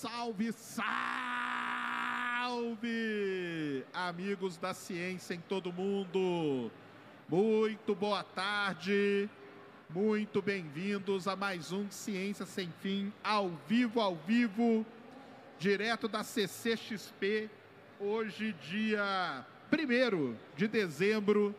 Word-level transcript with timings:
Salve, 0.00 0.52
salve! 0.52 0.94
Amigos 3.92 4.56
da 4.56 4.72
ciência 4.72 5.34
em 5.34 5.40
todo 5.40 5.72
mundo. 5.72 6.70
Muito 7.28 7.96
boa 7.96 8.22
tarde. 8.22 9.28
Muito 9.90 10.40
bem-vindos 10.40 11.26
a 11.26 11.34
mais 11.34 11.72
um 11.72 11.90
Ciência 11.90 12.46
Sem 12.46 12.72
Fim, 12.80 13.12
ao 13.24 13.50
vivo, 13.66 14.00
ao 14.00 14.14
vivo, 14.14 14.86
direto 15.58 16.06
da 16.06 16.22
CCXP, 16.22 17.50
hoje, 17.98 18.54
dia 18.70 19.44
1 19.72 20.36
de 20.56 20.68
dezembro 20.68 21.52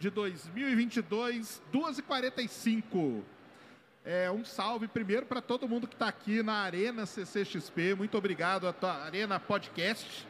de 0.00 0.10
2022, 0.10 1.62
2h45. 1.72 3.22
É, 4.08 4.30
um 4.30 4.44
salve 4.44 4.86
primeiro 4.86 5.26
para 5.26 5.40
todo 5.40 5.68
mundo 5.68 5.88
que 5.88 5.96
está 5.96 6.06
aqui 6.06 6.40
na 6.40 6.58
Arena 6.60 7.04
CCXP. 7.04 7.96
Muito 7.96 8.16
obrigado, 8.16 8.72
tua 8.74 9.02
Arena 9.02 9.40
Podcast, 9.40 10.24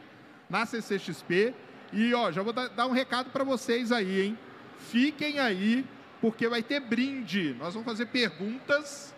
na 0.48 0.64
CCXP. 0.64 1.52
E 1.92 2.14
ó, 2.14 2.32
já 2.32 2.40
vou 2.40 2.54
dar, 2.54 2.68
dar 2.68 2.86
um 2.86 2.92
recado 2.92 3.28
para 3.28 3.44
vocês 3.44 3.92
aí, 3.92 4.22
hein? 4.22 4.38
Fiquem 4.78 5.38
aí, 5.38 5.84
porque 6.22 6.48
vai 6.48 6.62
ter 6.62 6.80
brinde. 6.80 7.54
Nós 7.58 7.74
vamos 7.74 7.86
fazer 7.86 8.06
perguntas 8.06 9.14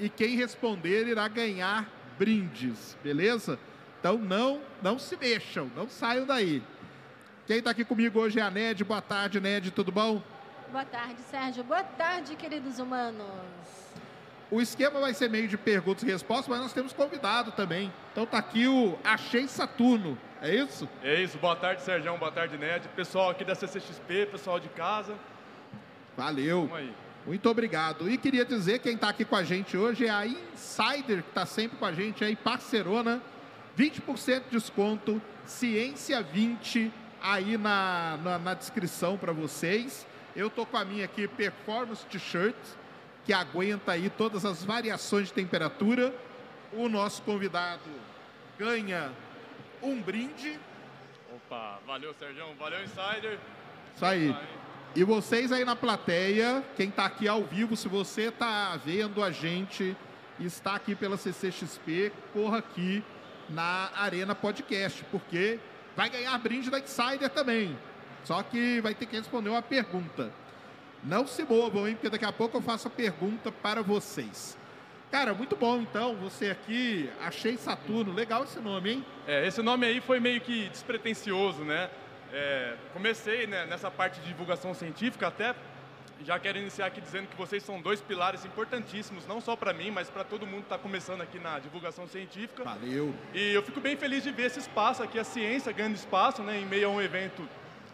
e 0.00 0.08
quem 0.08 0.36
responder 0.36 1.06
irá 1.06 1.28
ganhar 1.28 1.86
brindes, 2.18 2.96
beleza? 3.04 3.58
Então 4.00 4.16
não, 4.16 4.62
não 4.80 4.98
se 4.98 5.18
mexam, 5.18 5.70
não 5.76 5.86
saiam 5.86 6.24
daí. 6.24 6.62
Quem 7.46 7.58
está 7.58 7.72
aqui 7.72 7.84
comigo 7.84 8.18
hoje 8.20 8.40
é 8.40 8.42
a 8.42 8.50
Ned. 8.50 8.84
Boa 8.84 9.02
tarde, 9.02 9.38
Ned, 9.38 9.70
tudo 9.70 9.92
bom? 9.92 10.22
Boa 10.72 10.86
tarde, 10.86 11.20
Sérgio. 11.30 11.62
Boa 11.62 11.84
tarde, 11.84 12.34
queridos 12.34 12.78
humanos. 12.78 13.28
O 14.50 14.58
esquema 14.58 15.00
vai 15.00 15.12
ser 15.12 15.28
meio 15.28 15.46
de 15.46 15.58
perguntas 15.58 16.02
e 16.02 16.06
respostas, 16.06 16.48
mas 16.48 16.60
nós 16.60 16.72
temos 16.72 16.94
convidado 16.94 17.52
também. 17.52 17.92
Então 18.10 18.24
tá 18.24 18.38
aqui 18.38 18.66
o 18.66 18.98
Achei 19.04 19.46
Saturno, 19.46 20.16
é 20.40 20.54
isso? 20.54 20.88
É 21.02 21.20
isso. 21.20 21.36
Boa 21.36 21.54
tarde, 21.54 21.82
Sérgio. 21.82 22.16
Boa 22.16 22.32
tarde, 22.32 22.56
Ned. 22.56 22.88
Pessoal 22.96 23.28
aqui 23.28 23.44
da 23.44 23.54
CCXP, 23.54 24.28
pessoal 24.32 24.58
de 24.58 24.70
casa. 24.70 25.14
Valeu. 26.16 26.62
Vamos 26.62 26.78
aí. 26.78 26.94
Muito 27.26 27.50
obrigado. 27.50 28.08
E 28.08 28.16
queria 28.16 28.46
dizer, 28.46 28.78
quem 28.78 28.94
está 28.94 29.10
aqui 29.10 29.26
com 29.26 29.36
a 29.36 29.44
gente 29.44 29.76
hoje 29.76 30.06
é 30.06 30.10
a 30.10 30.26
Insider, 30.26 31.22
que 31.22 31.28
está 31.28 31.44
sempre 31.44 31.76
com 31.76 31.84
a 31.84 31.92
gente 31.92 32.24
aí, 32.24 32.34
parcerona. 32.34 33.20
20% 33.78 34.44
de 34.44 34.50
desconto, 34.52 35.20
Ciência 35.44 36.22
20 36.22 36.90
aí 37.20 37.58
na, 37.58 38.18
na, 38.24 38.38
na 38.38 38.54
descrição 38.54 39.18
para 39.18 39.34
vocês. 39.34 40.10
Eu 40.34 40.48
tô 40.48 40.64
com 40.64 40.76
a 40.78 40.84
minha 40.84 41.04
aqui, 41.04 41.28
Performance 41.28 42.06
T-shirt, 42.06 42.56
que 43.24 43.32
aguenta 43.32 43.92
aí 43.92 44.08
todas 44.08 44.44
as 44.44 44.64
variações 44.64 45.28
de 45.28 45.34
temperatura. 45.34 46.14
O 46.72 46.88
nosso 46.88 47.20
convidado 47.22 47.90
ganha 48.58 49.12
um 49.82 50.00
brinde. 50.00 50.58
Opa, 51.34 51.78
valeu, 51.86 52.14
Sérgio. 52.18 52.46
Valeu, 52.58 52.82
Insider. 52.82 53.38
Isso 53.94 54.04
aí. 54.04 54.34
E 54.94 55.04
vocês 55.04 55.52
aí 55.52 55.64
na 55.64 55.76
plateia, 55.76 56.64
quem 56.76 56.88
está 56.88 57.04
aqui 57.04 57.28
ao 57.28 57.42
vivo, 57.44 57.76
se 57.76 57.88
você 57.88 58.28
está 58.28 58.76
vendo 58.76 59.22
a 59.22 59.30
gente 59.30 59.96
e 60.38 60.46
está 60.46 60.74
aqui 60.74 60.94
pela 60.94 61.16
CCXP, 61.16 62.12
corra 62.32 62.58
aqui 62.58 63.04
na 63.50 63.90
Arena 63.94 64.34
Podcast, 64.34 65.04
porque 65.10 65.58
vai 65.94 66.08
ganhar 66.08 66.36
brinde 66.38 66.70
da 66.70 66.78
Insider 66.78 67.28
também. 67.28 67.76
Só 68.24 68.42
que 68.42 68.80
vai 68.80 68.94
ter 68.94 69.06
que 69.06 69.16
responder 69.16 69.48
uma 69.48 69.62
pergunta. 69.62 70.32
Não 71.02 71.26
se 71.26 71.44
movam, 71.44 71.88
hein? 71.88 71.94
Porque 71.94 72.10
daqui 72.10 72.24
a 72.24 72.32
pouco 72.32 72.56
eu 72.56 72.62
faço 72.62 72.88
a 72.88 72.90
pergunta 72.90 73.50
para 73.50 73.82
vocês. 73.82 74.56
Cara, 75.10 75.34
muito 75.34 75.56
bom 75.56 75.78
então, 75.78 76.16
você 76.16 76.50
aqui, 76.50 77.10
achei 77.20 77.56
Saturno, 77.58 78.12
legal 78.12 78.44
esse 78.44 78.58
nome, 78.60 78.92
hein? 78.92 79.06
É, 79.26 79.46
esse 79.46 79.60
nome 79.60 79.84
aí 79.84 80.00
foi 80.00 80.18
meio 80.20 80.40
que 80.40 80.68
despretensioso, 80.70 81.64
né? 81.64 81.90
É, 82.32 82.76
comecei 82.94 83.46
né, 83.46 83.66
nessa 83.66 83.90
parte 83.90 84.20
de 84.20 84.28
divulgação 84.28 84.72
científica 84.72 85.26
até 85.26 85.54
já 86.24 86.38
quero 86.38 86.58
iniciar 86.58 86.86
aqui 86.86 87.00
dizendo 87.00 87.26
que 87.28 87.36
vocês 87.36 87.62
são 87.62 87.80
dois 87.80 88.00
pilares 88.00 88.44
importantíssimos, 88.44 89.26
não 89.26 89.40
só 89.40 89.56
para 89.56 89.72
mim, 89.72 89.90
mas 89.90 90.08
para 90.08 90.24
todo 90.24 90.46
mundo 90.46 90.60
que 90.60 90.66
está 90.66 90.78
começando 90.78 91.20
aqui 91.20 91.38
na 91.38 91.58
divulgação 91.58 92.06
científica. 92.06 92.64
Valeu. 92.64 93.14
E 93.34 93.52
eu 93.52 93.62
fico 93.62 93.80
bem 93.80 93.96
feliz 93.96 94.22
de 94.22 94.30
ver 94.30 94.46
esse 94.46 94.60
espaço 94.60 95.02
aqui, 95.02 95.18
a 95.18 95.24
ciência 95.24 95.72
ganhando 95.72 95.96
espaço, 95.96 96.42
né, 96.42 96.60
em 96.60 96.66
meio 96.66 96.88
a 96.88 96.90
um 96.90 97.00
evento 97.00 97.48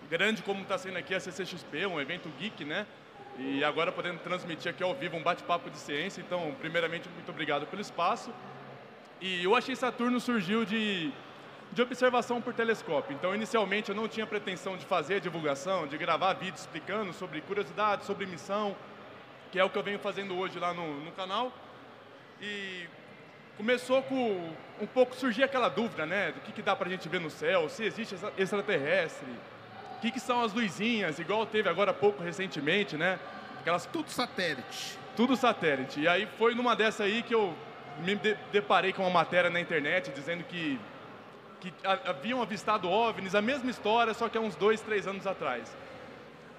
grande 0.08 0.42
como 0.42 0.62
está 0.62 0.78
sendo 0.78 0.98
aqui 0.98 1.14
a 1.14 1.20
CCXP, 1.20 1.86
um 1.86 2.00
evento 2.00 2.28
geek, 2.38 2.64
né? 2.64 2.86
E 3.38 3.62
agora 3.62 3.92
podendo 3.92 4.18
transmitir 4.18 4.70
aqui 4.70 4.82
ao 4.82 4.94
vivo 4.94 5.16
um 5.16 5.22
bate-papo 5.22 5.70
de 5.70 5.78
ciência. 5.78 6.20
Então, 6.20 6.54
primeiramente, 6.58 7.08
muito 7.10 7.30
obrigado 7.30 7.66
pelo 7.66 7.80
espaço. 7.80 8.32
E 9.20 9.46
o 9.46 9.54
Achei 9.54 9.76
Saturno 9.76 10.18
surgiu 10.18 10.64
de, 10.64 11.12
de 11.72 11.82
observação 11.82 12.40
por 12.40 12.52
telescópio. 12.52 13.14
Então, 13.14 13.34
inicialmente, 13.34 13.90
eu 13.90 13.94
não 13.94 14.08
tinha 14.08 14.26
pretensão 14.26 14.76
de 14.76 14.84
fazer 14.84 15.20
divulgação, 15.20 15.86
de 15.86 15.96
gravar 15.96 16.32
vídeos 16.34 16.62
explicando 16.62 17.12
sobre 17.12 17.40
curiosidades, 17.40 18.06
sobre 18.06 18.26
missão, 18.26 18.74
que 19.52 19.58
é 19.58 19.64
o 19.64 19.70
que 19.70 19.78
eu 19.78 19.82
venho 19.82 19.98
fazendo 19.98 20.36
hoje 20.36 20.58
lá 20.58 20.74
no, 20.74 21.04
no 21.04 21.12
canal. 21.12 21.52
E 22.40 22.88
começou 23.56 24.02
com 24.02 24.52
um 24.80 24.86
pouco 24.86 25.14
surgir 25.14 25.44
aquela 25.44 25.68
dúvida, 25.68 26.06
né? 26.06 26.32
Do 26.32 26.40
que, 26.40 26.52
que 26.52 26.62
dá 26.62 26.74
para 26.74 26.88
a 26.88 26.90
gente 26.90 27.08
ver 27.08 27.20
no 27.20 27.30
céu, 27.30 27.68
se 27.68 27.84
existe 27.84 28.16
extraterrestre, 28.36 29.28
o 29.98 30.00
que, 30.00 30.12
que 30.12 30.20
são 30.20 30.40
as 30.42 30.52
luzinhas, 30.52 31.18
igual 31.18 31.44
teve 31.44 31.68
agora 31.68 31.90
há 31.90 31.94
pouco 31.94 32.22
recentemente, 32.22 32.96
né? 32.96 33.18
Aquelas 33.60 33.84
tudo 33.84 34.08
satélite. 34.10 34.96
Tudo 35.16 35.34
satélite. 35.34 36.00
E 36.00 36.06
aí 36.06 36.28
foi 36.38 36.54
numa 36.54 36.76
dessa 36.76 37.02
aí 37.02 37.20
que 37.20 37.34
eu 37.34 37.52
me 37.98 38.14
de 38.14 38.36
deparei 38.52 38.92
com 38.92 39.02
uma 39.02 39.10
matéria 39.10 39.50
na 39.50 39.60
internet 39.60 40.12
dizendo 40.12 40.44
que, 40.44 40.78
que 41.60 41.74
haviam 42.06 42.40
avistado 42.40 42.88
OVNIs, 42.88 43.34
a 43.34 43.42
mesma 43.42 43.68
história, 43.68 44.14
só 44.14 44.28
que 44.28 44.38
há 44.38 44.40
uns 44.40 44.54
dois, 44.54 44.80
três 44.80 45.08
anos 45.08 45.26
atrás. 45.26 45.76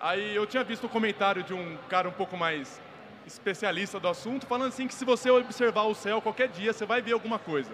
Aí 0.02 0.36
eu 0.36 0.46
tinha 0.46 0.64
visto 0.66 0.84
o 0.84 0.88
um 0.88 0.90
comentário 0.90 1.42
de 1.42 1.54
um 1.54 1.78
cara 1.88 2.10
um 2.10 2.12
pouco 2.12 2.36
mais 2.36 2.82
especialista 3.26 4.02
do 4.02 4.10
assunto, 4.10 4.46
falando 4.46 4.68
assim 4.68 4.86
que 4.86 4.94
se 4.94 5.06
você 5.06 5.30
observar 5.30 5.84
o 5.84 5.96
céu 5.96 6.22
qualquer 6.22 6.50
dia, 6.50 6.74
você 6.74 6.86
vai 6.86 7.02
ver 7.02 7.14
alguma 7.14 7.40
coisa. 7.40 7.72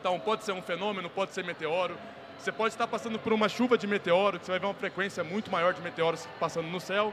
Então 0.00 0.18
pode 0.18 0.42
ser 0.42 0.52
um 0.52 0.62
fenômeno, 0.62 1.10
pode 1.10 1.34
ser 1.34 1.44
meteoro, 1.44 1.98
você 2.38 2.52
pode 2.52 2.74
estar 2.74 2.86
passando 2.86 3.18
por 3.18 3.32
uma 3.32 3.48
chuva 3.48 3.76
de 3.76 3.86
meteoro, 3.86 4.38
que 4.38 4.46
você 4.46 4.52
vai 4.52 4.60
ver 4.60 4.66
uma 4.66 4.74
frequência 4.74 5.24
muito 5.24 5.50
maior 5.50 5.74
de 5.74 5.80
meteoros 5.80 6.26
passando 6.38 6.68
no 6.68 6.80
céu, 6.80 7.12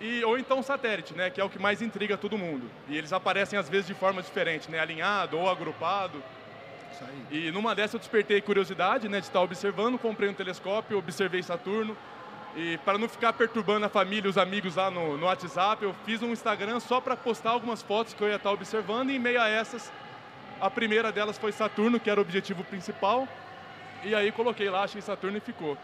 e, 0.00 0.22
ou 0.24 0.38
então 0.38 0.62
satélite, 0.62 1.14
né, 1.14 1.28
que 1.30 1.40
é 1.40 1.44
o 1.44 1.50
que 1.50 1.58
mais 1.58 1.82
intriga 1.82 2.16
todo 2.16 2.38
mundo. 2.38 2.70
E 2.88 2.96
eles 2.96 3.12
aparecem 3.12 3.58
às 3.58 3.68
vezes 3.68 3.86
de 3.86 3.94
forma 3.94 4.22
diferente, 4.22 4.70
né, 4.70 4.78
alinhado 4.78 5.36
ou 5.36 5.50
agrupado. 5.50 6.22
E 7.30 7.50
numa 7.50 7.74
dessas 7.74 7.94
eu 7.94 8.00
despertei 8.00 8.40
curiosidade 8.40 9.08
né, 9.08 9.20
de 9.20 9.26
estar 9.26 9.40
observando, 9.40 9.98
comprei 9.98 10.28
um 10.28 10.34
telescópio, 10.34 10.98
observei 10.98 11.42
Saturno. 11.42 11.96
E 12.56 12.78
para 12.78 12.98
não 12.98 13.08
ficar 13.08 13.32
perturbando 13.32 13.86
a 13.86 13.88
família 13.88 14.26
e 14.26 14.30
os 14.30 14.38
amigos 14.38 14.76
lá 14.76 14.90
no, 14.90 15.16
no 15.16 15.26
WhatsApp, 15.26 15.82
eu 15.82 15.94
fiz 16.04 16.22
um 16.22 16.32
Instagram 16.32 16.80
só 16.80 17.00
para 17.00 17.16
postar 17.16 17.50
algumas 17.50 17.82
fotos 17.82 18.14
que 18.14 18.22
eu 18.22 18.28
ia 18.28 18.36
estar 18.36 18.50
observando. 18.50 19.10
E 19.10 19.16
em 19.16 19.18
meio 19.18 19.40
a 19.40 19.48
essas, 19.48 19.92
a 20.60 20.70
primeira 20.70 21.12
delas 21.12 21.38
foi 21.38 21.52
Saturno, 21.52 22.00
que 22.00 22.10
era 22.10 22.18
o 22.18 22.22
objetivo 22.22 22.64
principal. 22.64 23.28
E 24.04 24.14
aí 24.14 24.30
coloquei 24.32 24.68
lá, 24.70 24.82
achei 24.82 25.00
Saturno 25.00 25.38
e 25.38 25.40
ficou. 25.40 25.76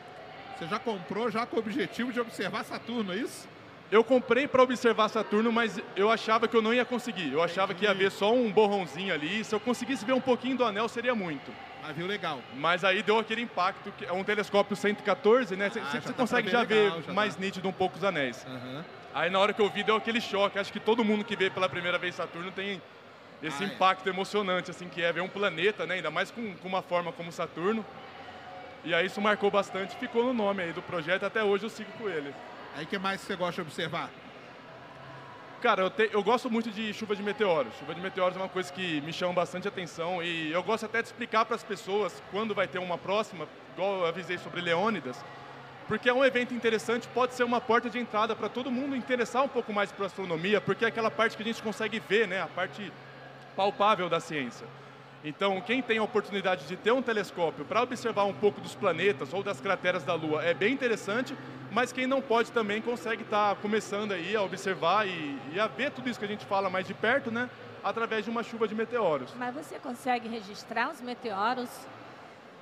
Você 0.57 0.67
já 0.67 0.79
comprou 0.79 1.31
já 1.31 1.45
com 1.47 1.57
o 1.57 1.59
objetivo 1.59 2.13
de 2.13 2.21
observar 2.21 2.65
Saturno, 2.65 3.13
é 3.13 3.17
isso? 3.17 3.49
Eu 3.91 4.03
comprei 4.03 4.49
para 4.49 4.63
observar 4.63 5.09
Saturno, 5.09 5.53
mas 5.53 5.81
eu 5.95 6.11
achava 6.11 6.49
que 6.49 6.57
eu 6.57 6.63
não 6.63 6.73
ia 6.73 6.85
conseguir. 6.85 7.33
Eu 7.33 7.43
achava 7.43 7.73
Entendi. 7.73 7.87
que 7.87 7.93
ia 7.93 7.95
ver 7.95 8.11
só 8.11 8.33
um 8.33 8.51
borrãozinho 8.51 9.13
ali. 9.13 9.45
Se 9.45 9.55
eu 9.55 9.61
conseguisse 9.61 10.05
ver 10.05 10.15
um 10.15 10.21
pouquinho 10.21 10.57
do 10.57 10.65
anel, 10.65 10.89
seria 10.89 11.15
muito. 11.15 11.53
Ah, 11.83 11.93
viu 11.93 12.07
legal. 12.07 12.41
Mas 12.57 12.83
aí 12.83 13.03
deu 13.03 13.19
aquele 13.19 13.43
impacto, 13.43 13.93
que 13.93 14.07
é 14.07 14.13
um 14.13 14.25
telescópio 14.25 14.75
114, 14.75 15.55
né? 15.55 15.69
Você 15.69 15.81
ah, 15.81 16.01
já 16.01 16.13
consegue 16.13 16.51
já 16.51 16.61
legal, 16.61 16.97
ver 16.97 17.03
já 17.03 17.13
mais 17.13 17.35
tá. 17.35 17.41
nítido 17.41 17.69
um 17.69 17.73
pouco 17.73 17.97
os 17.97 18.05
anéis. 18.05 18.45
Uhum. 18.49 18.83
Aí 19.13 19.29
na 19.29 19.39
hora 19.39 19.53
que 19.53 19.61
eu 19.61 19.69
vi, 19.69 19.83
deu 19.83 19.97
aquele 19.97 20.21
choque. 20.21 20.59
Acho 20.59 20.73
que 20.73 20.81
todo 20.81 21.05
mundo 21.05 21.25
que 21.25 21.37
vê 21.37 21.51
pela 21.51 21.69
primeira 21.69 21.99
vez 21.99 22.15
Saturno 22.15 22.51
tem 22.51 22.81
esse 23.43 23.63
ah, 23.63 23.67
impacto 23.67 24.07
é. 24.07 24.11
emocionante, 24.11 24.71
assim, 24.71 24.89
que 24.89 25.03
é 25.03 25.13
ver 25.13 25.21
um 25.21 25.29
planeta, 25.29 25.85
né? 25.85 25.97
Ainda 25.97 26.11
mais 26.11 26.31
com, 26.31 26.55
com 26.57 26.67
uma 26.67 26.81
forma 26.81 27.13
como 27.13 27.31
Saturno. 27.31 27.85
E 28.85 28.93
aí 28.95 29.07
isso 29.07 29.21
marcou 29.21 29.51
bastante, 29.51 29.97
ficou 29.97 30.25
no 30.25 30.35
nome 30.35 30.63
aí 30.63 30.73
do 30.73 30.83
projeto, 30.83 31.25
até 31.25 31.43
hoje 31.43 31.65
eu 31.65 31.71
sigo 31.71 31.91
com 31.93 32.09
ele. 32.09 32.35
Aí 32.77 32.85
que 32.85 32.99
mais 32.99 33.21
você 33.21 33.35
gosta 33.35 33.55
de 33.55 33.69
observar? 33.69 34.11
Cara, 35.63 35.81
eu, 35.81 35.91
te, 35.91 36.11
eu 36.13 36.23
gosto 36.23 36.51
muito 36.51 36.71
de 36.71 36.93
chuva 36.93 37.17
de 37.17 37.23
meteoros. 37.23 37.73
Chuva 37.79 37.95
de 37.95 38.01
meteoros 38.03 38.37
é 38.37 38.41
uma 38.41 38.49
coisa 38.51 38.71
que 38.71 39.01
me 39.01 39.15
chama 39.15 39.33
bastante 39.33 39.67
atenção 39.67 40.23
e 40.23 40.53
eu 40.53 40.63
gosto 40.63 40.85
até 40.85 41.01
de 41.01 41.09
explicar 41.09 41.47
para 41.47 41.57
as 41.57 41.65
pessoas 41.65 42.23
quando 42.31 42.55
vai 42.55 42.69
ter 42.69 42.79
uma 42.79 42.99
próxima, 42.99 43.49
igual 43.73 44.01
eu 44.01 44.07
avisei 44.07 44.37
sobre 44.37 44.61
Leônidas, 44.61 45.25
porque 45.89 46.11
é 46.11 46.13
um 46.13 46.23
evento 46.23 46.53
interessante, 46.53 47.09
pode 47.09 47.33
ser 47.33 47.45
uma 47.45 47.63
porta 47.63 47.89
de 47.89 47.99
entrada 47.99 48.37
para 48.37 48.51
todo 48.51 48.71
mundo 48.71 48.95
interessar 48.95 49.43
um 49.43 49.49
pouco 49.49 49.73
mais 49.73 49.91
por 49.91 50.05
astronomia, 50.05 50.61
porque 50.61 50.85
é 50.85 50.89
aquela 50.89 51.11
parte 51.11 51.37
que 51.37 51.43
a 51.43 51.47
gente 51.47 51.63
consegue 51.63 51.99
ver, 51.99 52.29
né, 52.29 52.43
a 52.43 52.47
parte 52.47 52.93
palpável 53.57 54.11
da 54.11 54.21
ciência. 54.21 54.67
Então, 55.25 55.59
quem 55.63 55.81
tem 55.81 55.97
a 55.97 56.03
oportunidade 56.03 56.67
de 56.67 56.77
ter 56.77 56.93
um 56.93 57.01
telescópio 57.01 57.65
para 57.65 57.83
observar 57.83 58.25
um 58.25 58.35
pouco 58.35 58.61
dos 58.61 58.75
planetas 58.75 59.33
ou 59.33 59.43
das 59.43 59.59
crateras 59.59 60.05
da 60.05 60.13
Lua 60.13 60.45
é 60.45 60.53
bem 60.53 60.75
interessante, 60.75 61.35
mas 61.73 61.93
quem 61.93 62.07
não 62.07 62.21
pode 62.21 62.53
também 62.53 62.83
consegue 62.83 63.23
estar 63.23 63.55
tá 63.55 63.61
começando 63.61 64.13
aí 64.13 64.37
a 64.37 64.43
observar 64.43 65.09
e, 65.09 65.39
e, 65.55 65.59
a 65.59 65.67
ver 65.67 65.91
tudo 65.93 66.11
isso 66.11 66.19
que 66.19 66.27
a 66.27 66.29
gente 66.29 66.45
fala 66.45 66.69
mais 66.69 66.87
de 66.87 66.93
perto, 66.93 67.31
né? 67.31 67.49
através 67.85 68.25
de 68.25 68.31
uma 68.31 68.43
chuva 68.43 68.67
de 68.67 68.75
meteoros. 68.75 69.31
Mas 69.37 69.55
você 69.55 69.79
consegue 69.79 70.27
registrar 70.27 70.91
os 70.91 71.03
meteoros? 71.03 71.69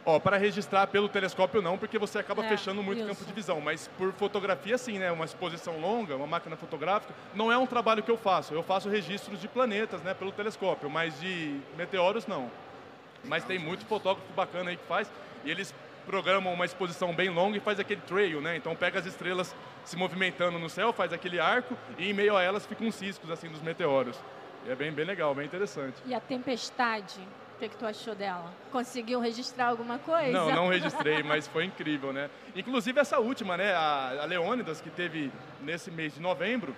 Ó, 0.04 0.18
para 0.18 0.36
registrar 0.36 0.88
pelo 0.88 1.08
telescópio 1.08 1.62
não, 1.62 1.78
porque 1.78 1.96
você 1.96 2.18
acaba 2.18 2.44
É, 2.44 2.48
fechando 2.48 2.82
muito 2.82 2.98
isso. 2.98 3.08
campo 3.08 3.24
de 3.24 3.32
visão, 3.32 3.60
mas 3.60 3.88
por 3.96 4.12
fotografia 4.14 4.76
sim, 4.76 4.98
né? 4.98 5.12
Uma 5.12 5.24
exposição 5.24 5.78
longa, 5.78 6.16
uma 6.16 6.26
máquina 6.26 6.56
fotográfica, 6.56 7.14
não 7.34 7.52
é 7.52 7.56
um 7.56 7.66
trabalho 7.66 8.02
que 8.02 8.10
eu 8.10 8.16
faço. 8.18 8.52
Eu 8.52 8.64
faço 8.64 8.88
registros 8.88 9.40
de 9.40 9.46
planetas, 9.46 10.02
né, 10.02 10.12
pelo 10.12 10.32
telescópio, 10.32 10.90
mas 10.90 11.18
de 11.20 11.60
meteoros 11.76 12.26
não. 12.26 12.50
Mas 13.24 13.44
tem 13.44 13.58
muito 13.60 13.84
fotógrafo 13.86 14.32
bacana 14.32 14.70
aí 14.70 14.76
que 14.76 14.84
faz 14.86 15.08
e 15.44 15.50
eles 15.50 15.72
programam 16.04 16.52
uma 16.52 16.64
exposição 16.64 17.14
bem 17.14 17.28
longa 17.28 17.56
e 17.56 17.60
faz 17.60 17.78
aquele 17.78 18.00
trail, 18.00 18.40
né? 18.40 18.56
Então 18.56 18.74
pega 18.74 18.98
as 18.98 19.06
estrelas 19.06 19.54
se 19.84 19.96
movimentando 19.96 20.58
no 20.58 20.68
céu, 20.68 20.92
faz 20.92 21.12
aquele 21.12 21.38
arco 21.38 21.76
e 21.96 22.10
em 22.10 22.12
meio 22.12 22.36
a 22.36 22.42
elas 22.42 22.66
ficam 22.66 22.90
ciscos 22.90 23.30
assim 23.30 23.48
dos 23.48 23.62
meteoros. 23.62 24.18
E 24.66 24.70
é 24.72 24.74
bem 24.74 24.90
bem 24.90 25.04
legal, 25.04 25.32
bem 25.32 25.46
interessante. 25.46 25.94
E 26.04 26.12
a 26.12 26.18
tempestade? 26.20 27.20
O 27.56 27.58
que, 27.58 27.68
que 27.68 27.76
tu 27.76 27.86
achou 27.86 28.14
dela? 28.14 28.52
Conseguiu 28.72 29.20
registrar 29.20 29.66
alguma 29.66 29.98
coisa? 29.98 30.32
Não, 30.32 30.50
não 30.50 30.68
registrei, 30.70 31.22
mas 31.22 31.46
foi 31.46 31.64
incrível, 31.64 32.12
né? 32.12 32.28
Inclusive 32.56 32.98
essa 32.98 33.18
última, 33.18 33.56
né, 33.56 33.72
a, 33.72 34.22
a 34.22 34.24
Leônidas, 34.24 34.80
que 34.80 34.90
teve 34.90 35.30
nesse 35.60 35.90
mês 35.90 36.14
de 36.14 36.20
novembro, 36.20 36.74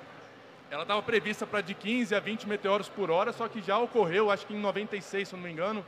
ela 0.70 0.82
estava 0.82 1.00
prevista 1.02 1.46
para 1.46 1.60
de 1.60 1.74
15 1.74 2.14
a 2.14 2.20
20 2.20 2.48
meteoros 2.48 2.88
por 2.88 3.10
hora, 3.10 3.32
só 3.32 3.48
que 3.48 3.62
já 3.62 3.78
ocorreu, 3.78 4.30
acho 4.30 4.46
que 4.46 4.54
em 4.54 4.60
96, 4.60 5.28
se 5.28 5.34
eu 5.34 5.38
não 5.38 5.44
me 5.44 5.52
engano, 5.52 5.84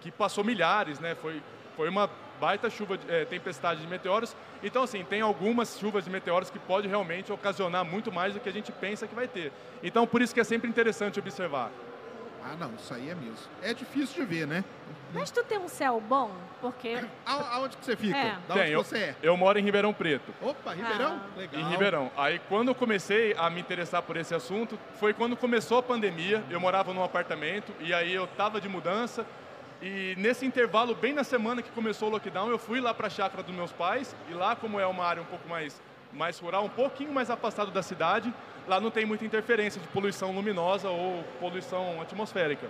que 0.00 0.10
passou 0.10 0.42
milhares, 0.42 0.98
né? 0.98 1.14
Foi, 1.14 1.42
foi 1.76 1.88
uma 1.88 2.10
baita 2.40 2.68
chuva, 2.68 2.98
de, 2.98 3.08
eh, 3.08 3.24
tempestade 3.24 3.80
de 3.80 3.86
meteoros. 3.86 4.34
Então, 4.64 4.82
assim, 4.82 5.04
tem 5.04 5.20
algumas 5.20 5.78
chuvas 5.78 6.04
de 6.04 6.10
meteoros 6.10 6.50
que 6.50 6.58
pode 6.58 6.88
realmente 6.88 7.32
ocasionar 7.32 7.84
muito 7.84 8.10
mais 8.10 8.34
do 8.34 8.40
que 8.40 8.48
a 8.48 8.52
gente 8.52 8.72
pensa 8.72 9.06
que 9.06 9.14
vai 9.14 9.28
ter. 9.28 9.52
Então, 9.80 10.06
por 10.06 10.20
isso 10.20 10.34
que 10.34 10.40
é 10.40 10.44
sempre 10.44 10.68
interessante 10.68 11.20
observar. 11.20 11.70
Ah, 12.44 12.56
não, 12.58 12.72
isso 12.74 12.92
aí 12.92 13.08
é 13.10 13.14
mesmo. 13.14 13.36
É 13.62 13.72
difícil 13.72 14.24
de 14.24 14.34
ver, 14.34 14.46
né? 14.46 14.64
Mas 15.14 15.30
tu 15.30 15.44
tem 15.44 15.58
um 15.58 15.68
céu 15.68 16.00
bom? 16.00 16.30
Porque 16.60 16.98
A- 17.26 17.56
Aonde 17.56 17.76
que 17.76 17.84
você 17.84 17.96
fica? 17.96 18.16
É. 18.16 18.36
Da 18.48 18.54
onde 18.54 18.62
Tem, 18.64 18.72
eu, 18.72 18.82
você 18.84 18.98
é? 18.98 19.16
eu 19.22 19.36
moro 19.36 19.58
em 19.58 19.62
Ribeirão 19.62 19.92
Preto. 19.92 20.34
Opa, 20.40 20.72
Ribeirão? 20.72 21.20
Ah. 21.22 21.38
Legal. 21.38 21.60
Em 21.60 21.68
Ribeirão. 21.70 22.10
Aí 22.16 22.40
quando 22.48 22.68
eu 22.68 22.74
comecei 22.74 23.34
a 23.38 23.48
me 23.50 23.60
interessar 23.60 24.02
por 24.02 24.16
esse 24.16 24.34
assunto, 24.34 24.78
foi 24.98 25.12
quando 25.14 25.36
começou 25.36 25.78
a 25.78 25.82
pandemia. 25.82 26.42
Eu 26.50 26.58
morava 26.60 26.92
num 26.92 27.04
apartamento 27.04 27.72
e 27.80 27.92
aí 27.94 28.12
eu 28.12 28.26
tava 28.26 28.60
de 28.60 28.68
mudança. 28.68 29.24
E 29.80 30.14
nesse 30.16 30.46
intervalo, 30.46 30.94
bem 30.94 31.12
na 31.12 31.24
semana 31.24 31.60
que 31.60 31.70
começou 31.70 32.08
o 32.08 32.12
lockdown, 32.12 32.48
eu 32.50 32.58
fui 32.58 32.80
lá 32.80 32.94
para 32.94 33.08
a 33.08 33.10
chácara 33.10 33.42
dos 33.42 33.54
meus 33.54 33.72
pais. 33.72 34.14
E 34.30 34.34
lá, 34.34 34.54
como 34.56 34.78
é 34.80 34.86
uma 34.86 35.04
área 35.04 35.20
um 35.22 35.26
pouco 35.26 35.48
mais, 35.48 35.80
mais 36.12 36.38
rural, 36.38 36.64
um 36.64 36.68
pouquinho 36.68 37.12
mais 37.12 37.30
afastado 37.30 37.70
da 37.70 37.82
cidade, 37.82 38.32
lá 38.68 38.80
não 38.80 38.90
tem 38.90 39.04
muita 39.04 39.24
interferência 39.24 39.80
de 39.80 39.88
poluição 39.88 40.30
luminosa 40.32 40.88
ou 40.88 41.24
poluição 41.40 42.00
atmosférica. 42.00 42.66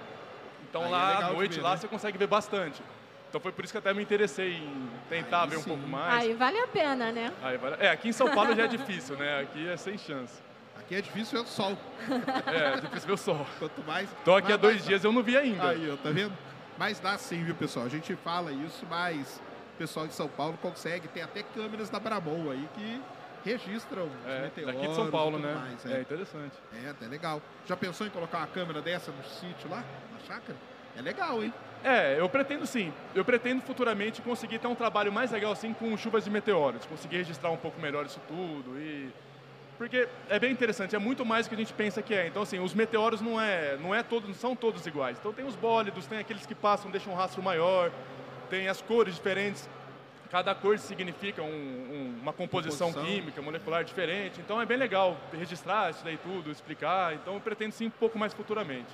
Então 0.69 0.83
Aí 0.83 0.89
é 0.89 0.91
lá 0.93 1.09
legal 1.15 1.31
à 1.31 1.33
noite 1.35 1.56
ver, 1.56 1.62
lá 1.62 1.71
né? 1.73 1.77
você 1.77 1.89
consegue 1.89 2.17
ver 2.19 2.27
bastante. 2.27 2.83
Então 3.29 3.41
foi 3.41 3.50
por 3.53 3.65
isso 3.65 3.73
que 3.73 3.79
até 3.79 3.93
me 3.94 4.03
interessei 4.03 4.53
em 4.55 4.89
tentar 5.09 5.44
Aí 5.44 5.50
ver 5.50 5.56
um 5.56 5.62
sim. 5.62 5.71
pouco 5.71 5.87
mais. 5.89 6.23
aí 6.25 6.35
vale 6.35 6.59
a 6.59 6.67
pena, 6.69 7.11
né? 7.11 7.33
Aí 7.43 7.56
vai- 7.56 7.77
É, 7.81 7.89
aqui 7.91 8.09
em 8.09 8.12
São 8.12 8.31
Paulo 8.31 8.55
já 8.55 8.65
é 8.65 8.69
difícil, 8.69 9.17
né? 9.17 9.41
Aqui 9.41 9.69
é 9.69 9.77
sem 9.77 9.97
chance. 9.97 10.35
Aqui 10.79 10.94
é 10.97 11.00
difícil 11.00 11.39
ver 11.39 11.44
o 11.44 11.49
sol. 11.49 11.77
É, 12.47 12.81
difícil 12.81 13.06
ver 13.06 13.12
o 13.15 13.17
sol. 13.17 13.47
Quanto 13.59 13.83
mais. 13.87 14.09
Tô 14.25 14.35
aqui 14.37 14.53
há 14.53 14.56
dois 14.56 14.75
mais- 14.77 14.87
dias 14.87 15.05
eu 15.05 15.12
não 15.12 15.23
vi 15.23 15.37
ainda. 15.37 15.71
Aí, 15.71 15.91
ó, 15.91 15.97
tá 15.97 16.11
vendo? 16.11 16.33
Mas 16.79 16.99
dá 17.00 17.17
sim, 17.19 17.43
viu, 17.43 17.55
pessoal? 17.55 17.87
A 17.87 17.89
gente 17.89 18.15
fala 18.17 18.50
isso, 18.53 18.85
mas 18.89 19.41
o 19.75 19.79
pessoal 19.79 20.06
de 20.06 20.15
São 20.15 20.29
Paulo 20.29 20.59
consegue. 20.61 21.09
Tem 21.09 21.23
até 21.23 21.43
câmeras 21.43 21.89
da 21.91 21.99
Brabol 22.00 22.50
aí 22.50 22.69
que 22.75 23.00
registram 23.44 24.05
os 24.05 24.31
É, 24.31 24.43
meteoros 24.43 24.75
daqui 24.75 24.89
de 24.89 24.94
São 24.94 25.11
Paulo, 25.11 25.39
né? 25.39 25.55
mais, 25.55 25.87
é. 25.87 25.99
é. 25.99 26.00
interessante. 26.00 26.56
É, 26.85 26.91
até 26.91 27.06
legal. 27.06 27.43
Já 27.67 27.77
pensou 27.77 28.06
em 28.06 28.11
colocar 28.11 28.39
uma 28.39 28.47
câmera 28.47 28.81
dessa 28.81 29.11
no 29.11 29.25
sítio 29.25 29.69
lá, 29.71 29.85
na 30.12 30.19
chácara? 30.27 30.56
É 30.97 31.00
legal, 31.00 31.43
hein? 31.43 31.53
É, 31.85 32.19
eu 32.19 32.29
pretendo 32.29 32.67
sim. 32.67 32.93
Eu 33.15 33.25
pretendo 33.25 33.62
futuramente 33.62 34.23
conseguir 34.23 34.59
ter 34.59 34.69
um 34.69 34.75
trabalho 34.75 35.12
mais 35.12 35.31
legal 35.33 35.53
assim 35.53 35.73
com 35.73 35.97
chuvas 35.97 36.25
de 36.25 36.31
meteoros, 36.31 36.87
conseguir 36.87 37.17
registrar 37.19 37.50
um 37.50 37.56
pouco 37.56 37.81
melhor 37.81 38.06
isso 38.06 38.21
tudo 38.29 38.79
e 38.79 39.11
porque 39.79 40.06
é 40.29 40.39
bem 40.39 40.53
interessante, 40.53 40.94
é 40.94 40.99
muito 40.99 41.25
mais 41.25 41.47
do 41.47 41.49
que 41.49 41.55
a 41.56 41.59
gente 41.59 41.73
pensa 41.73 42.00
que 42.03 42.15
é. 42.15 42.29
Então 42.29 42.43
assim, 42.43 42.61
os 42.61 42.73
meteoros 42.73 43.21
não 43.21 43.41
é, 43.41 43.77
não 43.79 43.93
é 43.93 44.03
todos, 44.03 44.29
não 44.29 44.35
são 44.35 44.55
todos 44.55 44.87
iguais. 44.87 45.17
Então 45.19 45.33
tem 45.33 45.44
os 45.44 45.56
bólidos, 45.56 46.06
tem 46.06 46.19
aqueles 46.19 46.47
que 46.47 46.55
passam, 46.55 46.89
deixam 46.89 47.12
um 47.12 47.17
rastro 47.17 47.43
maior, 47.43 47.91
tem 48.49 48.69
as 48.69 48.81
cores 48.81 49.17
diferentes. 49.17 49.69
Cada 50.32 50.55
cor 50.55 50.79
significa 50.79 51.43
um- 51.43 51.46
um- 51.46 52.19
uma 52.23 52.32
composição, 52.32 52.88
Composição. 52.88 53.14
química, 53.20 53.43
molecular 53.43 53.84
diferente. 53.84 54.40
Então 54.40 54.58
é 54.61 54.64
bem 54.64 54.79
legal 54.79 55.14
registrar 55.31 55.90
isso 55.90 56.02
daí 56.02 56.17
tudo, 56.17 56.50
explicar. 56.50 57.12
Então 57.12 57.34
eu 57.34 57.40
pretendo 57.40 57.73
sim 57.75 57.87
um 57.88 57.90
pouco 57.90 58.19
mais 58.19 58.32
futuramente. 58.32 58.88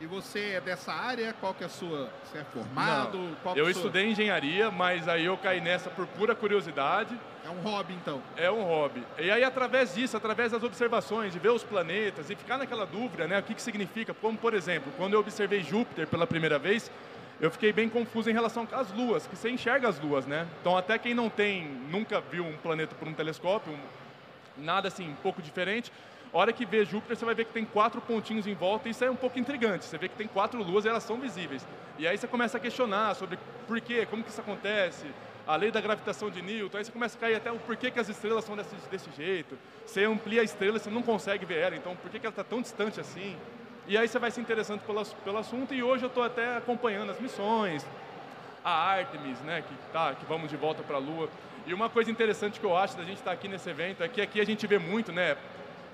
E 0.00 0.06
você 0.06 0.54
é 0.56 0.60
dessa 0.62 0.90
área? 0.92 1.34
Qual 1.38 1.52
que 1.52 1.62
é 1.62 1.66
a 1.66 1.70
sua? 1.70 2.08
Você 2.24 2.38
é 2.38 2.44
formado? 2.44 3.36
Eu 3.54 3.68
é 3.68 3.72
sua- 3.72 3.82
estudei 3.82 4.06
engenharia, 4.10 4.70
mas 4.70 5.06
aí 5.06 5.26
eu 5.26 5.36
caí 5.36 5.60
nessa 5.60 5.90
por 5.90 6.06
pura 6.06 6.34
curiosidade. 6.34 7.14
É 7.44 7.50
um 7.50 7.60
hobby, 7.60 7.92
então. 7.92 8.22
É 8.34 8.50
um 8.50 8.62
hobby. 8.64 9.04
E 9.18 9.30
aí, 9.30 9.44
através 9.44 9.94
disso, 9.94 10.16
através 10.16 10.50
das 10.50 10.62
observações, 10.62 11.30
de 11.32 11.38
ver 11.38 11.50
os 11.50 11.62
planetas 11.62 12.30
e 12.30 12.34
ficar 12.34 12.56
naquela 12.56 12.86
dúvida, 12.86 13.28
né? 13.28 13.38
O 13.38 13.42
que, 13.42 13.54
que 13.54 13.60
significa? 13.62 14.14
Como, 14.14 14.36
por 14.38 14.54
exemplo, 14.54 14.90
quando 14.96 15.12
eu 15.12 15.20
observei 15.20 15.62
Júpiter 15.62 16.06
pela 16.08 16.26
primeira 16.26 16.58
vez, 16.58 16.90
eu 17.40 17.50
fiquei 17.50 17.72
bem 17.72 17.88
confuso 17.88 18.30
em 18.30 18.32
relação 18.32 18.66
às 18.72 18.90
luas, 18.92 19.26
que 19.26 19.36
você 19.36 19.50
enxerga 19.50 19.88
as 19.88 19.98
luas, 20.00 20.26
né? 20.26 20.46
Então, 20.60 20.76
até 20.76 20.98
quem 20.98 21.14
não 21.14 21.28
tem, 21.28 21.66
nunca 21.90 22.20
viu 22.20 22.44
um 22.44 22.56
planeta 22.56 22.94
por 22.94 23.08
um 23.08 23.12
telescópio, 23.14 23.72
um- 23.72 24.62
nada 24.62 24.88
assim, 24.88 25.10
um 25.10 25.16
pouco 25.16 25.42
diferente, 25.42 25.90
a 26.32 26.38
hora 26.38 26.52
que 26.52 26.64
vê 26.66 26.84
Júpiter, 26.84 27.16
você 27.16 27.24
vai 27.24 27.34
ver 27.34 27.44
que 27.44 27.52
tem 27.52 27.64
quatro 27.64 28.00
pontinhos 28.00 28.46
em 28.46 28.54
volta, 28.54 28.88
e 28.88 28.90
isso 28.90 29.04
é 29.04 29.10
um 29.10 29.16
pouco 29.16 29.38
intrigante. 29.38 29.84
Você 29.84 29.96
vê 29.96 30.08
que 30.08 30.16
tem 30.16 30.26
quatro 30.26 30.60
luas 30.62 30.84
e 30.84 30.88
elas 30.88 31.02
são 31.04 31.16
visíveis. 31.18 31.64
E 31.98 32.08
aí 32.08 32.18
você 32.18 32.26
começa 32.26 32.56
a 32.56 32.60
questionar 32.60 33.14
sobre 33.14 33.38
por 33.68 33.80
quê, 33.80 34.04
como 34.10 34.22
que 34.22 34.30
isso 34.30 34.40
acontece, 34.40 35.06
a 35.46 35.56
lei 35.56 35.70
da 35.70 35.80
gravitação 35.80 36.30
de 36.30 36.40
Newton, 36.42 36.78
aí 36.78 36.84
você 36.84 36.90
começa 36.90 37.16
a 37.16 37.20
cair 37.20 37.36
até 37.36 37.52
o 37.52 37.58
porquê 37.58 37.90
que 37.90 38.00
as 38.00 38.08
estrelas 38.08 38.44
são 38.44 38.56
desse, 38.56 38.74
desse 38.90 39.10
jeito. 39.16 39.56
Você 39.86 40.04
amplia 40.04 40.40
a 40.40 40.44
estrela, 40.44 40.78
você 40.78 40.90
não 40.90 41.02
consegue 41.02 41.44
ver 41.44 41.58
ela, 41.58 41.76
então 41.76 41.94
por 41.94 42.10
que, 42.10 42.18
que 42.18 42.26
ela 42.26 42.32
está 42.32 42.42
tão 42.42 42.60
distante 42.62 42.98
assim? 42.98 43.36
E 43.86 43.98
aí 43.98 44.08
você 44.08 44.18
vai 44.18 44.30
se 44.30 44.40
interessando 44.40 44.80
pelo, 44.80 45.04
pelo 45.04 45.38
assunto, 45.38 45.74
e 45.74 45.82
hoje 45.82 46.04
eu 46.04 46.08
estou 46.08 46.22
até 46.22 46.56
acompanhando 46.56 47.10
as 47.10 47.20
missões, 47.20 47.86
a 48.64 48.70
Artemis, 48.70 49.38
né, 49.40 49.62
que, 49.62 49.74
tá, 49.92 50.14
que 50.14 50.24
vamos 50.24 50.48
de 50.48 50.56
volta 50.56 50.82
para 50.82 50.96
a 50.96 50.98
Lua. 50.98 51.28
E 51.66 51.74
uma 51.74 51.90
coisa 51.90 52.10
interessante 52.10 52.58
que 52.58 52.64
eu 52.64 52.76
acho 52.76 52.96
da 52.96 53.04
gente 53.04 53.18
estar 53.18 53.32
aqui 53.32 53.46
nesse 53.46 53.68
evento 53.68 54.02
é 54.02 54.08
que 54.08 54.22
aqui 54.22 54.40
a 54.40 54.44
gente 54.44 54.66
vê 54.66 54.78
muito, 54.78 55.12
né, 55.12 55.36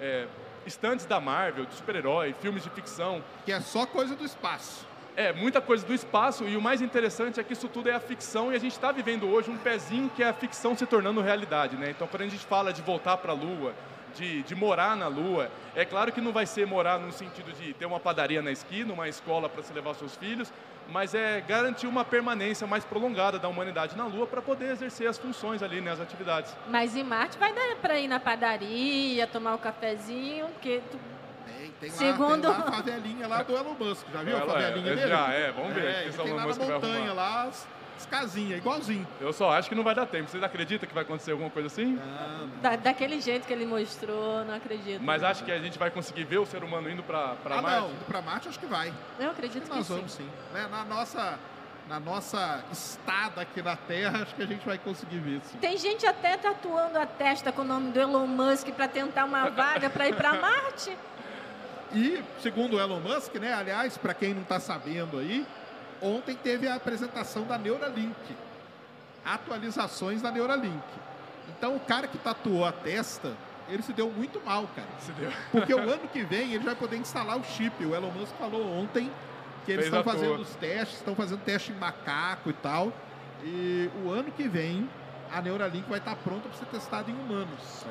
é, 0.01 0.27
estantes 0.65 1.05
da 1.05 1.21
Marvel, 1.21 1.67
de 1.67 1.75
super-herói, 1.75 2.33
filmes 2.41 2.63
de 2.63 2.71
ficção. 2.71 3.23
Que 3.45 3.53
é 3.53 3.61
só 3.61 3.87
coisa 3.87 4.15
do 4.15 4.25
espaço. 4.25 4.87
É, 5.17 5.33
muita 5.33 5.61
coisa 5.61 5.85
do 5.85 5.93
espaço 5.93 6.45
e 6.45 6.57
o 6.57 6.63
mais 6.63 6.81
interessante 6.81 7.41
é 7.41 7.45
que 7.45 7.53
isso 7.53 7.69
tudo 7.69 7.91
é 7.91 7.95
a 7.95 8.01
ficção 8.01 8.53
e 8.53 8.57
a 8.57 8.59
gente 8.61 8.73
está 8.73 8.93
vivendo 8.93 9.29
hoje 9.29 9.51
um 9.51 9.57
pezinho 9.57 10.09
que 10.15 10.23
é 10.23 10.29
a 10.29 10.33
ficção 10.33 10.77
se 10.77 10.87
tornando 10.87 11.21
realidade, 11.21 11.77
né? 11.77 11.91
Então, 11.91 12.07
quando 12.07 12.23
a 12.23 12.29
gente 12.29 12.47
fala 12.47 12.73
de 12.73 12.81
voltar 12.81 13.17
para 13.17 13.33
a 13.33 13.35
Lua, 13.35 13.75
de, 14.15 14.43
de 14.43 14.55
morar 14.55 14.97
na 14.97 15.09
Lua, 15.09 15.51
é 15.75 15.85
claro 15.85 16.13
que 16.13 16.21
não 16.21 16.33
vai 16.33 16.47
ser 16.47 16.67
morar 16.67 16.99
no 16.99 17.13
sentido 17.13 17.53
de 17.53 17.73
ter 17.75 17.87
uma 17.87 18.01
padaria 18.01 18.43
na 18.43 18.51
esquina, 18.51 18.93
uma 18.93 19.09
escola 19.09 19.49
para 19.49 19.63
se 19.63 19.73
levar 19.73 19.95
seus 19.95 20.17
filhos, 20.17 20.53
mas 20.89 21.15
é 21.15 21.41
garantir 21.41 21.87
uma 21.87 22.05
permanência 22.05 22.67
mais 22.67 22.85
prolongada 22.85 23.39
da 23.39 23.49
humanidade 23.49 23.97
na 23.97 24.07
Lua 24.07 24.27
para 24.27 24.43
poder 24.43 24.73
exercer 24.73 25.09
as 25.09 25.19
funções 25.19 25.63
ali, 25.63 25.81
né, 25.81 25.93
as 25.93 26.01
atividades. 26.01 26.55
Mas 26.69 26.97
em 26.97 27.05
Marte 27.05 27.39
vai 27.39 27.53
dar 27.53 27.77
pra 27.77 27.99
ir 27.99 28.09
na 28.09 28.19
padaria, 28.19 29.27
tomar 29.27 29.55
um 29.55 29.59
cafezinho, 29.59 30.47
porque 30.49 30.81
Tem, 31.81 31.91
tem, 31.91 31.99
Segundo- 32.13 32.47
lá, 32.49 32.55
tem 32.55 32.63
lá 32.65 32.69
a 32.69 32.73
favelinha 32.73 33.27
lá 33.29 33.43
do 33.43 33.57
Elon 33.57 33.75
Musk. 33.79 34.07
Já 34.13 34.23
viu 34.23 34.37
a 34.37 34.41
Ela- 34.41 34.53
favelinha 34.53 34.93
é, 34.93 34.97
dele? 34.97 35.09
já, 35.09 35.33
é, 35.33 35.51
vamos 35.53 35.73
ver, 35.75 35.85
É, 35.85 36.03
que 36.05 36.17
tem 36.17 36.27
Elon 36.27 36.35
lá 36.37 36.43
na 36.43 36.47
Musk 36.49 36.61
vai 36.61 36.69
montanha, 36.71 37.13
lá 37.15 37.43
as, 37.45 37.67
as 37.97 38.07
casinhas, 38.07 38.59
igualzinho. 38.59 39.07
Eu 39.21 39.33
só 39.33 39.51
acho 39.53 39.69
que 39.69 39.75
não 39.75 39.83
vai 39.83 39.95
dar 39.95 40.05
tempo. 40.07 40.29
Vocês 40.29 40.43
acreditam 40.43 40.87
que 40.87 40.95
vai 40.95 41.05
acontecer 41.05 41.33
alguma 41.33 41.49
coisa 41.51 41.69
assim? 41.69 41.99
Ah, 42.03 42.47
da- 42.61 42.77
daquele 42.77 43.19
jeito 43.21 43.47
que 43.47 43.53
ele 43.53 43.65
mostrou, 43.65 44.45
não 44.45 44.55
acredito. 44.55 45.03
Mas 45.03 45.23
acho 45.25 45.43
que 45.43 45.51
a 45.53 45.59
gente 45.59 45.79
vai 45.79 45.91
conseguir 45.91 46.25
ver 46.25 46.39
o 46.39 46.45
ser 46.47 46.63
humano 46.63 46.91
indo 46.91 47.03
para 47.03 47.35
ah, 47.47 47.63
Marte. 47.63 47.81
não, 47.81 47.91
indo 47.93 48.05
pra 48.07 48.21
Marte 48.21 48.49
acho 48.49 48.59
que 48.61 48.67
vai. 48.67 48.93
Eu 49.19 49.31
acredito 49.31 49.63
que 49.71 49.75
Nós 49.75 49.87
sim. 49.87 49.95
vamos 49.95 50.13
sim. 50.13 50.29
Né, 50.53 50.69
Na, 50.71 50.85
nossa, 50.85 51.39
na 51.89 51.99
nossa 51.99 52.63
estada 52.71 53.41
aqui 53.41 53.63
na 53.63 53.75
Terra, 53.75 54.23
acho 54.23 54.35
que 54.35 54.43
a 54.43 54.47
gente 54.47 54.65
vai 54.67 54.77
conseguir 54.79 55.19
ver 55.19 55.41
sim. 55.45 55.57
Tem 55.59 55.77
gente 55.79 56.07
até 56.07 56.37
tatuando 56.37 56.99
a 56.99 57.07
testa 57.07 57.51
com 57.51 57.63
o 57.63 57.65
nome 57.65 57.91
do 57.91 57.99
Elon 58.01 58.27
Musk 58.27 58.69
para 58.69 58.87
tentar 58.87 59.25
uma 59.25 59.49
vaga 59.51 59.89
para 59.91 60.09
ir 60.09 60.15
para 60.15 60.35
Marte. 60.41 60.97
E, 61.93 62.23
segundo 62.41 62.77
o 62.77 62.81
Elon 62.81 63.01
Musk, 63.01 63.35
né, 63.37 63.53
aliás, 63.53 63.97
para 63.97 64.15
quem 64.15 64.35
não 64.35 64.43
está 64.43 64.61
sabendo 64.61 65.19
aí, 65.19 65.47
ontem 66.01 66.37
teve 66.37 66.69
a 66.69 66.77
apresentação 66.77 67.45
da 67.45 67.59
Neuralink. 67.59 68.37
Atualizações 69.25 70.23
da 70.23 70.31
Neuralink. 70.31 70.83
Então, 71.49 71.77
o 71.77 71.81
cara 71.81 72.07
que 72.07 72.17
tatuou 72.17 72.65
a 72.65 72.73
testa, 72.73 73.33
ele 73.69 73.83
se 73.83 73.93
deu 73.93 74.11
muito 74.11 74.41
mal, 74.45 74.69
cara. 74.75 74.89
Se 75.01 75.13
deu. 75.13 75.31
Porque 75.51 75.75
o 75.75 75.81
ano 75.91 76.09
que 76.13 76.23
vem 76.23 76.53
ele 76.53 76.65
vai 76.65 76.75
poder 76.75 76.97
instalar 76.97 77.39
o 77.39 77.45
chip. 77.45 77.85
O 77.85 77.95
Elon 77.95 78.11
Musk 78.11 78.35
falou 78.37 78.67
ontem 78.73 79.11
que 79.65 79.73
eles 79.73 79.89
Fez 79.89 79.95
estão 79.95 80.05
fazendo 80.05 80.41
os 80.41 80.55
testes, 80.57 80.99
estão 80.99 81.15
fazendo 81.15 81.41
teste 81.41 81.73
em 81.73 81.75
macaco 81.75 82.51
e 82.51 82.55
tal. 82.55 82.93
E 83.43 83.91
o 84.05 84.11
ano 84.11 84.31
que 84.31 84.49
vem 84.49 84.89
a 85.33 85.41
Neuralink 85.41 85.89
vai 85.89 85.99
estar 85.99 86.17
pronta 86.17 86.49
para 86.49 86.59
ser 86.59 86.67
testada 86.67 87.11
em 87.11 87.15
humanos. 87.15 87.85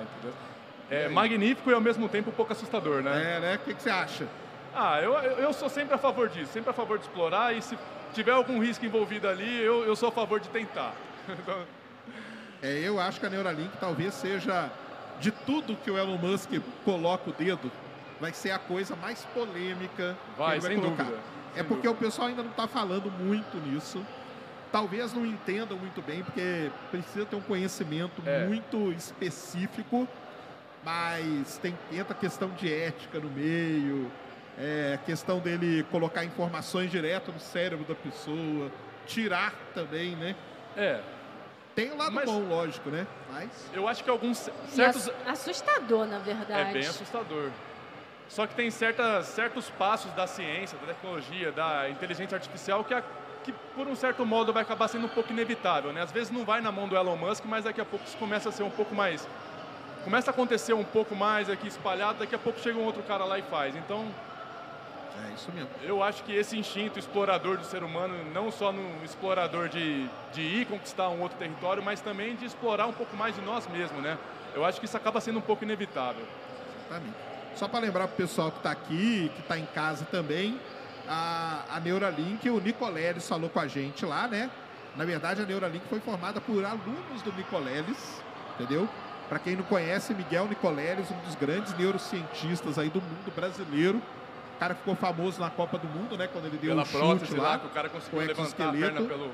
É 0.89 1.07
magnífico 1.07 1.69
e 1.69 1.73
ao 1.73 1.81
mesmo 1.81 2.09
tempo 2.09 2.29
um 2.29 2.33
pouco 2.33 2.51
assustador, 2.51 3.01
né? 3.03 3.35
É, 3.35 3.39
né? 3.39 3.55
O 3.55 3.59
que, 3.59 3.73
que 3.73 3.81
você 3.81 3.89
acha? 3.89 4.27
Ah, 4.73 4.99
eu, 5.01 5.13
eu 5.13 5.53
sou 5.53 5.69
sempre 5.69 5.93
a 5.95 5.97
favor 5.97 6.29
disso, 6.29 6.51
sempre 6.51 6.69
a 6.69 6.73
favor 6.73 6.97
de 6.97 7.03
explorar 7.05 7.55
e 7.55 7.61
se 7.61 7.77
tiver 8.13 8.31
algum 8.31 8.59
risco 8.59 8.85
envolvido 8.85 9.27
ali, 9.27 9.61
eu, 9.61 9.83
eu 9.85 9.95
sou 9.95 10.09
a 10.09 10.11
favor 10.11 10.39
de 10.39 10.49
tentar. 10.49 10.93
É, 12.61 12.73
eu 12.79 12.99
acho 12.99 13.21
que 13.21 13.25
a 13.25 13.29
Neuralink 13.29 13.71
talvez 13.79 14.13
seja, 14.13 14.69
de 15.21 15.31
tudo 15.31 15.77
que 15.77 15.89
o 15.89 15.97
Elon 15.97 16.17
Musk 16.17 16.49
coloca 16.83 17.29
o 17.29 17.33
dedo, 17.33 17.71
vai 18.19 18.33
ser 18.33 18.51
a 18.51 18.59
coisa 18.59 18.97
mais 18.97 19.23
polêmica 19.33 20.17
Vai, 20.37 20.59
que 20.59 20.65
ele 20.65 20.75
vai 20.75 20.83
colocar. 20.83 21.03
dúvida, 21.05 21.21
É 21.55 21.63
porque 21.63 21.87
dúvida. 21.87 21.91
o 21.91 21.95
pessoal 21.95 22.27
ainda 22.27 22.43
não 22.43 22.51
está 22.51 22.67
falando 22.67 23.09
muito 23.17 23.55
nisso. 23.65 24.05
Talvez 24.73 25.13
não 25.13 25.25
entendam 25.25 25.77
muito 25.77 26.01
bem, 26.01 26.21
porque 26.21 26.69
precisa 26.91 27.25
ter 27.25 27.37
um 27.37 27.41
conhecimento 27.41 28.21
É. 28.25 28.45
muito 28.45 28.91
específico, 28.91 30.05
mas 30.83 31.57
tem, 31.57 31.77
entra 31.91 32.13
a 32.13 32.17
questão 32.19 32.49
de 32.49 32.71
ética 32.73 33.19
no 33.19 33.29
meio, 33.29 34.11
é, 34.57 34.93
a 34.95 34.97
questão 35.05 35.39
dele 35.39 35.83
colocar 35.91 36.23
informações 36.23 36.89
direto 36.91 37.31
no 37.31 37.39
cérebro 37.39 37.85
da 37.85 37.95
pessoa, 37.95 38.71
tirar 39.05 39.53
também, 39.73 40.15
né? 40.15 40.35
é, 40.77 40.99
Tem 41.75 41.91
o 41.91 41.97
lado 41.97 42.11
Mas- 42.11 42.25
bom, 42.25 42.39
lógico, 42.47 42.89
né? 42.89 43.07
Mas 43.31 43.49
eu 43.73 43.87
acho 43.87 44.03
que 44.03 44.09
alguns 44.09 44.49
certos... 44.69 45.07
ass- 45.09 45.15
assustador, 45.27 46.05
na 46.05 46.17
É 46.17 46.19
verdade. 46.19 46.73
bem 46.73 46.85
assustador. 46.87 47.49
Só 48.27 48.45
que 48.45 48.53
tem 48.53 48.69
certas, 48.69 49.25
certos 49.27 49.69
passos 49.71 50.11
da 50.13 50.27
ciência, 50.27 50.77
da 50.77 50.87
tecnologia, 50.87 51.51
da 51.51 51.89
inteligência 51.89 52.35
artificial 52.35 52.83
que, 52.83 52.93
a- 52.93 53.03
que, 53.43 53.51
por 53.75 53.87
um 53.87 53.95
certo 53.95 54.25
modo, 54.25 54.51
vai 54.53 54.61
acabar 54.63 54.87
sendo 54.87 55.05
um 55.05 55.09
pouco 55.09 55.31
inevitável. 55.31 55.91
Né? 55.93 56.01
Às 56.01 56.11
vezes 56.11 56.29
não 56.31 56.43
vai 56.45 56.59
na 56.61 56.71
mão 56.71 56.87
do 56.87 56.95
Elon 56.95 57.15
Musk, 57.15 57.45
mas 57.45 57.63
daqui 57.63 57.79
a 57.81 57.85
pouco 57.85 58.05
isso 58.05 58.17
começa 58.17 58.49
a 58.49 58.51
ser 58.51 58.63
um 58.63 58.69
pouco 58.69 58.93
mais... 58.93 59.27
Começa 60.03 60.31
a 60.31 60.33
acontecer 60.33 60.73
um 60.73 60.83
pouco 60.83 61.15
mais 61.15 61.49
aqui 61.49 61.67
espalhado, 61.67 62.19
daqui 62.19 62.33
a 62.33 62.39
pouco 62.39 62.59
chega 62.59 62.77
um 62.79 62.85
outro 62.85 63.03
cara 63.03 63.25
lá 63.25 63.37
e 63.37 63.41
faz. 63.43 63.75
Então, 63.75 64.07
é 65.27 65.33
isso 65.33 65.51
mesmo. 65.51 65.69
eu 65.83 66.01
acho 66.01 66.23
que 66.23 66.33
esse 66.33 66.57
instinto 66.57 66.97
explorador 66.97 67.57
do 67.57 67.65
ser 67.65 67.83
humano, 67.83 68.15
não 68.33 68.51
só 68.51 68.71
no 68.71 69.03
explorador 69.03 69.67
de, 69.67 70.07
de 70.31 70.41
ir 70.41 70.65
conquistar 70.65 71.09
um 71.09 71.21
outro 71.21 71.37
território, 71.37 71.83
mas 71.83 71.99
também 71.99 72.35
de 72.35 72.45
explorar 72.45 72.85
um 72.85 72.93
pouco 72.93 73.15
mais 73.17 73.35
de 73.35 73.41
nós 73.41 73.67
mesmos, 73.67 74.01
né? 74.01 74.17
Eu 74.53 74.65
acho 74.65 74.79
que 74.79 74.85
isso 74.85 74.95
acaba 74.95 75.19
sendo 75.19 75.39
um 75.39 75.41
pouco 75.41 75.63
inevitável. 75.63 76.25
Exatamente. 76.87 77.15
Só 77.55 77.67
para 77.67 77.79
lembrar 77.79 78.07
para 78.07 78.13
o 78.13 78.17
pessoal 78.17 78.51
que 78.51 78.57
está 78.57 78.71
aqui, 78.71 79.29
que 79.35 79.41
está 79.41 79.57
em 79.57 79.65
casa 79.65 80.05
também, 80.05 80.59
a, 81.07 81.63
a 81.75 81.79
Neuralink, 81.79 82.49
o 82.49 82.59
Nicoleles 82.59 83.27
falou 83.27 83.49
com 83.49 83.59
a 83.59 83.67
gente 83.67 84.05
lá, 84.05 84.27
né? 84.27 84.49
Na 84.95 85.05
verdade, 85.05 85.41
a 85.41 85.45
Neuralink 85.45 85.85
foi 85.89 85.99
formada 85.99 86.39
por 86.39 86.63
alunos 86.63 87.21
do 87.21 87.33
Nicoleles, 87.33 88.21
entendeu? 88.55 88.87
Para 89.29 89.37
quem 89.39 89.55
não 89.55 89.63
conhece, 89.63 90.13
Miguel 90.13 90.47
Nicoleles, 90.47 91.09
um 91.11 91.19
dos 91.25 91.35
grandes 91.35 91.77
neurocientistas 91.77 92.79
aí 92.79 92.89
do 92.89 92.99
mundo 93.01 93.31
brasileiro. 93.35 94.01
O 94.55 94.59
cara 94.59 94.73
ficou 94.75 94.95
famoso 94.95 95.39
na 95.39 95.49
Copa 95.49 95.77
do 95.77 95.87
Mundo, 95.87 96.17
né? 96.17 96.27
Quando 96.27 96.45
ele 96.45 96.57
deu 96.57 96.71
Pela 96.71 96.81
um 96.81 96.85
chute 96.85 96.97
prótese 96.97 97.35
lá. 97.37 97.49
lá, 97.51 97.59
que 97.59 97.67
o 97.67 97.69
cara 97.69 97.89
conseguiu 97.89 98.19
levantar 98.19 98.69
a 98.69 98.71
perna 98.73 99.01
pelo... 99.03 99.31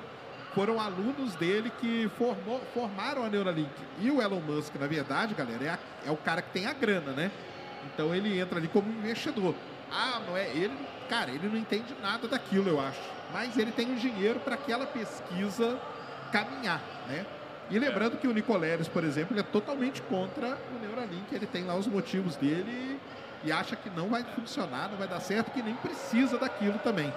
foram 0.54 0.80
alunos 0.80 1.34
dele 1.36 1.72
que 1.80 2.12
formou- 2.18 2.62
formaram 2.74 3.24
a 3.26 3.30
Neuralink. 3.30 3.72
E 4.00 4.12
o 4.12 4.22
Elon 4.22 4.40
Musk, 4.42 4.76
na 4.76 4.86
verdade, 4.86 5.34
galera, 5.34 5.64
é, 5.64 5.70
a- 5.70 5.80
é 6.06 6.12
o 6.12 6.18
cara 6.18 6.42
que 6.44 6.50
tem 6.52 6.68
a 6.68 6.74
grana, 6.74 7.12
né? 7.14 7.32
Então 7.94 8.14
ele 8.14 8.38
entra 8.40 8.60
ali 8.60 8.68
como 8.68 8.88
investidor. 8.92 9.56
Ah, 9.92 10.20
não 10.28 10.36
é 10.38 10.48
ele, 10.50 10.78
cara, 11.10 11.32
ele 11.32 11.48
não 11.48 11.58
entende 11.58 11.96
nada 12.02 12.28
daquilo, 12.28 12.70
eu 12.70 12.80
acho. 12.82 13.00
Mas 13.34 13.58
ele 13.58 13.72
tem 13.72 13.92
o 13.94 13.96
dinheiro 13.96 14.40
para 14.42 14.56
aquela 14.56 14.86
pesquisa 14.86 15.80
caminhar, 16.32 16.82
né? 17.08 17.26
E 17.70 17.80
lembrando 17.80 18.18
que 18.18 18.28
o 18.28 18.34
Nicoleles, 18.34 18.88
por 18.88 19.04
exemplo, 19.04 19.34
ele 19.34 19.40
é 19.40 19.44
totalmente 19.44 20.02
contra 20.04 20.58
o 20.76 20.80
Neuralink, 20.86 21.34
ele 21.34 21.48
tem 21.48 21.64
lá 21.64 21.76
os 21.76 21.88
motivos 21.88 22.36
dele 22.36 23.00
e 23.44 23.52
acha 23.52 23.76
que 23.76 23.90
não 23.90 24.10
vai 24.10 24.24
funcionar, 24.24 24.90
não 24.90 24.98
vai 24.98 25.08
dar 25.08 25.20
certo, 25.20 25.52
que 25.52 25.62
nem 25.62 25.74
precisa 25.76 26.38
daquilo 26.38 26.78
também. 26.80 27.12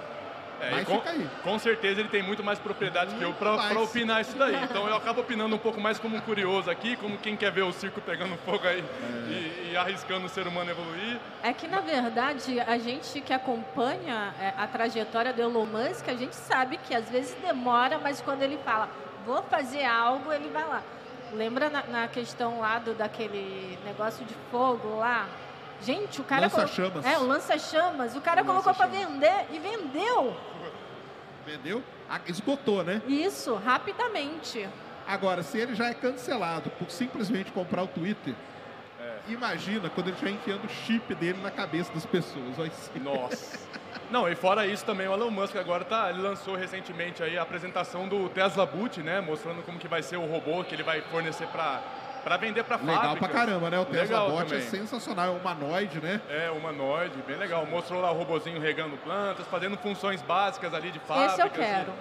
É, 0.61 0.71
Mas 0.71 0.87
com, 0.87 0.95
fica 0.95 1.11
aí. 1.11 1.29
com 1.41 1.57
certeza 1.57 2.01
ele 2.01 2.09
tem 2.09 2.21
muito 2.21 2.43
mais 2.43 2.59
propriedade 2.59 3.15
que 3.15 3.21
eu 3.23 3.31
pra 3.33 3.79
opinar 3.79 4.19
isso 4.21 4.35
daí. 4.37 4.61
Então 4.63 4.85
eu 4.87 4.95
acabo 4.95 5.21
opinando 5.21 5.55
um 5.55 5.59
pouco 5.59 5.79
mais 5.79 5.97
como 5.97 6.17
um 6.17 6.19
curioso 6.19 6.69
aqui, 6.69 6.97
como 6.97 7.17
quem 7.17 7.37
quer 7.37 7.49
ver 7.51 7.61
o 7.61 7.71
circo 7.71 8.01
pegando 8.01 8.35
fogo 8.39 8.67
aí 8.67 8.79
É. 8.83 9.29
e, 9.31 9.69
e 9.71 9.77
arriscando 9.77 10.25
o 10.25 10.29
ser 10.29 10.45
humano 10.47 10.69
evoluir. 10.69 11.17
É 11.43 11.53
que, 11.53 11.65
na 11.65 11.79
verdade, 11.79 12.59
a 12.59 12.77
gente 12.77 13.21
que 13.21 13.31
acompanha 13.31 14.33
é, 14.37 14.53
a 14.57 14.67
trajetória 14.67 15.31
do 15.31 15.41
Elon 15.41 15.65
Musk, 15.65 16.09
a 16.09 16.15
gente 16.15 16.35
sabe 16.35 16.77
que 16.77 16.93
às 16.93 17.09
vezes 17.09 17.33
demora, 17.41 17.97
mas 17.97 18.19
quando 18.19 18.41
ele 18.41 18.57
fala, 18.65 18.89
vou 19.29 19.43
fazer 19.43 19.85
algo, 19.85 20.31
ele 20.33 20.49
vai 20.49 20.67
lá. 20.67 20.81
Lembra 21.31 21.69
na, 21.69 21.83
na 21.83 22.07
questão 22.07 22.59
lá 22.59 22.79
do, 22.79 22.95
daquele 22.95 23.77
negócio 23.85 24.25
de 24.25 24.33
fogo 24.49 24.97
lá? 24.97 25.27
Gente, 25.81 26.19
o 26.19 26.23
cara... 26.23 26.41
Lança-chamas. 26.41 27.05
É, 27.05 27.17
o 27.19 27.23
lança-chamas. 27.27 28.15
O 28.15 28.21
cara 28.21 28.41
O 28.41 28.45
colocou 28.45 28.73
para 28.73 28.87
vender 28.87 29.45
e 29.51 29.59
vendeu. 29.59 30.35
Entendeu? 31.45 31.83
Ah, 32.09 32.19
Esgotou, 32.27 32.83
né? 32.83 33.01
Isso, 33.07 33.53
rapidamente. 33.55 34.67
Agora, 35.07 35.43
se 35.43 35.57
ele 35.59 35.75
já 35.75 35.87
é 35.89 35.93
cancelado 35.93 36.69
por 36.71 36.89
simplesmente 36.89 37.51
comprar 37.51 37.83
o 37.83 37.87
Twitter, 37.87 38.33
É. 38.99 39.19
imagina 39.31 39.89
quando 39.89 40.07
ele 40.07 40.15
estiver 40.15 40.31
enfiando 40.31 40.65
o 40.65 40.69
chip 40.69 41.13
dele 41.15 41.39
na 41.41 41.51
cabeça 41.51 41.93
das 41.93 42.05
pessoas. 42.05 42.55
Vai 42.57 42.69
ser- 42.71 42.99
Nossa. 42.99 43.59
Não, 44.09 44.27
e 44.27 44.35
fora 44.35 44.65
isso 44.65 44.85
também 44.85 45.07
o 45.07 45.13
Elon 45.13 45.29
Musk 45.29 45.55
agora 45.55 45.83
tá, 45.85 46.09
ele 46.09 46.21
lançou 46.21 46.55
recentemente 46.55 47.21
aí 47.21 47.37
a 47.37 47.41
apresentação 47.41 48.07
do 48.07 48.27
Tesla 48.29 48.65
Boot, 48.65 49.01
né, 49.01 49.21
mostrando 49.21 49.61
como 49.63 49.77
que 49.77 49.87
vai 49.87 50.01
ser 50.01 50.17
o 50.17 50.25
robô 50.25 50.63
que 50.63 50.73
ele 50.75 50.83
vai 50.83 51.01
fornecer 51.01 51.47
para 51.47 51.81
para 52.23 52.35
vender 52.37 52.63
para 52.63 52.75
Legal 52.75 52.95
fábricas. 52.95 53.19
pra 53.19 53.29
caramba, 53.29 53.69
né? 53.69 53.79
O 53.79 53.85
Tesla 53.85 54.23
Legal 54.23 54.31
Bot 54.31 54.53
é 54.53 54.59
sensacional, 54.59 55.27
é 55.27 55.29
humanoide, 55.29 56.01
né? 56.01 56.21
É, 56.29 56.51
humanoide, 56.51 57.15
bem 57.25 57.37
legal. 57.37 57.65
Mostrou 57.65 58.01
lá 58.01 58.11
o 58.11 58.13
robozinho 58.13 58.59
regando 58.59 58.97
plantas, 58.97 59.47
fazendo 59.47 59.77
funções 59.77 60.21
básicas 60.21 60.73
ali 60.73 60.91
de 60.91 60.99
fábrica. 60.99 61.31
Esse 61.31 61.41
eu 61.41 61.49
quero. 61.49 61.93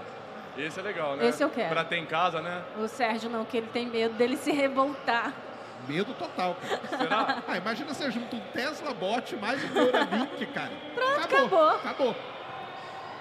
Esse 0.57 0.80
é 0.80 0.83
legal, 0.83 1.16
né? 1.16 1.28
Esse 1.28 1.42
eu 1.42 1.49
quero. 1.49 1.68
Pra 1.68 1.85
ter 1.85 1.99
em 1.99 2.04
casa, 2.04 2.40
né? 2.42 2.62
O 2.78 2.88
Sérgio 2.88 3.30
não, 3.30 3.45
que 3.45 3.57
ele 3.57 3.68
tem 3.68 3.87
medo 3.87 4.14
dele 4.14 4.37
se 4.37 4.50
revoltar. 4.50 5.33
Medo 5.88 6.12
total, 6.14 6.54
cara. 6.57 6.80
Será? 6.99 7.42
Ah, 7.49 7.57
imagina 7.57 7.95
você 7.95 8.11
junta 8.11 8.37
um 8.37 8.40
Tesla 8.52 8.92
Bot 8.92 9.35
mais 9.37 9.64
um 9.64 9.68
Neuralink, 9.73 10.47
cara. 10.47 10.71
Pronto, 10.95 11.25
acabou. 11.25 11.68
Acabou. 11.71 12.16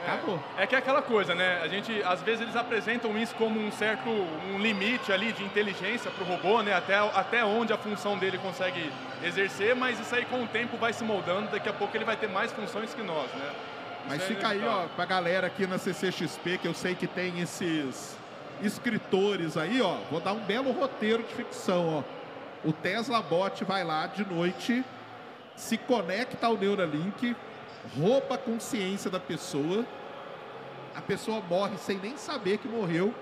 Acabou. 0.06 0.40
É 0.58 0.68
que 0.68 0.76
é 0.76 0.78
aquela 0.78 1.02
coisa, 1.02 1.34
né? 1.34 1.62
A 1.64 1.68
gente, 1.68 2.04
às 2.04 2.22
vezes, 2.22 2.42
eles 2.42 2.56
apresentam 2.56 3.18
isso 3.18 3.34
como 3.36 3.60
um 3.60 3.72
certo 3.72 4.10
um 4.10 4.60
limite 4.60 5.12
ali 5.12 5.32
de 5.32 5.44
inteligência 5.44 6.12
para 6.12 6.24
o 6.24 6.28
robô, 6.28 6.62
né? 6.62 6.74
Até, 6.74 6.96
até 6.96 7.46
onde 7.46 7.74
a 7.74 7.78
função 7.78 8.18
dele 8.18 8.38
consegue 8.38 8.92
exercer, 9.24 9.76
mas 9.76 10.00
isso 10.00 10.14
aí 10.14 10.26
com 10.26 10.44
o 10.44 10.48
tempo 10.48 10.78
vai 10.78 10.94
se 10.94 11.04
moldando. 11.04 11.50
Daqui 11.50 11.70
a 11.70 11.74
pouco 11.74 11.96
ele 11.96 12.06
vai 12.06 12.18
ter 12.18 12.28
mais 12.28 12.52
funções 12.52 12.94
que 12.94 13.02
nós, 13.02 13.32
né? 13.32 13.50
Isso 13.50 14.08
Mas 14.10 14.22
é 14.22 14.26
fica 14.26 14.48
aí, 14.50 14.64
ó, 14.66 14.86
pra 14.96 15.06
galera 15.06 15.48
aqui 15.48 15.66
na 15.66 15.78
CCXP, 15.78 16.60
que 16.60 16.68
eu 16.68 16.74
sei 16.74 16.96
que 16.96 17.08
tem 17.08 17.40
esses 17.40 18.18
escritores 18.62 19.58
aí, 19.58 19.82
ó. 19.82 19.96
Vou 20.12 20.20
dar 20.20 20.34
um 20.34 20.40
belo 20.40 20.72
roteiro 20.72 21.24
de 21.24 21.34
ficção, 21.34 22.00
ó. 22.00 22.17
O 22.68 22.74
Tesla 22.74 23.22
Bot 23.22 23.64
vai 23.64 23.82
lá 23.86 24.08
de 24.08 24.26
noite, 24.26 24.84
se 25.56 25.78
conecta 25.78 26.48
ao 26.48 26.58
Neuralink, 26.58 27.34
rouba 27.98 28.36
a 28.36 28.38
consciência 28.38 29.10
da 29.10 29.22
pessoa, 29.22 29.86
a 30.94 31.00
pessoa 31.00 31.40
morre 31.50 31.78
sem 31.78 31.98
nem 31.98 32.18
saber 32.18 32.58
que 32.58 32.68
morreu. 32.68 33.16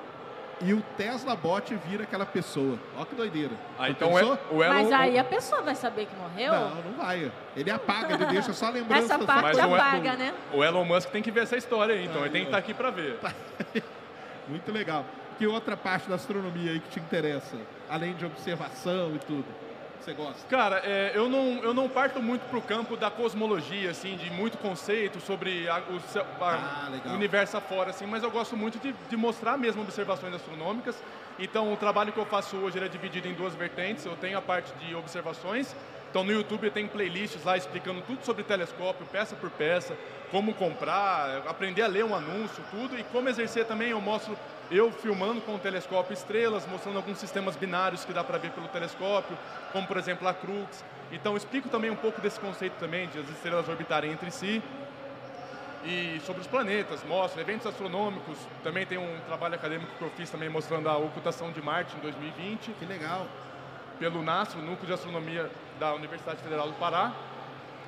E 0.62 0.74
o 0.74 0.82
Tesla 0.98 1.36
Bot 1.36 1.76
vira 1.88 2.06
aquela 2.06 2.26
pessoa. 2.26 2.80
Ó 2.98 3.06
que 3.06 3.14
doideira. 3.14 3.52
Ah, 3.78 3.88
então 3.88 4.18
é, 4.18 4.24
o 4.50 4.64
Elon... 4.64 4.74
Mas 4.74 4.92
aí 4.92 5.20
a 5.20 5.24
pessoa 5.24 5.62
vai 5.62 5.76
saber 5.76 6.08
que 6.08 6.16
morreu? 6.16 6.52
Não, 6.52 6.76
não 6.76 6.94
vai. 6.94 7.32
Ele 7.56 7.70
apaga, 7.70 8.16
ele 8.16 8.26
deixa 8.26 8.52
só 8.52 8.70
lembrança. 8.72 9.14
Essa 9.14 9.20
parte 9.20 9.44
Mas 9.44 9.58
o- 9.58 9.76
apaga, 9.76 10.14
né? 10.14 10.34
O 10.54 10.64
Elon 10.64 10.86
Musk 10.86 11.12
tem 11.12 11.22
que 11.22 11.30
ver 11.30 11.44
essa 11.44 11.56
história 11.56 11.94
aí, 11.94 12.06
então 12.06 12.18
Aí, 12.18 12.24
ele 12.24 12.30
tem 12.32 12.42
que 12.42 12.48
estar 12.48 12.58
aqui 12.58 12.74
para 12.74 12.90
ver. 12.90 13.20
Muito 14.50 14.72
legal. 14.72 15.06
Que 15.38 15.46
outra 15.48 15.76
parte 15.76 16.08
da 16.10 16.16
astronomia 16.16 16.72
aí 16.72 16.80
que 16.80 16.90
te 16.90 17.00
interessa? 17.00 17.58
Além 17.90 18.14
de 18.14 18.26
observação 18.26 19.14
e 19.16 19.20
tudo. 19.20 19.46
Você 20.00 20.14
gosta? 20.14 20.48
Cara, 20.48 20.82
é, 20.86 21.12
eu, 21.16 21.28
não, 21.28 21.64
eu 21.64 21.74
não 21.74 21.90
parto 21.90 22.22
muito 22.22 22.44
pro 22.50 22.62
campo 22.62 22.96
da 22.96 23.10
cosmologia, 23.10 23.90
assim, 23.90 24.16
de 24.16 24.30
muito 24.30 24.56
conceito 24.60 25.20
sobre 25.20 25.68
a- 25.68 25.82
o, 25.90 26.00
céu- 26.02 26.26
a- 26.40 26.54
Ah, 26.54 27.10
o 27.10 27.14
universo 27.16 27.58
afora, 27.58 27.90
assim, 27.90 28.06
mas 28.06 28.22
eu 28.22 28.30
gosto 28.30 28.56
muito 28.56 28.78
de, 28.78 28.94
de 29.10 29.18
mostrar 29.18 29.58
mesmo 29.58 29.82
observações 29.82 30.34
astronômicas. 30.36 30.96
Então, 31.40 31.74
o 31.74 31.78
trabalho 31.78 32.14
que 32.14 32.20
eu 32.20 32.26
faço 32.26 32.56
hoje 32.58 32.78
é 32.80 32.88
dividido 32.88 33.28
em 33.28 33.34
duas 33.34 33.56
vertentes. 33.56 34.06
Eu 34.06 34.16
tenho 34.16 34.38
a 34.38 34.42
parte 34.42 34.72
de 34.76 34.94
observações. 34.96 35.76
Então, 36.16 36.24
no 36.24 36.32
YouTube 36.32 36.72
tenho 36.72 36.88
playlists 36.88 37.44
lá 37.44 37.58
explicando 37.58 38.00
tudo 38.00 38.24
sobre 38.24 38.42
telescópio, 38.42 39.06
peça 39.08 39.36
por 39.36 39.50
peça, 39.50 39.98
como 40.32 40.54
comprar, 40.54 41.44
aprender 41.46 41.82
a 41.82 41.88
ler 41.88 42.06
um 42.06 42.16
anúncio, 42.16 42.64
tudo. 42.72 42.98
E 42.98 43.04
como 43.04 43.28
exercer 43.28 43.66
também, 43.66 43.90
eu 43.90 44.00
mostro 44.00 44.38
eu 44.72 44.94
filmando 44.94 45.42
com 45.42 45.56
o 45.56 45.60
telescópio 45.60 46.14
estrelas, 46.14 46.66
mostrando 46.68 46.96
alguns 46.96 47.18
sistemas 47.18 47.58
binários 47.58 48.06
que 48.06 48.14
dá 48.14 48.24
para 48.24 48.38
ver 48.38 48.52
pelo 48.52 48.70
telescópio, 48.70 49.38
como 49.74 49.86
por 49.86 49.98
exemplo 49.98 50.26
a 50.26 50.34
Crux. 50.34 50.86
Então, 51.12 51.36
explico 51.36 51.68
também 51.68 51.92
um 51.92 51.98
pouco 51.98 52.22
desse 52.22 52.40
conceito 52.40 52.76
também 52.80 53.10
de 53.10 53.20
as 53.20 53.28
estrelas 53.28 53.68
orbitarem 53.68 54.14
entre 54.14 54.32
si 54.32 54.64
e 55.84 56.22
sobre 56.26 56.40
os 56.40 56.48
planetas, 56.48 57.04
mostra 57.04 57.42
eventos 57.42 57.68
astronômicos. 57.68 58.38
Também 58.64 58.86
tem 58.86 58.98
um 58.98 59.20
trabalho 59.28 59.56
acadêmico 59.56 59.92
que 59.98 60.02
eu 60.02 60.10
fiz 60.12 60.30
também 60.30 60.48
mostrando 60.48 60.88
a 60.88 60.96
ocultação 60.96 61.52
de 61.52 61.62
Marte 61.62 61.94
em 61.98 62.00
2020 62.00 62.72
Que 62.80 62.86
legal. 62.86 63.28
pelo 64.00 64.24
NASTRO, 64.24 64.62
Núcleo 64.62 64.88
de 64.88 64.94
Astronomia 64.94 65.52
da 65.80 65.94
Universidade 65.94 66.42
Federal 66.42 66.68
do 66.68 66.74
Pará. 66.74 67.12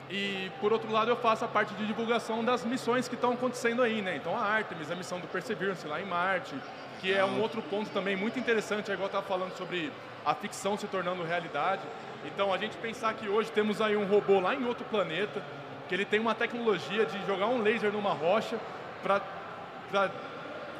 E, 0.10 0.50
por 0.62 0.72
outro 0.72 0.89
lado, 0.91 1.12
eu 1.12 1.17
faço 1.17 1.44
a 1.44 1.48
parte 1.48 1.74
de 1.74 1.86
divulgação 1.86 2.44
das 2.44 2.63
missões 2.63 3.08
que 3.08 3.15
estão 3.15 3.34
acontecendo 3.34 3.82
aí, 3.82 4.01
né? 4.01 4.15
Então, 4.15 4.38
a 4.38 4.41
Artemis, 4.41 4.89
a 4.89 4.96
missão 4.96 5.20
do 5.20 5.27
Perseverance 5.27 5.86
lá 5.86 6.00
em 6.00 6.06
Marte, 6.06 6.56
que 7.01 7.13
é 7.13 7.25
um 7.25 7.41
outro 7.41 7.62
ponto 7.62 7.89
também 7.89 8.15
muito 8.15 8.39
interessante, 8.39 8.89
é 8.89 8.94
igual 8.94 9.08
eu 9.08 9.17
estava 9.17 9.25
falando 9.27 9.56
sobre 9.58 9.91
a 10.25 10.34
ficção 10.34 10.77
se 10.77 10.88
tornando 10.88 11.24
realidade. 11.24 11.82
Então, 12.25 12.53
a 12.53 12.58
gente 12.58 12.77
pensar 12.77 13.13
que 13.15 13.27
hoje 13.27 13.51
temos 13.51 13.82
aí 13.82 13.98
um 13.98 14.06
robô 14.06 14.39
lá 14.39 14.56
em 14.56 14.65
outro 14.65 14.86
planeta, 14.86 15.44
que 15.89 15.96
ele 15.96 16.06
tem 16.06 16.20
uma 16.20 16.34
tecnologia 16.34 17.06
de 17.06 17.25
jogar 17.25 17.48
um 17.48 17.62
laser 17.62 17.91
numa 17.91 18.13
rocha 18.13 18.58
para 19.03 19.22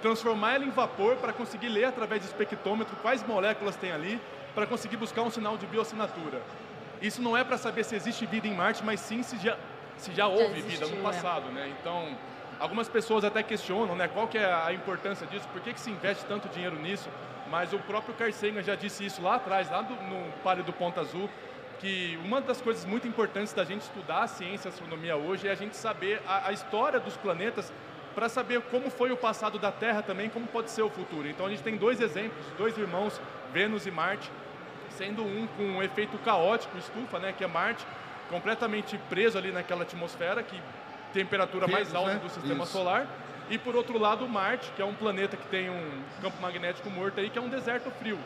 transformar 0.01 0.55
ela 0.55 0.65
em 0.65 0.69
vapor 0.69 1.15
para 1.17 1.33
conseguir 1.33 1.69
ler 1.69 1.85
através 1.85 2.21
do 2.21 2.25
espectrômetro 2.25 2.95
quais 3.01 3.25
moléculas 3.27 3.75
tem 3.75 3.91
ali, 3.91 4.21
para 4.55 4.65
conseguir 4.65 4.97
buscar 4.97 5.21
um 5.21 5.29
sinal 5.29 5.57
de 5.57 5.65
bioassinatura. 5.67 6.41
Isso 7.01 7.21
não 7.21 7.35
é 7.37 7.43
para 7.43 7.57
saber 7.57 7.83
se 7.83 7.95
existe 7.95 8.25
vida 8.25 8.47
em 8.47 8.53
Marte, 8.53 8.83
mas 8.83 8.99
sim 8.99 9.23
se 9.23 9.37
já, 9.37 9.57
se 9.97 10.13
já 10.13 10.27
houve 10.27 10.61
já 10.61 10.67
vida 10.67 10.87
no 10.87 10.99
é. 10.99 11.01
passado, 11.01 11.49
né? 11.49 11.71
Então, 11.79 12.17
algumas 12.59 12.89
pessoas 12.89 13.23
até 13.23 13.43
questionam, 13.43 13.95
né? 13.95 14.07
Qual 14.07 14.27
que 14.27 14.37
é 14.37 14.51
a 14.51 14.73
importância 14.73 15.25
disso? 15.27 15.47
Por 15.49 15.61
que, 15.61 15.73
que 15.73 15.79
se 15.79 15.91
investe 15.91 16.25
tanto 16.25 16.49
dinheiro 16.49 16.77
nisso? 16.79 17.09
Mas 17.49 17.71
o 17.73 17.79
próprio 17.79 18.13
Carl 18.15 18.31
Sagan 18.31 18.61
já 18.61 18.75
disse 18.75 19.05
isso 19.05 19.21
lá 19.21 19.35
atrás, 19.35 19.69
lá 19.69 19.81
do, 19.81 19.93
no 19.93 20.31
Pare 20.43 20.63
do 20.63 20.73
Ponto 20.73 20.99
Azul, 20.99 21.29
que 21.79 22.19
uma 22.23 22.41
das 22.41 22.59
coisas 22.59 22.83
muito 22.85 23.07
importantes 23.07 23.53
da 23.53 23.63
gente 23.63 23.81
estudar 23.81 24.23
a 24.23 24.27
ciência 24.27 24.67
e 24.67 24.69
a 24.69 24.73
astronomia 24.73 25.15
hoje 25.15 25.47
é 25.47 25.51
a 25.51 25.55
gente 25.55 25.75
saber 25.75 26.21
a, 26.27 26.49
a 26.49 26.51
história 26.51 26.99
dos 26.99 27.15
planetas 27.15 27.71
para 28.15 28.27
saber 28.27 28.61
como 28.63 28.89
foi 28.89 29.11
o 29.11 29.17
passado 29.17 29.59
da 29.59 29.71
Terra 29.71 30.01
também, 30.01 30.27
como 30.27 30.47
pode 30.47 30.71
ser 30.71 30.81
o 30.81 30.89
futuro. 30.89 31.27
Então 31.27 31.45
a 31.45 31.49
gente 31.49 31.61
tem 31.61 31.77
dois 31.77 32.01
exemplos, 32.01 32.43
dois 32.57 32.75
irmãos, 32.75 33.21
Vênus 33.53 33.85
e 33.85 33.91
Marte, 33.91 34.31
sendo 34.97 35.23
um 35.23 35.47
com 35.55 35.63
um 35.63 35.83
efeito 35.83 36.17
caótico, 36.17 36.77
estufa, 36.77 37.19
né, 37.19 37.33
que 37.37 37.43
é 37.43 37.47
Marte, 37.47 37.85
completamente 38.29 38.97
preso 39.09 39.37
ali 39.37 39.51
naquela 39.51 39.83
atmosfera, 39.83 40.41
que 40.43 40.59
temperatura 41.13 41.67
mais 41.67 41.93
alta 41.93 42.15
né? 42.15 42.19
do 42.21 42.29
sistema 42.29 42.63
Isso. 42.63 42.73
solar. 42.73 43.07
E 43.49 43.57
por 43.57 43.75
outro 43.75 43.97
lado, 43.97 44.27
Marte, 44.27 44.69
que 44.75 44.81
é 44.81 44.85
um 44.85 44.93
planeta 44.93 45.37
que 45.37 45.47
tem 45.47 45.69
um 45.69 46.03
campo 46.21 46.41
magnético 46.41 46.89
morto 46.89 47.19
aí, 47.19 47.29
que 47.29 47.39
é 47.39 47.41
um 47.41 47.47
deserto 47.47 47.89
frio. 47.91 48.19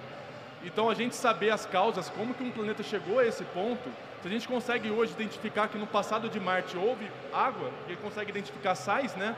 Então 0.63 0.89
a 0.89 0.93
gente 0.95 1.15
saber 1.15 1.51
as 1.51 1.65
causas, 1.65 2.09
como 2.09 2.33
que 2.33 2.43
um 2.43 2.51
planeta 2.51 2.81
chegou 2.81 3.19
a 3.19 3.25
esse 3.25 3.43
ponto, 3.45 3.89
se 4.21 4.27
a 4.27 4.31
gente 4.31 4.47
consegue 4.47 4.89
hoje 4.89 5.13
identificar 5.13 5.67
que 5.67 5.77
no 5.77 5.87
passado 5.87 6.29
de 6.29 6.39
Marte 6.39 6.77
houve 6.77 7.07
água, 7.33 7.69
e 7.87 7.95
consegue 7.95 8.31
identificar 8.31 8.75
sais, 8.75 9.15
né? 9.15 9.35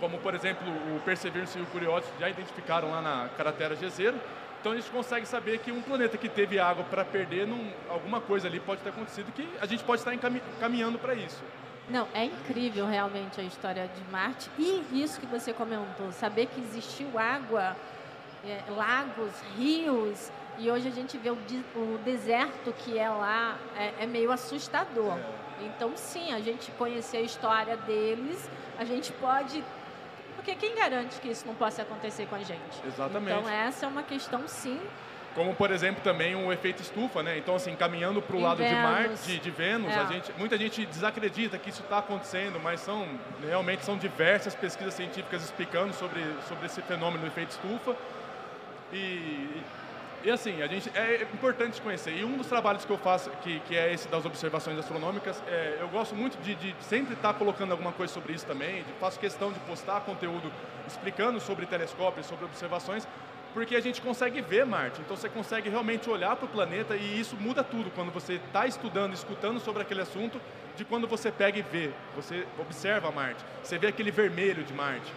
Como 0.00 0.18
por 0.18 0.34
exemplo 0.34 0.66
o 0.68 1.00
Perseverance 1.00 1.58
e 1.58 1.62
o 1.62 1.66
Curiosity 1.66 2.12
já 2.18 2.28
identificaram 2.28 2.90
lá 2.90 3.00
na 3.00 3.28
cratera 3.36 3.76
Jezero, 3.76 4.18
então 4.64 4.72
a 4.72 4.76
gente 4.76 4.90
consegue 4.90 5.26
saber 5.26 5.58
que 5.58 5.70
um 5.70 5.82
planeta 5.82 6.16
que 6.16 6.26
teve 6.26 6.58
água 6.58 6.84
para 6.84 7.04
perder, 7.04 7.46
num, 7.46 7.70
alguma 7.86 8.18
coisa 8.18 8.48
ali 8.48 8.58
pode 8.58 8.80
ter 8.80 8.88
acontecido 8.88 9.30
que 9.30 9.46
a 9.60 9.66
gente 9.66 9.84
pode 9.84 10.00
estar 10.00 10.16
caminhando 10.58 10.98
para 10.98 11.14
isso. 11.14 11.44
Não, 11.86 12.08
é 12.14 12.24
incrível 12.24 12.86
realmente 12.86 13.38
a 13.38 13.44
história 13.44 13.86
de 13.86 14.10
Marte 14.10 14.50
e 14.58 15.02
isso 15.02 15.20
que 15.20 15.26
você 15.26 15.52
comentou, 15.52 16.10
saber 16.12 16.46
que 16.46 16.62
existiu 16.62 17.18
água, 17.18 17.76
é, 18.42 18.62
lagos, 18.70 19.34
rios 19.54 20.32
e 20.58 20.70
hoje 20.70 20.88
a 20.88 20.92
gente 20.92 21.18
vê 21.18 21.28
o, 21.28 21.36
o 21.76 22.00
deserto 22.02 22.72
que 22.72 22.98
é 22.98 23.10
lá 23.10 23.58
é, 23.76 24.04
é 24.04 24.06
meio 24.06 24.32
assustador. 24.32 25.18
É. 25.60 25.66
Então 25.66 25.92
sim, 25.94 26.32
a 26.32 26.40
gente 26.40 26.70
conhecer 26.70 27.18
a 27.18 27.20
história 27.20 27.76
deles, 27.76 28.48
a 28.78 28.84
gente 28.86 29.12
pode 29.12 29.62
porque 30.44 30.54
quem 30.56 30.76
garante 30.76 31.18
que 31.20 31.28
isso 31.28 31.46
não 31.46 31.54
possa 31.54 31.80
acontecer 31.80 32.26
com 32.26 32.34
a 32.34 32.40
gente? 32.40 32.86
Exatamente. 32.86 33.38
Então 33.38 33.48
essa 33.48 33.86
é 33.86 33.88
uma 33.88 34.02
questão 34.02 34.46
sim. 34.46 34.78
Como, 35.34 35.54
por 35.54 35.70
exemplo, 35.70 36.00
também 36.04 36.36
o 36.36 36.52
efeito 36.52 36.82
estufa, 36.82 37.22
né? 37.22 37.38
Então, 37.38 37.56
assim, 37.56 37.74
caminhando 37.74 38.20
para 38.22 38.36
o 38.36 38.40
lado 38.40 38.58
Vênus. 38.58 38.70
de 38.70 38.82
Marte, 38.82 39.38
de, 39.38 39.50
Vênus, 39.50 39.92
é. 39.92 39.98
a 39.98 40.04
gente, 40.04 40.32
muita 40.38 40.56
gente 40.56 40.84
desacredita 40.86 41.58
que 41.58 41.70
isso 41.70 41.82
está 41.82 41.98
acontecendo, 41.98 42.60
mas 42.62 42.80
são 42.80 43.08
realmente 43.42 43.84
são 43.84 43.96
diversas 43.96 44.54
pesquisas 44.54 44.94
científicas 44.94 45.42
explicando 45.42 45.92
sobre, 45.94 46.22
sobre 46.46 46.66
esse 46.66 46.80
fenômeno 46.82 47.22
do 47.22 47.26
efeito 47.26 47.50
estufa. 47.50 47.96
E, 48.92 49.62
e 50.24 50.30
assim, 50.30 50.62
a 50.62 50.66
gente 50.66 50.90
é 50.94 51.22
importante 51.34 51.82
conhecer. 51.82 52.16
E 52.16 52.24
um 52.24 52.38
dos 52.38 52.46
trabalhos 52.46 52.82
que 52.82 52.90
eu 52.90 52.96
faço, 52.96 53.28
que, 53.42 53.60
que 53.60 53.76
é 53.76 53.92
esse 53.92 54.08
das 54.08 54.24
observações 54.24 54.78
astronômicas, 54.78 55.42
é, 55.46 55.76
eu 55.78 55.88
gosto 55.88 56.14
muito 56.14 56.38
de, 56.42 56.54
de 56.54 56.74
sempre 56.80 57.12
estar 57.12 57.34
colocando 57.34 57.72
alguma 57.72 57.92
coisa 57.92 58.10
sobre 58.10 58.32
isso 58.32 58.46
também. 58.46 58.82
De, 58.84 58.92
faço 58.94 59.20
questão 59.20 59.52
de 59.52 59.60
postar 59.60 60.00
conteúdo 60.00 60.50
explicando 60.88 61.38
sobre 61.40 61.66
telescópios, 61.66 62.24
sobre 62.24 62.46
observações, 62.46 63.06
porque 63.52 63.76
a 63.76 63.80
gente 63.80 64.00
consegue 64.00 64.40
ver 64.40 64.64
Marte. 64.64 64.98
Então 65.02 65.14
você 65.14 65.28
consegue 65.28 65.68
realmente 65.68 66.08
olhar 66.08 66.34
para 66.36 66.46
o 66.46 66.48
planeta 66.48 66.96
e 66.96 67.20
isso 67.20 67.36
muda 67.36 67.62
tudo 67.62 67.90
quando 67.90 68.10
você 68.10 68.34
está 68.34 68.66
estudando, 68.66 69.12
escutando 69.12 69.60
sobre 69.60 69.82
aquele 69.82 70.00
assunto, 70.00 70.40
de 70.74 70.86
quando 70.86 71.06
você 71.06 71.30
pega 71.30 71.58
e 71.58 71.62
vê. 71.62 71.90
Você 72.16 72.46
observa 72.58 73.10
Marte. 73.12 73.44
Você 73.62 73.76
vê 73.76 73.88
aquele 73.88 74.10
vermelho 74.10 74.64
de 74.64 74.72
Marte. 74.72 75.12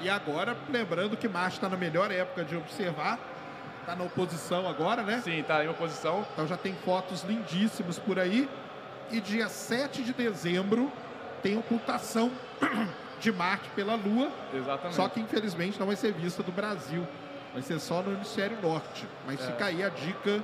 E 0.00 0.10
agora, 0.10 0.56
lembrando 0.68 1.16
que 1.16 1.28
Marte 1.28 1.58
está 1.58 1.68
na 1.68 1.76
melhor 1.76 2.10
época 2.10 2.44
de 2.44 2.56
observar, 2.56 3.18
Está 3.82 3.96
na 3.96 4.04
oposição 4.04 4.68
agora, 4.68 5.02
né? 5.02 5.20
Sim, 5.24 5.40
está 5.40 5.64
em 5.64 5.68
oposição. 5.68 6.24
Então 6.32 6.46
já 6.46 6.56
tem 6.56 6.72
fotos 6.84 7.24
lindíssimas 7.24 7.98
por 7.98 8.16
aí. 8.16 8.48
E 9.10 9.20
dia 9.20 9.48
7 9.48 10.04
de 10.04 10.12
dezembro 10.12 10.90
tem 11.42 11.58
ocultação 11.58 12.30
de 13.18 13.32
Marte 13.32 13.68
pela 13.70 13.96
Lua. 13.96 14.30
Exatamente. 14.54 14.94
Só 14.94 15.08
que 15.08 15.20
infelizmente 15.20 15.80
não 15.80 15.88
vai 15.88 15.96
ser 15.96 16.12
vista 16.12 16.44
do 16.44 16.52
Brasil. 16.52 17.06
Vai 17.52 17.60
ser 17.60 17.80
só 17.80 18.02
no 18.02 18.12
hemisfério 18.12 18.56
norte. 18.62 19.04
Mas 19.26 19.40
é. 19.40 19.46
fica 19.48 19.64
aí 19.66 19.82
a 19.82 19.88
dica 19.88 20.40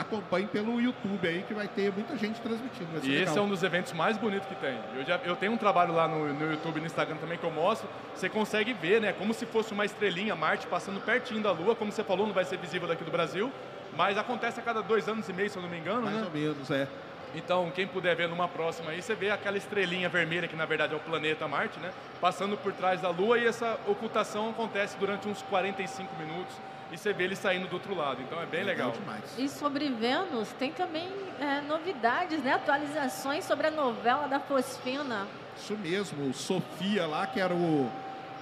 acompanhe 0.00 0.46
pelo 0.46 0.80
YouTube 0.80 1.26
aí 1.28 1.44
que 1.46 1.52
vai 1.52 1.68
ter 1.68 1.92
muita 1.92 2.16
gente 2.16 2.40
transmitindo. 2.40 2.88
e 3.02 3.08
legal. 3.08 3.22
esse 3.24 3.38
é 3.38 3.40
um 3.40 3.48
dos 3.48 3.62
eventos 3.62 3.92
mais 3.92 4.16
bonitos 4.16 4.48
que 4.48 4.54
tem. 4.54 4.78
Eu, 4.96 5.04
já, 5.04 5.16
eu 5.24 5.36
tenho 5.36 5.52
um 5.52 5.56
trabalho 5.56 5.94
lá 5.94 6.08
no, 6.08 6.32
no 6.32 6.52
YouTube 6.52 6.78
e 6.78 6.80
no 6.80 6.86
Instagram 6.86 7.16
também 7.16 7.38
que 7.38 7.44
eu 7.44 7.50
mostro. 7.50 7.88
Você 8.14 8.28
consegue 8.28 8.72
ver, 8.72 9.00
né? 9.00 9.12
Como 9.12 9.34
se 9.34 9.44
fosse 9.46 9.72
uma 9.72 9.84
estrelinha, 9.84 10.34
Marte, 10.34 10.66
passando 10.66 11.00
pertinho 11.00 11.42
da 11.42 11.52
Lua. 11.52 11.76
Como 11.76 11.92
você 11.92 12.02
falou, 12.02 12.26
não 12.26 12.34
vai 12.34 12.44
ser 12.44 12.58
visível 12.58 12.88
daqui 12.88 13.04
do 13.04 13.10
Brasil. 13.10 13.52
Mas 13.96 14.16
acontece 14.16 14.60
a 14.60 14.62
cada 14.62 14.82
dois 14.82 15.08
anos 15.08 15.28
e 15.28 15.32
meio, 15.32 15.50
se 15.50 15.56
eu 15.56 15.62
não 15.62 15.68
me 15.68 15.78
engano, 15.78 16.02
mais 16.02 16.14
né? 16.14 16.20
Mais 16.22 16.34
ou 16.34 16.40
menos, 16.40 16.70
é. 16.70 16.88
Então, 17.34 17.70
quem 17.74 17.86
puder 17.86 18.16
ver 18.16 18.28
numa 18.28 18.48
próxima 18.48 18.90
aí, 18.90 19.00
você 19.00 19.14
vê 19.14 19.30
aquela 19.30 19.56
estrelinha 19.56 20.08
vermelha, 20.08 20.48
que 20.48 20.56
na 20.56 20.64
verdade 20.64 20.94
é 20.94 20.96
o 20.96 21.00
planeta 21.00 21.46
Marte, 21.46 21.78
né? 21.78 21.92
Passando 22.20 22.56
por 22.56 22.72
trás 22.72 23.00
da 23.00 23.10
Lua 23.10 23.38
e 23.38 23.46
essa 23.46 23.78
ocultação 23.86 24.50
acontece 24.50 24.96
durante 24.98 25.28
uns 25.28 25.42
45 25.42 26.12
minutos 26.16 26.56
e 26.92 26.98
você 26.98 27.12
vê 27.12 27.24
ele 27.24 27.36
saindo 27.36 27.68
do 27.68 27.74
outro 27.74 27.94
lado. 27.94 28.20
Então 28.22 28.40
é 28.40 28.46
bem 28.46 28.64
legal. 28.64 28.90
Demais. 28.92 29.38
E 29.38 29.48
sobre 29.48 29.88
Vênus, 29.88 30.52
tem 30.58 30.72
também 30.72 31.08
é, 31.38 31.60
novidades, 31.60 32.42
né? 32.42 32.54
Atualizações 32.54 33.44
sobre 33.44 33.68
a 33.68 33.70
novela 33.70 34.26
da 34.26 34.40
Fosfina. 34.40 35.26
Isso 35.56 35.76
mesmo, 35.76 36.28
o 36.28 36.34
Sofia 36.34 37.06
lá, 37.06 37.26
que 37.26 37.40
era 37.40 37.54
o, 37.54 37.90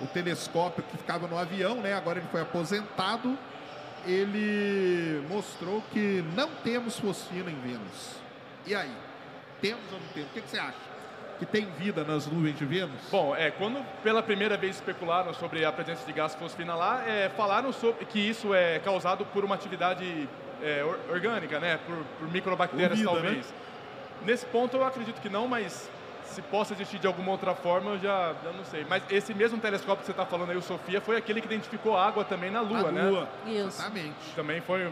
o 0.01 0.07
telescópio 0.07 0.83
que 0.85 0.97
ficava 0.97 1.27
no 1.27 1.37
avião, 1.37 1.77
né? 1.77 1.95
Agora 1.95 2.19
ele 2.19 2.29
foi 2.29 2.41
aposentado. 2.41 3.39
Ele 4.07 5.27
mostrou 5.29 5.83
que 5.93 6.25
não 6.35 6.49
temos 6.63 6.99
fosfina 6.99 7.51
em 7.51 7.61
Vênus. 7.61 8.15
E 8.65 8.75
aí? 8.75 8.93
Temos 9.61 9.85
ou 9.93 9.99
não 9.99 10.07
temos? 10.15 10.31
O 10.31 10.35
que, 10.35 10.41
que 10.41 10.49
você 10.49 10.59
acha? 10.59 10.88
Que 11.39 11.47
tem 11.47 11.67
vida 11.79 12.05
nas 12.05 12.27
nuvens 12.27 12.59
de 12.59 12.65
Vênus? 12.65 13.01
Bom, 13.11 13.35
é, 13.35 13.51
quando 13.51 13.85
pela 14.03 14.23
primeira 14.23 14.57
vez 14.57 14.77
especularam 14.77 15.33
sobre 15.33 15.65
a 15.65 15.73
presença 15.73 16.05
de 16.05 16.13
gás 16.13 16.35
fosfina 16.35 16.75
lá, 16.75 17.03
é, 17.07 17.29
falaram 17.31 17.73
sobre 17.73 18.05
que 18.05 18.19
isso 18.19 18.53
é 18.53 18.79
causado 18.81 19.25
por 19.27 19.45
uma 19.45 19.55
atividade 19.55 20.29
é, 20.63 20.85
orgânica, 21.11 21.61
né? 21.61 21.79
Por, 21.87 21.97
por 22.19 22.33
microbactérias, 22.33 22.99
vida, 22.99 23.11
né? 23.11 23.21
talvez. 23.21 23.47
Né? 23.47 23.53
Nesse 24.25 24.47
ponto 24.47 24.77
eu 24.77 24.85
acredito 24.85 25.21
que 25.21 25.29
não, 25.29 25.47
mas 25.47 25.89
se 26.25 26.43
possa 26.43 26.75
existir 26.75 26.99
de 26.99 27.07
alguma 27.07 27.31
outra 27.31 27.55
forma, 27.55 27.93
eu 27.93 27.99
já, 27.99 28.35
já 28.45 28.53
não 28.53 28.65
sei. 28.65 28.85
Mas 28.89 29.03
esse 29.11 29.33
mesmo 29.33 29.59
telescópio 29.59 30.01
que 30.01 30.07
você 30.07 30.13
está 30.13 30.27
falando 30.27 30.51
aí, 30.51 30.57
o 30.57 30.63
Sofia, 30.63 31.01
foi 31.01 31.17
aquele 31.17 31.41
que 31.41 31.47
identificou 31.47 31.97
água 31.97 32.25
também 32.25 32.51
na 32.51 32.61
Lua, 32.61 32.91
Lua. 32.91 32.93
né? 32.93 33.29
Isso. 33.47 33.67
Exatamente. 33.67 34.35
Também 34.35 34.61
foi 34.61 34.91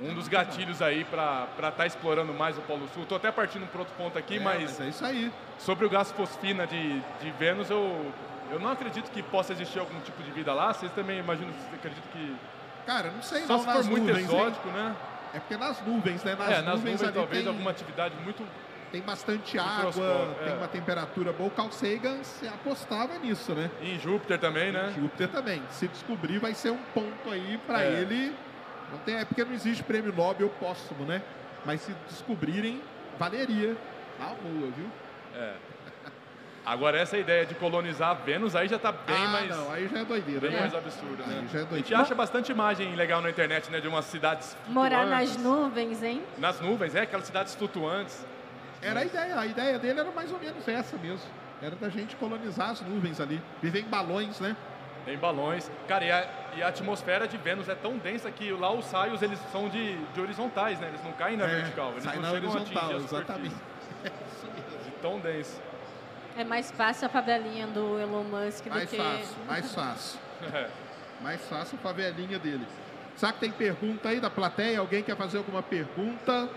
um 0.00 0.14
dos 0.14 0.28
gatilhos 0.28 0.80
aí 0.80 1.04
para 1.04 1.48
estar 1.56 1.72
tá 1.72 1.86
explorando 1.86 2.32
mais 2.32 2.56
o 2.56 2.60
Polo 2.62 2.88
Sul. 2.88 3.02
Estou 3.02 3.16
até 3.16 3.32
partindo 3.32 3.66
para 3.68 3.80
outro 3.80 3.94
ponto 3.96 4.16
aqui, 4.18 4.36
é, 4.36 4.40
mas, 4.40 4.62
mas, 4.62 4.80
é 4.80 4.88
isso 4.88 5.04
aí. 5.04 5.32
Sobre 5.58 5.84
o 5.84 5.90
gás 5.90 6.12
fosfina 6.12 6.66
de, 6.66 7.00
de 7.20 7.30
Vênus, 7.38 7.68
eu, 7.68 8.12
eu 8.50 8.60
não 8.60 8.70
acredito 8.70 9.10
que 9.10 9.22
possa 9.22 9.52
existir 9.52 9.78
algum 9.78 9.98
tipo 10.00 10.22
de 10.22 10.30
vida 10.30 10.52
lá. 10.54 10.72
Vocês 10.72 10.92
também 10.92 11.18
imaginam, 11.18 11.52
acreditam 11.72 12.04
que... 12.12 12.36
Cara, 12.86 13.10
não 13.10 13.22
sei 13.22 13.42
Só 13.42 13.54
não, 13.54 13.60
se 13.60 13.66
for 13.66 13.84
muito 13.84 14.06
nuvens, 14.06 14.28
exótico, 14.28 14.68
hein? 14.68 14.74
né? 14.74 14.96
É 15.34 15.40
porque 15.40 15.56
nas 15.56 15.84
nuvens, 15.84 16.24
né? 16.24 16.34
Nas, 16.34 16.48
é, 16.48 16.62
nas 16.62 16.76
nuvens, 16.76 17.00
nuvens 17.00 17.14
talvez 17.14 17.42
tem... 17.42 17.48
alguma 17.48 17.70
atividade 17.70 18.14
muito 18.24 18.42
tem 18.90 19.02
bastante 19.02 19.58
água, 19.58 20.34
é. 20.40 20.44
tem 20.46 20.56
uma 20.56 20.68
temperatura 20.68 21.30
boa. 21.30 21.48
O 21.48 21.50
Carl 21.50 21.70
Sagan 21.70 22.20
apostava 22.54 23.18
nisso, 23.18 23.52
né? 23.52 23.70
E 23.82 23.94
em 23.94 23.98
Júpiter 23.98 24.38
também, 24.38 24.72
né? 24.72 24.94
Em 24.96 25.02
Júpiter 25.02 25.28
também. 25.28 25.62
Se 25.70 25.86
descobrir, 25.88 26.38
vai 26.38 26.54
ser 26.54 26.70
um 26.70 26.82
ponto 26.94 27.30
aí 27.30 27.60
para 27.66 27.82
é. 27.82 28.00
ele 28.00 28.34
não 28.90 28.98
tem, 28.98 29.16
é 29.16 29.24
porque 29.24 29.44
não 29.44 29.52
existe 29.52 29.82
prêmio 29.82 30.12
Nobel 30.12 30.48
póstumo, 30.60 31.04
né? 31.04 31.22
Mas 31.64 31.80
se 31.82 31.92
descobrirem, 32.08 32.80
valeria 33.18 33.76
a 34.20 34.26
boa, 34.26 34.70
viu? 34.70 34.90
É. 35.34 35.54
Agora, 36.68 36.98
essa 36.98 37.16
ideia 37.16 37.46
de 37.46 37.54
colonizar 37.54 38.14
Vênus 38.26 38.54
aí 38.54 38.68
já 38.68 38.76
está 38.76 38.92
bem 38.92 39.16
ah, 39.16 39.28
mais. 39.28 39.48
Não, 39.48 39.72
aí 39.72 39.88
já 39.88 40.00
é 40.00 40.04
doideira. 40.04 40.40
Bem 40.40 40.50
né? 40.50 40.60
mais 40.60 40.74
absurdo, 40.74 41.16
né? 41.26 41.38
Aí 41.40 41.48
já 41.48 41.60
é 41.60 41.62
doideira. 41.62 41.74
A 41.74 41.78
gente 41.78 41.94
acha 41.94 42.14
bastante 42.14 42.52
imagem 42.52 42.94
legal 42.94 43.22
na 43.22 43.30
internet, 43.30 43.70
né? 43.70 43.80
De 43.80 43.88
umas 43.88 44.04
cidades. 44.04 44.54
Morar 44.68 45.06
nas 45.06 45.34
nuvens, 45.38 46.02
hein? 46.02 46.22
Nas 46.36 46.60
nuvens, 46.60 46.94
é, 46.94 47.00
aquelas 47.02 47.24
cidades 47.24 47.54
flutuantes. 47.54 48.22
Era 48.82 49.00
a 49.00 49.04
ideia, 49.04 49.38
a 49.38 49.46
ideia 49.46 49.78
dele 49.78 50.00
era 50.00 50.10
mais 50.10 50.30
ou 50.30 50.38
menos 50.38 50.68
essa 50.68 50.96
mesmo. 50.98 51.26
Era 51.62 51.74
da 51.74 51.88
gente 51.88 52.14
colonizar 52.16 52.70
as 52.70 52.82
nuvens 52.82 53.18
ali, 53.18 53.40
viver 53.62 53.80
em 53.80 53.88
balões, 53.88 54.38
né? 54.38 54.54
Em 55.06 55.16
balões. 55.16 55.70
Cara, 55.86 56.04
e 56.04 56.10
a, 56.10 56.28
e 56.56 56.62
a 56.62 56.68
atmosfera 56.68 57.26
de 57.26 57.36
Vênus 57.38 57.68
é 57.68 57.74
tão 57.74 57.96
densa 57.96 58.30
que 58.30 58.50
lá 58.52 58.70
os 58.72 58.84
saios 58.84 59.22
eles 59.22 59.38
são 59.50 59.68
de, 59.68 59.96
de 59.96 60.20
horizontais, 60.20 60.78
né? 60.80 60.88
Eles 60.88 61.02
não 61.02 61.12
caem 61.12 61.36
na 61.36 61.44
É, 61.44 61.48
vertical. 61.56 61.92
Eles 61.92 62.04
sai 62.04 62.16
não 62.16 62.22
na 62.22 62.30
chegam 62.30 62.50
a 62.50 62.54
horizontal, 62.54 62.84
atingir 62.90 63.14
a 63.14 63.18
exatamente. 63.18 63.54
De 64.84 64.90
tão 65.00 65.18
denso. 65.20 65.60
É 66.36 66.44
mais 66.44 66.70
fácil 66.70 67.06
a 67.06 67.08
favelinha 67.08 67.66
do 67.66 67.98
Elon 67.98 68.24
Musk 68.24 68.64
do 68.64 68.70
Mais 68.70 68.90
que. 68.90 68.96
fácil, 68.96 69.36
mais 69.46 69.74
fácil. 69.74 70.20
É. 70.54 70.68
Mais 71.20 71.40
fácil 71.48 71.78
a 71.78 71.82
favelinha 71.82 72.38
dele. 72.38 72.66
Será 73.16 73.32
que 73.32 73.40
tem 73.40 73.50
pergunta 73.50 74.08
aí 74.10 74.20
da 74.20 74.30
plateia? 74.30 74.78
Alguém 74.78 75.02
quer 75.02 75.16
fazer 75.16 75.38
alguma 75.38 75.62
pergunta? 75.62 76.48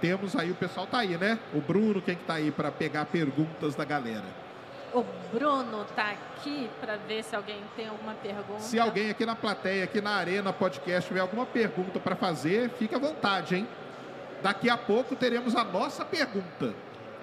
Temos 0.00 0.34
aí, 0.34 0.50
o 0.50 0.54
pessoal 0.54 0.86
tá 0.86 0.98
aí, 0.98 1.16
né? 1.16 1.38
O 1.54 1.60
Bruno, 1.60 2.02
quem 2.02 2.16
que 2.16 2.24
tá 2.24 2.34
aí 2.34 2.50
para 2.50 2.70
pegar 2.72 3.04
perguntas 3.06 3.74
da 3.74 3.84
galera? 3.84 4.24
O 4.94 5.04
Bruno 5.32 5.84
tá 5.96 6.12
aqui 6.12 6.70
para 6.80 6.96
ver 6.96 7.24
se 7.24 7.34
alguém 7.34 7.60
tem 7.74 7.88
alguma 7.88 8.14
pergunta. 8.14 8.60
Se 8.60 8.78
alguém 8.78 9.10
aqui 9.10 9.26
na 9.26 9.34
plateia, 9.34 9.82
aqui 9.84 10.00
na 10.00 10.12
Arena 10.14 10.52
Podcast, 10.52 11.08
tiver 11.08 11.18
alguma 11.20 11.44
pergunta 11.44 11.98
para 11.98 12.14
fazer, 12.14 12.70
fique 12.70 12.94
à 12.94 12.98
vontade, 12.98 13.56
hein? 13.56 13.68
Daqui 14.40 14.70
a 14.70 14.76
pouco 14.76 15.16
teremos 15.16 15.56
a 15.56 15.64
nossa 15.64 16.04
pergunta. 16.04 16.72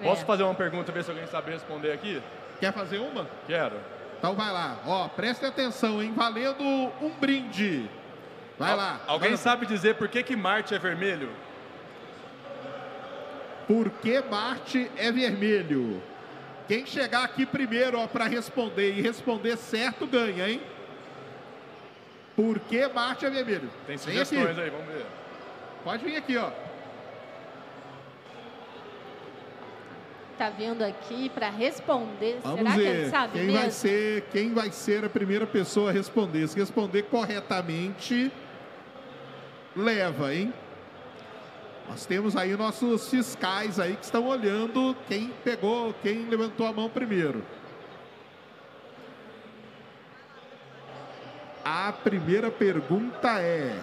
É. 0.00 0.04
Posso 0.04 0.24
fazer 0.26 0.42
uma 0.42 0.54
pergunta, 0.54 0.92
ver 0.92 1.02
se 1.02 1.10
alguém 1.10 1.26
sabe 1.28 1.50
responder 1.52 1.92
aqui? 1.92 2.22
Quer 2.60 2.72
fazer 2.74 2.98
uma? 2.98 3.26
Quero. 3.46 3.76
Então 4.18 4.34
vai 4.34 4.52
lá. 4.52 4.76
Ó, 4.86 5.08
prestem 5.08 5.48
atenção, 5.48 6.02
hein? 6.02 6.12
Valendo 6.14 6.62
um 6.62 7.10
brinde. 7.18 7.88
Vai 8.58 8.72
Al- 8.72 8.76
lá. 8.76 9.00
Alguém 9.06 9.30
Manda. 9.30 9.42
sabe 9.42 9.64
dizer 9.64 9.94
por 9.94 10.08
que, 10.08 10.22
que 10.22 10.36
Marte 10.36 10.74
é 10.74 10.78
vermelho? 10.78 11.30
Por 13.66 13.88
que 13.90 14.20
Marte 14.22 14.90
é 14.96 15.10
vermelho? 15.10 16.02
Quem 16.72 16.86
chegar 16.86 17.24
aqui 17.24 17.44
primeiro, 17.44 17.98
ó, 17.98 18.06
para 18.06 18.24
responder 18.24 18.96
e 18.96 19.02
responder 19.02 19.58
certo 19.58 20.06
ganha, 20.06 20.48
hein? 20.48 20.62
Por 22.34 22.58
que 22.60 22.88
Marte 22.88 23.26
é 23.26 23.30
vermelho? 23.30 23.70
Tem 23.86 23.98
sugestões 23.98 24.58
aí, 24.58 24.70
vamos 24.70 24.86
ver. 24.86 25.04
Pode 25.84 26.02
vir 26.02 26.16
aqui, 26.16 26.34
ó. 26.38 26.50
Tá 30.38 30.48
vindo 30.48 30.82
aqui 30.82 31.28
para 31.28 31.50
responder. 31.50 32.40
Vamos 32.42 32.60
Será 32.60 32.70
que 32.72 32.78
ver 32.78 32.86
ele 32.86 33.10
sabe 33.10 33.32
quem 33.34 33.42
mesmo? 33.42 33.60
vai 33.60 33.70
ser 33.70 34.22
quem 34.32 34.54
vai 34.54 34.70
ser 34.70 35.04
a 35.04 35.10
primeira 35.10 35.46
pessoa 35.46 35.90
a 35.90 35.92
responder. 35.92 36.48
Se 36.48 36.58
responder 36.58 37.02
corretamente, 37.02 38.32
leva, 39.76 40.34
hein? 40.34 40.54
Nós 41.88 42.06
temos 42.06 42.36
aí 42.36 42.56
nossos 42.56 43.08
fiscais 43.10 43.78
aí 43.78 43.96
que 43.96 44.04
estão 44.04 44.26
olhando 44.26 44.96
quem 45.08 45.28
pegou, 45.44 45.94
quem 46.02 46.28
levantou 46.28 46.66
a 46.66 46.72
mão 46.72 46.88
primeiro. 46.88 47.44
A 51.64 51.92
primeira 51.92 52.50
pergunta 52.50 53.40
é: 53.40 53.78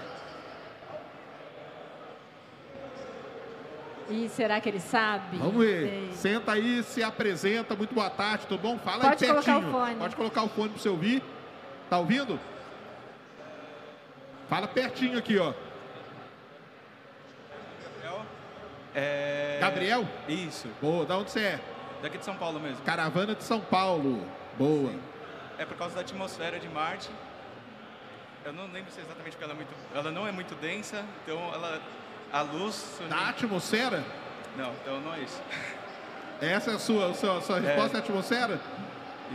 Ih, 4.09 4.27
será 4.29 4.59
que 4.59 4.67
ele 4.67 4.79
sabe? 4.79 5.37
Vamos 5.37 5.63
ver. 5.63 6.09
Senta 6.13 6.53
aí, 6.53 6.83
se 6.83 7.03
apresenta. 7.03 7.75
Muito 7.75 7.93
boa 7.93 8.09
tarde, 8.09 8.47
tudo 8.47 8.61
bom? 8.61 8.77
Fala 8.79 9.09
Pode 9.09 9.23
aí 9.23 9.29
colocar 9.29 9.53
pertinho. 9.53 9.69
o 9.69 9.71
fone. 9.71 9.95
Pode 9.95 10.15
colocar 10.15 10.43
o 10.43 10.49
fone 10.49 10.69
para 10.69 10.79
você 10.81 10.89
ouvir. 10.89 11.23
Tá 11.89 11.99
ouvindo? 11.99 12.39
Fala 14.49 14.67
pertinho 14.67 15.17
aqui, 15.17 15.37
ó. 15.37 15.53
É... 18.99 19.57
Gabriel? 19.61 20.07
Isso, 20.27 20.67
Boa. 20.81 21.05
Da 21.05 21.17
onde 21.17 21.31
você 21.31 21.39
é? 21.39 21.59
daqui 22.01 22.17
de 22.17 22.25
São 22.25 22.35
Paulo 22.35 22.59
mesmo. 22.59 22.81
Caravana 22.83 23.35
de 23.35 23.43
São 23.43 23.59
Paulo. 23.59 24.25
Boa. 24.57 24.91
É 25.57 25.65
por 25.65 25.77
causa 25.77 25.95
da 25.95 26.01
atmosfera 26.01 26.59
de 26.59 26.67
Marte. 26.69 27.09
Eu 28.45 28.53
não 28.53 28.67
lembro 28.71 28.91
se 28.91 28.99
é 28.99 29.03
exatamente 29.03 29.35
porque 29.35 29.43
ela 29.43 29.53
é 29.53 29.55
muito, 29.55 29.73
ela 29.93 30.11
não 30.11 30.27
é 30.27 30.31
muito 30.31 30.55
densa, 30.55 31.03
então 31.23 31.37
ela 31.53 31.81
a 32.31 32.41
luz 32.41 32.99
Da 33.09 33.29
atmosfera? 33.29 34.03
Não, 34.55 34.71
então 34.81 35.01
não 35.01 35.13
é 35.13 35.19
isso. 35.19 35.41
Essa 36.41 36.71
é 36.71 36.75
a 36.75 36.79
sua, 36.79 37.11
a 37.11 37.13
sua, 37.13 37.37
a 37.37 37.41
sua 37.41 37.59
resposta 37.59 37.97
é 37.97 37.99
atmosfera? 37.99 38.61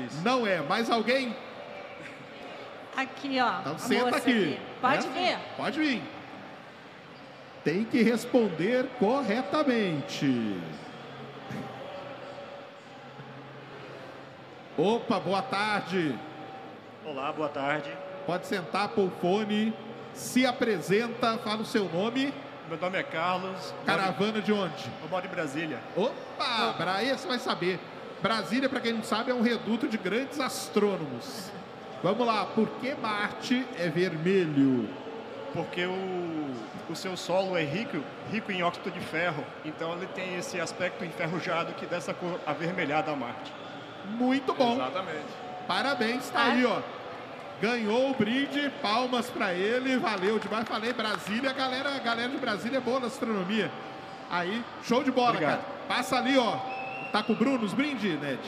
Isso. 0.07 0.23
Não 0.23 0.47
é. 0.47 0.61
Mais 0.61 0.91
alguém? 0.91 1.37
Aqui, 2.97 3.39
ó. 3.41 3.61
Então 3.61 3.75
a 3.75 3.79
senta 3.79 4.05
moça 4.07 4.17
aqui. 4.17 4.59
Pode 4.81 5.07
né? 5.09 5.37
vir. 5.37 5.57
Pode 5.57 5.79
vir. 5.79 6.03
Tem 7.65 7.85
que 7.85 8.03
responder 8.03 8.87
corretamente. 8.99 10.61
Opa, 14.77 15.19
boa 15.19 15.41
tarde. 15.41 16.15
Olá, 17.07 17.33
boa 17.33 17.49
tarde. 17.49 17.91
Pode 18.27 18.47
sentar, 18.47 18.89
pôr 18.89 19.07
o 19.07 19.11
fone. 19.21 19.73
Se 20.13 20.45
apresenta, 20.45 21.39
fala 21.39 21.63
o 21.63 21.65
seu 21.65 21.89
nome. 21.89 22.35
Meu 22.69 22.79
nome 22.79 22.99
é 22.99 23.03
Carlos. 23.03 23.75
Caravana 23.87 24.41
de 24.41 24.53
onde? 24.53 24.85
Eu 25.03 25.09
moro 25.09 25.25
em 25.27 25.29
Brasília. 25.29 25.79
Opa, 25.97 26.75
Bra- 26.77 26.95
aí 26.97 27.11
você 27.17 27.27
vai 27.27 27.39
saber. 27.39 27.79
Brasília, 28.21 28.69
para 28.69 28.81
quem 28.81 28.93
não 28.93 29.03
sabe, 29.03 29.31
é 29.31 29.35
um 29.35 29.43
reduto 29.43 29.87
de 29.89 29.97
grandes 29.99 30.41
astrônomos. 30.41 31.51
Vamos 32.03 32.27
lá, 32.27 32.45
por 32.47 32.69
que 32.81 32.95
Marte 32.95 33.67
é 33.79 33.89
vermelho? 33.89 34.89
Porque 35.55 35.87
o, 35.87 36.51
o 36.91 36.97
seu 36.97 37.17
solo 37.17 37.57
é 37.57 37.63
rico, 37.63 38.03
rico 38.31 38.51
em 38.51 38.63
óxido 38.63 38.91
de 38.91 39.01
ferro. 39.01 39.45
Então 39.65 39.93
ele 39.95 40.07
tem 40.09 40.35
esse 40.35 40.61
aspecto 40.61 41.05
enferrujado 41.05 41.73
que 41.75 41.87
dá 41.87 41.97
essa 41.97 42.13
cor 42.13 42.41
avermelhada 42.45 43.13
a 43.13 43.17
Marte. 43.17 43.53
Muito 44.05 44.53
bom. 44.53 44.75
Exatamente. 44.75 45.25
Parabéns, 45.67 46.29
tá 46.29 46.45
aí, 46.47 46.67
ó. 46.67 46.81
Ganhou 47.63 48.11
o 48.11 48.15
brinde, 48.15 48.71
palmas 48.83 49.31
pra 49.31 49.55
ele, 49.55 49.97
valeu 49.97 50.39
demais. 50.41 50.69
Falei, 50.69 50.93
Brasília, 50.93 51.53
galera, 51.53 51.95
a 51.95 51.99
galera 52.01 52.29
de 52.29 52.37
Brasília 52.37 52.79
é 52.79 52.81
boa 52.81 52.99
na 53.01 53.07
astronomia. 53.07 53.71
Aí, 54.31 54.63
show 54.83 55.05
de 55.05 55.13
bola, 55.13 55.31
Obrigado. 55.31 55.61
cara. 55.61 55.75
Passa 55.87 56.17
ali, 56.17 56.37
ó. 56.37 56.57
Tá 57.13 57.23
com 57.23 57.33
o 57.33 57.37
Bruno 57.37 57.65
os 57.65 57.73
brindes, 57.73 58.21
Ned? 58.21 58.41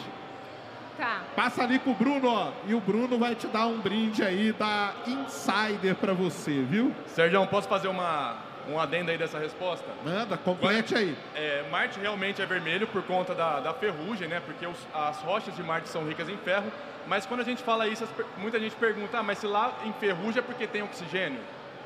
Tá. 0.97 1.21
Passa 1.35 1.63
ali 1.63 1.79
com 1.79 1.91
o 1.91 1.95
Bruno, 1.95 2.29
ó. 2.29 2.53
E 2.67 2.75
o 2.75 2.81
Bruno 2.81 3.19
vai 3.19 3.35
te 3.35 3.47
dar 3.47 3.67
um 3.67 3.79
brinde 3.81 4.23
aí 4.23 4.53
da 4.53 4.95
Insider 5.07 5.95
pra 5.95 6.13
você, 6.13 6.63
viu? 6.63 6.95
Sérgio, 7.09 7.47
posso 7.47 7.69
fazer 7.69 7.89
uma, 7.89 8.37
um 8.69 8.81
adendo 8.81 9.11
aí 9.11 9.19
dessa 9.19 9.39
resposta? 9.39 9.85
Manda, 10.05 10.37
complete 10.39 10.95
aí. 10.95 11.17
É, 11.35 11.65
Marte 11.71 12.01
realmente 12.01 12.41
é 12.41 12.47
vermelho 12.47 12.87
por 12.87 13.03
conta 13.03 13.35
da, 13.35 13.61
da 13.61 13.75
ferrugem, 13.75 14.27
né? 14.29 14.41
Porque 14.45 14.67
os- 14.67 14.87
as 14.95 15.19
rochas 15.19 15.55
de 15.55 15.63
Marte 15.63 15.89
são 15.89 16.05
ricas 16.07 16.29
em 16.29 16.37
ferro. 16.39 16.73
Mas 17.07 17.27
quando 17.27 17.41
a 17.41 17.45
gente 17.45 17.63
fala 17.63 17.87
isso, 17.87 18.03
as 18.05 18.11
muita 18.39 18.59
gente 18.59 18.75
pergunta, 18.77 19.19
ah, 19.19 19.23
mas 19.23 19.39
se 19.39 19.47
lá 19.47 19.73
em 19.85 19.93
ferrugem 19.93 20.39
é 20.39 20.43
porque 20.43 20.67
tem 20.67 20.83
oxigênio? 20.83 21.39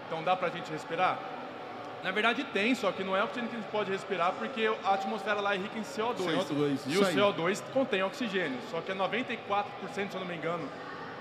Então 0.07 0.23
dá 0.23 0.35
pra 0.37 0.49
gente 0.51 0.71
respirar? 0.71 1.19
Na 2.03 2.11
verdade 2.11 2.45
tem, 2.45 2.75
só 2.75 2.91
que 2.93 3.05
não 3.05 3.17
é 3.17 3.23
oxigênio 3.23 3.51
que 3.51 3.57
a 3.57 3.61
gente 3.61 3.71
pode 3.71 3.91
respirar 3.91 4.33
porque 4.33 4.71
a 4.85 4.95
atmosfera 4.95 5.41
lá 5.41 5.55
é 5.55 5.59
rica 5.59 5.79
em 5.79 5.83
CO2. 5.83 6.17
CO2, 6.17 6.79
e 6.87 6.99
o 6.99 7.07
aí. 7.07 7.15
CO2 7.15 7.63
contém 7.73 8.03
oxigênio, 8.03 8.59
só 8.71 8.81
que 8.81 8.91
é 8.91 8.95
94%, 8.95 9.65
se 9.93 10.15
eu 10.15 10.21
não 10.21 10.27
me 10.27 10.35
engano, 10.35 10.67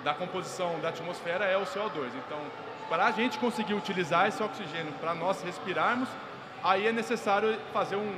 da 0.03 0.13
composição 0.13 0.79
da 0.79 0.89
atmosfera 0.89 1.45
é 1.45 1.57
o 1.57 1.65
CO2. 1.65 2.07
Então, 2.25 2.39
para 2.87 3.05
a 3.07 3.11
gente 3.11 3.37
conseguir 3.37 3.73
utilizar 3.73 4.27
esse 4.27 4.41
oxigênio 4.41 4.93
para 5.01 5.13
nós 5.13 5.41
respirarmos, 5.43 6.07
aí 6.63 6.87
é 6.87 6.91
necessário 6.91 7.57
fazer 7.73 7.97
um 7.97 8.13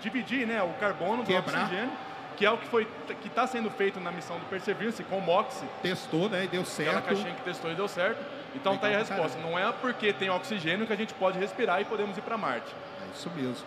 dividir, 0.00 0.46
né, 0.46 0.62
o 0.62 0.72
carbono 0.80 1.22
Quebrar. 1.24 1.42
do 1.42 1.62
oxigênio, 1.62 1.92
que 2.40 2.46
é 2.46 2.50
o 2.50 2.56
que 2.56 2.66
foi 2.68 2.88
que 3.20 3.28
está 3.28 3.46
sendo 3.46 3.70
feito 3.70 4.00
na 4.00 4.10
missão 4.10 4.38
do 4.38 4.46
Perseverance 4.46 5.04
com 5.04 5.18
o 5.18 5.20
MOXIE, 5.20 5.68
Testou, 5.82 6.26
né? 6.30 6.44
E 6.44 6.48
deu 6.48 6.62
aquela 6.62 6.64
certo. 6.64 7.04
caixinha 7.04 7.34
que 7.34 7.42
testou 7.42 7.70
e 7.70 7.74
deu 7.74 7.86
certo. 7.86 8.18
Então 8.54 8.78
tá 8.78 8.86
aí 8.86 8.94
a 8.94 8.98
resposta. 9.00 9.38
Não 9.42 9.58
é 9.58 9.70
porque 9.72 10.10
tem 10.14 10.30
oxigênio 10.30 10.86
que 10.86 10.92
a 10.94 10.96
gente 10.96 11.12
pode 11.12 11.38
respirar 11.38 11.82
e 11.82 11.84
podemos 11.84 12.16
ir 12.16 12.22
para 12.22 12.38
Marte. 12.38 12.74
É 13.02 13.14
isso 13.14 13.30
mesmo. 13.36 13.66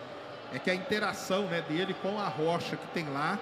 É 0.52 0.58
que 0.58 0.68
a 0.68 0.74
interação 0.74 1.42
né, 1.42 1.62
dele 1.68 1.94
com 2.02 2.18
a 2.18 2.26
rocha 2.26 2.76
que 2.76 2.86
tem 2.88 3.08
lá 3.10 3.38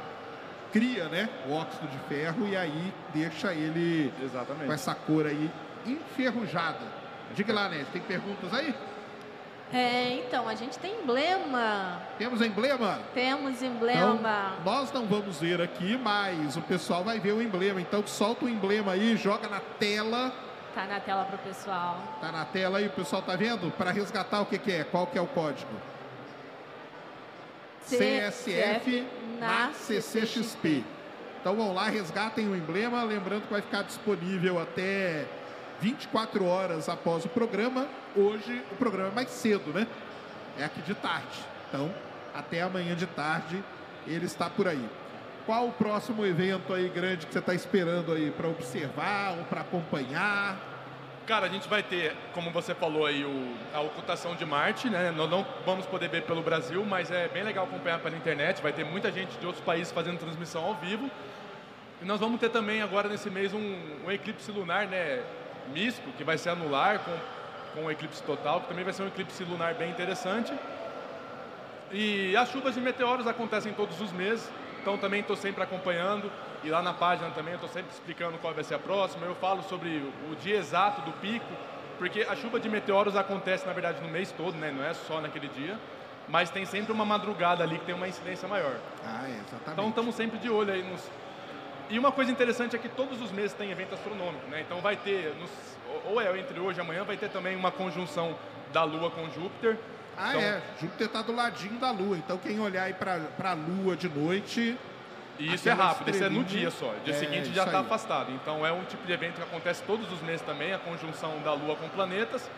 cria 0.70 1.06
né, 1.06 1.30
o 1.48 1.54
óxido 1.54 1.86
de 1.86 1.98
ferro 2.14 2.46
e 2.46 2.54
aí 2.54 2.92
deixa 3.14 3.54
ele 3.54 4.12
Exatamente. 4.22 4.66
com 4.66 4.72
essa 4.74 4.94
cor 4.94 5.26
aí 5.26 5.50
enferrujada. 5.86 6.84
Diga 7.34 7.54
lá, 7.54 7.70
né? 7.70 7.86
Tem 7.90 8.02
perguntas 8.02 8.52
aí? 8.52 8.74
É, 9.72 10.22
então, 10.26 10.46
a 10.46 10.54
gente 10.54 10.78
tem 10.78 11.00
emblema. 11.00 11.98
Temos 12.18 12.42
emblema? 12.42 13.00
Temos 13.14 13.62
Então, 13.62 13.74
emblema. 13.74 14.52
nós 14.64 14.92
não 14.92 15.06
vamos 15.06 15.40
ver 15.40 15.62
aqui, 15.62 15.96
mas 15.96 16.56
o 16.56 16.60
pessoal 16.62 17.02
vai 17.02 17.18
ver 17.18 17.32
o 17.32 17.40
emblema. 17.40 17.80
Então, 17.80 18.06
solta 18.06 18.44
o 18.44 18.48
emblema 18.48 18.92
aí, 18.92 19.16
joga 19.16 19.48
na 19.48 19.60
tela. 19.78 20.30
Tá 20.74 20.84
na 20.84 21.00
tela 21.00 21.24
pro 21.24 21.38
pessoal. 21.38 21.96
Tá 22.20 22.30
na 22.30 22.44
tela 22.44 22.78
aí, 22.78 22.86
o 22.86 22.90
pessoal 22.90 23.22
tá 23.22 23.34
vendo? 23.34 23.70
Para 23.72 23.90
resgatar 23.90 24.42
o 24.42 24.46
que, 24.46 24.58
que 24.58 24.72
é? 24.72 24.84
Qual 24.84 25.06
que 25.06 25.16
é 25.16 25.20
o 25.22 25.26
código? 25.26 25.70
CSF 27.84 29.06
na 29.38 29.72
CCXP. 29.72 30.84
Então 31.40 31.56
vão 31.56 31.74
lá, 31.74 31.88
resgatem 31.88 32.48
o 32.48 32.54
emblema. 32.56 33.02
Lembrando 33.04 33.42
que 33.46 33.52
vai 33.52 33.60
ficar 33.62 33.82
disponível 33.82 34.60
até 34.60 35.26
24 35.82 36.46
horas 36.46 36.88
após 36.88 37.24
o 37.24 37.28
programa. 37.28 37.88
Hoje 38.14 38.62
o 38.70 38.76
programa 38.76 39.08
é 39.08 39.14
mais 39.14 39.30
cedo, 39.30 39.72
né? 39.72 39.88
É 40.56 40.62
aqui 40.62 40.80
de 40.80 40.94
tarde. 40.94 41.40
Então, 41.68 41.92
até 42.32 42.62
amanhã 42.62 42.94
de 42.94 43.06
tarde, 43.06 43.62
ele 44.06 44.26
está 44.26 44.48
por 44.48 44.68
aí. 44.68 44.88
Qual 45.44 45.66
o 45.66 45.72
próximo 45.72 46.24
evento 46.24 46.72
aí 46.72 46.88
grande 46.88 47.26
que 47.26 47.32
você 47.32 47.40
está 47.40 47.52
esperando 47.52 48.12
aí 48.12 48.30
para 48.30 48.46
observar 48.46 49.36
ou 49.38 49.44
para 49.46 49.62
acompanhar? 49.62 50.56
Cara, 51.26 51.46
a 51.46 51.48
gente 51.48 51.68
vai 51.68 51.82
ter, 51.82 52.14
como 52.32 52.52
você 52.52 52.76
falou 52.76 53.04
aí, 53.04 53.24
o, 53.24 53.54
a 53.74 53.80
ocultação 53.80 54.36
de 54.36 54.46
Marte, 54.46 54.88
né? 54.88 55.10
Nós 55.10 55.28
não 55.28 55.44
vamos 55.66 55.84
poder 55.86 56.08
ver 56.08 56.22
pelo 56.22 56.42
Brasil, 56.42 56.84
mas 56.84 57.10
é 57.10 57.26
bem 57.26 57.42
legal 57.42 57.64
acompanhar 57.64 57.98
pela 57.98 58.16
internet. 58.16 58.62
Vai 58.62 58.72
ter 58.72 58.84
muita 58.84 59.10
gente 59.10 59.36
de 59.36 59.46
outros 59.46 59.64
países 59.64 59.92
fazendo 59.92 60.18
transmissão 60.18 60.64
ao 60.64 60.76
vivo. 60.76 61.10
E 62.00 62.04
nós 62.04 62.20
vamos 62.20 62.38
ter 62.38 62.50
também 62.50 62.82
agora 62.82 63.08
nesse 63.08 63.28
mês 63.28 63.52
um, 63.52 63.78
um 64.06 64.12
eclipse 64.12 64.50
lunar, 64.52 64.86
né? 64.86 65.22
Misto, 65.68 66.08
que 66.16 66.24
vai 66.24 66.38
ser 66.38 66.50
anular 66.50 67.00
com, 67.00 67.12
com 67.74 67.86
o 67.86 67.90
eclipse 67.90 68.22
total, 68.22 68.60
que 68.60 68.68
também 68.68 68.84
vai 68.84 68.92
ser 68.92 69.02
um 69.02 69.08
eclipse 69.08 69.44
lunar 69.44 69.74
bem 69.74 69.90
interessante. 69.90 70.52
E 71.90 72.34
as 72.36 72.50
chuvas 72.50 72.74
de 72.74 72.80
meteoros 72.80 73.26
acontecem 73.26 73.72
todos 73.74 74.00
os 74.00 74.12
meses, 74.12 74.50
então 74.80 74.96
também 74.96 75.20
estou 75.20 75.36
sempre 75.36 75.62
acompanhando. 75.62 76.30
E 76.64 76.70
lá 76.70 76.80
na 76.80 76.94
página 76.94 77.30
também 77.30 77.54
estou 77.54 77.68
sempre 77.68 77.92
explicando 77.92 78.38
qual 78.38 78.54
vai 78.54 78.64
ser 78.64 78.74
a 78.74 78.78
próxima. 78.78 79.26
Eu 79.26 79.34
falo 79.34 79.62
sobre 79.64 79.88
o 80.30 80.36
dia 80.36 80.56
exato 80.56 81.02
do 81.02 81.12
pico, 81.12 81.52
porque 81.98 82.22
a 82.22 82.36
chuva 82.36 82.58
de 82.58 82.68
meteoros 82.68 83.16
acontece, 83.16 83.66
na 83.66 83.72
verdade, 83.72 84.00
no 84.00 84.08
mês 84.08 84.32
todo, 84.32 84.56
né? 84.56 84.70
não 84.70 84.84
é 84.84 84.94
só 84.94 85.20
naquele 85.20 85.48
dia. 85.48 85.78
Mas 86.28 86.50
tem 86.50 86.64
sempre 86.64 86.92
uma 86.92 87.04
madrugada 87.04 87.64
ali 87.64 87.78
que 87.78 87.84
tem 87.84 87.94
uma 87.94 88.08
incidência 88.08 88.48
maior. 88.48 88.76
Ah, 89.04 89.28
exatamente. 89.28 89.70
Então 89.72 89.88
estamos 89.88 90.14
sempre 90.14 90.38
de 90.38 90.48
olho 90.48 90.72
aí 90.72 90.82
nos. 90.82 91.02
E 91.92 91.98
uma 91.98 92.10
coisa 92.10 92.32
interessante 92.32 92.74
é 92.74 92.78
que 92.78 92.88
todos 92.88 93.20
os 93.20 93.30
meses 93.30 93.52
tem 93.52 93.70
evento 93.70 93.94
astronômico, 93.94 94.48
né? 94.48 94.62
Então 94.62 94.80
vai 94.80 94.96
ter, 94.96 95.34
nos... 95.38 95.50
ou 96.06 96.18
é 96.18 96.38
entre 96.38 96.58
hoje 96.58 96.78
e 96.78 96.80
amanhã, 96.80 97.04
vai 97.04 97.18
ter 97.18 97.28
também 97.28 97.54
uma 97.54 97.70
conjunção 97.70 98.34
da 98.72 98.82
Lua 98.82 99.10
com 99.10 99.28
Júpiter. 99.28 99.76
Ah, 100.16 100.30
Então- 100.30 100.40
é. 100.40 100.62
Júpiter 100.80 101.06
está 101.06 101.20
do 101.20 101.36
ladinho 101.36 101.78
da 101.78 101.90
Lua. 101.90 102.16
Então, 102.16 102.38
quem 102.38 102.58
olhar 102.58 102.84
aí 102.84 102.94
para 102.94 103.20
a 103.44 103.52
Lua 103.52 103.94
de 103.94 104.08
noite. 104.08 104.74
E 105.38 105.52
isso 105.52 105.68
é 105.68 105.72
Aquela 105.72 105.88
rápido, 105.88 106.10
isso 106.10 106.24
é 106.24 106.30
no 106.30 106.42
dia 106.44 106.70
só. 106.70 106.94
Dia 107.04 107.14
É, 107.14 107.18
seguinte 107.18 107.52
já 107.52 107.64
está 107.64 107.80
afastado. 107.80 108.30
Então 108.32 108.66
é 108.66 108.72
um 108.72 108.84
tipo 108.84 109.06
de 109.06 109.12
evento 109.12 109.34
que 109.34 109.42
acontece 109.42 109.82
todos 109.82 110.10
os 110.10 110.22
meses 110.22 110.40
também, 110.42 110.72
a 110.72 110.78
conjunção 110.78 111.40
da 111.44 111.52
Lua 111.52 111.76
com 111.76 111.88
planetas. 111.90 112.50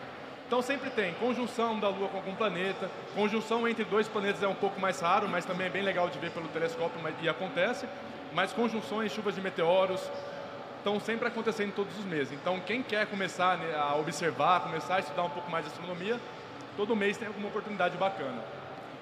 Então 0.47 0.61
sempre 0.61 0.89
tem 0.91 1.13
conjunção 1.15 1.77
da 1.77 1.89
Lua 1.89 2.07
com 2.07 2.17
algum 2.17 2.35
planeta. 2.35 2.89
Conjunção 3.13 3.67
entre 3.67 3.83
dois 3.83 4.07
planetas 4.07 4.41
é 4.43 4.47
um 4.47 4.55
pouco 4.55 4.79
mais 4.79 4.99
raro, 5.01 5.27
mas 5.27 5.43
também 5.43 5.67
é 5.67 5.69
bem 5.69 5.81
legal 5.81 6.09
de 6.09 6.19
ver 6.19 6.31
pelo 6.31 6.47
telescópio 6.49 7.01
e 7.21 7.27
acontece. 7.27 7.85
Mas 8.35 8.51
conjunções, 8.51 9.11
chuvas 9.13 9.33
de 9.33 9.41
meteoros, 9.41 10.01
estão 10.77 10.99
sempre 10.99 11.27
acontecendo 11.27 11.73
todos 11.73 11.97
os 11.97 12.05
meses. 12.05 12.33
Então 12.33 12.59
quem 12.59 12.83
quer 12.83 13.07
começar 13.07 13.57
né, 13.57 13.73
a 13.75 13.95
observar, 13.95 14.59
começar 14.61 14.97
a 14.97 14.99
estudar 14.99 15.23
um 15.23 15.29
pouco 15.29 15.49
mais 15.49 15.65
de 15.65 15.71
astronomia, 15.71 16.19
todo 16.75 16.95
mês 16.95 17.17
tem 17.17 17.27
alguma 17.27 17.47
oportunidade 17.47 17.97
bacana. 17.97 18.43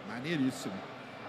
Maneiríssimo. 0.08 0.76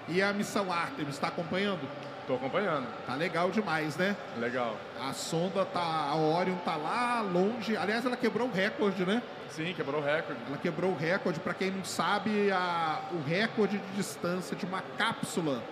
E 0.06 0.20
a 0.20 0.32
missão 0.34 0.70
Artemis 0.70 1.14
está 1.14 1.28
acompanhando? 1.28 1.80
Estou 2.20 2.36
acompanhando. 2.36 2.86
Tá 3.06 3.14
legal 3.14 3.50
demais, 3.50 3.96
né? 3.96 4.14
Legal. 4.38 4.76
A 5.00 5.12
sonda 5.14 5.64
tá. 5.64 5.80
A 5.80 6.14
Orion 6.14 6.56
tá 6.64 6.76
lá 6.76 7.22
longe. 7.22 7.76
Aliás, 7.76 8.04
ela 8.04 8.16
quebrou 8.16 8.48
o 8.48 8.52
recorde, 8.52 9.04
né? 9.06 9.22
Sim, 9.50 9.72
quebrou 9.74 10.00
o 10.00 10.04
recorde. 10.04 10.40
Ela 10.46 10.56
quebrou 10.58 10.90
o 10.92 10.96
recorde. 10.96 11.40
Para 11.40 11.54
quem 11.54 11.70
não 11.70 11.84
sabe, 11.84 12.50
a- 12.50 13.00
o 13.12 13.22
recorde 13.28 13.78
de 13.78 13.96
distância 13.96 14.54
de 14.56 14.64
uma 14.66 14.82
cápsula 14.98 15.62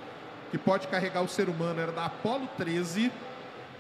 que 0.53 0.59
pode 0.59 0.87
carregar 0.87 1.23
o 1.23 1.29
ser 1.29 1.49
humano 1.49 1.81
era 1.81 1.91
da 1.91 2.05
Apollo 2.05 2.47
13. 2.59 3.11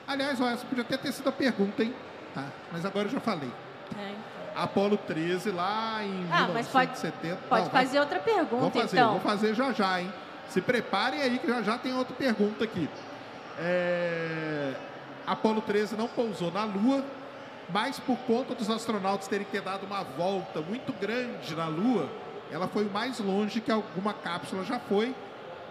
Aliás, 0.08 0.40
ó, 0.40 0.48
essa 0.48 0.64
podia 0.64 0.82
até 0.82 0.96
ter 0.96 1.12
sido 1.12 1.28
a 1.28 1.32
pergunta, 1.32 1.82
hein? 1.84 1.94
Tá, 2.34 2.46
mas 2.72 2.84
agora 2.86 3.06
eu 3.06 3.12
já 3.12 3.20
falei. 3.20 3.50
É, 3.96 4.08
então. 4.08 4.62
Apollo 4.64 4.96
13 4.96 5.50
lá 5.50 6.02
em 6.02 6.26
Ah, 6.32 6.48
mas 6.52 6.66
pode- 6.68 6.90
1970. 6.92 7.36
Pode 7.48 7.64
Não, 7.64 7.70
fazer 7.70 8.00
outra 8.00 8.18
pergunta, 8.18 8.56
Vou 8.56 8.70
fazer, 8.70 8.96
então. 8.96 9.10
vou 9.12 9.20
fazer 9.20 9.54
já 9.54 9.70
já, 9.72 10.00
hein? 10.00 10.10
Se 10.48 10.62
preparem 10.62 11.20
aí 11.20 11.38
que 11.38 11.46
já 11.46 11.60
já 11.62 11.76
tem 11.78 11.94
outra 11.94 12.14
pergunta 12.16 12.64
aqui. 12.64 12.88
É... 13.58 14.74
Apolo 15.26 15.60
13 15.60 15.94
não 15.94 16.08
pousou 16.08 16.50
na 16.50 16.64
Lua, 16.64 17.04
mas 17.68 17.98
por 18.00 18.16
conta 18.20 18.54
dos 18.54 18.68
astronautas 18.70 19.28
terem 19.28 19.44
que 19.44 19.52
ter 19.52 19.60
dado 19.62 19.84
uma 19.84 20.02
volta 20.02 20.60
muito 20.62 20.90
grande 20.94 21.54
na 21.54 21.66
Lua, 21.66 22.08
ela 22.50 22.66
foi 22.66 22.84
o 22.86 22.90
mais 22.90 23.18
longe 23.20 23.60
que 23.60 23.70
alguma 23.70 24.12
cápsula 24.14 24.64
já 24.64 24.78
foi 24.80 25.14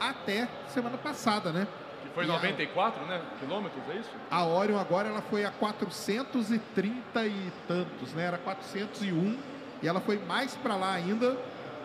até 0.01 0.47
semana 0.67 0.97
passada, 0.97 1.51
né? 1.51 1.67
Que 2.03 2.09
foi 2.09 2.25
E 2.25 2.29
a- 2.29 2.33
94, 2.33 3.05
né? 3.05 3.21
Quilômetros, 3.39 3.81
é 3.89 3.93
isso? 3.99 4.09
A 4.29 4.43
Orion 4.45 4.79
agora 4.79 5.07
ela 5.09 5.21
foi 5.21 5.45
a 5.45 5.51
430 5.51 7.25
e 7.25 7.51
tantos, 7.67 8.13
né? 8.13 8.25
Era 8.25 8.37
401 8.37 9.37
e 9.81 9.87
ela 9.87 10.01
foi 10.01 10.17
mais 10.17 10.55
para 10.55 10.75
lá 10.75 10.93
ainda. 10.93 11.37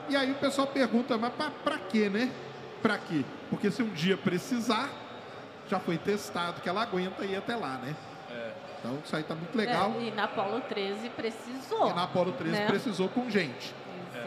E 0.09 0.17
aí 0.17 0.31
o 0.33 0.37
pessoal 0.37 0.67
pergunta, 0.67 1.17
mas 1.19 1.33
pra, 1.35 1.51
pra 1.51 1.79
quê, 1.79 2.09
né? 2.09 2.31
Pra 2.83 2.97
quê? 2.99 3.25
Porque 3.51 3.71
se 3.71 3.83
um 3.83 3.89
dia 3.91 4.17
precisar, 4.17 4.89
já 5.69 5.79
foi 5.81 5.99
testado 5.99 6.61
que 6.61 6.69
ela 6.69 6.83
aguenta 6.83 7.25
ir 7.25 7.37
até 7.37 7.57
lá, 7.57 7.79
né? 7.79 7.95
É. 8.31 8.53
Então 8.79 8.99
isso 9.05 9.17
aí 9.17 9.23
tá 9.25 9.35
muito 9.35 9.57
legal. 9.57 9.93
É, 9.99 10.05
e 10.05 10.11
na 10.13 10.25
Apolo 10.25 10.61
13 10.61 11.11
precisou. 11.11 11.91
E 11.91 11.95
na 11.95 12.05
Apollo 12.05 12.33
13 12.33 12.53
né? 12.59 12.67
precisou 12.67 13.09
com 13.09 13.29
gente. 13.29 13.75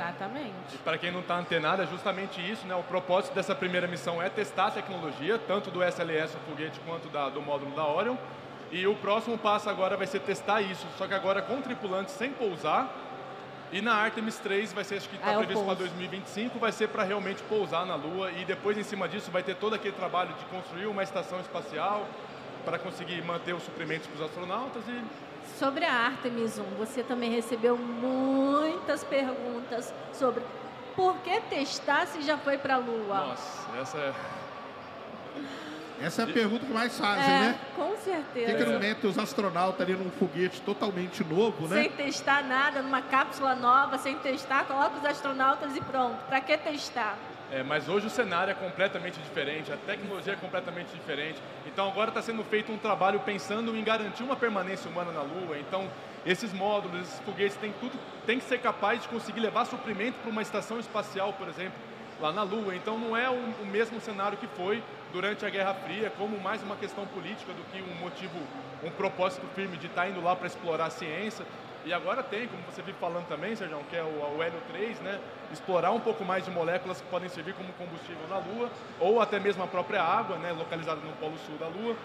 Exatamente. 0.04 0.76
E 0.76 0.78
para 0.80 0.98
quem 0.98 1.12
não 1.12 1.20
está 1.20 1.36
antenado, 1.38 1.82
é 1.82 1.88
justamente 1.88 2.40
isso, 2.40 2.66
né? 2.66 2.76
O 2.76 2.84
propósito 2.84 3.34
dessa 3.34 3.54
primeira 3.54 3.88
missão 3.88 4.22
é 4.22 4.30
testar 4.30 4.68
a 4.68 4.72
tecnologia, 4.72 5.38
tanto 5.38 5.70
do 5.70 5.84
SLS, 5.84 6.36
o 6.36 6.40
foguete, 6.50 6.80
quanto 6.86 7.08
da- 7.10 7.30
do 7.30 7.42
módulo 7.42 7.76
da 7.76 7.86
Orion. 7.86 8.16
E 8.72 8.86
o 8.88 8.96
próximo 8.96 9.38
passo 9.38 9.70
agora 9.70 9.98
vai 9.98 10.06
ser 10.08 10.20
testar 10.22 10.62
isso, 10.62 10.86
só 10.98 11.08
que 11.08 11.14
agora 11.14 11.42
com 11.42 11.62
tripulantes 11.62 12.14
sem 12.14 12.32
pousar. 12.32 12.88
E 13.72 13.82
na 13.82 13.94
Artemis 13.94 14.38
3 14.40 14.74
vai 14.74 14.84
ser, 14.84 14.96
acho 14.98 15.10
que 15.10 15.16
Ah, 15.18 15.20
está 15.20 15.32
é 15.32 15.36
o 15.36 15.40
previsto 15.40 15.64
para 15.66 15.76
pouso. 15.76 15.90
2025, 15.92 16.58
vai 16.60 16.72
ser 16.72 16.88
para 16.88 17.04
realmente 17.04 17.42
pousar 17.44 17.86
na 17.86 17.96
Lua. 17.96 18.32
E 18.32 18.46
depois, 18.46 18.78
em 18.78 18.84
cima 18.84 19.08
disso, 19.08 19.30
vai 19.30 19.44
ter 19.44 19.56
todo 19.56 19.76
aquele 19.76 19.94
trabalho 19.96 20.34
de 20.34 20.46
construir 20.46 20.88
uma 20.88 21.04
estação 21.04 21.40
espacial 21.40 22.08
para 22.66 22.80
conseguir 22.80 23.22
manter 23.24 23.54
os 23.54 23.62
suprimentos 23.64 24.08
para 24.08 24.16
os 24.16 24.22
astronautas 24.24 24.84
e 24.88 25.04
Sobre 25.60 25.84
a 25.84 25.94
Artemis 25.94 26.58
1, 26.58 26.64
você 26.78 27.04
também 27.04 27.30
recebeu 27.32 27.78
muitas 27.78 29.04
perguntas 29.04 29.94
sobre 30.14 30.42
por 30.96 31.18
que 31.18 31.38
testar 31.50 32.08
se 32.08 32.22
já 32.22 32.38
foi 32.38 32.58
para 32.58 32.76
a 32.76 32.78
Lua. 32.78 33.28
Nossa, 33.28 33.78
essa 33.78 33.98
é. 33.98 34.14
Essa 36.02 36.22
é 36.22 36.24
a 36.24 36.28
pergunta 36.30 36.66
que 36.66 36.72
mais 36.72 36.98
fazem, 36.98 37.26
é, 37.26 37.40
né? 37.40 37.60
com 37.76 37.90
Por 37.90 37.98
que, 37.98 38.04
certeza. 38.04 38.54
que 38.54 38.72
não 38.72 38.80
mete 38.80 39.06
os 39.06 39.18
astronautas 39.18 39.82
ali 39.82 39.98
num 39.98 40.10
foguete 40.12 40.62
totalmente 40.62 41.26
novo, 41.26 41.68
né? 41.68 41.82
Sem 41.82 41.92
testar 41.92 42.42
nada, 42.46 42.82
numa 42.82 43.02
cápsula 43.02 43.54
nova, 43.54 43.98
sem 43.98 44.16
testar, 44.20 44.64
coloca 44.64 44.98
os 44.98 45.04
astronautas 45.04 45.76
e 45.76 45.82
pronto. 45.82 46.16
Para 46.28 46.40
que 46.40 46.58
testar? 46.58 47.18
É, 47.52 47.64
mas 47.64 47.90
hoje 47.90 48.06
o 48.06 48.10
cenário 48.12 48.52
é 48.52 48.54
completamente 48.54 49.20
diferente, 49.20 49.72
a 49.72 49.78
tecnologia 49.78 50.34
é 50.34 50.36
completamente 50.36 50.90
diferente. 50.94 51.42
Então 51.66 51.88
agora 51.88 52.10
está 52.10 52.22
sendo 52.22 52.44
feito 52.44 52.72
um 52.72 52.78
trabalho 52.78 53.20
pensando 53.22 53.76
em 53.76 53.84
garantir 53.84 54.22
uma 54.22 54.36
permanência 54.36 54.90
humana 54.90 55.12
na 55.12 55.22
Lua. 55.22 55.58
Então 55.58 55.90
esses 56.26 56.54
módulos, 56.54 57.02
esses 57.02 57.20
foguetes 57.22 57.58
têm 57.58 57.74
tudo, 57.80 57.98
tem 58.26 58.38
que 58.38 58.46
ser 58.46 58.60
capaz 58.60 59.02
de 59.02 59.08
conseguir 59.08 59.40
levar 59.40 59.66
suprimento 59.66 60.20
para 60.20 60.30
uma 60.30 60.44
estação 60.44 60.80
espacial, 60.80 61.34
por 61.34 61.48
exemplo, 61.48 61.80
lá 62.22 62.32
na 62.32 62.44
Lua. 62.44 62.76
Então 62.76 63.00
não 63.00 63.18
é 63.18 63.28
o, 63.28 63.34
o 63.34 63.66
mesmo 63.66 64.00
cenário 64.00 64.38
que 64.38 64.48
foi 64.48 64.84
durante 65.12 65.44
a 65.44 65.50
Guerra 65.50 65.74
Fria, 65.74 66.12
como 66.20 66.40
mais 66.40 66.62
uma 66.62 66.76
questão 66.76 67.08
política 67.08 67.52
do 67.54 67.64
que 67.72 67.82
um 67.82 67.96
motivo, 67.96 68.38
um 68.84 68.92
propósito 68.92 69.48
firme 69.56 69.76
de 69.78 69.88
estar 69.88 70.08
indo 70.08 70.22
lá 70.22 70.36
para 70.36 70.46
explorar 70.46 70.86
a 70.86 70.90
ciência. 70.92 71.44
E 71.90 71.94
agora 71.94 72.22
tem, 72.22 72.48
como 72.48 72.62
você 72.70 72.84
vive 72.84 73.00
falando 73.00 73.28
também, 73.28 73.56
Sérgio, 73.56 73.80
que 73.90 73.96
é 73.96 74.04
o, 74.04 74.38
o 74.38 74.44
Hélio 74.44 74.62
3, 74.68 75.00
né? 75.00 75.20
Explorar 75.52 75.90
um 75.90 76.00
pouco 76.00 76.24
mais 76.24 76.46
de 76.46 76.52
moléculas 76.52 77.02
que 77.02 77.08
podem 77.08 77.28
servir 77.28 77.56
como 77.56 77.74
combustível 77.74 78.28
na 78.30 78.38
Lua, 78.38 78.70
ou 79.00 79.20
até 79.20 79.40
mesmo 79.40 79.64
a 79.64 79.68
própria 79.68 80.04
água, 80.04 80.38
né? 80.38 80.52
Localizada 80.52 81.02
no 81.02 81.12
Polo 81.14 81.36
Sul 81.48 81.58
da 81.58 81.68
Lua. 81.68 81.96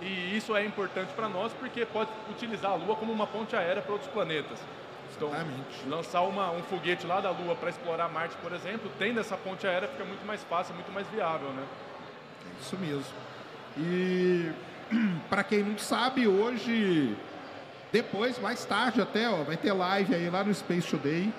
E 0.00 0.36
isso 0.36 0.56
é 0.56 0.66
importante 0.66 1.12
para 1.14 1.28
nós 1.28 1.52
porque 1.52 1.86
pode 1.86 2.10
utilizar 2.28 2.72
a 2.72 2.74
Lua 2.74 2.96
como 2.96 3.12
uma 3.12 3.24
ponte 3.24 3.54
aérea 3.54 3.80
para 3.80 3.92
outros 3.92 4.10
planetas. 4.10 4.58
Então, 5.16 5.28
Exatamente. 5.28 5.88
lançar 5.88 6.22
uma, 6.22 6.50
um 6.50 6.62
foguete 6.64 7.06
lá 7.06 7.20
da 7.20 7.30
Lua 7.30 7.54
para 7.54 7.70
explorar 7.70 8.08
Marte, 8.08 8.34
por 8.42 8.52
exemplo, 8.52 8.90
tendo 8.98 9.20
essa 9.20 9.36
ponte 9.36 9.64
aérea 9.68 9.86
fica 9.86 10.04
muito 10.04 10.26
mais 10.26 10.42
fácil, 10.42 10.74
muito 10.74 10.90
mais 10.90 11.06
viável, 11.06 11.48
né? 11.50 11.64
É 12.44 12.60
isso 12.60 12.76
mesmo. 12.76 13.14
E 13.78 14.50
para 15.30 15.44
quem 15.44 15.62
não 15.62 15.78
sabe, 15.78 16.26
hoje, 16.26 17.16
depois, 17.92 18.38
mais 18.38 18.64
tarde 18.64 19.02
até, 19.02 19.28
ó, 19.28 19.42
vai 19.42 19.56
ter 19.56 19.70
live 19.70 20.14
aí 20.14 20.30
lá 20.30 20.42
no 20.42 20.54
Space 20.54 20.88
Today. 20.88 21.32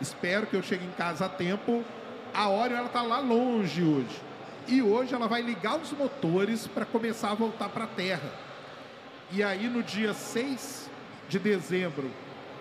Espero 0.00 0.46
que 0.46 0.56
eu 0.56 0.62
chegue 0.62 0.86
em 0.86 0.92
casa 0.92 1.26
a 1.26 1.28
tempo. 1.28 1.84
A 2.32 2.48
Orion 2.48 2.78
ela 2.78 2.88
tá 2.88 3.02
lá 3.02 3.20
longe 3.20 3.82
hoje. 3.82 4.22
E 4.66 4.80
hoje 4.80 5.14
ela 5.14 5.28
vai 5.28 5.42
ligar 5.42 5.76
os 5.76 5.92
motores 5.92 6.66
para 6.66 6.86
começar 6.86 7.32
a 7.32 7.34
voltar 7.34 7.68
para 7.68 7.84
a 7.84 7.88
Terra. 7.88 8.30
E 9.30 9.42
aí 9.42 9.68
no 9.68 9.82
dia 9.82 10.14
6 10.14 10.90
de 11.28 11.38
dezembro, 11.38 12.10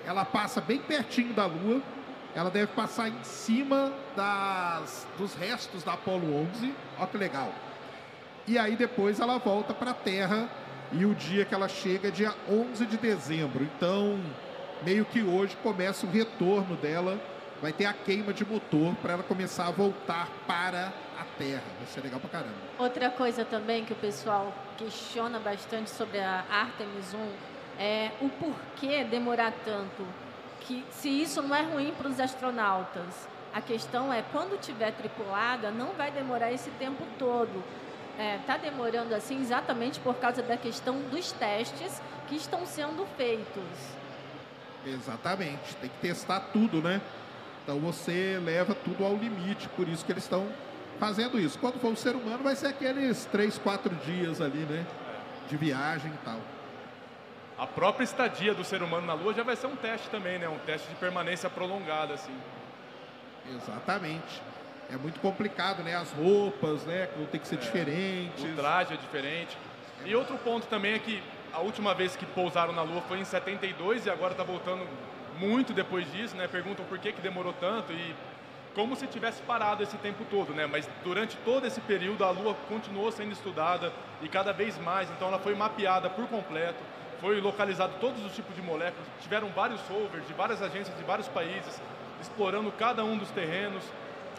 ela 0.06 0.26
passa 0.26 0.60
bem 0.60 0.80
pertinho 0.80 1.34
da 1.34 1.46
Lua. 1.46 1.82
Ela 2.36 2.50
deve 2.50 2.68
passar 2.74 3.08
em 3.08 3.24
cima 3.24 3.94
das, 4.14 5.08
dos 5.18 5.34
restos 5.36 5.84
da 5.84 5.94
Apollo 5.94 6.36
11. 6.54 6.74
Olha 6.98 7.08
que 7.08 7.18
legal. 7.18 7.54
E 8.46 8.58
aí 8.58 8.76
depois 8.76 9.22
ela 9.22 9.38
volta 9.38 9.74
para 9.74 9.92
a 9.92 9.94
Terra 9.94 10.50
e 10.92 11.06
o 11.06 11.16
dia 11.16 11.46
que 11.46 11.54
ela 11.54 11.68
chega 11.68 12.10
é 12.10 12.12
dia 12.12 12.34
11 12.50 12.86
de 12.86 12.98
dezembro. 12.98 13.64
Então, 13.64 14.20
meio 14.84 15.06
que 15.06 15.22
hoje 15.22 15.56
começa 15.64 16.06
o 16.06 16.10
retorno 16.10 16.76
dela 16.76 17.20
vai 17.62 17.72
ter 17.72 17.86
a 17.86 17.94
queima 17.94 18.34
de 18.34 18.44
motor 18.44 18.96
para 18.96 19.14
ela 19.14 19.24
começar 19.24 19.68
a 19.68 19.72
voltar 19.72 20.28
para 20.48 20.92
a 21.20 21.24
Terra. 21.38 21.64
Vai 21.78 21.88
ser 21.88 22.02
legal 22.02 22.20
pra 22.20 22.30
caramba. 22.30 22.56
Outra 22.80 23.10
coisa 23.12 23.46
também 23.46 23.86
que 23.86 23.94
o 23.94 23.96
pessoal 23.96 24.52
questiona 24.78 25.40
bastante 25.40 25.92
sobre 25.92 26.20
a 26.20 26.44
Artemis 26.50 27.14
1 27.14 27.18
é 27.80 28.12
o 28.20 28.30
porquê 28.30 29.04
demorar 29.04 29.54
tanto. 29.64 30.06
Que 30.62 30.84
se 30.90 31.10
isso 31.10 31.42
não 31.42 31.56
é 31.56 31.62
ruim 31.62 31.94
para 31.96 32.08
os 32.08 32.20
astronautas. 32.20 33.30
A 33.54 33.62
questão 33.62 34.12
é 34.12 34.24
quando 34.32 34.60
tiver 34.60 34.92
tripulada, 34.92 35.70
não 35.70 35.94
vai 35.94 36.10
demorar 36.10 36.52
esse 36.52 36.72
tempo 36.72 37.04
todo. 37.20 37.64
Está 38.40 38.58
demorando 38.58 39.16
assim 39.16 39.42
exatamente 39.42 40.00
por 40.00 40.16
causa 40.16 40.44
da 40.44 40.56
questão 40.58 41.00
dos 41.10 41.32
testes 41.32 42.02
que 42.28 42.36
estão 42.36 42.66
sendo 42.66 43.06
feitos. 43.18 43.64
Exatamente, 44.86 45.76
tem 45.78 45.90
que 45.90 45.98
testar 46.00 46.40
tudo, 46.52 46.82
né? 46.82 47.02
Então 47.64 47.80
você 47.80 48.40
leva 48.44 48.74
tudo 48.74 49.06
ao 49.06 49.16
limite, 49.16 49.70
por 49.70 49.88
isso 49.88 50.04
que 50.06 50.12
eles 50.12 50.24
estão 50.24 50.48
fazendo 51.00 51.40
isso. 51.40 51.58
Quando 51.60 51.80
for 51.80 51.94
o 51.94 51.96
ser 51.96 52.16
humano, 52.16 52.44
vai 52.44 52.56
ser 52.56 52.68
aqueles 52.68 53.26
três, 53.26 53.58
quatro 53.58 53.94
dias 53.96 54.42
ali, 54.42 54.60
né? 54.60 54.86
De 55.50 55.58
viagem 55.58 56.12
e 56.12 56.26
tal. 56.26 56.40
A 57.58 57.68
própria 57.68 58.04
estadia 58.04 58.54
do 58.54 58.64
ser 58.64 58.82
humano 58.82 59.06
na 59.06 59.14
Lua 59.14 59.34
já 59.34 59.44
vai 59.44 59.56
ser 59.56 59.68
um 59.68 59.76
teste 59.76 60.10
também, 60.10 60.40
né? 60.40 60.50
Um 60.50 60.58
teste 60.60 60.88
de 60.90 60.96
permanência 60.96 61.50
prolongada, 61.50 62.14
assim. 62.16 62.36
Exatamente. 63.56 64.42
É 64.92 64.98
muito 64.98 65.22
complicado, 65.22 65.84
né? 65.84 65.96
As 65.96 66.12
roupas, 66.12 66.84
né? 66.84 67.08
Vão 67.16 67.26
ter 67.26 67.40
que 67.40 67.48
ser 67.48 67.58
diferentes. 67.58 68.44
O 68.44 68.56
traje 68.56 68.94
é 68.94 68.98
diferente. 68.98 69.58
E 70.06 70.14
outro 70.14 70.38
ponto 70.40 70.68
também 70.68 70.96
é 70.96 71.00
que 71.00 71.24
a 71.54 71.60
última 71.60 71.96
vez 71.96 72.18
que 72.18 72.26
pousaram 72.26 72.74
na 72.74 72.82
Lua 72.82 73.02
foi 73.02 73.20
em 73.20 73.24
72 73.24 74.06
e 74.06 74.10
agora 74.10 74.34
está 74.34 74.44
voltando 74.44 74.86
muito 75.40 75.72
depois 75.72 76.12
disso, 76.12 76.36
né? 76.36 76.46
Perguntam 76.46 76.84
por 76.86 77.00
que, 77.00 77.14
que 77.14 77.22
demorou 77.22 77.54
tanto 77.54 77.94
e 77.94 78.14
como 78.76 78.96
se 78.98 79.08
tivesse 79.08 79.42
parado 79.44 79.82
esse 79.82 79.96
tempo 79.98 80.26
todo, 80.30 80.54
né? 80.54 80.66
Mas 80.66 80.90
durante 81.06 81.38
todo 81.38 81.66
esse 81.66 81.80
período 81.80 82.26
a 82.26 82.32
Lua 82.32 82.54
continuou 82.68 83.10
sendo 83.14 83.32
estudada 83.32 83.94
e 84.22 84.28
cada 84.28 84.52
vez 84.52 84.78
mais, 84.78 85.10
então 85.12 85.30
ela 85.30 85.40
foi 85.40 85.56
mapeada 85.56 86.10
por 86.10 86.28
completo, 86.28 86.84
foi 87.22 87.40
localizado 87.40 87.94
todos 88.02 88.26
os 88.26 88.34
tipos 88.36 88.54
de 88.56 88.62
moléculas, 88.62 89.08
tiveram 89.22 89.50
vários 89.50 89.80
rovers 89.88 90.28
de 90.28 90.34
várias 90.34 90.62
agências 90.62 90.98
de 90.98 91.04
vários 91.04 91.30
países 91.30 91.82
explorando 92.20 92.72
cada 92.74 93.04
um 93.04 93.18
dos 93.18 93.32
terrenos. 93.32 93.84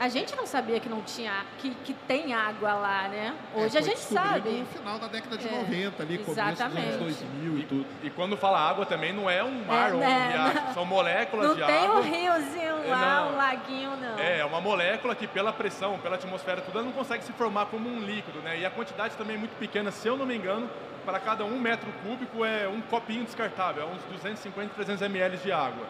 A 0.02 0.08
gente 0.08 0.34
não 0.34 0.44
sabia 0.48 0.80
que 0.80 0.88
não 0.88 1.00
tinha, 1.02 1.46
que, 1.58 1.70
que 1.84 1.94
tem 1.94 2.34
água 2.34 2.72
lá, 2.74 3.06
né? 3.06 3.32
Hoje 3.54 3.76
É, 3.76 3.78
a 3.78 3.82
gente 3.84 4.00
sabe. 4.00 4.50
No 4.50 4.66
final 4.66 4.98
da 4.98 5.06
década 5.06 5.38
de 5.38 5.46
É, 5.46 5.50
90, 5.52 6.02
ali, 6.02 6.18
começo 6.18 6.40
dos 6.40 6.52
exatamente. 6.52 6.86
anos 6.88 6.98
2000 7.20 7.58
e 7.58 7.62
tudo. 7.62 7.86
E 8.02 8.10
quando 8.10 8.36
fala 8.36 8.58
água 8.58 8.84
também 8.84 9.12
não 9.12 9.30
é 9.30 9.44
um 9.44 9.64
mar 9.64 9.90
É, 9.90 9.92
ou 9.92 9.98
um 9.98 10.00
né? 10.00 10.30
riacho, 10.32 10.74
são 10.74 10.84
moléculas 10.84 11.46
Não 11.50 11.54
de 11.54 11.64
tem 11.64 11.84
água. 11.86 12.00
um 12.00 12.02
riozinho 12.02 12.78
É, 12.84 12.90
lá, 12.90 13.20
não. 13.26 13.32
um 13.32 13.36
laguinho, 13.36 13.96
não. 13.96 14.18
É, 14.18 14.38
é 14.40 14.44
uma 14.44 14.60
molécula 14.60 15.14
que 15.14 15.28
pela 15.28 15.52
pressão, 15.52 15.96
pela 16.00 16.16
atmosfera, 16.16 16.60
tudo, 16.62 16.78
ela 16.78 16.84
não 16.86 16.92
consegue 16.92 17.22
se 17.22 17.32
formar 17.34 17.66
como 17.66 17.88
um 17.88 18.00
líquido, 18.00 18.40
né? 18.40 18.58
E 18.58 18.66
a 18.66 18.70
quantidade 18.72 19.14
também 19.14 19.36
é 19.36 19.38
muito 19.38 19.56
pequena, 19.56 19.92
se 19.92 20.08
eu 20.08 20.16
não 20.16 20.26
me 20.26 20.34
engano, 20.34 20.68
para 21.06 21.20
cada 21.20 21.44
um 21.44 21.60
metro 21.60 21.92
cúbico 22.02 22.44
é 22.44 22.66
um 22.66 22.80
copinho 22.80 23.22
descartável, 23.24 23.84
é 23.84 23.86
uns 23.86 24.02
250, 24.16 24.74
300 24.74 25.00
ml 25.02 25.36
de 25.36 25.52
água. 25.52 25.86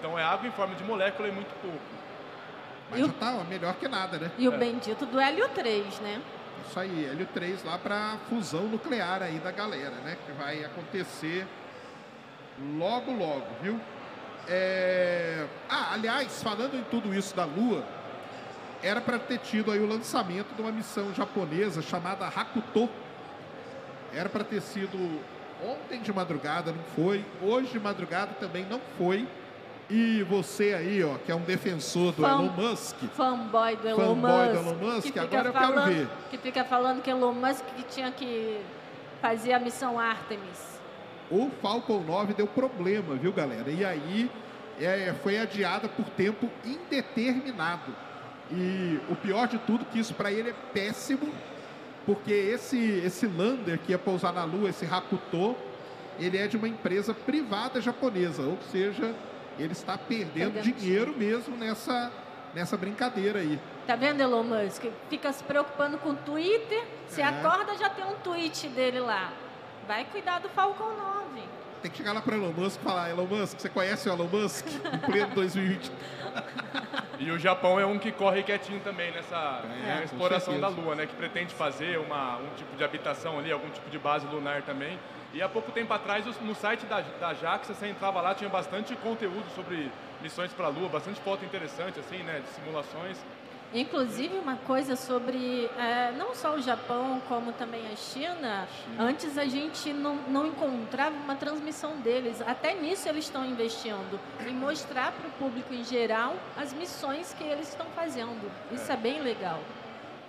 Então 0.00 0.18
é 0.18 0.24
água 0.24 0.48
em 0.48 0.50
forma 0.50 0.74
de 0.74 0.82
molécula 0.82 1.28
e 1.28 1.30
muito 1.30 1.54
pouco. 1.62 1.78
Mas 2.90 3.00
o- 3.02 3.06
já 3.06 3.12
tá 3.12 3.32
melhor 3.48 3.74
que 3.74 3.88
nada, 3.88 4.18
né? 4.18 4.30
E 4.38 4.48
o 4.48 4.54
É. 4.54 4.56
bendito 4.58 5.06
do 5.06 5.18
Hélio 5.18 5.48
3, 5.50 5.98
né? 6.00 6.20
Isso 6.68 6.78
aí, 6.80 7.04
Hélio 7.06 7.26
3 7.32 7.62
lá 7.64 7.78
para 7.78 8.16
fusão 8.28 8.64
nuclear 8.64 9.22
aí 9.22 9.38
da 9.38 9.50
galera, 9.52 9.94
né? 10.04 10.16
Que 10.26 10.32
vai 10.32 10.64
acontecer 10.64 11.46
logo, 12.78 13.12
logo, 13.12 13.46
viu? 13.62 13.80
É... 14.48 15.46
Ah, 15.68 15.92
aliás, 15.94 16.42
falando 16.42 16.74
em 16.76 16.82
tudo 16.84 17.14
isso 17.14 17.34
da 17.34 17.44
Lua, 17.44 17.84
era 18.82 19.00
para 19.00 19.18
ter 19.18 19.38
tido 19.38 19.70
aí 19.72 19.80
o 19.80 19.86
lançamento 19.86 20.54
de 20.54 20.62
uma 20.62 20.70
missão 20.72 21.12
japonesa 21.14 21.82
chamada 21.82 22.26
Hakuto. 22.26 22.88
Era 24.14 24.28
para 24.28 24.44
ter 24.44 24.60
sido 24.62 25.20
ontem 25.64 26.00
de 26.00 26.12
madrugada, 26.12 26.72
não 26.72 26.82
foi. 26.94 27.24
Hoje 27.42 27.72
de 27.72 27.80
madrugada 27.80 28.32
também 28.38 28.64
não 28.64 28.80
foi. 28.96 29.26
E 29.88 30.24
você 30.24 30.74
aí, 30.74 31.04
ó, 31.04 31.14
que 31.18 31.30
é 31.30 31.34
um 31.34 31.42
defensor 31.42 32.12
do 32.12 32.22
Fã- 32.22 32.28
Elon 32.30 32.50
Musk, 32.50 32.96
Fanboy 33.14 33.76
do 33.76 33.88
Elon 33.88 33.96
Fanboy 34.16 34.30
Musk. 34.48 34.52
do 34.52 34.58
Elon 34.58 34.74
Musk, 34.94 35.12
que 35.12 35.18
agora 35.18 35.48
eu 35.48 35.52
quero 35.52 35.64
falando- 35.66 35.94
ver. 35.94 36.08
Que 36.30 36.38
fica 36.38 36.64
falando 36.64 37.02
que 37.02 37.10
Elon 37.10 37.32
Musk 37.32 37.64
que 37.76 37.82
tinha 37.84 38.10
que 38.10 38.60
fazer 39.22 39.52
a 39.52 39.60
missão 39.60 39.98
Artemis. 39.98 40.76
o 41.30 41.50
Falcon 41.62 42.00
9 42.02 42.34
deu 42.34 42.46
problema, 42.46 43.14
viu, 43.16 43.32
galera? 43.32 43.70
E 43.70 43.84
aí 43.84 44.30
é, 44.80 45.14
foi 45.22 45.38
adiada 45.38 45.88
por 45.88 46.04
tempo 46.10 46.48
indeterminado. 46.64 47.92
E 48.50 49.00
o 49.08 49.14
pior 49.16 49.46
de 49.48 49.58
tudo 49.58 49.84
que 49.86 49.98
isso 49.98 50.14
para 50.14 50.30
ele 50.32 50.50
é 50.50 50.54
péssimo, 50.72 51.32
porque 52.04 52.32
esse 52.32 52.78
esse 53.04 53.26
lander 53.26 53.78
que 53.78 53.92
ia 53.92 53.98
pousar 53.98 54.32
na 54.32 54.44
Lua, 54.44 54.68
esse 54.70 54.84
Hakuto, 54.84 55.56
ele 56.18 56.36
é 56.38 56.46
de 56.48 56.56
uma 56.56 56.68
empresa 56.68 57.12
privada 57.14 57.80
japonesa, 57.80 58.42
ou 58.42 58.58
seja, 58.70 59.12
ele 59.58 59.72
está 59.72 59.96
perdendo 59.98 60.54
Perdendo 60.54 60.76
dinheiro 60.76 61.14
mesmo 61.16 61.56
nessa 61.56 62.10
nessa 62.54 62.76
brincadeira 62.76 63.40
aí. 63.40 63.60
Tá 63.86 63.96
vendo, 63.96 64.20
Elon 64.22 64.42
Musk? 64.42 64.84
Fica 65.10 65.30
se 65.30 65.44
preocupando 65.44 65.98
com 65.98 66.10
o 66.10 66.16
Twitter. 66.16 66.82
Se 67.06 67.20
É. 67.20 67.24
acorda, 67.24 67.76
já 67.76 67.90
tem 67.90 68.04
um 68.04 68.14
tweet 68.14 68.68
dele 68.68 68.98
lá. 68.98 69.30
Vai 69.86 70.06
cuidar 70.06 70.38
do 70.40 70.48
Falcon 70.48 70.84
9. 70.84 71.25
Tem 71.86 71.90
que 71.92 71.98
chegar 71.98 72.14
lá 72.14 72.20
para 72.20 72.34
Elon 72.34 72.50
Musk 72.50 72.80
e 72.80 72.84
falar, 72.84 73.10
Elon 73.10 73.26
Musk, 73.26 73.60
você 73.60 73.68
conhece 73.68 74.08
o 74.08 74.12
Elon 74.12 74.26
Musk? 74.26 74.66
Em 74.92 74.98
pleno 74.98 75.32
2020. 75.36 75.92
E 77.20 77.30
o 77.30 77.38
Japão 77.38 77.78
é 77.78 77.86
um 77.86 77.96
que 77.96 78.10
corre 78.10 78.42
quietinho 78.42 78.80
também 78.80 79.12
nessa 79.12 79.62
É, 79.86 80.02
exploração 80.02 80.58
da. 80.58 80.66
Lua, 80.66 80.96
né? 80.96 81.06
Que 81.06 81.14
pretende 81.14 81.54
fazer 81.54 81.96
uma, 82.00 82.38
um 82.38 82.48
tipo 82.56 82.76
de 82.76 82.82
habitação 82.82 83.38
ali, 83.38 83.52
algum 83.52 83.70
tipo 83.70 83.88
de 83.88 84.00
base 84.00 84.26
lunar 84.26 84.62
também. 84.62 84.98
E 85.32 85.40
há 85.40 85.48
pouco 85.48 85.70
tempo 85.70 85.94
atrás, 85.94 86.26
no 86.40 86.54
site 86.56 86.86
da, 86.86 87.02
da 87.02 87.32
JAXA, 87.34 87.72
você 87.72 87.86
entrava 87.86 88.20
lá, 88.20 88.34
tinha 88.34 88.50
bastante 88.50 88.96
conteúdo 88.96 89.46
sobre 89.54 89.88
missões 90.20 90.52
para 90.52 90.66
a 90.66 90.68
Lua, 90.68 90.88
bastante 90.88 91.20
foto 91.20 91.44
interessante, 91.44 92.00
assim, 92.00 92.18
né? 92.24 92.42
De 92.44 92.48
simulações. 92.48 93.16
Inclusive, 93.76 94.38
uma 94.38 94.56
coisa 94.56 94.96
sobre 94.96 95.66
é, 95.78 96.10
não 96.16 96.34
só 96.34 96.54
o 96.54 96.62
Japão, 96.62 97.20
como 97.28 97.52
também 97.52 97.82
a 97.92 97.94
China. 97.94 98.66
Antes 98.98 99.36
a 99.36 99.44
gente 99.44 99.92
não, 99.92 100.16
não 100.28 100.46
encontrava 100.46 101.14
uma 101.14 101.36
transmissão 101.36 101.98
deles. 101.98 102.40
Até 102.40 102.74
nisso 102.74 103.06
eles 103.06 103.26
estão 103.26 103.44
investindo. 103.44 104.18
Em 104.48 104.54
mostrar 104.54 105.12
para 105.12 105.28
o 105.28 105.30
público 105.32 105.74
em 105.74 105.84
geral 105.84 106.34
as 106.56 106.72
missões 106.72 107.34
que 107.34 107.44
eles 107.44 107.68
estão 107.68 107.86
fazendo. 107.94 108.50
Isso 108.72 108.90
é 108.90 108.96
bem 108.96 109.20
legal. 109.20 109.60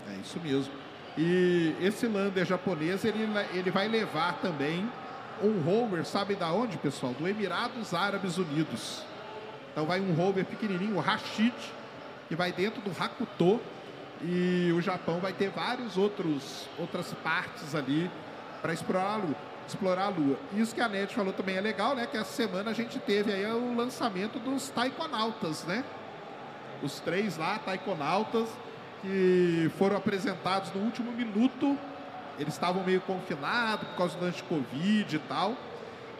É 0.10 0.20
isso 0.20 0.38
mesmo. 0.42 0.74
E 1.18 1.74
esse 1.82 2.06
lander 2.06 2.46
japonês, 2.46 3.06
ele, 3.06 3.28
ele 3.54 3.72
vai 3.72 3.88
levar 3.88 4.40
também 4.42 4.92
um 5.42 5.62
rover, 5.62 6.06
sabe 6.06 6.36
da 6.36 6.52
onde, 6.52 6.78
pessoal? 6.78 7.14
Do 7.14 7.26
Emirados 7.26 7.94
Árabes 7.94 8.38
Unidos. 8.38 9.04
Então 9.72 9.86
vai 9.86 10.02
um 10.02 10.14
rover 10.14 10.44
pequenininho, 10.44 10.98
o 10.98 11.00
Rashid, 11.00 11.54
que 12.28 12.36
vai 12.36 12.52
dentro 12.52 12.82
do 12.82 12.92
Hakuto. 12.92 13.60
E 14.22 14.72
o 14.76 14.82
Japão 14.82 15.20
vai 15.20 15.32
ter 15.32 15.50
vários 15.50 15.96
outros 15.96 16.68
outras 16.78 17.14
partes 17.24 17.76
ali 17.76 18.10
para 18.62 18.74
explorar 18.74 19.14
a 19.14 19.16
Lua. 19.18 19.36
Explorar 19.68 20.06
a 20.06 20.10
Lua. 20.10 20.40
Isso 20.54 20.74
que 20.74 20.82
a 20.82 20.88
NET 20.88 21.14
falou 21.14 21.34
também 21.34 21.56
é 21.56 21.62
legal, 21.62 21.96
né? 21.96 22.08
Que 22.08 22.18
essa 22.18 22.32
semana 22.32 22.72
a 22.72 22.74
gente 22.74 22.98
teve 23.00 23.32
aí 23.32 23.46
o 23.46 23.76
lançamento 23.76 24.40
dos 24.40 24.70
taikonautas, 24.70 25.66
né? 25.66 25.84
Os 26.82 27.00
três 27.00 27.38
lá, 27.38 27.60
taikonautas, 27.60 28.50
que 29.02 29.70
foram 29.78 29.98
apresentados 29.98 30.72
no 30.74 30.82
último 30.82 31.12
minuto. 31.12 31.78
Eles 32.40 32.54
estavam 32.54 32.84
meio 32.84 33.02
confinados 33.02 33.88
por 33.90 33.98
causa 33.98 34.18
do 34.18 34.26
anti-Covid 34.26 35.16
e 35.16 35.20
tal. 35.20 35.56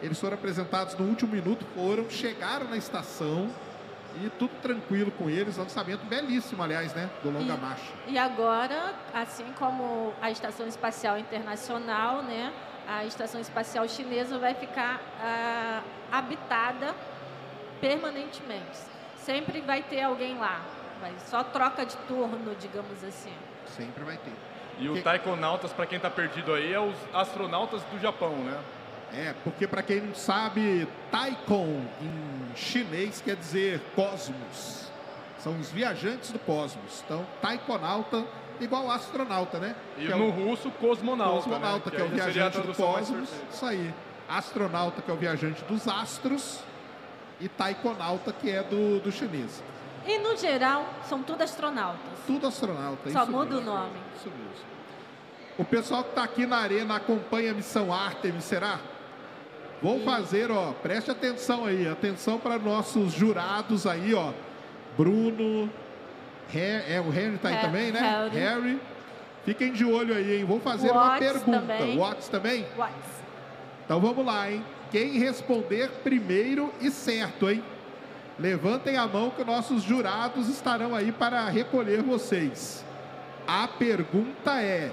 Eles 0.02 0.20
foram 0.20 0.34
apresentados 0.34 0.96
no 0.96 1.06
último 1.06 1.32
minuto, 1.32 1.66
foram, 1.74 2.08
chegaram 2.08 2.68
na 2.68 2.76
estação 2.76 3.50
e 4.24 4.30
tudo 4.38 4.50
tranquilo 4.60 5.10
com 5.12 5.28
eles. 5.30 5.56
Lançamento 5.56 6.04
belíssimo, 6.06 6.62
aliás, 6.62 6.92
né? 6.94 7.08
Do 7.22 7.30
Longa 7.30 7.54
E- 7.54 7.58
Marcha. 7.58 7.92
E 8.06 8.18
agora, 8.18 8.94
assim 9.14 9.46
como 9.58 10.12
a 10.20 10.30
Estação 10.30 10.66
Espacial 10.66 11.18
Internacional, 11.18 12.22
né, 12.22 12.52
a 12.88 13.04
Estação 13.04 13.40
Espacial 13.40 13.86
Chinesa 13.88 14.38
vai 14.38 14.54
ficar 14.54 15.00
ah, 15.22 15.82
habitada 16.10 16.94
permanentemente. 17.80 18.78
Sempre 19.16 19.60
vai 19.60 19.82
ter 19.82 20.02
alguém 20.02 20.38
lá. 20.38 20.60
Vai, 21.00 21.12
só 21.26 21.44
troca 21.44 21.84
de 21.86 21.96
turno, 22.08 22.54
digamos 22.58 23.04
assim. 23.04 23.32
Sempre 23.66 24.02
vai 24.04 24.16
ter. 24.16 24.32
E 24.78 24.88
o 24.88 24.94
Que- 24.94 25.02
Taikonautas, 25.02 25.72
para 25.72 25.86
quem 25.86 25.96
está 25.96 26.10
perdido 26.10 26.52
aí, 26.54 26.72
é 26.72 26.80
os 26.80 26.96
astronautas 27.12 27.82
do 27.84 27.98
Japão, 28.00 28.30
né? 28.36 28.58
É, 29.12 29.34
porque 29.42 29.66
para 29.66 29.82
quem 29.82 30.00
não 30.00 30.14
sabe, 30.14 30.86
Taikon 31.10 31.82
em 32.00 32.56
chinês 32.56 33.20
quer 33.20 33.36
dizer 33.36 33.80
cosmos. 33.94 34.88
São 35.38 35.58
os 35.58 35.70
viajantes 35.70 36.30
do 36.30 36.38
cosmos. 36.38 37.02
Então, 37.04 37.26
taikonauta 37.40 38.24
igual 38.60 38.90
astronauta, 38.90 39.58
né? 39.58 39.74
E 39.96 40.06
Que 40.06 40.12
é 40.12 40.16
no 40.16 40.26
o 40.26 40.30
russo, 40.30 40.70
cosmonauta, 40.72 41.42
cosmonauta, 41.42 41.90
né? 41.90 41.96
que 41.96 42.02
é 42.02 42.04
o 42.04 42.08
viajante 42.08 42.60
do 42.60 42.74
cosmos. 42.74 43.30
Isso 43.52 43.64
aí. 43.64 43.94
Astronauta, 44.28 45.00
que 45.00 45.10
é 45.10 45.14
o 45.14 45.16
viajante 45.16 45.64
dos 45.64 45.86
astros. 45.88 46.60
E 47.40 47.48
taikonauta, 47.48 48.32
que 48.32 48.50
é 48.50 48.62
do, 48.64 48.98
do 49.00 49.12
chinês. 49.12 49.62
E 50.04 50.18
no 50.18 50.36
geral, 50.36 50.86
são 51.04 51.22
tudo 51.22 51.42
astronautas. 51.42 52.18
Tudo 52.26 52.46
astronauta. 52.48 53.10
Só 53.10 53.22
isso 53.22 53.30
muda 53.30 53.54
mesmo. 53.54 53.70
o 53.70 53.74
nome. 53.74 53.96
Isso 54.16 54.28
mesmo. 54.28 54.68
O 55.56 55.64
pessoal 55.64 56.02
que 56.02 56.10
está 56.10 56.24
aqui 56.24 56.46
na 56.46 56.58
arena 56.58 56.96
acompanha 56.96 57.52
a 57.52 57.54
missão 57.54 57.92
Artemis, 57.92 58.44
será? 58.44 58.80
Vou 59.80 60.00
fazer, 60.00 60.50
ó, 60.50 60.72
preste 60.72 61.10
atenção 61.10 61.64
aí, 61.64 61.86
atenção 61.86 62.38
para 62.38 62.58
nossos 62.58 63.12
jurados 63.12 63.86
aí, 63.86 64.12
ó. 64.14 64.32
Bruno, 64.96 65.70
é 66.54 67.00
o 67.00 67.08
Henry 67.12 67.38
tá 67.38 67.48
aí 67.48 67.54
É, 67.54 67.60
também, 67.60 67.92
né? 67.92 68.30
Harry. 68.32 68.80
Fiquem 69.44 69.72
de 69.72 69.84
olho 69.84 70.14
aí, 70.14 70.38
hein? 70.38 70.44
Vou 70.44 70.58
fazer 70.60 70.90
uma 70.90 71.10
Watts 71.10 71.32
pergunta. 71.32 71.60
também. 71.60 71.96
Watts 71.96 72.28
também? 72.28 72.66
Watts. 72.76 73.22
Então 73.84 74.00
vamos 74.00 74.24
lá, 74.26 74.50
hein? 74.50 74.64
Quem 74.90 75.18
responder 75.18 75.90
primeiro 76.02 76.72
e 76.80 76.90
certo, 76.90 77.48
hein? 77.48 77.62
Levantem 78.38 78.96
a 78.96 79.06
mão 79.06 79.30
que 79.30 79.44
nossos 79.44 79.82
jurados 79.82 80.48
estarão 80.48 80.94
aí 80.94 81.12
para 81.12 81.48
recolher 81.48 82.02
vocês. 82.02 82.84
A 83.46 83.66
pergunta 83.66 84.60
é: 84.60 84.92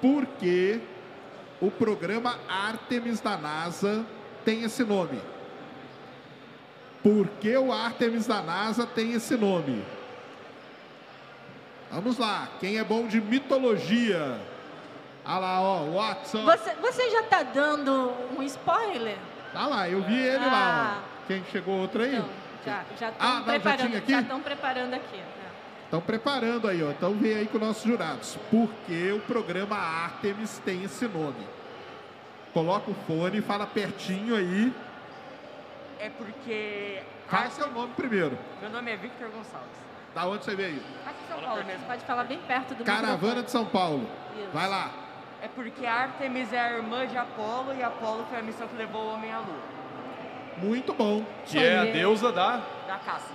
por 0.00 0.26
que 0.26 0.80
o 1.66 1.70
programa 1.70 2.38
Artemis 2.48 3.20
da 3.20 3.36
NASA 3.36 4.04
tem 4.44 4.62
esse 4.64 4.84
nome? 4.84 5.20
Por 7.02 7.26
que 7.40 7.56
o 7.56 7.72
Artemis 7.72 8.26
da 8.26 8.42
NASA 8.42 8.86
tem 8.86 9.12
esse 9.12 9.36
nome? 9.36 9.84
Vamos 11.90 12.18
lá, 12.18 12.48
quem 12.60 12.78
é 12.78 12.84
bom 12.84 13.06
de 13.06 13.20
mitologia? 13.20 14.38
Olha 15.24 15.38
lá, 15.38 15.60
ó, 15.62 15.84
Watson. 15.90 16.44
Você, 16.44 16.74
você 16.74 17.10
já 17.10 17.20
está 17.20 17.42
dando 17.42 18.12
um 18.36 18.42
spoiler? 18.42 19.16
Tá 19.52 19.66
lá, 19.66 19.88
eu 19.88 20.02
vi 20.02 20.18
ele 20.18 20.44
lá, 20.44 20.98
Ah. 20.98 21.02
ó. 21.22 21.26
Quem 21.26 21.42
chegou 21.50 21.78
outro 21.80 22.02
aí? 22.02 22.16
Então, 22.16 22.28
já 22.66 22.84
já 22.98 23.06
Ah, 23.06 23.10
estão 23.10 23.36
já 23.36 23.42
preparando, 23.60 24.08
já 24.08 24.20
estão 24.20 24.40
preparando 24.40 24.94
aqui. 24.94 25.22
Estão 25.84 26.00
preparando 26.00 26.66
aí, 26.68 26.82
ó. 26.82 26.90
Então 26.90 27.12
vem 27.14 27.34
aí 27.34 27.46
com 27.46 27.58
nossos 27.58 27.82
jurados. 27.84 28.36
Por 28.50 28.68
que 28.86 29.12
o 29.12 29.20
programa 29.20 29.76
Artemis 29.76 30.58
tem 30.64 30.82
esse 30.84 31.06
nome? 31.06 31.46
Coloca 32.52 32.90
o 32.90 32.94
fone, 33.06 33.40
fala 33.40 33.66
pertinho 33.66 34.34
aí. 34.36 34.72
É 35.98 36.10
porque. 36.10 37.02
Fala 37.28 37.50
seu 37.50 37.70
nome 37.70 37.92
primeiro. 37.94 38.36
Meu 38.60 38.70
nome 38.70 38.90
é 38.92 38.96
Victor 38.96 39.28
Gonçalves. 39.30 39.84
Da 40.14 40.26
onde 40.26 40.44
você 40.44 40.54
veio? 40.54 40.80
Aqui 41.06 41.16
em 41.24 41.28
São 41.34 41.40
Paulo 41.42 41.64
mesmo. 41.64 41.86
Pode 41.86 42.04
falar 42.04 42.24
bem 42.24 42.38
perto 42.46 42.74
do 42.74 42.84
Caravana 42.84 43.12
microfone. 43.16 43.42
de 43.44 43.50
São 43.50 43.64
Paulo. 43.66 44.08
Isso. 44.38 44.48
Vai 44.52 44.68
lá. 44.68 44.90
É 45.42 45.48
porque 45.48 45.84
Artemis 45.84 46.52
é 46.52 46.60
a 46.60 46.72
irmã 46.76 47.06
de 47.06 47.16
Apolo 47.18 47.74
e 47.74 47.82
Apolo 47.82 48.24
foi 48.30 48.38
a 48.38 48.42
missão 48.42 48.66
que 48.68 48.76
levou 48.76 49.02
o 49.02 49.14
homem 49.14 49.32
à 49.32 49.38
lua. 49.38 49.58
Muito 50.58 50.92
bom. 50.94 51.24
Que 51.46 51.58
é 51.58 51.78
a 51.78 51.82
Aí. 51.82 51.92
deusa 51.92 52.30
da. 52.30 52.58
Da 52.86 52.96
caça. 52.98 53.32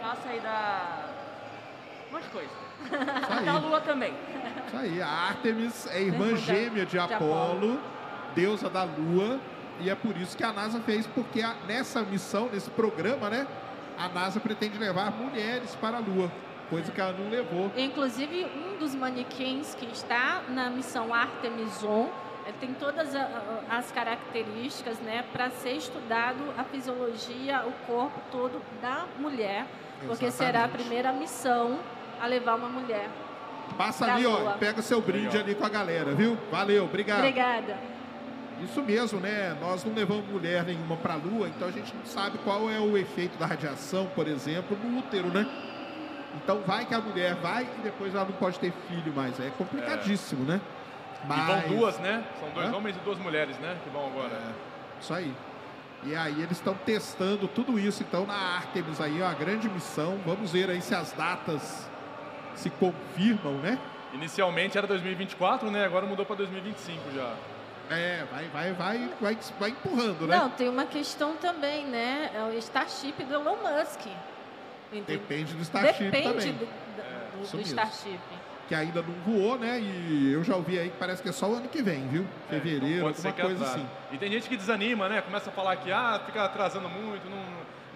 Caça 0.00 0.32
e 0.34 0.40
da. 0.40 1.01
Monte 2.12 2.24
de 2.24 2.28
coisa. 2.30 2.50
Isso 2.84 3.44
Da 3.44 3.58
lua 3.58 3.80
também. 3.80 4.12
Isso 4.66 4.76
aí. 4.76 5.00
A 5.02 5.08
Artemis 5.08 5.86
é 5.90 6.02
irmã 6.02 6.26
Irmã 6.26 6.30
da- 6.32 6.36
gêmea 6.36 6.84
de 6.84 6.90
de 6.92 6.98
Apolo, 6.98 7.42
Apolo. 7.44 7.80
deusa 8.34 8.68
da 8.68 8.84
lua. 8.84 9.40
E 9.80 9.88
é 9.90 9.94
por 9.94 10.16
isso 10.16 10.36
que 10.36 10.44
a 10.44 10.52
NASA 10.52 10.80
fez, 10.80 11.06
porque 11.06 11.40
a- 11.42 11.54
nessa 11.66 12.02
missão, 12.02 12.48
nesse 12.52 12.70
programa, 12.70 13.30
né? 13.30 13.46
A 13.98 14.08
NASA 14.08 14.38
pretende 14.38 14.78
levar 14.78 15.10
mulheres 15.10 15.74
para 15.76 15.96
a 15.96 16.00
lua. 16.00 16.30
Coisa 16.68 16.90
que 16.92 17.00
ela 17.00 17.12
não 17.12 17.28
levou. 17.30 17.70
Inclusive, 17.76 18.44
um 18.44 18.78
dos 18.78 18.94
manequins 18.94 19.74
que 19.74 19.86
está 19.86 20.42
na 20.48 20.70
missão 20.70 21.12
Artemis 21.12 21.82
1 21.82 22.08
ele 22.46 22.56
tem 22.58 22.74
todas 22.74 23.14
a- 23.14 23.20
a- 23.70 23.76
as 23.78 23.92
características 23.92 24.98
né, 25.00 25.24
para 25.32 25.48
ser 25.50 25.72
estudado 25.76 26.42
a 26.58 26.64
fisiologia, 26.64 27.62
o 27.66 27.72
corpo 27.86 28.20
todo 28.32 28.60
da 28.80 29.04
mulher, 29.18 29.64
porque 30.06 30.28
será 30.30 30.48
a 30.48 30.50
Exatamente. 30.64 30.82
primeira 30.82 31.12
missão 31.12 31.78
a 32.22 32.26
levar 32.26 32.54
uma 32.54 32.68
mulher. 32.68 33.10
Passa 33.76 34.12
ali, 34.12 34.24
ó, 34.24 34.38
lua. 34.38 34.54
e 34.54 34.58
pega 34.58 34.80
seu 34.80 35.00
brinde 35.00 35.36
ali 35.36 35.56
com 35.56 35.66
a 35.66 35.68
galera, 35.68 36.14
viu? 36.14 36.38
Valeu, 36.52 36.84
obrigado. 36.84 37.18
Obrigada. 37.18 37.76
Isso 38.62 38.80
mesmo, 38.80 39.18
né? 39.18 39.56
Nós 39.60 39.84
não 39.84 39.92
levamos 39.92 40.24
mulher 40.28 40.62
nenhuma 40.64 40.96
para 40.96 41.14
a 41.14 41.16
Lua, 41.16 41.48
então 41.48 41.66
a 41.66 41.72
gente 41.72 41.92
não 41.96 42.04
sabe 42.04 42.38
qual 42.38 42.70
é 42.70 42.78
o 42.78 42.96
efeito 42.96 43.36
da 43.36 43.46
radiação, 43.46 44.06
por 44.14 44.28
exemplo, 44.28 44.76
no 44.76 45.00
útero, 45.00 45.28
né? 45.28 45.44
Então 46.36 46.60
vai 46.60 46.86
que 46.86 46.94
a 46.94 47.00
mulher 47.00 47.34
vai 47.34 47.64
e 47.78 47.82
depois 47.82 48.14
ela 48.14 48.24
não 48.24 48.32
pode 48.32 48.60
ter 48.60 48.72
filho 48.88 49.12
mais. 49.12 49.40
É 49.40 49.50
complicadíssimo, 49.58 50.44
né? 50.44 50.60
E 51.24 51.26
vão 51.26 51.76
duas, 51.76 51.98
né? 51.98 52.24
São 52.38 52.50
dois 52.50 52.68
Hã? 52.68 52.76
homens 52.76 52.96
e 52.96 53.00
duas 53.00 53.18
mulheres, 53.18 53.58
né? 53.58 53.76
Que 53.82 53.90
vão 53.90 54.06
agora. 54.06 54.34
É, 54.34 54.52
isso 55.00 55.12
aí. 55.12 55.34
E 56.04 56.14
aí 56.14 56.40
eles 56.40 56.52
estão 56.52 56.74
testando 56.74 57.48
tudo 57.48 57.78
isso, 57.78 58.02
então, 58.02 58.26
na 58.26 58.34
Artemis 58.34 59.00
aí, 59.00 59.20
ó, 59.22 59.26
a 59.26 59.34
grande 59.34 59.68
missão. 59.68 60.20
Vamos 60.24 60.52
ver 60.52 60.70
aí 60.70 60.80
se 60.80 60.94
as 60.94 61.12
datas 61.12 61.90
se 62.54 62.70
confirmam, 62.70 63.54
né? 63.54 63.78
Inicialmente 64.14 64.76
era 64.76 64.86
2024, 64.86 65.70
né? 65.70 65.84
Agora 65.84 66.06
mudou 66.06 66.24
para 66.26 66.36
2025 66.36 67.00
já. 67.14 67.34
É, 67.90 68.24
vai, 68.30 68.44
vai, 68.48 68.72
vai, 68.72 69.10
vai, 69.20 69.38
vai 69.58 69.70
empurrando, 69.70 70.26
né? 70.26 70.36
Não, 70.36 70.50
tem 70.50 70.68
uma 70.68 70.86
questão 70.86 71.34
também, 71.36 71.86
né? 71.86 72.30
É 72.34 72.42
o 72.42 72.58
Starship 72.58 73.22
do 73.24 73.34
Elon 73.34 73.56
Musk. 73.56 74.06
Entendeu? 74.92 75.18
Depende 75.18 75.54
do 75.54 75.62
Starship 75.62 76.04
Depende 76.10 76.28
também. 76.28 76.52
do, 76.52 76.66
do- 76.66 77.42
isso 77.42 77.56
do. 77.56 77.62
Starship. 77.62 78.20
que 78.68 78.74
ainda 78.74 79.02
não 79.02 79.14
voou, 79.26 79.58
né? 79.58 79.80
E 79.80 80.32
eu 80.32 80.44
já 80.44 80.54
ouvi 80.54 80.78
aí 80.78 80.90
que 80.90 80.96
parece 80.96 81.22
que 81.22 81.28
é 81.28 81.32
só 81.32 81.48
o 81.48 81.56
ano 81.56 81.68
que 81.68 81.82
vem, 81.82 82.06
viu? 82.08 82.26
É, 82.48 82.54
Fevereiro, 82.54 82.86
então 82.86 83.06
pode 83.06 83.18
ser 83.18 83.28
alguma 83.28 83.46
coisa 83.46 83.64
assim. 83.64 83.86
E 84.12 84.18
tem 84.18 84.30
gente 84.30 84.48
que 84.48 84.56
desanima, 84.56 85.08
né? 85.08 85.20
Começa 85.20 85.50
a 85.50 85.52
falar 85.52 85.76
que 85.76 85.90
ah, 85.90 86.20
fica 86.24 86.44
atrasando 86.44 86.88
muito, 86.88 87.28
não... 87.28 87.42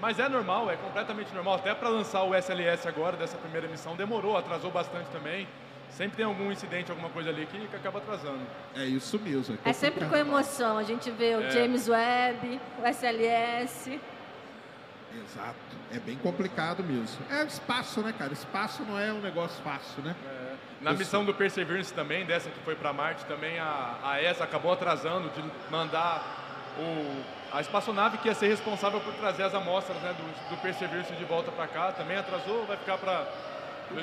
mas 0.00 0.18
é 0.18 0.28
normal, 0.28 0.70
é 0.70 0.76
completamente 0.76 1.32
normal. 1.34 1.54
Até 1.54 1.74
para 1.74 1.88
lançar 1.88 2.22
o 2.22 2.34
SLS 2.34 2.86
agora, 2.86 3.16
dessa 3.16 3.36
primeira 3.38 3.66
missão, 3.68 3.96
demorou, 3.96 4.36
atrasou 4.36 4.70
bastante 4.70 5.06
também. 5.10 5.46
Sempre 5.90 6.16
tem 6.18 6.26
algum 6.26 6.50
incidente, 6.52 6.90
alguma 6.90 7.08
coisa 7.08 7.30
ali 7.30 7.46
que, 7.46 7.58
que 7.68 7.76
acaba 7.76 7.98
atrasando. 7.98 8.40
É 8.74 8.84
isso 8.84 9.18
mesmo. 9.18 9.56
É 9.64 9.72
sempre 9.72 10.04
com 10.06 10.16
emoção. 10.16 10.76
A 10.76 10.82
gente 10.82 11.10
vê 11.10 11.34
o 11.36 11.42
É. 11.42 11.50
James 11.50 11.88
Webb, 11.88 12.60
o 12.82 12.86
SLS. 12.86 13.98
Exato. 15.14 15.56
É 15.90 15.98
bem 15.98 16.16
complicado 16.16 16.82
mesmo. 16.82 17.24
É 17.30 17.42
espaço, 17.44 18.02
né, 18.02 18.12
cara? 18.12 18.32
Espaço 18.32 18.82
não 18.82 18.98
é 18.98 19.10
um 19.12 19.20
negócio 19.20 19.62
fácil, 19.62 20.02
né? 20.02 20.14
É, 20.26 20.54
Na 20.82 20.90
Eu 20.90 20.98
missão 20.98 21.24
do 21.24 21.32
Perseverance 21.32 21.94
também, 21.94 22.26
dessa 22.26 22.50
que 22.50 22.58
foi 22.60 22.74
para 22.74 22.92
Marte, 22.92 23.24
também 23.24 23.58
a, 23.58 23.96
a 24.04 24.22
ESA 24.22 24.44
acabou 24.44 24.72
atrasando 24.72 25.30
de 25.30 25.42
mandar 25.70 26.45
o, 26.78 27.22
a 27.56 27.60
espaçonave 27.60 28.18
que 28.18 28.28
ia 28.28 28.34
ser 28.34 28.48
responsável 28.48 29.00
por 29.00 29.12
trazer 29.14 29.44
as 29.44 29.54
amostras 29.54 29.96
né, 30.02 30.14
do, 30.14 30.50
do 30.50 30.60
Perseverance 30.60 31.12
de 31.14 31.24
volta 31.24 31.50
para 31.50 31.66
cá. 31.66 31.92
Também 31.92 32.16
atrasou, 32.16 32.64
vai 32.66 32.76
ficar 32.76 32.98
para. 32.98 33.26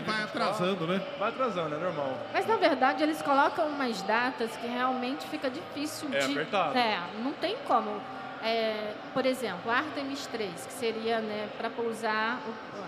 Vai 0.06 0.24
atrasando, 0.24 0.88
né? 0.88 1.02
Vai 1.20 1.30
atrasando, 1.30 1.76
é 1.76 1.78
normal. 1.78 2.18
Mas 2.32 2.48
na 2.48 2.56
verdade 2.56 3.04
eles 3.04 3.22
colocam 3.22 3.68
umas 3.68 4.02
datas 4.04 4.56
que 4.56 4.66
realmente 4.68 5.28
fica 5.28 5.50
difícil 5.50 6.08
É 6.14 6.20
de. 6.20 6.32
apertado. 6.32 6.78
É, 6.78 7.00
não 7.22 7.34
tem 7.34 7.58
como. 7.68 8.02
É, 8.42 8.94
por 9.14 9.26
exemplo, 9.26 9.70
Artemis 9.72 10.26
3, 10.28 10.66
que 10.68 10.74
seria 10.74 11.20
né, 11.20 11.50
para 11.58 11.70
pousar 11.70 12.40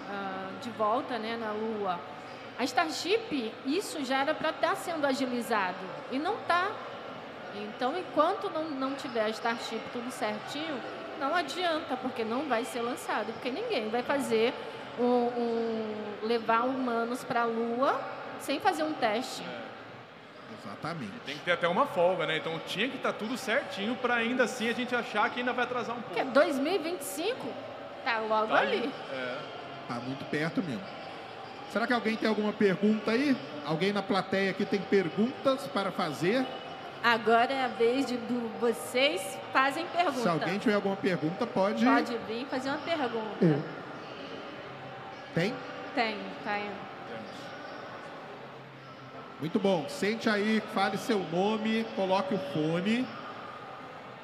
a- 0.09 0.49
de 0.61 0.69
volta 0.71 1.17
né, 1.17 1.37
na 1.39 1.51
Lua. 1.51 1.99
A 2.57 2.63
Starship, 2.63 3.53
isso 3.65 4.03
já 4.05 4.19
era 4.21 4.33
para 4.33 4.49
estar 4.51 4.75
sendo 4.77 5.05
agilizado 5.05 5.75
e 6.11 6.17
não 6.17 6.35
está. 6.35 6.71
Então, 7.63 7.97
enquanto 7.97 8.49
não, 8.49 8.63
não 8.69 8.93
tiver 8.95 9.23
a 9.23 9.29
Starship 9.29 9.79
tudo 9.93 10.11
certinho, 10.11 10.79
não 11.19 11.33
adianta, 11.35 11.95
porque 11.97 12.23
não 12.23 12.43
vai 12.47 12.65
ser 12.65 12.81
lançado, 12.81 13.31
porque 13.33 13.49
ninguém 13.49 13.89
vai 13.89 14.03
fazer 14.03 14.53
um, 14.99 15.03
um- 15.03 15.95
levar 16.23 16.63
humanos 16.65 17.23
para 17.23 17.41
a 17.41 17.45
Lua 17.45 17.99
sem 18.39 18.59
fazer 18.59 18.83
um 18.83 18.93
teste. 18.93 19.43
Exatamente. 20.63 21.11
Tem 21.25 21.37
que 21.37 21.43
ter 21.43 21.51
até 21.51 21.67
uma 21.67 21.85
folga, 21.85 22.25
né? 22.25 22.37
Então 22.37 22.59
tinha 22.65 22.87
que 22.89 22.97
estar 22.97 23.13
tudo 23.13 23.37
certinho 23.37 23.95
para 23.95 24.15
ainda 24.15 24.43
assim 24.43 24.69
a 24.69 24.73
gente 24.73 24.95
achar 24.95 25.29
que 25.29 25.39
ainda 25.39 25.53
vai 25.53 25.63
atrasar 25.65 25.95
um 25.95 26.01
Porque 26.01 26.21
pouco. 26.21 26.31
2025 26.33 27.35
tá 28.03 28.19
logo 28.19 28.47
Tá 28.47 28.59
ali. 28.59 28.91
É. 29.11 29.37
Tá 29.87 29.95
muito 29.95 30.25
perto 30.25 30.61
mesmo. 30.63 30.83
Será 31.71 31.85
que 31.85 31.93
alguém 31.93 32.15
tem 32.15 32.27
alguma 32.29 32.53
pergunta 32.53 33.11
aí? 33.11 33.35
Alguém 33.65 33.91
na 33.93 34.01
plateia 34.01 34.51
aqui 34.51 34.65
tem 34.65 34.79
perguntas 34.81 35.67
para 35.67 35.91
fazer? 35.91 36.45
Agora 37.07 37.53
é 37.53 37.63
a 37.63 37.67
vez 37.67 38.07
de 38.07 38.17
do, 38.17 38.49
vocês 38.59 39.21
fazem 39.53 39.85
pergunta. 39.95 40.21
Se 40.21 40.27
alguém 40.27 40.57
tiver 40.57 40.73
alguma 40.73 40.95
pergunta, 40.95 41.45
pode. 41.45 41.85
Pode 41.85 42.17
vir 42.27 42.47
fazer 42.47 42.69
uma 42.69 42.79
pergunta. 42.79 43.45
É. 43.45 43.59
Tem? 45.35 45.53
Tem, 45.93 46.17
tá 46.43 46.57
indo. 46.57 46.73
Muito 49.39 49.59
bom. 49.59 49.85
Sente 49.87 50.27
aí, 50.27 50.63
fale 50.73 50.97
seu 50.97 51.19
nome, 51.31 51.85
coloque 51.95 52.33
o 52.33 52.39
fone. 52.53 53.05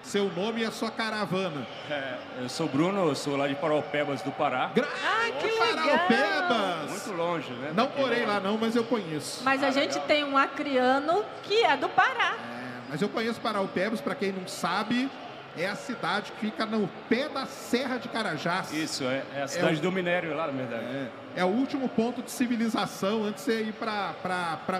Seu 0.02 0.28
nome 0.32 0.62
e 0.62 0.66
a 0.66 0.72
sua 0.72 0.90
caravana. 0.90 1.68
É, 1.88 2.18
eu 2.40 2.50
sou 2.50 2.68
Bruno, 2.68 3.08
eu 3.08 3.14
sou 3.16 3.38
lá 3.38 3.48
de 3.48 3.54
Paraupebas 3.54 4.24
do 4.24 4.32
Pará. 4.32 4.72
Gra 4.74 4.88
Ai, 5.06 5.32
que 5.34 5.48
Paraupebas! 5.48 6.90
Muito 6.90 7.12
longe, 7.16 7.54
né? 7.54 7.72
Não 7.76 7.88
morei 7.96 8.26
lá 8.26 8.40
não, 8.40 8.58
mas 8.58 8.76
eu 8.76 8.84
conheço. 8.84 9.44
Mas 9.44 9.64
a 9.64 9.68
Ah, 9.68 9.72
gente 9.72 9.92
legal. 9.94 10.08
tem 10.08 10.24
um 10.24 10.36
acriano 10.36 11.24
que 11.44 11.64
é 11.64 11.78
do 11.78 11.88
Pará. 11.88 12.34
É, 12.36 12.71
mas 12.92 13.02
eu 13.02 13.08
conheço 13.08 13.40
Paraupebas, 13.40 14.02
para 14.02 14.14
quem 14.14 14.34
não 14.34 14.46
sabe, 14.46 15.10
é 15.58 15.66
a 15.66 15.76
cidade 15.76 16.32
que 16.34 16.40
fica 16.52 16.66
no 16.66 16.90
pé 17.10 17.30
da 17.30 17.46
Serra 17.46 17.98
de 17.98 18.10
Carajás. 18.10 18.72
Isso, 18.74 19.06
é, 19.06 19.24
é 19.34 19.42
a 19.44 19.48
cidade 19.48 19.78
o- 19.80 19.82
do 19.82 19.92
minério 19.92 20.36
lá, 20.36 20.48
na 20.48 20.54
verdade. 20.54 20.84
É, 20.84 21.08
é 21.38 21.46
o 21.46 21.48
último 21.48 21.88
ponto 21.88 22.22
de 22.22 22.30
civilização 22.30 23.24
antes 23.24 23.46
de 23.46 23.52
você 23.54 23.64
ir 23.64 23.74
pra 23.74 24.14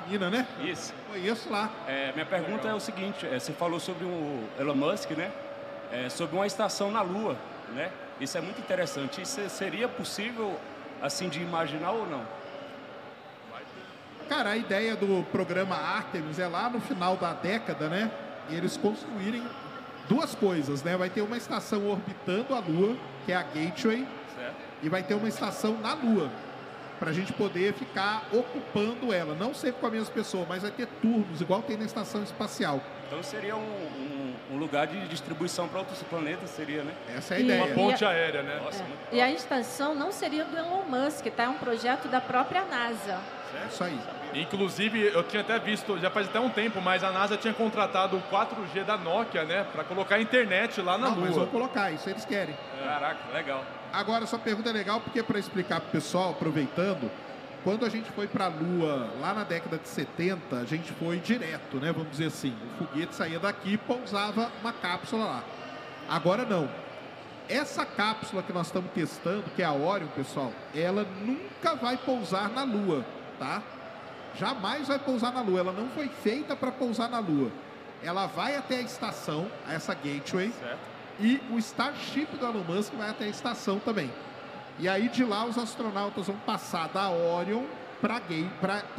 mina, 0.10 0.30
né? 0.30 0.46
Isso. 0.62 0.94
Conheço 1.10 1.50
lá. 1.50 1.70
É, 1.88 2.12
minha 2.14 2.26
pergunta 2.26 2.68
é 2.68 2.74
o 2.74 2.80
seguinte, 2.82 3.26
é, 3.26 3.40
você 3.40 3.54
falou 3.54 3.80
sobre 3.80 4.04
o 4.06 4.44
Elon 4.60 4.76
Musk, 4.76 5.12
né? 5.12 5.32
É, 5.92 6.10
sobre 6.10 6.36
uma 6.36 6.46
estação 6.48 6.92
na 6.92 7.02
Lua, 7.02 7.38
né? 7.74 7.90
Isso 8.20 8.38
é 8.38 8.42
muito 8.42 8.60
interessante. 8.60 9.22
Isso 9.22 9.42
seria 9.50 9.88
possível, 9.88 10.58
assim, 11.02 11.30
de 11.30 11.42
imaginar 11.42 11.92
ou 11.92 12.06
não? 12.08 12.22
Cara, 14.32 14.52
a 14.52 14.56
ideia 14.56 14.96
do 14.96 15.26
programa 15.30 15.76
Artemis 15.76 16.40
é 16.40 16.48
lá 16.48 16.70
no 16.70 16.80
final 16.80 17.18
da 17.18 17.34
década, 17.34 17.90
né? 17.90 18.10
Eles 18.50 18.78
construírem 18.78 19.44
duas 20.08 20.34
coisas, 20.34 20.82
né? 20.84 20.96
Vai 20.96 21.10
ter 21.10 21.20
uma 21.22 21.36
estação 21.36 21.86
orbitando 21.90 22.56
a 22.56 22.60
Lua, 22.60 22.96
que 23.26 23.34
é 23.34 23.36
a 23.36 23.44
Gateway, 23.44 24.08
Certo? 24.34 24.56
e 24.82 24.88
vai 24.88 25.04
ter 25.04 25.16
uma 25.16 25.28
estação 25.28 25.78
na 25.80 25.94
Lua, 25.96 26.30
para 26.98 27.10
a 27.10 27.14
gente 27.14 27.34
poder 27.34 27.74
ficar 27.74 28.24
ocupando 28.32 29.12
ela. 29.12 29.36
Não 29.36 29.54
sempre 29.54 29.82
com 29.82 29.88
a 29.88 29.92
mesma 29.92 30.14
pessoa, 30.14 30.46
mas 30.48 30.62
vai 30.62 30.72
ter 30.72 30.86
turnos, 31.02 31.42
igual 31.42 31.62
tem 31.62 31.76
na 31.76 31.84
estação 31.84 32.24
espacial. 32.24 32.80
Então 33.08 33.22
seria 33.22 33.58
um, 33.58 33.60
um- 33.60 34.36
um 34.54 34.58
lugar 34.58 34.88
de 34.88 35.08
distribuição 35.10 35.68
para 35.68 35.80
outros 35.80 36.02
planetas, 36.04 36.52
seria, 36.52 36.84
né? 36.84 36.94
Essa 37.18 37.34
é 37.34 37.38
a 37.38 37.40
E- 37.42 37.44
ideia. 37.44 37.66
Uma 37.66 37.76
ponte 37.76 38.06
aérea, 38.06 38.44
né? 38.44 38.62
Nossa, 38.64 38.82
É. 39.12 39.16
E 39.18 39.22
a 39.22 39.30
estação 39.30 39.94
não 39.94 40.10
seria 40.10 40.46
do 40.46 40.58
Elon 40.58 40.84
Musk, 40.88 41.26
tá? 41.36 41.44
É 41.44 41.50
um 41.50 41.58
projeto 41.58 42.08
da 42.08 42.22
própria 42.22 42.64
NASA. 42.64 43.20
É 43.62 43.68
isso 43.68 43.84
aí. 43.84 44.00
Inclusive, 44.34 45.12
eu 45.14 45.24
tinha 45.24 45.42
até 45.42 45.60
visto, 45.60 45.98
já 46.00 46.10
faz 46.10 46.28
até 46.28 46.40
um 46.40 46.50
tempo, 46.50 46.82
mas 46.82 47.04
a 47.04 47.12
NASA 47.12 47.36
tinha 47.38 47.54
contratado 47.54 48.18
o 48.18 48.22
4G 48.22 48.84
da 48.86 48.98
Nokia, 48.98 49.44
né? 49.44 49.66
Pra 49.72 49.84
colocar 49.84 50.16
a 50.16 50.22
internet 50.22 50.82
lá 50.82 50.98
na 50.98 51.10
Não, 51.10 51.18
mas 51.18 51.32
Lua. 51.32 51.40
vou 51.40 51.48
colocar, 51.48 51.92
isso 51.92 52.10
eles 52.10 52.24
querem. 52.26 52.56
Caraca, 52.84 53.20
legal. 53.34 53.64
Agora, 53.92 54.26
sua 54.26 54.40
pergunta 54.40 54.70
é 54.70 54.74
legal 54.74 55.02
porque, 55.02 55.22
para 55.22 55.38
explicar 55.38 55.82
para 55.82 55.90
o 55.90 55.92
pessoal, 55.92 56.32
aproveitando, 56.32 57.12
quando 57.64 57.86
a 57.86 57.90
gente 57.90 58.10
foi 58.12 58.28
para 58.28 58.46
a 58.46 58.48
Lua 58.48 59.10
lá 59.20 59.34
na 59.34 59.44
década 59.44 59.78
de 59.78 59.88
70, 59.88 60.56
a 60.56 60.66
gente 60.66 60.92
foi 60.94 61.18
direto, 61.20 61.78
né? 61.78 61.92
Vamos 61.92 62.12
dizer 62.12 62.28
assim. 62.28 62.56
O 62.80 62.86
foguete 62.86 63.14
saía 63.14 63.40
daqui 63.40 63.74
e 63.74 63.78
pousava 63.78 64.50
uma 64.62 64.72
cápsula 64.72 65.26
lá. 65.26 65.44
Agora 66.10 66.46
não. 66.46 66.70
Essa 67.50 67.86
cápsula 67.86 68.42
que 68.42 68.54
nós 68.54 68.68
estamos 68.68 68.92
testando, 68.92 69.44
que 69.56 69.62
é 69.62 69.66
a 69.66 69.74
Orion, 69.74 70.08
pessoal, 70.16 70.54
ela 70.74 71.06
nunca 71.22 71.76
vai 71.76 71.98
pousar 71.98 72.50
na 72.50 72.64
Lua, 72.64 73.06
tá? 73.38 73.62
Jamais 74.36 74.88
vai 74.88 75.00
pousar 75.00 75.32
na 75.34 75.42
Lua. 75.42 75.60
Ela 75.60 75.72
não 75.74 75.90
foi 75.90 76.08
feita 76.08 76.56
para 76.56 76.72
pousar 76.72 77.10
na 77.10 77.20
Lua. 77.20 77.52
Ela 78.04 78.26
vai 78.26 78.56
até 78.56 78.78
a 78.78 78.82
estação, 78.82 79.48
essa 79.70 79.94
gateway, 79.94 80.52
Certo? 80.60 80.80
e 81.20 81.40
o 81.52 81.58
Starship 81.60 82.26
do 82.38 82.46
Elon 82.46 82.64
Musk 82.64 82.94
vai 82.94 83.10
até 83.10 83.26
a 83.26 83.28
estação 83.28 83.78
também. 83.80 84.12
E 84.80 84.90
aí 84.90 85.08
de 85.10 85.24
lá 85.24 85.46
os 85.46 85.58
astronautas 85.58 86.26
vão 86.26 86.36
passar 86.38 86.88
da 86.90 87.12
Orion 87.12 87.64
para 88.02 88.20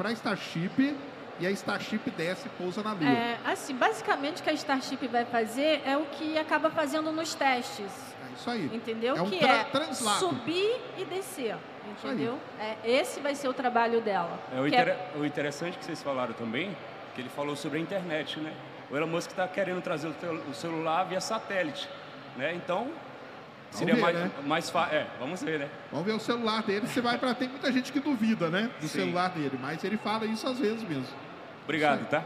a 0.09 0.12
Starship 0.12 0.97
e 1.41 1.47
a 1.47 1.51
Starship 1.51 2.09
desce 2.16 2.47
e 2.47 2.51
pousa 2.51 2.83
na 2.83 2.93
Lua. 2.93 3.09
É, 3.09 3.39
assim, 3.45 3.74
basicamente 3.74 4.41
o 4.41 4.45
que 4.45 4.51
a 4.51 4.53
Starship 4.53 5.09
vai 5.09 5.24
fazer 5.24 5.83
é 5.85 5.97
o 5.97 6.05
que 6.05 6.39
acaba 6.39 6.70
fazendo 6.70 7.11
nos 7.11 7.35
testes. 7.35 7.91
É 8.30 8.35
isso 8.37 8.49
aí. 8.51 8.70
Entendeu? 8.72 9.16
É 9.16 9.22
um 9.22 9.28
que 9.28 9.39
tra- 9.41 9.53
é 9.53 9.64
translado. 9.64 10.18
subir 10.20 10.80
e 10.97 11.05
descer. 11.05 11.57
Aí. 12.05 12.11
Entendeu? 12.14 12.38
É, 12.59 12.76
esse 12.84 13.20
vai 13.20 13.34
ser 13.34 13.49
o 13.49 13.55
trabalho 13.55 14.01
dela. 14.01 14.38
É, 14.55 14.61
o, 14.61 14.64
Que 14.64 14.68
inter- 14.76 14.97
o 15.16 15.24
interessante 15.24 15.78
que 15.78 15.84
vocês 15.84 16.03
falaram 16.03 16.32
também, 16.34 16.76
que 17.14 17.20
ele 17.20 17.28
falou 17.28 17.55
sobre 17.57 17.78
a 17.78 17.82
internet, 17.82 18.38
né? 18.40 18.53
O 18.90 18.97
Elon 18.97 19.07
Musk 19.07 19.30
está 19.30 19.47
querendo 19.49 19.80
trazer 19.80 20.09
o, 20.51 20.55
celular 20.55 21.05
via 21.05 21.20
satélite, 21.20 21.88
né? 22.36 22.53
Então, 22.55 22.90
seria 23.70 23.95
ver, 23.95 24.01
mais, 24.01 24.16
né? 24.16 24.30
mais 24.45 24.70
fácil. 24.70 24.97
É, 24.97 25.07
vamos 25.18 25.43
ver, 25.43 25.61
né? 25.61 25.68
Vamos 25.90 26.07
ver 26.07 26.12
o 26.12 26.20
celular 26.20 26.62
dele. 26.62 26.86
Você 26.86 27.01
vai 27.01 27.16
para 27.18 27.34
tem 27.34 27.49
muita 27.49 27.72
gente 27.72 27.90
que 27.93 28.01
duvida, 28.01 28.49
né, 28.51 28.70
do 28.80 28.88
Sim. 28.88 29.01
celular 29.01 29.30
dele, 29.30 29.59
mas 29.61 29.82
ele 29.82 29.97
fala 29.97 30.26
isso 30.26 30.47
às 30.47 30.59
vezes 30.59 30.82
mesmo. 30.82 31.07
Obrigado, 31.64 32.07
tá? 32.09 32.22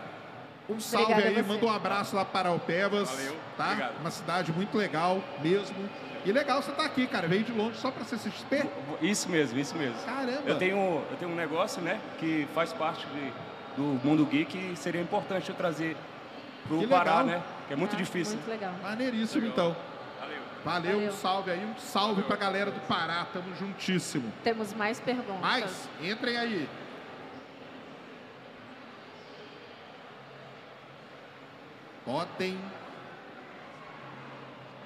Um 0.68 0.80
salve 0.80 1.12
Obrigada 1.12 1.38
aí, 1.38 1.46
manda 1.46 1.64
um 1.64 1.70
abraço 1.70 2.16
lá 2.16 2.24
para 2.24 2.48
Alpevas, 2.48 3.08
Valeu, 3.08 3.36
tá? 3.56 3.66
obrigado. 3.66 4.00
Uma 4.00 4.10
cidade 4.10 4.52
muito 4.52 4.76
legal 4.76 5.22
mesmo. 5.40 5.76
E 6.26 6.32
legal 6.32 6.60
você 6.60 6.72
estar 6.72 6.84
aqui, 6.84 7.06
cara. 7.06 7.28
Veio 7.28 7.44
de 7.44 7.52
longe 7.52 7.78
só 7.78 7.90
para 7.90 8.04
CCXP? 8.04 8.68
Isso 9.00 9.28
mesmo, 9.28 9.58
isso 9.60 9.76
mesmo. 9.76 9.94
Caramba. 10.04 10.42
Eu 10.44 10.58
tenho, 10.58 10.76
eu 11.10 11.16
tenho 11.18 11.30
um 11.30 11.36
negócio, 11.36 11.80
né, 11.80 12.00
que 12.18 12.48
faz 12.52 12.72
parte 12.72 13.06
de- 13.06 13.32
do 13.76 13.82
mundo 14.04 14.26
geek 14.26 14.72
e 14.72 14.76
seria 14.76 15.00
importante 15.00 15.48
eu 15.50 15.54
trazer 15.54 15.96
pro 16.66 16.80
Que 16.80 16.86
Pará, 16.88 17.20
legal. 17.22 17.26
né? 17.26 17.42
Que 17.68 17.74
é 17.74 17.76
muito 17.76 17.94
Ah, 17.94 17.98
difícil. 17.98 18.34
Muito 18.38 18.48
legal. 18.50 18.72
Maneiríssimo, 18.82 19.46
então. 19.46 19.76
Valeu. 20.18 20.38
Valeu, 20.64 20.92
Valeu. 20.94 21.08
um 21.08 21.12
salve 21.12 21.50
aí, 21.52 21.64
um 21.64 21.78
salve 21.78 22.22
pra 22.22 22.34
galera 22.36 22.72
do 22.72 22.80
Pará, 22.88 23.24
tamo 23.32 23.54
juntíssimo. 23.54 24.32
Temos 24.42 24.74
mais 24.74 24.98
perguntas. 24.98 25.40
Mas, 25.40 25.88
entrem 26.02 26.36
aí. 26.36 26.68
Botem. 32.04 32.56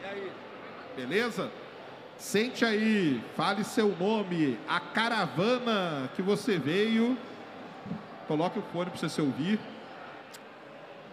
E 0.03 0.05
aí? 0.07 0.33
Beleza? 1.01 1.51
Sente 2.19 2.63
aí, 2.63 3.25
fale 3.35 3.65
seu 3.65 3.97
nome, 3.97 4.59
a 4.69 4.79
caravana 4.79 6.11
que 6.15 6.21
você 6.21 6.59
veio. 6.59 7.17
Coloque 8.29 8.59
o 8.59 8.63
fone 8.63 8.91
pra 8.91 8.99
você 8.99 9.09
se 9.09 9.19
ouvir. 9.19 9.59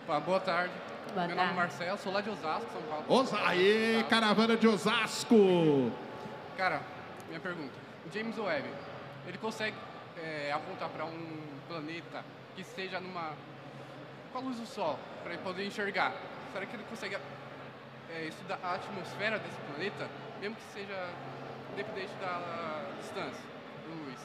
Opa, 0.04 0.20
boa 0.20 0.42
tarde. 0.42 0.74
Boa 1.14 1.26
Meu 1.26 1.38
nome 1.38 1.52
é 1.52 1.54
tarde. 1.54 1.56
Marcelo, 1.56 1.98
sou 2.00 2.12
lá 2.12 2.20
de 2.20 2.30
Osasco, 2.30 2.70
São 2.74 2.82
Paulo. 2.82 3.06
Osa, 3.08 3.38
aê, 3.48 4.04
caravana 4.10 4.58
de 4.58 4.68
Osasco. 4.68 5.90
Cara, 6.58 6.82
minha 7.30 7.40
pergunta. 7.40 7.74
O 8.06 8.14
James 8.14 8.38
Webb, 8.38 8.68
ele 9.26 9.38
consegue 9.38 9.78
é, 10.22 10.52
apontar 10.52 10.90
para 10.90 11.06
um 11.06 11.40
planeta 11.70 12.26
que 12.58 12.64
seja 12.66 13.00
numa... 13.00 13.32
com 14.34 14.40
a 14.40 14.42
luz 14.42 14.60
do 14.60 14.66
Sol, 14.66 15.00
para 15.24 15.32
ele 15.32 15.42
poder 15.42 15.66
enxergar. 15.66 16.14
Será 16.52 16.66
que 16.66 16.76
ele 16.76 16.84
consegue 16.90 17.16
é, 18.14 18.26
estudar 18.26 18.60
a 18.64 18.76
atmosfera 18.76 19.40
desse 19.40 19.60
planeta, 19.72 20.08
mesmo 20.40 20.56
que 20.56 20.74
seja 20.74 21.10
independente 21.74 22.14
da 22.20 22.86
distância 23.00 23.44
luz? 23.88 24.20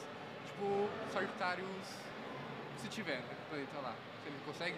Tipo, 0.45 0.89
Sagitários, 1.11 1.67
se 2.81 2.87
tiver, 2.89 3.17
né, 3.17 3.35
planeta 3.49 3.77
lá. 3.81 3.93
Ele 4.25 4.35
consegue? 4.45 4.75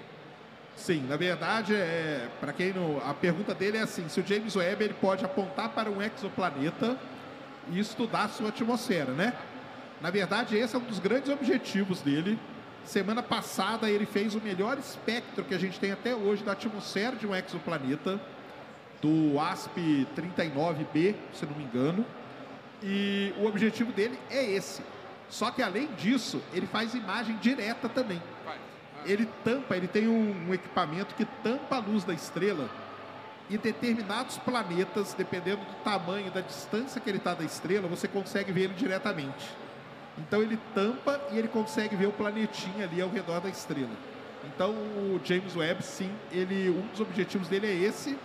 Sim, 0.75 1.05
na 1.07 1.15
verdade, 1.15 1.73
é, 1.73 2.29
para 2.39 2.51
quem 2.51 2.73
não. 2.73 3.01
A 3.07 3.13
pergunta 3.13 3.53
dele 3.53 3.77
é 3.77 3.81
assim: 3.81 4.09
se 4.09 4.19
o 4.19 4.27
James 4.27 4.55
Webb 4.55 4.83
ele 4.83 4.93
pode 4.95 5.23
apontar 5.23 5.69
para 5.69 5.89
um 5.89 6.01
exoplaneta 6.01 6.97
e 7.71 7.79
estudar 7.79 8.27
sua 8.29 8.49
atmosfera, 8.49 9.11
né? 9.11 9.33
Na 10.01 10.09
verdade, 10.09 10.57
esse 10.57 10.75
é 10.75 10.79
um 10.79 10.83
dos 10.83 10.99
grandes 10.99 11.29
objetivos 11.29 12.01
dele. 12.01 12.37
Semana 12.83 13.23
passada 13.23 13.89
ele 13.89 14.05
fez 14.05 14.35
o 14.35 14.41
melhor 14.41 14.77
espectro 14.77 15.43
que 15.43 15.55
a 15.55 15.57
gente 15.57 15.79
tem 15.79 15.91
até 15.91 16.13
hoje 16.13 16.43
da 16.43 16.51
atmosfera 16.51 17.15
de 17.15 17.25
um 17.25 17.33
exoplaneta, 17.33 18.19
do 19.05 19.39
ASP 19.39 20.07
39b, 20.17 21.15
se 21.31 21.45
não 21.45 21.53
me 21.53 21.63
engano. 21.63 22.03
E 22.81 23.31
o 23.37 23.45
objetivo 23.45 23.91
dele 23.91 24.19
é 24.31 24.43
esse. 24.43 24.81
Só 25.29 25.51
que 25.51 25.61
além 25.61 25.87
disso, 25.93 26.41
ele 26.51 26.65
faz 26.65 26.95
imagem 26.95 27.37
direta 27.37 27.87
também. 27.87 28.19
Ah, 28.47 28.55
ele 29.05 29.27
tampa, 29.43 29.77
ele 29.77 29.87
tem 29.87 30.07
um, 30.07 30.49
um 30.49 30.53
equipamento 30.53 31.13
que 31.13 31.23
tampa 31.43 31.75
a 31.75 31.79
luz 31.79 32.03
da 32.03 32.13
estrela 32.13 32.67
e 33.47 33.59
determinados 33.59 34.39
planetas, 34.39 35.13
dependendo 35.13 35.63
do 35.63 35.75
tamanho, 35.83 36.31
da 36.31 36.41
distância 36.41 36.99
que 36.99 37.07
ele 37.07 37.19
está 37.19 37.35
da 37.35 37.43
estrela, 37.43 37.87
você 37.87 38.07
consegue 38.07 38.51
ver 38.51 38.63
ele 38.63 38.73
diretamente. 38.73 39.55
Então 40.17 40.41
ele 40.41 40.57
tampa 40.73 41.21
e 41.31 41.37
ele 41.37 41.47
consegue 41.47 41.95
ver 41.95 42.07
o 42.07 42.11
planetinha 42.11 42.85
ali 42.85 42.99
ao 43.01 43.09
redor 43.09 43.39
da 43.39 43.49
estrela. 43.49 43.95
Então 44.45 44.71
o 44.71 45.21
James 45.23 45.55
Webb, 45.55 45.83
sim, 45.83 46.11
ele, 46.31 46.71
um 46.71 46.87
dos 46.87 47.01
objetivos 47.01 47.47
dele 47.47 47.67
é 47.67 47.75
esse, 47.75 48.17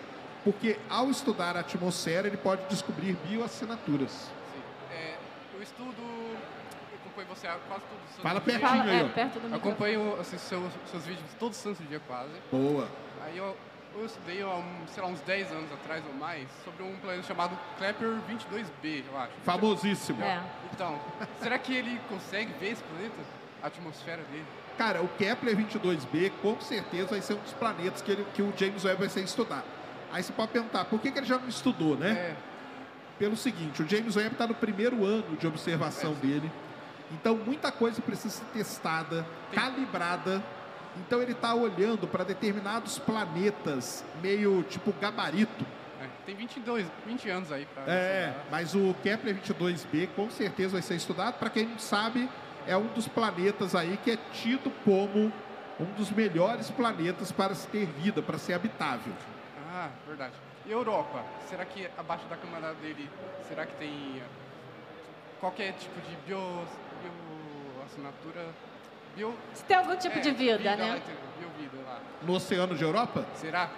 porque 0.45 0.79
ao 0.89 1.11
estudar 1.11 1.57
a 1.57 1.61
atmosfera 1.61 2.27
ele 2.27 2.37
pode 2.37 2.63
descobrir 2.69 3.17
bioassinaturas. 3.27 4.11
Sim. 4.11 4.63
É, 4.93 5.17
eu 5.55 5.63
estudo, 5.63 6.01
eu 6.01 6.99
acompanho 7.05 7.29
você 7.29 7.47
quase 7.47 7.83
todos 7.85 8.05
os 8.05 8.11
santos 8.11 8.23
Fala 8.23 8.41
pertinho 8.41 8.69
Fala, 8.69 8.83
aí, 8.85 9.01
é, 9.01 9.09
perto 9.09 9.41
do 9.41 9.49
Eu 9.49 9.55
acompanho 9.57 10.21
assim, 10.21 10.39
seus, 10.39 10.73
seus 10.91 11.07
vídeos 11.07 11.27
todos 11.39 11.57
os 11.57 11.63
santos 11.63 11.87
dia 11.89 12.01
quase. 12.07 12.31
Boa. 12.51 12.89
Aí 13.25 13.37
eu, 13.37 13.57
eu 13.95 14.07
estudei 14.07 14.43
há, 14.43 14.63
sei 14.89 15.03
lá, 15.03 15.09
uns 15.09 15.21
10 15.21 15.53
anos 15.53 15.73
atrás 15.73 16.03
ou 16.07 16.15
mais 16.15 16.49
sobre 16.65 16.83
um 16.83 16.97
planeta 16.97 17.27
chamado 17.27 17.59
Kepler 17.79 18.19
22b, 18.29 19.05
eu 19.13 19.19
acho. 19.19 19.33
Famosíssimo. 19.45 20.23
É. 20.23 20.41
Então, 20.73 20.99
será 21.43 21.59
que 21.59 21.75
ele 21.75 22.01
consegue 22.09 22.53
ver 22.59 22.73
esse 22.73 22.83
planeta? 22.85 23.15
A 23.63 23.67
atmosfera 23.67 24.23
dele? 24.33 24.47
Cara, 24.79 25.03
o 25.03 25.09
Kepler 25.19 25.55
22b 25.55 26.33
com 26.41 26.59
certeza 26.63 27.09
vai 27.09 27.21
ser 27.21 27.35
um 27.35 27.41
dos 27.41 27.53
planetas 27.53 28.01
que, 28.01 28.11
ele- 28.11 28.27
que 28.33 28.41
o 28.41 28.51
James 28.57 28.83
Webb 28.83 29.01
vai 29.01 29.09
ser 29.11 29.21
estudar. 29.21 29.63
Aí 30.13 30.23
você 30.23 30.33
pode 30.33 30.51
perguntar, 30.53 30.85
por 30.87 31.01
que, 31.01 31.11
que 31.11 31.19
ele 31.19 31.27
já 31.27 31.39
não 31.39 31.49
estudou, 31.49 31.97
né? 31.97 32.11
É, 32.11 32.37
Pelo 33.19 33.37
seguinte, 33.37 33.83
o 33.83 33.89
James 33.89 34.17
Webb 34.17 34.33
está 34.33 34.47
no 34.47 34.55
primeiro 34.55 35.05
ano 35.05 35.37
de 35.37 35.47
observação 35.47 36.13
É, 36.13 36.27
dele. 36.27 36.51
Então, 37.13 37.37
muita 37.37 37.71
coisa 37.71 38.01
precisa 38.01 38.31
ser 38.37 38.45
testada, 38.47 39.27
Tem- 39.51 39.61
calibrada. 39.61 40.43
Então, 40.97 41.21
ele 41.21 41.33
está 41.33 41.55
olhando 41.55 42.07
para 42.09 42.25
determinados 42.25 42.99
planetas, 42.99 44.05
meio 44.23 44.63
tipo 44.65 44.93
gabarito. 45.01 45.65
é. 46.03 46.07
tem 46.25 46.35
22, 46.35 46.87
20 47.07 47.29
anos 47.29 47.53
aí 47.53 47.67
pra 47.67 47.83
É, 47.87 48.29
estudar. 48.29 48.47
mas 48.51 48.75
o 48.75 48.95
Kepler 49.03 49.35
22b 49.37 50.09
com 50.17 50.31
certeza 50.31 50.73
vai 50.73 50.83
ser 50.83 50.95
estudado. 50.95 51.35
Para 51.39 51.51
quem 51.51 51.67
não 51.67 51.79
sabe, 51.79 52.27
é 52.67 52.75
um 52.77 52.87
dos 52.89 53.07
planetas 53.07 53.75
aí 53.75 53.99
que 54.03 54.13
é 54.13 54.19
tido 54.33 54.71
como 54.85 55.31
um 55.79 55.85
dos 55.97 56.11
melhores 56.11 56.71
planetas 56.71 57.31
para 57.31 57.55
se 57.55 57.67
ter 57.69 57.87
vida, 57.87 58.23
para 58.23 58.39
ser 58.39 58.55
habitável. 58.55 59.13
Ah, 59.73 59.91
verdade. 60.07 60.33
E 60.67 60.73
Europa? 60.73 61.23
Será 61.49 61.65
que 61.65 61.89
abaixo 61.97 62.25
da 62.27 62.37
camada 62.37 62.75
dele, 62.75 63.09
será 63.49 63.65
que 63.67 63.75
tem 63.77 64.19
eh, 64.21 64.23
qualquer 65.41 65.73
tipo 65.75 66.01
de 66.01 66.17
bio, 66.27 66.39
bio 66.39 67.83
assinatura? 67.87 68.47
Bio, 69.17 69.35
Se 69.55 69.65
tem 69.65 69.77
algum 69.77 69.97
tipo 69.97 70.19
é, 70.19 70.21
de 70.21 70.31
vida, 70.33 70.71
lá, 70.71 70.77
né? 70.77 70.97
entendeu? 70.97 71.21
Biovida 71.39 71.89
lá. 71.89 72.01
No 72.23 72.35
Oceano 72.35 72.77
de 72.77 72.83
Europa? 72.85 73.25
Será? 73.35 73.71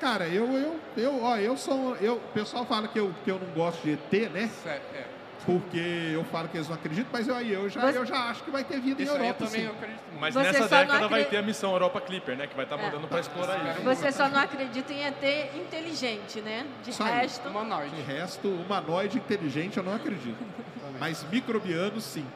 Cara, 0.00 0.26
eu, 0.26 0.44
eu, 0.52 0.80
eu, 0.96 1.22
ó, 1.22 1.36
eu 1.36 1.56
sou. 1.56 1.94
Eu, 1.96 2.16
o 2.16 2.20
pessoal 2.32 2.66
fala 2.66 2.88
que 2.88 2.98
eu, 2.98 3.14
que 3.24 3.30
eu 3.30 3.38
não 3.38 3.48
gosto 3.54 3.82
de 3.82 3.92
ET, 3.92 4.30
né? 4.30 4.48
Sé- 4.48 4.82
É. 4.94 5.06
Porque 5.44 6.10
eu 6.14 6.24
falo 6.24 6.48
que 6.48 6.56
eles 6.56 6.68
não 6.68 6.74
acreditam, 6.76 7.10
mas 7.12 7.28
eu, 7.28 7.34
aí 7.34 7.52
eu, 7.52 7.68
já, 7.68 7.80
Você- 7.80 7.98
eu 7.98 8.06
já 8.06 8.30
acho 8.30 8.42
que 8.44 8.50
vai 8.50 8.64
ter 8.64 8.80
vida 8.80 9.02
Isso 9.02 9.12
em 9.12 9.14
aí 9.16 9.20
eu 9.20 9.26
Europa. 9.26 9.44
também 9.44 9.60
sim. 9.60 9.66
acredito. 9.70 10.00
Mas 10.18 10.34
Você 10.34 10.42
nessa 10.52 10.68
década 10.68 11.08
vai 11.08 11.24
ter 11.24 11.36
a 11.36 11.42
missão 11.42 11.72
Europa 11.72 12.00
Clipper, 12.00 12.36
né? 12.36 12.46
Que 12.46 12.56
vai 12.56 12.64
estar 12.64 12.78
É. 12.78 12.82
mandando 12.82 13.06
para 13.08 13.20
explorar 13.20 13.58
isso. 13.70 13.82
Você 13.82 14.10
só 14.12 14.28
não 14.28 14.40
acredita 14.40 14.92
em 14.92 15.04
ET 15.04 15.50
inteligente, 15.54 16.40
né? 16.40 16.66
De 16.82 16.90
resto, 16.90 17.48
Humanoide. 17.48 17.94
De 17.94 18.02
resto, 18.02 18.48
humanoide 18.48 19.18
inteligente 19.18 19.76
eu 19.76 19.82
não 19.82 19.94
acredito. 19.94 20.38
Mas 20.98 21.24
microbiano, 21.30 22.00
sim. 22.00 22.26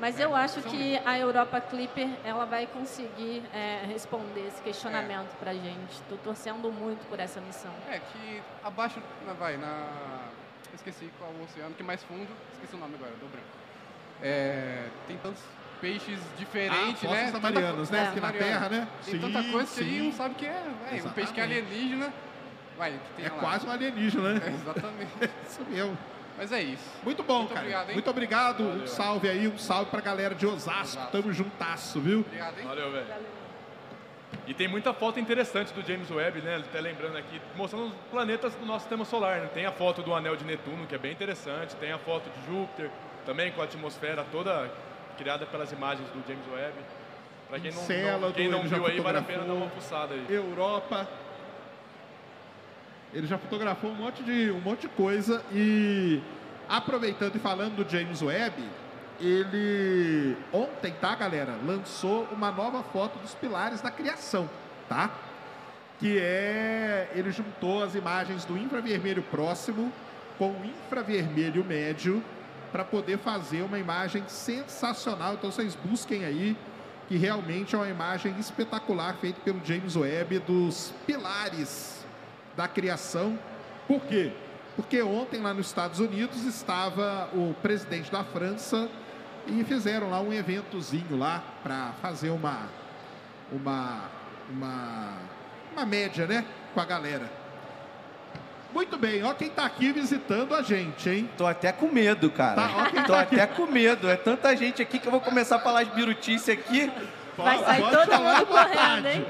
Mas 0.00 0.20
eu 0.20 0.34
acho 0.36 0.60
que 0.62 0.96
a 1.04 1.18
Europa 1.18 1.60
Clipper 1.60 2.08
ela 2.22 2.44
vai 2.44 2.66
conseguir 2.68 3.42
é, 3.52 3.82
responder 3.86 4.46
esse 4.46 4.62
questionamento 4.62 5.34
pra 5.40 5.52
gente. 5.54 5.90
Estou 5.92 6.16
torcendo 6.18 6.70
muito 6.70 7.04
por 7.08 7.18
essa 7.18 7.40
missão. 7.40 7.72
É, 7.90 7.98
que 7.98 8.40
abaixo, 8.62 9.00
vai, 9.38 9.56
na... 9.56 10.27
Esqueci 10.74 11.10
qual 11.18 11.30
o 11.30 11.44
oceano, 11.44 11.74
que 11.74 11.82
é 11.82 11.86
mais 11.86 12.02
fundo, 12.04 12.26
esqueci 12.54 12.74
o 12.74 12.78
nome 12.78 12.94
agora, 12.94 13.12
do 13.12 13.26
branco. 13.30 13.46
É, 14.22 14.86
tem 15.06 15.16
tantos 15.18 15.42
peixes 15.80 16.18
diferentes, 16.36 17.04
Ah, 17.04 17.08
né? 17.08 17.32
Co- 17.32 17.38
né? 17.38 17.98
É, 17.98 18.08
Aqui 18.08 18.20
na. 18.20 18.32
Terra, 18.32 18.68
né? 18.68 18.88
Tem 19.04 19.18
tanta 19.20 19.42
coisa 19.44 19.72
que 19.74 19.80
aí 19.80 19.90
sim. 19.98 20.02
não 20.06 20.12
sabe 20.12 20.34
o 20.34 20.36
que 20.36 20.46
é, 20.46 20.62
velho. 20.90 21.06
Um 21.06 21.10
peixe 21.10 21.32
que 21.32 21.40
é 21.40 21.44
alienígena. 21.44 22.12
Vai, 22.76 22.92
que 22.92 22.98
tem 23.16 23.26
É 23.26 23.30
lá. 23.30 23.38
quase 23.38 23.66
um 23.66 23.70
alienígena, 23.70 24.34
né? 24.34 24.40
É, 24.44 24.50
exatamente. 24.50 25.10
Isso 25.48 25.60
mesmo. 25.68 25.98
Mas 26.36 26.52
é 26.52 26.62
isso. 26.62 26.84
Muito 27.02 27.24
bom, 27.24 27.38
Muito 27.38 27.48
cara. 27.48 27.60
obrigado, 27.62 27.88
hein? 27.88 27.94
Muito 27.94 28.10
obrigado. 28.10 28.62
Um 28.62 28.68
Valeu. 28.70 28.86
salve 28.86 29.28
aí, 29.28 29.48
um 29.48 29.58
salve 29.58 29.90
pra 29.90 30.00
galera 30.00 30.36
de 30.36 30.46
Osasco. 30.46 30.96
Osasco. 31.00 31.10
Tamo 31.10 31.32
juntasso, 31.32 32.00
viu? 32.00 32.20
Obrigado, 32.20 32.60
hein? 32.60 32.64
Valeu, 32.64 32.92
velho. 32.92 33.06
E 34.48 34.54
tem 34.54 34.66
muita 34.66 34.94
foto 34.94 35.20
interessante 35.20 35.74
do 35.74 35.86
James 35.86 36.10
Webb, 36.10 36.40
né? 36.40 36.56
Até 36.56 36.80
lembrando 36.80 37.18
aqui, 37.18 37.38
mostrando 37.54 37.88
os 37.88 37.92
planetas 38.10 38.54
do 38.54 38.64
nosso 38.64 38.80
sistema 38.80 39.04
solar. 39.04 39.40
Né? 39.40 39.50
Tem 39.52 39.66
a 39.66 39.70
foto 39.70 40.02
do 40.02 40.14
anel 40.14 40.36
de 40.36 40.44
Netuno, 40.46 40.86
que 40.86 40.94
é 40.94 40.98
bem 40.98 41.12
interessante. 41.12 41.76
Tem 41.76 41.92
a 41.92 41.98
foto 41.98 42.30
de 42.30 42.46
Júpiter, 42.46 42.90
também 43.26 43.52
com 43.52 43.60
a 43.60 43.64
atmosfera 43.64 44.24
toda 44.32 44.70
criada 45.18 45.44
pelas 45.44 45.70
imagens 45.70 46.08
do 46.08 46.26
James 46.26 46.46
Webb. 46.50 46.74
Pra 47.46 47.60
quem 47.60 47.72
não, 47.72 48.20
não, 48.20 48.32
quem 48.32 48.48
não 48.48 48.62
viu 48.62 48.86
aí, 48.86 49.00
vale 49.00 49.18
a 49.18 49.22
pena 49.22 49.44
dar 49.44 49.52
uma 49.52 49.68
fuçada 49.68 50.14
aí. 50.14 50.24
Europa. 50.30 51.06
Ele 53.12 53.26
já 53.26 53.36
fotografou 53.36 53.90
um 53.90 53.96
monte 53.96 54.22
de, 54.22 54.50
um 54.50 54.60
monte 54.60 54.82
de 54.82 54.88
coisa 54.88 55.44
e 55.52 56.22
aproveitando 56.66 57.36
e 57.36 57.38
falando 57.38 57.84
do 57.84 57.90
James 57.90 58.22
Webb, 58.22 58.62
ele 59.20 60.36
ontem, 60.52 60.92
tá, 61.00 61.14
galera, 61.14 61.56
lançou 61.64 62.28
uma 62.32 62.50
nova 62.50 62.82
foto 62.82 63.18
dos 63.18 63.34
pilares 63.34 63.80
da 63.80 63.90
criação, 63.90 64.48
tá? 64.88 65.10
Que 65.98 66.18
é 66.18 67.10
ele 67.14 67.30
juntou 67.30 67.82
as 67.82 67.94
imagens 67.94 68.44
do 68.44 68.56
infravermelho 68.56 69.22
próximo 69.22 69.92
com 70.38 70.50
o 70.50 70.64
infravermelho 70.64 71.64
médio 71.64 72.22
para 72.70 72.84
poder 72.84 73.18
fazer 73.18 73.62
uma 73.62 73.78
imagem 73.78 74.22
sensacional. 74.28 75.34
Então 75.34 75.50
vocês 75.50 75.74
busquem 75.74 76.24
aí 76.24 76.56
que 77.08 77.16
realmente 77.16 77.74
é 77.74 77.78
uma 77.78 77.88
imagem 77.88 78.38
espetacular 78.38 79.16
feita 79.16 79.40
pelo 79.40 79.60
James 79.64 79.96
Webb 79.96 80.40
dos 80.40 80.92
pilares 81.06 82.06
da 82.56 82.68
criação. 82.68 83.38
Por 83.88 84.02
quê? 84.02 84.32
Porque 84.76 85.02
ontem 85.02 85.40
lá 85.40 85.52
nos 85.52 85.66
Estados 85.66 85.98
Unidos 85.98 86.44
estava 86.44 87.28
o 87.32 87.54
presidente 87.62 88.12
da 88.12 88.22
França 88.22 88.88
e 89.48 89.64
fizeram 89.64 90.10
lá 90.10 90.20
um 90.20 90.32
eventozinho 90.32 91.16
lá 91.18 91.42
para 91.62 91.92
fazer 92.02 92.30
uma 92.30 92.68
uma 93.50 94.02
uma 94.50 95.12
uma 95.72 95.86
média, 95.86 96.26
né, 96.26 96.44
com 96.74 96.80
a 96.80 96.84
galera. 96.84 97.30
Muito 98.72 98.98
bem, 98.98 99.22
ó 99.24 99.32
quem 99.32 99.48
tá 99.48 99.64
aqui 99.64 99.92
visitando 99.92 100.54
a 100.54 100.60
gente, 100.62 101.08
hein? 101.08 101.30
Tô 101.38 101.46
até 101.46 101.72
com 101.72 101.88
medo, 101.90 102.30
cara. 102.30 102.56
Tá, 102.56 102.70
ó 102.76 102.84
Tô 103.06 103.12
tá 103.14 103.20
aqui. 103.20 103.34
até 103.40 103.46
com 103.46 103.66
medo. 103.66 104.08
É 104.10 104.16
tanta 104.16 104.54
gente 104.56 104.82
aqui 104.82 104.98
que 104.98 105.06
eu 105.06 105.12
vou 105.12 105.20
começar 105.20 105.56
a 105.56 105.58
falar 105.60 105.80
as 105.80 105.88
birutices 105.88 106.48
aqui. 106.50 106.92
Vai 107.36 107.58
sair 107.64 107.80
Pode 107.80 107.96
todo 107.96 108.06
falar 108.10 108.30
à 108.30 108.38
mundo 108.38 108.46
correndo, 108.46 108.68
vontade. 108.68 109.08
hein? 109.08 109.26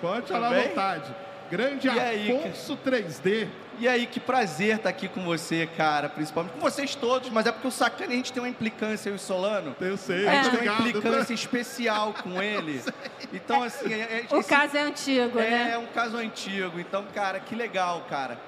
Pode 0.00 0.26
falar 0.28 0.48
à 0.48 0.62
vontade. 0.62 1.14
Grande 1.50 1.86
E 1.88 1.90
aí, 1.90 2.36
Afonso 2.36 2.76
3D. 2.84 3.48
E 3.78 3.88
aí, 3.88 4.06
que 4.06 4.20
prazer 4.20 4.76
estar 4.76 4.88
aqui 4.88 5.08
com 5.08 5.22
você, 5.24 5.66
cara. 5.76 6.08
Principalmente 6.08 6.52
com 6.54 6.60
vocês 6.60 6.94
todos, 6.94 7.28
mas 7.30 7.44
é 7.46 7.52
porque 7.52 7.66
o 7.68 7.70
Sacane 7.72 8.12
a 8.12 8.16
gente 8.16 8.32
tem 8.32 8.42
uma 8.42 8.48
implicância, 8.48 9.08
eu 9.08 9.14
e 9.14 9.16
o 9.16 9.18
Solano. 9.18 9.74
Eu 9.80 9.96
sei, 9.96 10.26
A 10.28 10.42
gente 10.42 10.56
tem 10.58 10.68
uma 10.68 10.78
implicância 10.88 11.34
especial 11.34 12.14
com 12.22 12.40
ele. 12.42 12.80
Então, 13.32 13.64
assim, 13.64 13.92
é, 13.92 14.26
é- 14.30 14.34
O 14.34 14.38
esse- 14.38 14.48
caso 14.48 14.76
é 14.76 14.80
antigo, 14.82 15.40
é, 15.40 15.50
né? 15.50 15.78
um 15.78 15.86
caso 15.86 16.16
antigo. 16.16 16.78
Então, 16.78 17.04
cara, 17.12 17.40
que 17.40 17.56
legal, 17.56 18.06
cara. 18.08 18.38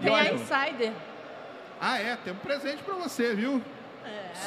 E 0.00 0.04
Tem 0.04 0.10
a 0.10 0.16
olha- 0.16 0.32
Insider. 0.32 0.92
Ah, 1.78 1.98
é, 1.98 2.16
tem 2.16 2.32
um 2.32 2.36
presente 2.36 2.82
pra 2.82 2.94
você, 2.94 3.34
viu? 3.34 3.60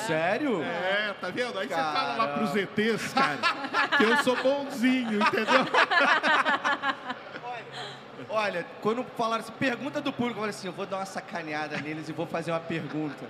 Sério? 0.07 0.63
É, 0.63 1.13
tá 1.21 1.29
vendo? 1.29 1.57
Aí 1.59 1.67
você 1.67 1.75
fala 1.75 2.15
lá 2.17 2.27
Caramba. 2.27 2.27
pros 2.39 2.55
ETs, 2.55 3.13
cara, 3.13 3.37
que 3.95 4.03
eu 4.03 4.17
sou 4.23 4.35
bonzinho, 4.41 5.19
entendeu? 5.21 5.65
Olha, 8.35 8.65
quando 8.81 9.05
falaram 9.17 9.41
assim, 9.43 9.53
pergunta 9.53 10.01
do 10.01 10.11
público, 10.11 10.37
eu 10.39 10.41
falei 10.41 10.49
assim, 10.49 10.67
eu 10.67 10.73
vou 10.73 10.85
dar 10.85 10.97
uma 10.97 11.05
sacaneada 11.05 11.77
neles 11.77 12.09
e 12.09 12.11
vou 12.11 12.27
fazer 12.27 12.51
uma 12.51 12.59
pergunta. 12.59 13.23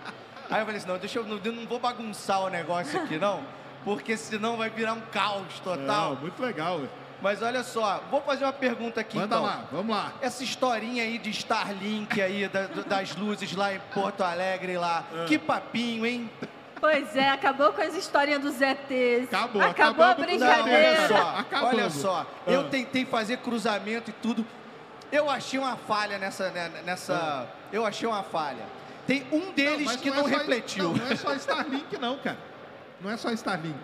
Aí 0.49 0.59
eu 0.61 0.65
falei 0.65 0.77
assim, 0.77 0.87
não, 0.87 0.97
deixa 0.97 1.19
eu, 1.19 1.39
eu 1.43 1.51
não 1.53 1.65
vou 1.67 1.79
bagunçar 1.79 2.41
o 2.41 2.49
negócio 2.49 2.99
aqui, 2.99 3.17
não, 3.19 3.41
porque 3.83 4.17
senão 4.17 4.57
vai 4.57 4.69
virar 4.69 4.93
um 4.93 5.01
caos 5.11 5.59
total. 5.63 6.15
Não, 6.15 6.21
muito 6.21 6.41
legal. 6.41 6.79
ué. 6.79 6.87
Mas 7.21 7.41
olha 7.43 7.63
só, 7.63 8.03
vou 8.09 8.19
fazer 8.21 8.45
uma 8.45 8.53
pergunta 8.53 8.99
aqui 9.01 9.15
Manda 9.17 9.35
então. 9.35 9.43
lá, 9.45 9.65
vamos 9.71 9.95
lá. 9.95 10.11
Essa 10.21 10.43
historinha 10.43 11.03
aí 11.03 11.17
de 11.19 11.29
Starlink 11.29 12.19
aí, 12.21 12.47
da- 12.47 12.65
das 12.65 13.15
luzes 13.15 13.55
lá 13.55 13.73
em 13.75 13.79
Porto 13.93 14.21
Alegre 14.21 14.75
lá. 14.77 15.03
Que 15.27 15.37
papinho, 15.37 16.05
hein? 16.05 16.29
Pois 16.79 17.15
é, 17.15 17.29
acabou 17.29 17.71
com 17.73 17.81
as 17.81 17.95
histórias 17.95 18.39
dos 18.41 18.59
ETs. 18.61 19.27
Acabou, 19.33 19.61
Acabou 19.61 20.05
a 20.05 20.11
acabamos 20.11 20.15
com 20.15 20.21
os 20.35 20.39
Não, 20.41 20.47
brincadeira. 20.47 20.89
olha 20.99 21.07
só, 21.07 21.39
Acabamos. 21.39 21.73
olha 21.73 21.89
só. 21.89 22.25
Eu 22.45 22.61
Ah. 22.61 22.63
tentei 22.69 23.05
fazer 23.05 23.37
cruzamento 23.37 24.09
e 24.09 24.13
tudo. 24.13 24.45
Eu 25.15 25.29
achei 25.29 25.59
uma 25.59 25.77
falha 25.77 26.17
nessa. 26.17 26.49
né, 26.51 26.71
nessa 26.83 27.47
Eu 27.71 27.85
achei 27.85 28.07
uma 28.07 28.23
falha. 28.23 28.65
Tem 29.07 29.25
um 29.31 29.51
deles 29.51 29.85
mas 29.85 30.01
que 30.01 30.09
é 30.09 30.13
não, 30.13 30.23
só- 30.23 30.29
refletiu. 30.29 30.83
Não, 30.89 30.93
não 30.95 31.07
é 31.11 31.15
só 31.15 31.33
Starlink, 31.35 31.97
não, 31.97 32.17
cara. 32.17 32.37
Não 32.99 33.11
é 33.11 33.17
só 33.17 33.31
Starlink. 33.31 33.79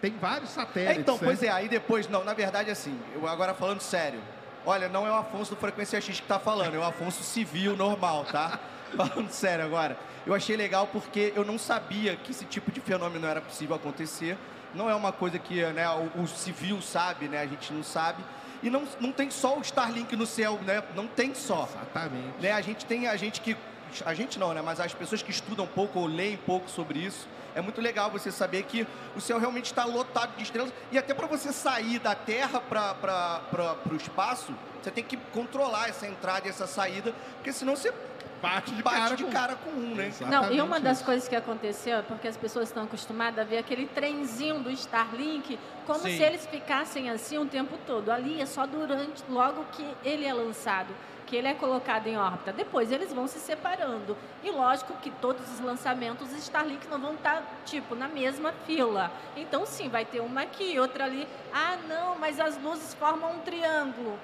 Tem 0.00 0.16
vários 0.16 0.50
satélites. 0.50 0.98
então, 1.00 1.14
né? 1.14 1.20
pois 1.24 1.42
é, 1.42 1.48
aí 1.48 1.68
depois, 1.68 2.08
não, 2.08 2.24
na 2.24 2.34
verdade, 2.34 2.70
assim, 2.70 2.98
eu 3.14 3.26
agora 3.26 3.54
falando 3.54 3.80
sério. 3.80 4.20
Olha, 4.66 4.88
não 4.88 5.06
é 5.06 5.10
o 5.10 5.14
Afonso 5.14 5.54
do 5.54 5.60
Frequência 5.60 6.00
X 6.00 6.20
que 6.20 6.26
tá 6.26 6.38
falando, 6.38 6.74
é 6.74 6.78
o 6.78 6.84
Afonso 6.84 7.22
civil 7.22 7.76
normal, 7.76 8.24
tá? 8.24 8.58
Falando 8.96 9.30
sério 9.30 9.64
agora. 9.64 9.98
Eu 10.26 10.34
achei 10.34 10.56
legal 10.56 10.86
porque 10.86 11.32
eu 11.36 11.44
não 11.44 11.58
sabia 11.58 12.16
que 12.16 12.30
esse 12.30 12.46
tipo 12.46 12.70
de 12.70 12.80
fenômeno 12.80 13.26
era 13.26 13.40
possível 13.40 13.76
acontecer. 13.76 14.36
Não 14.74 14.88
é 14.88 14.94
uma 14.94 15.12
coisa 15.12 15.38
que 15.38 15.62
né, 15.62 15.86
o, 15.90 16.22
o 16.22 16.26
civil 16.26 16.80
sabe, 16.80 17.28
né? 17.28 17.40
A 17.42 17.46
gente 17.46 17.70
não 17.72 17.82
sabe. 17.82 18.22
E 18.62 18.70
não, 18.70 18.84
não 19.00 19.12
tem 19.12 19.30
só 19.30 19.56
o 19.56 19.60
Starlink 19.60 20.14
no 20.16 20.26
céu, 20.26 20.58
né? 20.64 20.82
Não 20.94 21.06
tem 21.06 21.34
só. 21.34 21.68
Exatamente. 21.70 22.40
né? 22.40 22.52
A 22.52 22.60
gente 22.60 22.84
tem 22.84 23.06
a 23.06 23.16
gente 23.16 23.40
que 23.40 23.56
a 24.04 24.12
gente 24.14 24.38
não, 24.38 24.52
né? 24.52 24.60
Mas 24.62 24.80
as 24.80 24.92
pessoas 24.92 25.22
que 25.22 25.30
estudam 25.30 25.64
um 25.64 25.68
pouco 25.68 26.00
ou 26.00 26.06
leem 26.06 26.36
pouco 26.36 26.68
sobre 26.68 26.98
isso, 26.98 27.26
é 27.54 27.60
muito 27.60 27.80
legal 27.80 28.10
você 28.10 28.30
saber 28.30 28.64
que 28.64 28.86
o 29.16 29.20
céu 29.20 29.38
realmente 29.38 29.66
está 29.66 29.84
lotado 29.84 30.36
de 30.36 30.42
estrelas 30.42 30.72
e 30.92 30.98
até 30.98 31.14
para 31.14 31.26
você 31.26 31.52
sair 31.52 31.98
da 31.98 32.14
Terra 32.14 32.60
para 32.60 33.76
o 33.90 33.96
espaço, 33.96 34.54
você 34.82 34.90
tem 34.90 35.02
que 35.02 35.16
controlar 35.32 35.88
essa 35.88 36.06
entrada 36.06 36.46
e 36.46 36.50
essa 36.50 36.66
saída, 36.66 37.14
porque 37.36 37.52
senão 37.52 37.74
você 37.74 37.92
Bate 38.40 38.70
de 38.72 38.82
bate 38.82 38.96
cara 38.96 39.16
de 39.16 39.24
com- 39.24 39.30
cara 39.30 39.54
com 39.56 39.70
um, 39.70 39.94
né? 39.96 40.12
Não, 40.20 40.44
e 40.44 40.60
uma 40.60 40.76
Exatamente 40.76 40.82
das 40.82 40.96
isso. 40.98 41.04
coisas 41.06 41.28
que 41.28 41.34
aconteceu 41.34 41.98
é 41.98 42.02
porque 42.02 42.28
as 42.28 42.36
pessoas 42.36 42.68
estão 42.68 42.84
acostumadas 42.84 43.38
a 43.40 43.44
ver 43.44 43.58
aquele 43.58 43.86
trenzinho 43.86 44.60
do 44.60 44.70
Starlink 44.70 45.58
como 45.86 46.00
Sim. 46.00 46.16
se 46.16 46.22
eles 46.22 46.46
ficassem 46.46 47.10
assim 47.10 47.36
o 47.38 47.46
tempo 47.46 47.76
todo. 47.86 48.10
Ali 48.10 48.40
é 48.40 48.46
só 48.46 48.64
durante, 48.66 49.24
logo 49.28 49.64
que 49.72 49.84
ele 50.04 50.24
é 50.24 50.32
lançado, 50.32 50.94
que 51.26 51.34
ele 51.34 51.48
é 51.48 51.54
colocado 51.54 52.06
em 52.06 52.16
órbita. 52.16 52.52
Depois 52.52 52.92
eles 52.92 53.12
vão 53.12 53.26
se 53.26 53.40
separando. 53.40 54.16
E 54.44 54.50
lógico 54.52 54.92
que 55.02 55.10
todos 55.10 55.42
os 55.52 55.58
lançamentos 55.60 56.30
Starlink 56.32 56.86
não 56.88 57.00
vão 57.00 57.14
estar, 57.14 57.42
tipo, 57.66 57.96
na 57.96 58.06
mesma 58.06 58.52
fila. 58.66 59.10
Então, 59.36 59.66
sim, 59.66 59.88
vai 59.88 60.04
ter 60.04 60.20
uma 60.20 60.42
aqui, 60.42 60.78
outra 60.78 61.04
ali. 61.04 61.26
Ah, 61.52 61.76
não, 61.88 62.16
mas 62.18 62.38
as 62.38 62.56
luzes 62.62 62.94
formam 62.94 63.32
um 63.32 63.38
triângulo. 63.40 64.16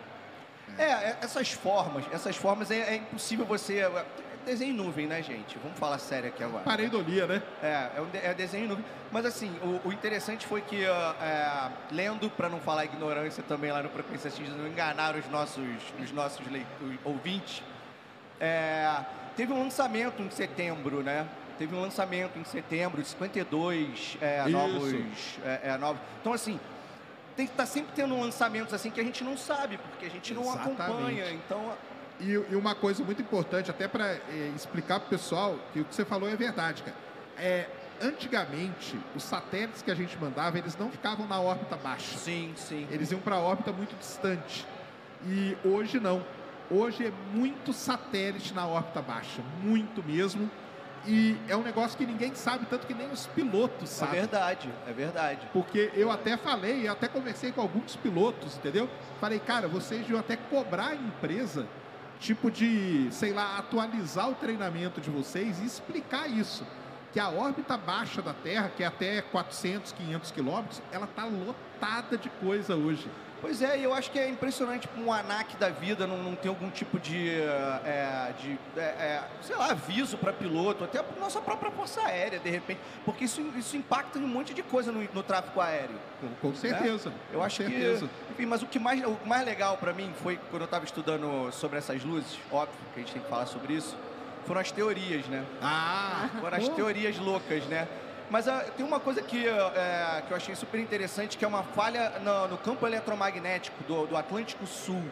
É, 0.78 0.82
é, 0.82 1.18
essas 1.22 1.50
formas, 1.52 2.04
essas 2.12 2.36
formas 2.36 2.70
é, 2.70 2.78
é 2.80 2.96
impossível 2.96 3.44
você. 3.44 3.78
é 3.80 4.04
Desenho 4.44 4.72
em 4.72 4.76
nuvem, 4.76 5.06
né, 5.06 5.22
gente? 5.22 5.56
Vamos 5.62 5.78
falar 5.78 5.98
sério 5.98 6.28
aqui 6.28 6.44
agora. 6.44 6.64
Pareidolia, 6.64 7.26
né? 7.26 7.42
É, 7.62 7.88
é, 7.96 8.00
um 8.02 8.06
de- 8.10 8.18
é 8.18 8.34
desenho 8.34 8.66
em 8.66 8.68
nuvem. 8.68 8.84
Mas 9.10 9.24
assim, 9.24 9.50
o, 9.62 9.88
o 9.88 9.92
interessante 9.92 10.46
foi 10.46 10.60
que, 10.60 10.84
ah, 10.84 11.72
é, 11.90 11.94
lendo, 11.94 12.28
para 12.28 12.50
não 12.50 12.60
falar 12.60 12.84
ignorância 12.84 13.42
também 13.48 13.72
lá 13.72 13.82
no 13.82 13.88
Frequência 13.88 14.28
X, 14.30 14.46
não 14.50 14.66
enganar 14.66 15.16
os 15.16 15.26
nossos, 15.30 15.64
os 15.98 16.12
nossos 16.12 16.40
os 16.46 16.98
ouvintes, 17.04 17.62
é, 18.38 18.98
teve 19.34 19.50
um 19.50 19.62
lançamento 19.62 20.20
em 20.20 20.30
setembro, 20.30 21.02
né? 21.02 21.26
Teve 21.56 21.74
um 21.74 21.80
lançamento 21.80 22.38
em 22.38 22.44
setembro, 22.44 23.00
de 23.00 23.08
52 23.08 24.18
é, 24.20 24.46
novos, 24.48 24.92
novos. 25.80 26.02
Então, 26.20 26.32
assim, 26.34 26.60
tem 27.36 27.46
que 27.46 27.52
estar 27.52 27.66
sempre 27.66 27.92
tendo 27.94 28.18
lançamentos 28.18 28.72
assim 28.72 28.90
que 28.90 29.00
a 29.00 29.04
gente 29.04 29.24
não 29.24 29.36
sabe, 29.36 29.78
porque 29.78 30.06
a 30.06 30.10
gente 30.10 30.32
não 30.34 30.42
Exatamente. 30.42 30.80
acompanha. 30.82 31.32
Então, 31.32 31.72
E, 32.20 32.30
e 32.30 32.54
uma 32.56 32.74
coisa 32.74 33.02
muito 33.02 33.20
importante, 33.20 33.70
até 33.70 33.88
para 33.88 34.18
explicar 34.54 35.00
para 35.00 35.06
o 35.06 35.10
pessoal, 35.10 35.58
que 35.72 35.80
o 35.80 35.84
que 35.84 35.94
você 35.94 36.04
falou 36.04 36.28
é 36.28 36.36
verdade, 36.36 36.82
cara. 36.82 36.96
É, 37.36 37.66
antigamente, 38.00 38.96
os 39.16 39.24
satélites 39.24 39.82
que 39.82 39.90
a 39.90 39.94
gente 39.94 40.16
mandava, 40.18 40.56
eles 40.58 40.76
não 40.76 40.90
ficavam 40.90 41.26
na 41.26 41.40
órbita 41.40 41.76
baixa. 41.76 42.16
sim, 42.16 42.52
sim. 42.56 42.86
Eles 42.90 43.10
iam 43.10 43.20
para 43.20 43.34
a 43.36 43.40
órbita 43.40 43.72
muito 43.72 43.96
distante. 43.98 44.64
E 45.26 45.56
hoje 45.64 45.98
não. 45.98 46.24
Hoje 46.70 47.06
é 47.06 47.12
muito 47.36 47.72
satélite 47.72 48.54
na 48.54 48.66
órbita 48.66 49.02
baixa, 49.02 49.42
muito 49.62 50.02
mesmo. 50.02 50.50
E 51.06 51.36
é 51.48 51.56
um 51.56 51.62
negócio 51.62 51.96
que 51.98 52.06
ninguém 52.06 52.34
sabe, 52.34 52.66
tanto 52.66 52.86
que 52.86 52.94
nem 52.94 53.10
os 53.10 53.26
pilotos 53.26 53.90
É 53.90 53.94
sabem. 53.94 54.20
verdade, 54.20 54.70
é 54.86 54.92
verdade. 54.92 55.46
Porque 55.52 55.90
eu 55.94 56.10
até 56.10 56.36
falei, 56.36 56.86
eu 56.88 56.92
até 56.92 57.08
conversei 57.08 57.52
com 57.52 57.60
alguns 57.60 57.94
pilotos, 57.96 58.56
entendeu? 58.56 58.88
Falei, 59.20 59.38
cara, 59.38 59.68
vocês 59.68 60.00
deviam 60.00 60.18
até 60.20 60.36
cobrar 60.36 60.88
a 60.88 60.94
empresa, 60.94 61.66
tipo 62.18 62.50
de, 62.50 63.08
sei 63.10 63.32
lá, 63.32 63.58
atualizar 63.58 64.30
o 64.30 64.34
treinamento 64.34 65.00
de 65.00 65.10
vocês 65.10 65.60
e 65.60 65.66
explicar 65.66 66.26
isso. 66.28 66.66
Que 67.12 67.20
a 67.20 67.28
órbita 67.28 67.76
baixa 67.76 68.20
da 68.22 68.32
Terra, 68.34 68.70
que 68.76 68.82
é 68.82 68.86
até 68.86 69.20
400, 69.22 69.92
500 69.92 70.30
quilômetros, 70.32 70.82
ela 70.90 71.06
tá 71.06 71.24
lotada 71.26 72.16
de 72.18 72.28
coisa 72.28 72.74
hoje. 72.74 73.08
Pois 73.44 73.60
é, 73.60 73.78
e 73.78 73.84
eu 73.84 73.92
acho 73.92 74.10
que 74.10 74.18
é 74.18 74.26
impressionante 74.26 74.88
um 74.96 75.12
ANAC 75.12 75.54
da 75.58 75.68
vida 75.68 76.06
não, 76.06 76.16
não 76.16 76.34
ter 76.34 76.48
algum 76.48 76.70
tipo 76.70 76.98
de, 76.98 77.30
é, 77.30 78.32
de 78.40 78.58
é, 78.74 78.80
é, 78.80 79.22
sei 79.42 79.54
lá, 79.54 79.72
aviso 79.72 80.16
para 80.16 80.32
piloto, 80.32 80.82
até 80.82 81.02
para 81.02 81.20
nossa 81.20 81.42
própria 81.42 81.70
força 81.70 82.00
aérea, 82.00 82.38
de 82.38 82.48
repente, 82.48 82.80
porque 83.04 83.26
isso, 83.26 83.42
isso 83.54 83.76
impacta 83.76 84.18
em 84.18 84.24
um 84.24 84.28
monte 84.28 84.54
de 84.54 84.62
coisa 84.62 84.90
no, 84.90 85.06
no 85.12 85.22
tráfego 85.22 85.60
aéreo. 85.60 85.96
Com, 86.22 86.48
com 86.48 86.54
certeza. 86.54 87.12
Eu 87.30 87.40
com 87.40 87.44
acho 87.44 87.58
certeza. 87.58 88.08
que. 88.08 88.32
Enfim, 88.32 88.46
mas 88.46 88.62
o 88.62 88.66
que 88.66 88.78
mais, 88.78 89.04
o 89.04 89.18
mais 89.26 89.44
legal 89.44 89.76
para 89.76 89.92
mim 89.92 90.10
foi 90.22 90.40
quando 90.48 90.62
eu 90.62 90.64
estava 90.64 90.86
estudando 90.86 91.52
sobre 91.52 91.76
essas 91.76 92.02
luzes, 92.02 92.38
óbvio 92.50 92.74
que 92.94 93.00
a 93.00 93.02
gente 93.02 93.12
tem 93.12 93.20
que 93.20 93.28
falar 93.28 93.44
sobre 93.44 93.74
isso, 93.74 93.94
foram 94.46 94.62
as 94.62 94.72
teorias, 94.72 95.26
né? 95.26 95.44
Ah! 95.60 96.30
Foram 96.40 96.56
as 96.56 96.66
pô, 96.66 96.74
teorias 96.76 97.18
loucas, 97.18 97.62
né? 97.66 97.86
Mas 98.30 98.48
ah, 98.48 98.64
tem 98.76 98.84
uma 98.84 98.98
coisa 98.98 99.22
que, 99.22 99.46
é, 99.46 100.22
que 100.26 100.32
eu 100.32 100.36
achei 100.36 100.54
super 100.54 100.80
interessante, 100.80 101.36
que 101.36 101.44
é 101.44 101.48
uma 101.48 101.62
falha 101.62 102.10
no, 102.20 102.48
no 102.48 102.58
campo 102.58 102.86
eletromagnético 102.86 103.82
do, 103.84 104.06
do 104.06 104.16
Atlântico 104.16 104.66
Sul, 104.66 105.02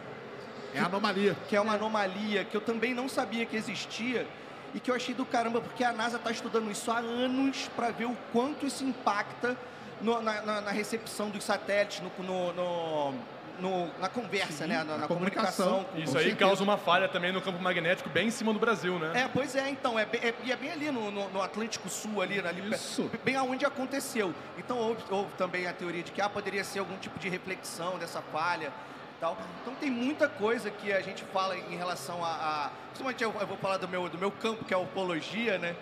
É 0.74 0.80
anomalia. 0.80 1.36
que 1.48 1.54
é 1.54 1.60
uma 1.60 1.74
anomalia 1.74 2.44
que 2.44 2.56
eu 2.56 2.60
também 2.60 2.94
não 2.94 3.08
sabia 3.08 3.44
que 3.46 3.56
existia 3.56 4.26
e 4.74 4.80
que 4.80 4.90
eu 4.90 4.94
achei 4.94 5.14
do 5.14 5.26
caramba, 5.26 5.60
porque 5.60 5.84
a 5.84 5.92
NASA 5.92 6.16
está 6.16 6.30
estudando 6.30 6.70
isso 6.70 6.90
há 6.90 6.98
anos 6.98 7.68
para 7.76 7.90
ver 7.90 8.06
o 8.06 8.16
quanto 8.32 8.64
isso 8.66 8.82
impacta 8.82 9.56
no- 10.02 10.20
na, 10.20 10.42
na- 10.42 10.60
na 10.60 10.70
recepção 10.70 11.30
dos 11.30 11.44
satélites, 11.44 12.00
no, 12.00 12.24
no- 12.24 12.52
no- 12.52 13.14
no- 13.60 13.90
na 14.00 14.08
conversa, 14.08 14.64
Sim, 14.64 14.70
né? 14.70 14.82
Na, 14.82 14.98
na 14.98 15.06
comunicação. 15.06 15.84
comunicação. 15.84 16.02
Isso 16.02 16.16
aí 16.18 16.24
certeza. 16.24 16.36
causa 16.36 16.64
uma 16.64 16.76
falha 16.76 17.08
também 17.08 17.30
no 17.32 17.40
campo 17.40 17.60
magnético 17.60 18.08
bem 18.08 18.28
em 18.28 18.30
cima 18.30 18.52
do 18.52 18.58
Brasil, 18.58 18.98
né? 18.98 19.12
É, 19.22 19.28
pois 19.28 19.54
é, 19.54 19.68
então, 19.68 19.98
é, 19.98 20.04
bem- 20.04 20.20
é, 20.22 20.34
e 20.42 20.50
é 20.52 20.56
bem 20.56 20.72
ali 20.72 20.90
no, 20.90 21.10
no- 21.10 21.28
no 21.28 21.42
Atlântico 21.42 21.88
Sul, 21.88 22.20
ali, 22.22 22.40
ali 22.40 22.74
Isso. 22.74 23.10
bem 23.24 23.36
aonde 23.36 23.64
aconteceu. 23.64 24.34
Então 24.58 24.78
houve, 24.78 25.02
houve 25.10 25.32
também 25.38 25.66
a 25.66 25.72
teoria 25.72 26.02
de 26.02 26.10
que 26.10 26.20
ah, 26.20 26.28
poderia 26.28 26.64
ser 26.64 26.80
algum 26.80 26.96
tipo 26.96 27.18
de 27.18 27.28
reflexão 27.28 27.98
dessa 27.98 28.20
falha 28.20 28.72
tal. 29.20 29.36
Então 29.60 29.72
tem 29.76 29.88
muita 29.90 30.28
coisa 30.28 30.68
que 30.68 30.92
a 30.92 31.00
gente 31.00 31.22
fala 31.32 31.56
em 31.56 31.76
relação 31.76 32.24
a. 32.24 32.28
a 32.30 32.70
principalmente 32.88 33.22
eu, 33.22 33.32
eu 33.40 33.46
vou 33.46 33.56
falar 33.58 33.76
do 33.76 33.86
meu, 33.86 34.08
do 34.08 34.18
meu 34.18 34.32
campo, 34.32 34.64
que 34.64 34.74
é 34.74 34.76
a 34.76 34.80
ufologia, 34.80 35.58
né? 35.58 35.76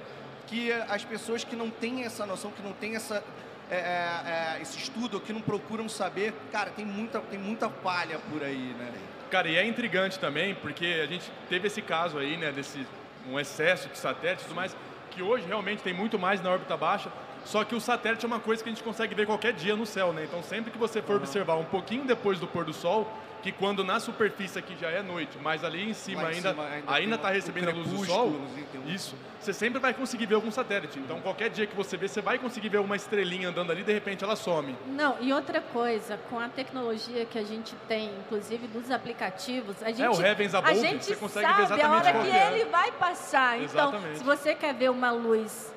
Que 0.47 0.71
as 0.73 1.03
pessoas 1.05 1.43
que 1.45 1.57
não 1.57 1.71
têm 1.71 2.05
essa 2.05 2.27
noção, 2.27 2.51
que 2.51 2.61
não 2.63 2.73
têm 2.75 2.97
essa. 2.97 3.25
É, 3.71 3.77
é, 3.77 4.57
é, 4.59 4.63
esse 4.63 4.79
estudo, 4.79 5.21
que 5.21 5.33
não 5.33 5.41
procuram 5.41 5.89
saber, 5.89 6.35
cara, 6.51 6.71
tem 6.71 6.85
muita, 6.85 7.21
tem 7.21 7.39
muita 7.39 7.71
falha 7.71 8.19
por 8.31 8.43
aí, 8.43 8.75
né? 8.79 8.93
Cara, 9.31 9.49
e 9.49 9.57
é 9.57 9.65
intrigante 9.65 10.19
também, 10.19 10.57
porque 10.57 11.01
a 11.03 11.07
gente 11.07 11.31
teve 11.49 11.69
esse 11.69 11.81
caso 11.81 12.19
aí, 12.19 12.37
né, 12.37 12.51
desse 12.51 12.85
um 13.29 13.39
excesso 13.39 13.89
de 13.89 13.97
satélites 13.97 14.45
e 14.45 14.49
tudo 14.49 14.57
mais, 14.57 14.77
que 15.11 15.23
hoje 15.23 15.47
realmente 15.47 15.83
tem 15.83 15.95
muito 15.95 16.19
mais 16.19 16.43
na 16.43 16.51
órbita 16.51 16.77
baixa, 16.77 17.13
só 17.45 17.65
que 17.65 17.75
o 17.75 17.81
satélite 17.81 18.25
é 18.25 18.27
uma 18.27 18.41
coisa 18.41 18.63
que 18.63 18.69
a 18.69 18.73
gente 18.73 18.83
consegue 18.83 19.15
ver 19.15 19.27
qualquer 19.27 19.53
dia 19.53 19.77
no 19.77 19.87
céu, 19.87 20.13
né? 20.13 20.25
Então 20.25 20.43
sempre 20.43 20.71
que 20.71 20.79
você 20.79 21.01
for 21.01 21.17
observar 21.17 21.55
um 21.57 21.65
pouquinho 21.65 22.05
depois 22.05 22.41
do 22.41 22.47
pôr 22.47 22.65
do 22.65 22.73
sol, 22.73 23.11
que 23.43 23.51
quando 23.53 23.83
na 23.83 23.99
superfície 23.99 24.59
aqui 24.59 24.77
já 24.81 24.89
é 24.91 25.03
noite, 25.03 25.39
mas 25.43 25.65
ali 25.65 25.89
em 25.89 25.95
cima 25.95 26.25
em 26.25 26.35
ainda 26.37 26.51
cima 26.51 26.69
ainda 26.87 27.15
está 27.17 27.31
recebendo 27.31 27.69
a 27.71 27.73
luz 27.73 27.89
do 27.89 28.05
sol, 28.05 28.29
um- 28.29 28.89
isso, 28.89 29.15
você 29.41 29.53
sempre 29.53 29.79
vai 29.81 29.95
conseguir 29.95 30.27
ver 30.27 30.35
algum 30.35 30.51
satélite. 30.51 30.99
Então 30.99 31.21
qualquer 31.21 31.49
dia 31.51 31.67
que 31.67 31.75
você 31.75 31.97
vê, 31.97 32.07
você 32.09 32.21
vai 32.21 32.39
conseguir 32.39 32.69
ver 32.69 32.79
uma 32.79 32.97
estrelinha 32.97 33.49
andando 33.49 33.71
ali, 33.73 33.83
de 33.83 33.93
repente 33.93 34.23
ela 34.25 34.37
some. 34.37 34.77
Não, 34.89 35.17
e 35.21 35.33
outra 35.33 35.61
coisa, 35.61 36.19
com 36.29 36.39
a 36.39 36.49
tecnologia 36.49 37.25
que 37.25 37.39
a 37.39 37.45
gente 37.45 37.75
tem, 37.89 38.11
inclusive 38.27 38.67
dos 38.67 38.91
aplicativos, 38.91 39.83
a 39.83 39.87
gente, 39.89 40.03
É, 40.03 40.11
o 40.11 40.21
Heavens 40.21 40.55
a 40.55 40.59
Above, 40.59 40.79
gente 40.81 41.05
você 41.05 41.17
consegue 41.17 41.47
sabe 41.47 41.57
ver 41.57 41.63
a 41.63 41.65
exatamente 41.77 42.03
hora 42.07 42.13
qual 42.13 42.25
que 42.25 42.31
que 42.31 42.37
é. 42.37 42.53
ele 42.53 42.65
vai 42.67 42.93
passar. 42.93 43.57
Então, 43.61 43.89
Exatamente. 43.91 44.19
se 44.19 44.25
você 44.25 44.55
quer 44.55 44.75
ver 44.75 44.91
uma 44.91 45.11
luz, 45.11 45.73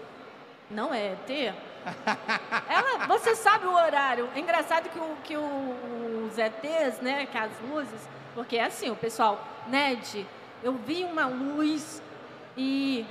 não 0.69 0.93
é 0.93 1.13
ET, 1.13 1.53
ela, 2.69 3.07
você 3.07 3.35
sabe 3.35 3.65
o 3.65 3.73
horário. 3.73 4.29
É 4.35 4.39
engraçado 4.39 4.89
que, 4.89 4.99
o, 4.99 5.15
que 5.23 5.37
o- 5.37 6.27
os 6.27 6.37
ETs, 6.37 6.99
né, 7.01 7.25
que 7.31 7.37
as 7.37 7.51
luzes, 7.69 8.07
porque 8.35 8.57
é 8.57 8.65
assim, 8.65 8.89
o 8.89 8.95
pessoal, 8.95 9.43
Ned, 9.67 10.25
eu 10.63 10.73
vi 10.73 11.03
uma 11.03 11.25
luz 11.27 12.01
e 12.57 13.05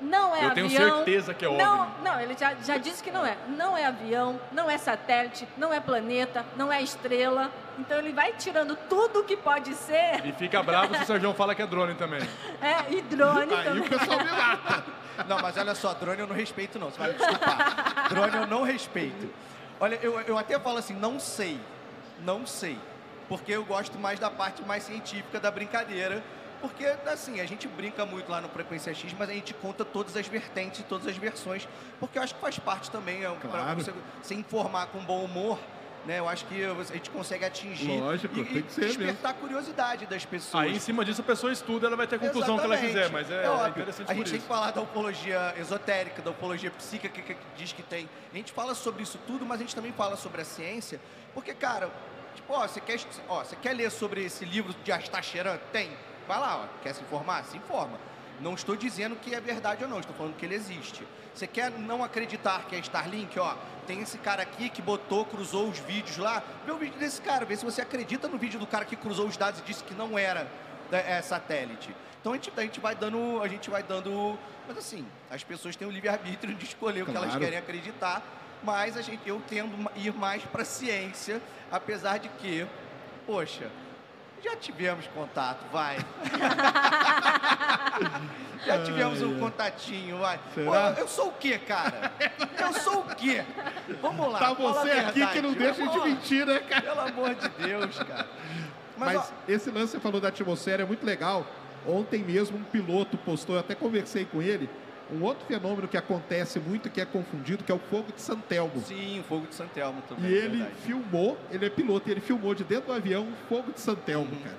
não 0.00 0.34
é 0.34 0.44
Eu 0.46 0.50
tenho 0.50 0.66
avião. 0.66 0.96
certeza 0.96 1.32
que 1.32 1.44
é 1.44 1.48
não, 1.56 1.82
OVNI. 1.82 1.92
não, 2.04 2.20
ele 2.20 2.36
já, 2.38 2.54
já 2.56 2.76
disse 2.76 3.02
que 3.02 3.10
não 3.10 3.24
é. 3.24 3.36
Não 3.48 3.76
é 3.76 3.86
avião, 3.86 4.38
não 4.52 4.68
é 4.70 4.76
satélite, 4.76 5.46
não 5.56 5.72
é 5.72 5.80
planeta, 5.80 6.44
não 6.56 6.72
é 6.72 6.82
estrela. 6.82 7.50
Então 7.78 7.98
ele 7.98 8.12
vai 8.12 8.32
tirando 8.32 8.76
tudo 8.88 9.24
que 9.24 9.36
pode 9.36 9.74
ser. 9.74 10.24
E 10.24 10.32
fica 10.32 10.62
bravo 10.62 10.94
se 10.96 11.02
o 11.02 11.06
Sérgio 11.06 11.32
fala 11.34 11.54
que 11.54 11.62
é 11.62 11.66
drone 11.66 11.94
também. 11.94 12.20
É, 12.60 12.92
e 12.92 13.00
drone 13.02 13.54
Aí 13.54 13.64
também. 13.64 13.82
o 13.82 13.88
pessoal 13.88 14.18
me 14.18 14.30
mata. 14.30 14.84
Não, 15.28 15.38
mas 15.40 15.56
olha 15.56 15.74
só, 15.74 15.94
drone 15.94 16.20
eu 16.20 16.26
não 16.26 16.34
respeito 16.34 16.78
não, 16.78 16.90
você 16.90 16.98
vai 16.98 17.12
me 17.12 17.18
desculpar. 17.18 18.08
drone 18.08 18.36
eu 18.36 18.46
não 18.46 18.62
respeito. 18.62 19.28
Olha, 19.80 19.98
eu, 20.02 20.20
eu 20.22 20.38
até 20.38 20.58
falo 20.58 20.78
assim, 20.78 20.94
não 20.94 21.18
sei, 21.20 21.60
não 22.20 22.46
sei. 22.46 22.78
Porque 23.28 23.52
eu 23.52 23.64
gosto 23.64 23.98
mais 23.98 24.18
da 24.18 24.30
parte 24.30 24.62
mais 24.62 24.84
científica 24.84 25.40
da 25.40 25.50
brincadeira. 25.50 26.22
Porque, 26.60 26.86
assim, 27.06 27.40
a 27.40 27.46
gente 27.46 27.68
brinca 27.68 28.06
muito 28.06 28.30
lá 28.30 28.40
no 28.40 28.48
Frequência 28.48 28.94
X, 28.94 29.14
mas 29.18 29.28
a 29.28 29.32
gente 29.34 29.52
conta 29.52 29.84
todas 29.84 30.16
as 30.16 30.26
vertentes, 30.26 30.82
todas 30.88 31.06
as 31.06 31.16
versões. 31.16 31.68
Porque 32.00 32.18
eu 32.18 32.22
acho 32.22 32.34
que 32.34 32.40
faz 32.40 32.58
parte 32.58 32.90
também, 32.90 33.22
é, 33.24 33.30
Claro. 33.38 33.76
você 33.76 33.92
se 34.22 34.34
informar 34.34 34.86
com 34.86 34.98
bom 35.00 35.22
humor, 35.24 35.58
né? 36.06 36.18
Eu 36.18 36.28
acho 36.28 36.44
que 36.46 36.64
a 36.64 36.84
gente 36.94 37.10
consegue 37.10 37.44
atingir 37.44 38.00
Lógico, 38.00 38.38
e, 38.38 38.44
tem 38.44 38.56
e 38.58 38.62
despertar 38.62 39.30
a 39.30 39.34
curiosidade 39.34 40.06
das 40.06 40.24
pessoas. 40.24 40.64
Aí 40.64 40.76
em 40.76 40.80
cima 40.80 41.04
disso 41.04 41.20
a 41.20 41.24
pessoa 41.24 41.52
estuda, 41.52 41.86
ela 41.86 41.96
vai 41.96 42.06
ter 42.06 42.16
a 42.16 42.18
conclusão 42.18 42.58
que 42.58 42.64
ela 42.64 42.74
Exatamente. 42.74 42.96
quiser, 42.96 43.10
mas 43.10 43.30
é, 43.30 43.44
é 43.44 43.50
óbvio. 43.50 43.82
interessante 43.82 44.10
A 44.10 44.14
gente 44.14 44.30
tem 44.30 44.38
isso. 44.38 44.42
que 44.42 44.48
falar 44.48 44.70
da 44.70 44.82
ufologia 44.82 45.54
esotérica, 45.58 46.22
da 46.22 46.30
ufologia 46.30 46.70
psíquica 46.70 47.08
que, 47.22 47.34
que 47.34 47.40
diz 47.56 47.72
que 47.72 47.82
tem. 47.82 48.08
A 48.32 48.36
gente 48.36 48.52
fala 48.52 48.74
sobre 48.74 49.02
isso 49.02 49.18
tudo, 49.26 49.44
mas 49.46 49.60
a 49.60 49.62
gente 49.62 49.74
também 49.74 49.92
fala 49.92 50.16
sobre 50.16 50.42
a 50.42 50.44
ciência, 50.44 51.00
porque, 51.32 51.54
cara, 51.54 51.90
tipo, 52.34 52.52
ó, 52.52 52.66
você 52.66 52.80
quer, 52.80 53.00
ó, 53.28 53.42
você 53.42 53.56
quer 53.56 53.74
ler 53.74 53.90
sobre 53.90 54.24
esse 54.24 54.44
livro 54.44 54.74
de 54.84 54.92
Astacheran? 54.92 55.58
Tem. 55.72 55.90
Vai 56.26 56.38
lá, 56.38 56.64
ó. 56.64 56.82
Quer 56.82 56.94
se 56.94 57.02
informar? 57.02 57.44
Se 57.44 57.56
informa. 57.56 57.98
Não 58.40 58.54
estou 58.54 58.76
dizendo 58.76 59.16
que 59.16 59.34
é 59.34 59.40
verdade 59.40 59.84
ou 59.84 59.88
não, 59.90 60.00
estou 60.00 60.14
falando 60.14 60.34
que 60.36 60.44
ele 60.44 60.54
existe. 60.54 61.06
Você 61.34 61.46
quer 61.46 61.70
não 61.70 62.02
acreditar 62.04 62.64
que 62.66 62.74
é 62.76 62.78
Starlink, 62.80 63.38
ó, 63.38 63.54
tem 63.86 64.00
esse 64.00 64.18
cara 64.18 64.42
aqui 64.42 64.68
que 64.68 64.82
botou, 64.82 65.24
cruzou 65.24 65.68
os 65.68 65.78
vídeos 65.78 66.16
lá, 66.18 66.42
vê 66.66 66.72
o 66.72 66.76
vídeo 66.76 66.98
desse 66.98 67.20
cara, 67.20 67.44
vê 67.44 67.56
se 67.56 67.64
você 67.64 67.80
acredita 67.82 68.28
no 68.28 68.36
vídeo 68.38 68.58
do 68.58 68.66
cara 68.66 68.84
que 68.84 68.96
cruzou 68.96 69.26
os 69.26 69.36
dados 69.36 69.60
e 69.60 69.62
disse 69.62 69.82
que 69.84 69.94
não 69.94 70.18
era 70.18 70.46
da- 70.90 70.98
é, 70.98 71.22
satélite. 71.22 71.94
Então 72.20 72.32
a 72.32 72.36
gente, 72.36 72.52
a 72.56 72.60
gente 72.62 72.80
vai 72.80 72.94
dando, 72.94 73.42
a 73.42 73.48
gente 73.48 73.68
vai 73.70 73.82
dando, 73.82 74.38
mas 74.66 74.78
assim, 74.78 75.06
as 75.30 75.42
pessoas 75.44 75.76
têm 75.76 75.86
o 75.86 75.90
livre-arbítrio 75.90 76.54
de 76.54 76.64
escolher 76.64 77.02
o 77.02 77.06
que 77.06 77.10
elas 77.16 77.26
Claro. 77.30 77.40
querem 77.40 77.58
acreditar, 77.58 78.22
mas 78.62 78.96
a 78.96 79.02
gente, 79.02 79.28
eu 79.28 79.42
tendo 79.48 79.90
ir 79.96 80.12
mais 80.14 80.42
para 80.44 80.64
ciência, 80.64 81.40
apesar 81.70 82.18
de 82.18 82.28
que, 82.30 82.66
poxa, 83.26 83.70
já 84.44 84.54
tivemos 84.56 85.06
contato, 85.08 85.64
vai. 85.72 85.96
já 88.66 88.84
tivemos 88.84 89.22
um 89.22 89.40
contatinho, 89.40 90.18
vai. 90.18 90.38
Pô, 90.54 90.60
eu 90.98 91.08
sou 91.08 91.28
o 91.28 91.32
quê, 91.32 91.58
cara? 91.58 92.12
Eu 92.58 92.74
sou 92.74 93.00
o 93.00 93.14
quê? 93.14 93.42
Vamos 94.02 94.30
lá. 94.30 94.38
Tá 94.38 94.52
você 94.52 94.90
aqui 94.90 95.26
que 95.28 95.40
não 95.40 95.54
deixa 95.54 95.86
de 95.86 95.98
mentir, 96.00 96.46
né, 96.46 96.58
cara? 96.58 96.82
Pelo 96.82 97.00
amor 97.00 97.34
de 97.34 97.48
Deus, 97.48 97.98
cara. 97.98 98.28
Mas, 98.98 99.16
Mas, 99.16 99.32
esse 99.48 99.70
lance 99.70 99.86
que 99.86 99.92
você 99.92 100.00
falou 100.00 100.20
da 100.20 100.28
atmosfera 100.28 100.82
é 100.82 100.86
muito 100.86 101.06
legal. 101.06 101.46
Ontem 101.86 102.22
mesmo 102.22 102.58
um 102.58 102.64
piloto 102.64 103.16
postou, 103.18 103.56
eu 103.56 103.60
até 103.60 103.74
conversei 103.74 104.24
com 104.24 104.40
ele, 104.40 104.70
um 105.12 105.22
outro 105.22 105.44
fenômeno 105.46 105.86
que 105.86 105.96
acontece 105.96 106.58
muito, 106.58 106.88
que 106.90 107.00
é 107.00 107.04
confundido, 107.04 107.62
que 107.62 107.70
é 107.70 107.74
o 107.74 107.78
fogo 107.78 108.12
de 108.14 108.20
Santelmo. 108.20 108.80
Sim, 108.80 109.20
o 109.20 109.24
fogo 109.24 109.46
de 109.46 109.54
Santelmo 109.54 110.02
também. 110.08 110.30
E 110.30 110.34
é 110.34 110.38
ele 110.38 110.56
verdade. 110.58 110.74
filmou, 110.82 111.38
ele 111.50 111.66
é 111.66 111.70
piloto, 111.70 112.08
e 112.08 112.12
ele 112.12 112.20
filmou 112.20 112.54
de 112.54 112.64
dentro 112.64 112.86
do 112.86 112.92
avião 112.92 113.24
um 113.24 113.34
fogo 113.48 113.72
de 113.72 113.80
Santelmo, 113.80 114.30
Uhum. 114.32 114.42
cara. 114.42 114.56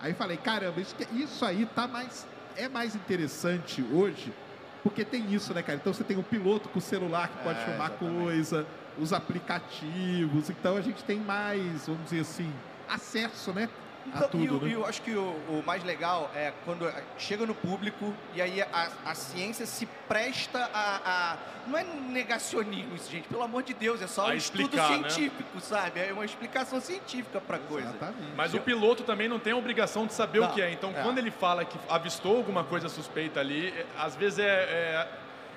Aí 0.00 0.14
falei, 0.14 0.36
caramba, 0.36 0.80
isso, 0.80 0.94
isso 1.12 1.44
aí 1.44 1.66
tá 1.74 1.86
mais, 1.88 2.26
é 2.56 2.68
mais 2.68 2.94
interessante 2.94 3.84
hoje, 3.92 4.32
porque 4.82 5.04
tem 5.04 5.32
isso, 5.34 5.52
né, 5.52 5.62
cara? 5.62 5.78
Então 5.78 5.92
você 5.92 6.02
tem 6.04 6.16
o 6.16 6.22
piloto 6.22 6.68
com 6.70 6.78
o 6.78 6.82
celular 6.82 7.28
que 7.28 7.38
pode 7.42 7.58
É, 7.60 7.64
filmar 7.64 7.88
exatamente. 7.90 8.22
coisa, 8.22 8.66
os 8.98 9.12
aplicativos, 9.12 10.50
então 10.50 10.76
a 10.76 10.80
gente 10.80 11.04
tem 11.04 11.18
mais, 11.18 11.86
vamos 11.86 12.04
dizer 12.04 12.20
assim, 12.20 12.50
acesso, 12.88 13.52
né? 13.52 13.68
A 14.12 14.16
Então, 14.18 14.28
tudo, 14.28 14.56
e, 14.58 14.60
né? 14.64 14.68
e 14.70 14.72
eu 14.72 14.86
acho 14.86 15.02
que 15.02 15.12
o, 15.14 15.22
o 15.48 15.62
mais 15.66 15.82
legal 15.84 16.30
é 16.34 16.52
quando 16.64 16.90
chega 17.18 17.44
no 17.46 17.54
público 17.54 18.12
e 18.34 18.40
aí 18.42 18.60
a, 18.62 18.88
a 19.04 19.14
ciência 19.14 19.66
se 19.66 19.86
presta 20.08 20.68
a, 20.72 21.00
a- 21.32 21.36
Não 21.66 21.78
é 21.78 21.84
negacionismo 21.84 22.94
isso, 22.96 23.10
gente. 23.10 23.28
Pelo 23.28 23.42
amor 23.42 23.62
de 23.62 23.74
Deus, 23.74 24.00
é 24.02 24.06
só 24.06 24.22
A 24.22 24.30
um 24.30 24.32
estudo 24.34 24.62
explicar, 24.62 24.90
né? 24.98 25.08
científico, 25.10 25.60
sabe? 25.60 26.00
É 26.00 26.12
uma 26.12 26.24
explicação 26.24 26.80
científica 26.80 27.40
pra 27.40 27.58
coisa. 27.58 27.88
Exatamente. 27.90 28.32
Mas 28.36 28.54
o 28.54 28.60
piloto 28.60 29.02
também 29.02 29.28
não 29.28 29.38
tem 29.38 29.52
a 29.52 29.56
obrigação 29.56 30.06
de 30.06 30.12
saber 30.14 30.40
Não, 30.40 30.48
o 30.48 30.52
que 30.52 30.60
é. 30.62 30.70
Então, 30.72 30.90
é. 30.90 31.02
quando 31.02 31.18
ele 31.18 31.30
fala 31.30 31.64
que 31.64 31.78
avistou 31.88 32.36
alguma 32.36 32.64
coisa 32.64 32.88
suspeita 32.88 33.40
ali, 33.40 33.68
é- 33.68 33.86
às 33.98 34.16
vezes 34.16 34.38
é, 34.38 34.44
é, 34.48 35.08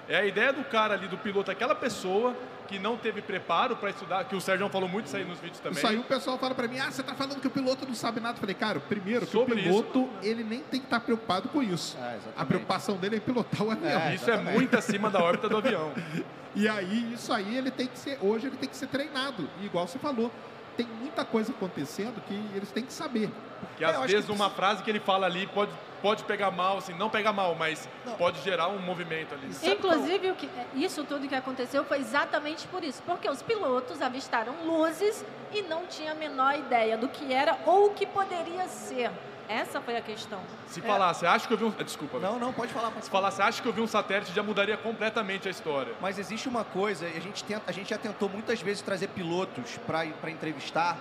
é 0.08 0.18
a 0.18 0.26
ideia 0.26 0.51
do 0.54 0.64
cara 0.64 0.93
ali, 0.93 1.08
do 1.08 1.18
piloto, 1.18 1.49
aquela 1.51 1.76
pessoa 1.76 2.36
que 2.68 2.80
não 2.80 2.97
teve 2.97 3.22
preparo 3.22 3.76
para 3.76 3.89
estudar, 3.89 4.24
que 4.24 4.36
o 4.36 4.41
Sérgio 4.41 4.68
falou 4.70 4.88
muito 4.88 5.06
isso 5.08 5.18
aí 5.18 5.26
nos 5.26 5.38
vídeos 5.39 5.60
também. 5.60 5.78
Isso 5.78 5.86
aí 5.88 5.97
o 5.97 6.04
pessoal 6.04 6.38
fala 6.38 6.56
pra 6.56 6.68
mim, 6.68 6.80
ah, 6.80 6.89
você 6.89 7.04
tá 7.04 7.14
falando 7.14 7.39
que 7.39 7.47
o 7.47 7.51
piloto 7.51 7.86
não 7.86 7.93
sabe 7.93 8.20
nada. 8.20 8.36
Eu 8.36 8.39
falei, 8.39 8.56
cara, 8.56 8.80
primeiro 8.80 9.28
que 9.28 9.38
o 9.38 9.45
piloto, 9.45 10.10
ele 10.22 10.43
nem 10.43 10.60
tem 10.62 10.80
que 10.80 10.86
estar 10.88 10.99
preocupado 11.01 11.49
com 11.49 11.62
isso. 11.62 11.97
É, 11.97 12.18
a 12.36 12.45
preocupação 12.45 12.95
dele 12.97 13.18
é 13.18 13.20
pilotar 13.20 13.64
o 13.64 13.72
avião. 13.72 13.99
É, 14.01 14.16
Isso 14.16 14.32
é 14.32 14.38
muito 14.38 14.78
acima 14.78 15.10
da 15.10 15.22
órbita 15.22 15.49
do 15.49 15.58
avião. 15.58 15.91
E 16.56 16.70
aí, 16.70 17.12
isso 17.14 17.34
aí, 17.34 17.58
ele 17.58 17.72
tem 17.72 17.88
que 17.88 17.97
ser, 17.97 18.16
hoje 18.22 18.45
ele 18.45 18.56
tem 18.58 18.70
que 18.70 18.78
ser 18.78 18.86
treinado. 18.86 19.49
E 19.60 19.66
igual 19.66 19.88
você 19.88 19.97
falou, 19.97 20.32
tem 20.78 20.86
muita 20.86 21.26
coisa 21.26 21.51
acontecendo 21.51 22.22
que 22.28 22.36
eles 22.56 22.72
têm 22.72 22.84
que 22.86 22.93
saber. 22.93 23.32
Que 23.76 23.84
É, 23.84 23.88
às 23.88 23.95
eu 23.95 24.01
acho 24.04 24.12
vezes 24.12 24.26
que 24.28 24.32
uma 24.32 24.51
frase 24.51 24.84
que 24.84 24.89
ele 24.91 24.99
fala 24.99 25.26
ali 25.26 25.47
pode, 25.47 25.72
pode 26.04 26.26
pegar 26.26 26.51
mal, 26.51 26.80
assim, 26.80 26.93
não 26.93 27.10
pegar 27.10 27.32
mal, 27.32 27.56
mas 27.56 27.88
Não. 28.06 28.16
pode 28.16 28.41
gerar 28.41 28.68
um 28.68 28.78
movimento 28.78 29.34
ali. 29.34 29.54
Sabe 29.54 29.72
Inclusive, 29.72 30.32
o 30.32 30.36
que, 30.36 30.49
isso 30.76 31.06
tudo 31.06 31.30
que 31.30 31.34
aconteceu 31.34 31.86
foi 31.86 31.99
exatamente 31.99 32.68
por 32.68 32.84
isso. 32.84 33.01
Porque 33.04 33.30
os 33.30 33.41
pilotos 33.41 34.01
avistaram 34.01 34.54
luzes 34.66 35.26
e 35.54 35.62
não 35.62 35.86
tinham 35.86 36.12
a 36.12 36.16
menor 36.16 36.56
ideia 36.56 36.97
do 36.97 37.08
que 37.08 37.34
era 37.34 37.58
ou 37.66 37.88
o 37.88 37.89
que 37.91 38.06
poderia 38.06 38.68
ser. 38.68 39.10
Essa 39.47 39.80
foi 39.80 39.95
a 39.95 40.01
questão. 40.01 40.39
Se 40.68 40.82
falasse, 40.82 41.26
acho 41.26 41.47
que 41.47 41.54
eu 41.54 41.58
vi 41.58 41.66
um. 41.66 41.70
Desculpa. 41.72 42.20
Não, 42.20 42.38
não, 42.38 42.51
pode 42.51 42.74
falar. 42.74 42.91
Pode 42.91 43.06
Se 43.06 43.12
falasse, 43.12 43.41
acho 43.41 43.62
que 43.62 43.68
eu 43.68 43.74
vi 43.74 43.82
um 43.82 43.88
satélite, 43.88 44.34
já 44.34 44.43
mudaria 44.43 44.76
completamente 44.78 45.47
a 45.47 45.51
história. 45.51 45.93
Mas 46.01 46.18
existe 46.20 46.49
uma 46.49 46.64
coisa, 46.64 47.08
e 47.08 47.18
a 47.18 47.22
gente, 47.22 47.43
tenta, 47.43 47.64
a 47.68 47.72
gente 47.72 47.89
já 47.89 47.97
tentou 47.97 48.30
muitas 48.30 48.62
vezes 48.62 48.82
trazer 48.82 49.08
pilotos 49.10 49.78
para 49.86 50.32
entrevistar 50.32 50.97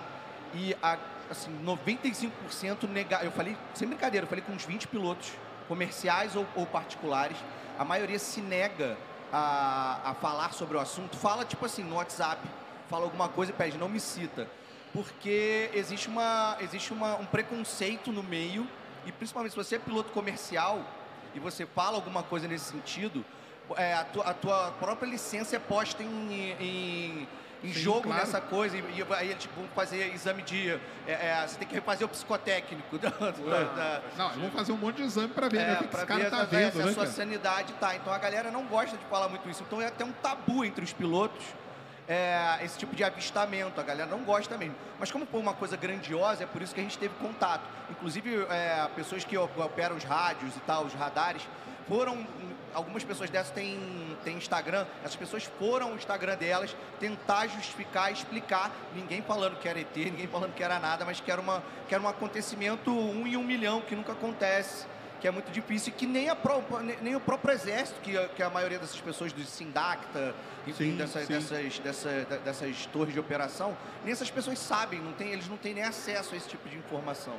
e 0.53 0.75
a, 0.81 0.97
assim, 1.33 1.51
95% 1.65 2.87
nega. 2.87 3.23
Eu 3.23 3.31
falei, 3.31 3.57
sem 3.73 3.87
brincadeira, 3.87 4.25
eu 4.25 4.29
falei 4.29 4.43
com 4.43 4.53
uns 4.53 4.65
20 4.65 4.87
pilotos 4.87 5.31
comerciais 5.67 6.35
ou, 6.35 6.45
ou 6.55 6.65
particulares. 6.65 7.37
A 7.77 7.83
maioria 7.83 8.17
se 8.19 8.41
nega 8.41 8.97
a, 9.31 10.11
a 10.11 10.13
falar 10.13 10.53
sobre 10.53 10.77
o 10.77 10.79
assunto. 10.79 11.17
Fala 11.17 11.43
tipo 11.43 11.65
assim 11.65 11.83
no 11.83 11.95
WhatsApp, 11.95 12.47
fala 12.89 13.03
alguma 13.03 13.27
coisa 13.27 13.51
e 13.51 13.55
pede, 13.55 13.77
não 13.77 13.89
me 13.89 13.99
cita. 13.99 14.47
Porque 14.93 15.71
existe, 15.73 16.07
uma, 16.07 16.55
existe 16.61 16.93
uma, 16.93 17.15
um 17.15 17.25
preconceito 17.25 18.11
no 18.11 18.21
meio, 18.21 18.67
e 19.05 19.11
principalmente 19.11 19.51
se 19.51 19.57
você 19.57 19.75
é 19.75 19.79
piloto 19.79 20.11
comercial 20.11 20.85
e 21.33 21.39
você 21.39 21.65
fala 21.65 21.97
alguma 21.97 22.21
coisa 22.21 22.47
nesse 22.47 22.65
sentido, 22.71 23.25
é, 23.75 23.93
a, 23.95 24.03
tua, 24.03 24.23
a 24.23 24.33
tua 24.33 24.71
própria 24.79 25.07
licença 25.07 25.55
é 25.55 25.59
posta 25.59 26.03
em, 26.03 26.51
em, 26.59 27.27
em 27.63 27.71
Sim, 27.73 27.79
jogo 27.79 28.01
claro. 28.03 28.19
nessa 28.19 28.41
coisa. 28.41 28.75
E, 28.77 28.79
e 28.81 29.13
aí 29.15 29.29
eles 29.29 29.41
tipo, 29.43 29.55
vão 29.59 29.69
fazer 29.69 30.13
exame 30.13 30.41
de. 30.43 30.69
é, 31.07 31.11
é, 31.11 31.45
você 31.47 31.57
tem 31.57 31.67
que 31.67 31.73
refazer 31.73 32.05
o 32.05 32.09
psicotécnico 32.09 32.97
da. 32.99 33.09
da- 33.09 33.31
da- 33.31 34.01
Não, 34.17 34.29
vamos 34.31 34.53
fazer 34.53 34.71
um 34.73 34.77
monte 34.77 34.97
de 34.97 35.03
exame 35.03 35.29
pra 35.29 35.47
ver 35.47 35.59
né, 35.59 35.73
o 35.73 35.77
que, 35.77 35.87
que 35.87 35.95
esse 35.95 36.05
cara 36.05 36.23
ver 36.23 36.29
tá 36.29 36.43
vendo, 36.43 36.71
se 36.73 36.81
a 36.81 36.85
né, 36.85 36.91
sua 36.93 37.03
cara? 37.03 37.15
sanidade 37.15 37.73
tá. 37.73 37.95
Então 37.95 38.11
a 38.13 38.17
galera 38.17 38.51
não 38.51 38.65
gosta 38.65 38.97
de 38.97 39.05
falar 39.05 39.29
muito 39.29 39.49
isso. 39.49 39.63
Então 39.65 39.81
é 39.81 39.87
até 39.87 40.03
um 40.03 40.11
tabu 40.11 40.65
entre 40.65 40.83
os 40.83 40.91
pilotos 40.93 41.43
é, 42.07 42.59
esse 42.63 42.77
tipo 42.77 42.93
de 42.95 43.03
avistamento. 43.03 43.79
A 43.79 43.83
galera 43.83 44.09
não 44.09 44.19
gosta 44.23 44.57
mesmo. 44.57 44.75
Mas 44.99 45.09
como 45.11 45.25
foi 45.25 45.39
uma 45.39 45.53
coisa 45.53 45.77
grandiosa, 45.77 46.43
é 46.43 46.45
por 46.47 46.61
isso 46.61 46.73
que 46.75 46.81
a 46.81 46.83
gente 46.83 46.97
teve 46.97 47.13
contato. 47.15 47.63
Inclusive, 47.89 48.45
é, 48.49 48.87
pessoas 48.95 49.23
que 49.23 49.37
operam 49.37 49.95
os 49.95 50.03
rádios 50.03 50.53
e 50.55 50.59
tal, 50.61 50.83
os 50.83 50.93
radares, 50.93 51.41
foram. 51.87 52.27
Algumas 52.73 53.03
pessoas 53.03 53.29
dessas 53.29 53.51
têm, 53.51 53.77
têm 54.23 54.37
Instagram, 54.37 54.85
essas 55.03 55.15
pessoas 55.15 55.43
foram 55.59 55.89
ao 55.89 55.95
Instagram 55.95 56.35
delas 56.35 56.75
tentar 56.99 57.47
justificar, 57.47 58.11
explicar, 58.11 58.71
ninguém 58.95 59.21
falando 59.21 59.57
que 59.59 59.67
era 59.67 59.79
ET, 59.79 59.95
ninguém 59.95 60.27
falando 60.27 60.53
que 60.53 60.63
era 60.63 60.79
nada, 60.79 61.05
mas 61.05 61.19
que 61.19 61.31
era, 61.31 61.39
uma, 61.39 61.63
que 61.87 61.93
era 61.93 62.03
um 62.03 62.07
acontecimento 62.07 62.91
um 62.91 63.27
em 63.27 63.37
um 63.37 63.43
milhão, 63.43 63.81
que 63.81 63.95
nunca 63.95 64.11
acontece 64.13 64.85
que 65.21 65.27
é 65.27 65.31
muito 65.31 65.49
difícil 65.51 65.93
e 65.93 65.97
que 65.97 66.05
nem, 66.05 66.27
nem- 67.01 67.15
o 67.15 67.19
próprio 67.21 67.53
exército, 67.53 68.01
que, 68.01 68.17
a- 68.17 68.27
que 68.27 68.43
a 68.43 68.49
maioria 68.49 68.77
dessas 68.77 68.99
pessoas 68.99 69.31
do 69.31 69.41
Sindacta, 69.45 70.35
enfim, 70.67 70.91
Sim, 70.91 70.97
dessas, 70.97 71.25
sim. 71.27 71.33
Dessas, 71.33 71.79
dessa- 71.79 72.37
dessas 72.43 72.85
torres 72.87 73.13
de 73.13 73.21
operação, 73.21 73.77
nem 74.03 74.11
essas 74.11 74.29
pessoas 74.29 74.59
sabem, 74.59 74.99
não 74.99 75.13
tem, 75.13 75.29
eles 75.31 75.47
não 75.47 75.55
têm 75.55 75.73
nem 75.73 75.83
acesso 75.85 76.33
a 76.33 76.37
esse 76.37 76.49
tipo 76.49 76.67
de 76.67 76.75
informação. 76.77 77.35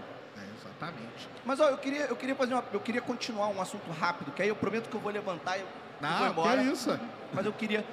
É, 0.85 0.89
exatamente. 0.89 1.28
Mas 1.45 1.61
ó, 1.61 1.68
eu 1.68 1.78
queria, 1.78 2.03
eu 2.07 2.16
queria 2.16 2.35
fazer 2.35 2.55
uma, 2.55 2.64
eu 2.72 2.80
queria 2.80 3.01
continuar 3.01 3.49
um 3.49 3.61
assunto 3.61 3.91
rápido, 3.91 4.32
que 4.32 4.43
aí 4.43 4.49
eu 4.49 4.57
prometo 4.57 4.89
que 4.89 4.95
eu 4.95 5.01
vou 5.01 5.12
levantar 5.12 5.57
e 5.57 5.61
eu 5.61 5.66
eu 5.66 6.09
vou 6.09 6.18
Não, 6.20 6.30
embora. 6.30 6.62
que 6.62 6.70
isso? 6.70 7.01
Mas 7.32 7.47
eu 7.47 7.53
queria 7.53 7.85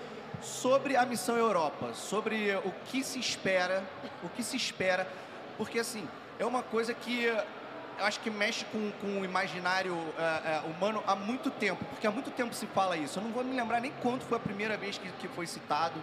sobre 0.41 0.95
a 0.95 1.05
missão 1.05 1.35
Europa, 1.37 1.93
sobre 1.93 2.55
o 2.65 2.71
que 2.85 3.03
se 3.03 3.19
espera, 3.19 3.83
o 4.23 4.29
que 4.29 4.43
se 4.43 4.57
espera, 4.57 5.07
porque 5.57 5.79
assim 5.79 6.07
é 6.39 6.45
uma 6.45 6.63
coisa 6.63 6.93
que 6.93 7.25
eu 7.25 8.05
acho 8.05 8.19
que 8.21 8.29
mexe 8.31 8.65
com, 8.65 8.91
com 8.99 9.21
o 9.21 9.25
imaginário 9.25 9.95
eh, 10.17 10.41
eh, 10.45 10.61
humano 10.65 11.03
há 11.05 11.15
muito 11.15 11.51
tempo, 11.51 11.85
porque 11.85 12.07
há 12.07 12.11
muito 12.11 12.31
tempo 12.31 12.53
se 12.55 12.65
fala 12.65 12.97
isso. 12.97 13.19
Eu 13.19 13.23
não 13.23 13.31
vou 13.31 13.43
me 13.43 13.55
lembrar 13.55 13.79
nem 13.79 13.91
quando 14.01 14.23
foi 14.23 14.37
a 14.37 14.41
primeira 14.41 14.75
vez 14.75 14.97
que, 14.97 15.07
que 15.19 15.27
foi 15.27 15.45
citado 15.45 15.93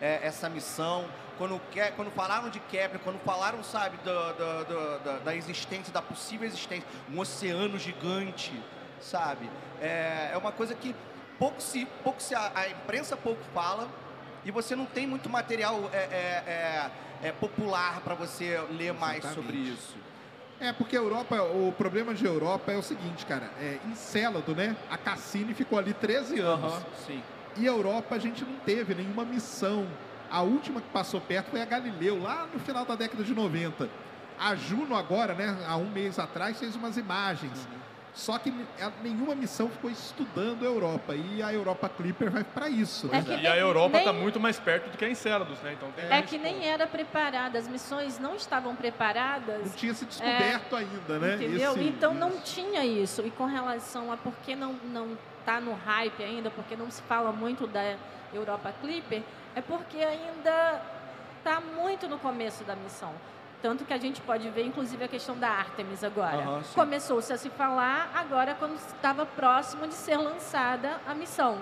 eh, 0.00 0.20
essa 0.22 0.48
missão, 0.48 1.04
quando, 1.36 1.60
quando 1.96 2.10
falaram 2.10 2.50
de 2.50 2.58
Kepler, 2.60 3.00
quando 3.02 3.18
falaram, 3.20 3.62
sabe, 3.62 3.96
do- 3.98 4.98
da, 5.04 5.18
da 5.18 5.36
existência, 5.36 5.92
da 5.92 6.02
possível 6.02 6.46
existência, 6.46 6.86
um 7.12 7.18
oceano 7.20 7.78
gigante, 7.78 8.52
sabe? 9.00 9.48
É, 9.80 10.30
é 10.32 10.36
uma 10.36 10.50
coisa 10.52 10.74
que 10.74 10.94
pouco 11.38 11.60
se, 11.62 11.86
pouco 12.02 12.20
se 12.20 12.34
a, 12.34 12.50
a 12.54 12.68
imprensa 12.68 13.16
pouco 13.16 13.40
fala 13.54 13.88
e 14.44 14.50
você 14.50 14.74
não 14.74 14.86
tem 14.86 15.06
muito 15.06 15.28
material 15.30 15.88
é, 15.92 15.96
é, 15.96 16.90
é, 17.22 17.28
é, 17.28 17.32
popular 17.32 18.00
para 18.00 18.14
você 18.14 18.60
ler 18.72 18.92
mais 18.92 19.18
Exatamente. 19.24 19.46
sobre 19.46 19.56
isso. 19.58 19.96
É, 20.60 20.72
porque 20.72 20.96
a 20.96 20.98
Europa, 21.00 21.40
o 21.40 21.72
problema 21.78 22.12
de 22.12 22.24
Europa 22.26 22.72
é 22.72 22.76
o 22.76 22.82
seguinte, 22.82 23.24
cara, 23.24 23.48
é, 23.60 23.78
Encélado, 23.86 24.56
né? 24.56 24.76
A 24.90 24.98
Cassini 24.98 25.54
ficou 25.54 25.78
ali 25.78 25.94
13 25.94 26.40
anos. 26.40 26.82
sim. 27.06 27.22
E 27.58 27.66
a 27.68 27.72
Europa 27.72 28.14
a 28.14 28.18
gente 28.18 28.44
não 28.44 28.54
teve 28.64 28.94
nenhuma 28.94 29.24
missão. 29.24 29.86
A 30.30 30.42
última 30.42 30.80
que 30.80 30.88
passou 30.90 31.20
perto 31.20 31.50
foi 31.50 31.60
a 31.62 31.64
Galileu, 31.64 32.22
lá 32.22 32.46
no 32.52 32.60
final 32.60 32.84
da 32.84 32.94
década 32.94 33.24
de 33.24 33.34
90. 33.34 33.88
A 34.38 34.54
Juno 34.54 34.94
agora, 34.94 35.34
né, 35.34 35.56
há 35.66 35.76
um 35.76 35.90
mês 35.90 36.18
atrás, 36.18 36.58
fez 36.58 36.76
umas 36.76 36.96
imagens. 36.96 37.66
Só 38.14 38.36
que 38.36 38.52
nenhuma 39.02 39.34
missão 39.34 39.68
ficou 39.68 39.88
estudando 39.90 40.64
a 40.64 40.66
Europa. 40.66 41.14
E 41.14 41.40
a 41.42 41.52
Europa 41.52 41.88
Clipper 41.88 42.30
vai 42.30 42.42
para 42.42 42.68
isso, 42.68 43.06
né? 43.06 43.18
É 43.18 43.22
que 43.22 43.42
E 43.42 43.46
a 43.46 43.56
Europa 43.56 43.98
está 43.98 44.12
nem- 44.12 44.22
muito 44.22 44.40
mais 44.40 44.58
perto 44.58 44.90
do 44.90 44.98
que 44.98 45.04
a 45.04 45.08
Encélados, 45.10 45.58
né? 45.60 45.74
Então 45.74 45.88
tem 45.92 46.04
É 46.06 46.20
que 46.22 46.36
nem 46.36 46.66
era 46.68 46.86
preparada, 46.86 47.58
as 47.58 47.68
missões 47.68 48.18
não 48.18 48.34
estavam 48.34 48.74
preparadas. 48.74 49.60
Não 49.66 49.70
tinha 49.72 49.94
se 49.94 50.04
descoberto 50.04 50.74
ainda, 50.74 51.18
né? 51.18 51.34
Entendeu? 51.36 51.72
Esse- 51.72 51.84
então 51.84 52.12
não 52.12 52.40
tinha 52.40 52.84
isso. 52.84 53.22
E 53.24 53.30
com 53.30 53.44
relação 53.46 54.10
a 54.10 54.16
por 54.16 54.32
que 54.44 54.56
não, 54.56 54.72
não 54.92 55.16
tá 55.48 55.62
no 55.62 55.72
hype 55.72 56.22
ainda, 56.22 56.50
porque 56.50 56.76
não 56.76 56.90
se 56.90 57.00
fala 57.00 57.32
muito 57.32 57.66
da 57.66 57.96
Europa 58.34 58.70
Clipper, 58.82 59.22
é 59.56 59.62
porque 59.62 59.96
ainda 59.96 60.82
está 61.38 61.58
muito 61.58 62.06
no 62.06 62.18
começo 62.18 62.64
da 62.64 62.76
missão. 62.76 63.14
Tanto 63.62 63.86
que 63.86 63.94
a 63.94 63.96
gente 63.96 64.20
pode 64.20 64.50
ver, 64.50 64.66
inclusive, 64.66 65.02
a 65.02 65.08
questão 65.08 65.38
da 65.38 65.48
Artemis 65.48 66.04
agora. 66.04 66.62
Sim. 66.62 66.74
Começou-se 66.74 67.32
a 67.32 67.38
se 67.38 67.48
falar 67.48 68.12
agora 68.14 68.54
quando 68.54 68.76
estava 68.76 69.24
próximo 69.24 69.88
de 69.88 69.94
ser 69.94 70.18
lançada 70.18 71.00
a 71.06 71.14
missão. 71.14 71.58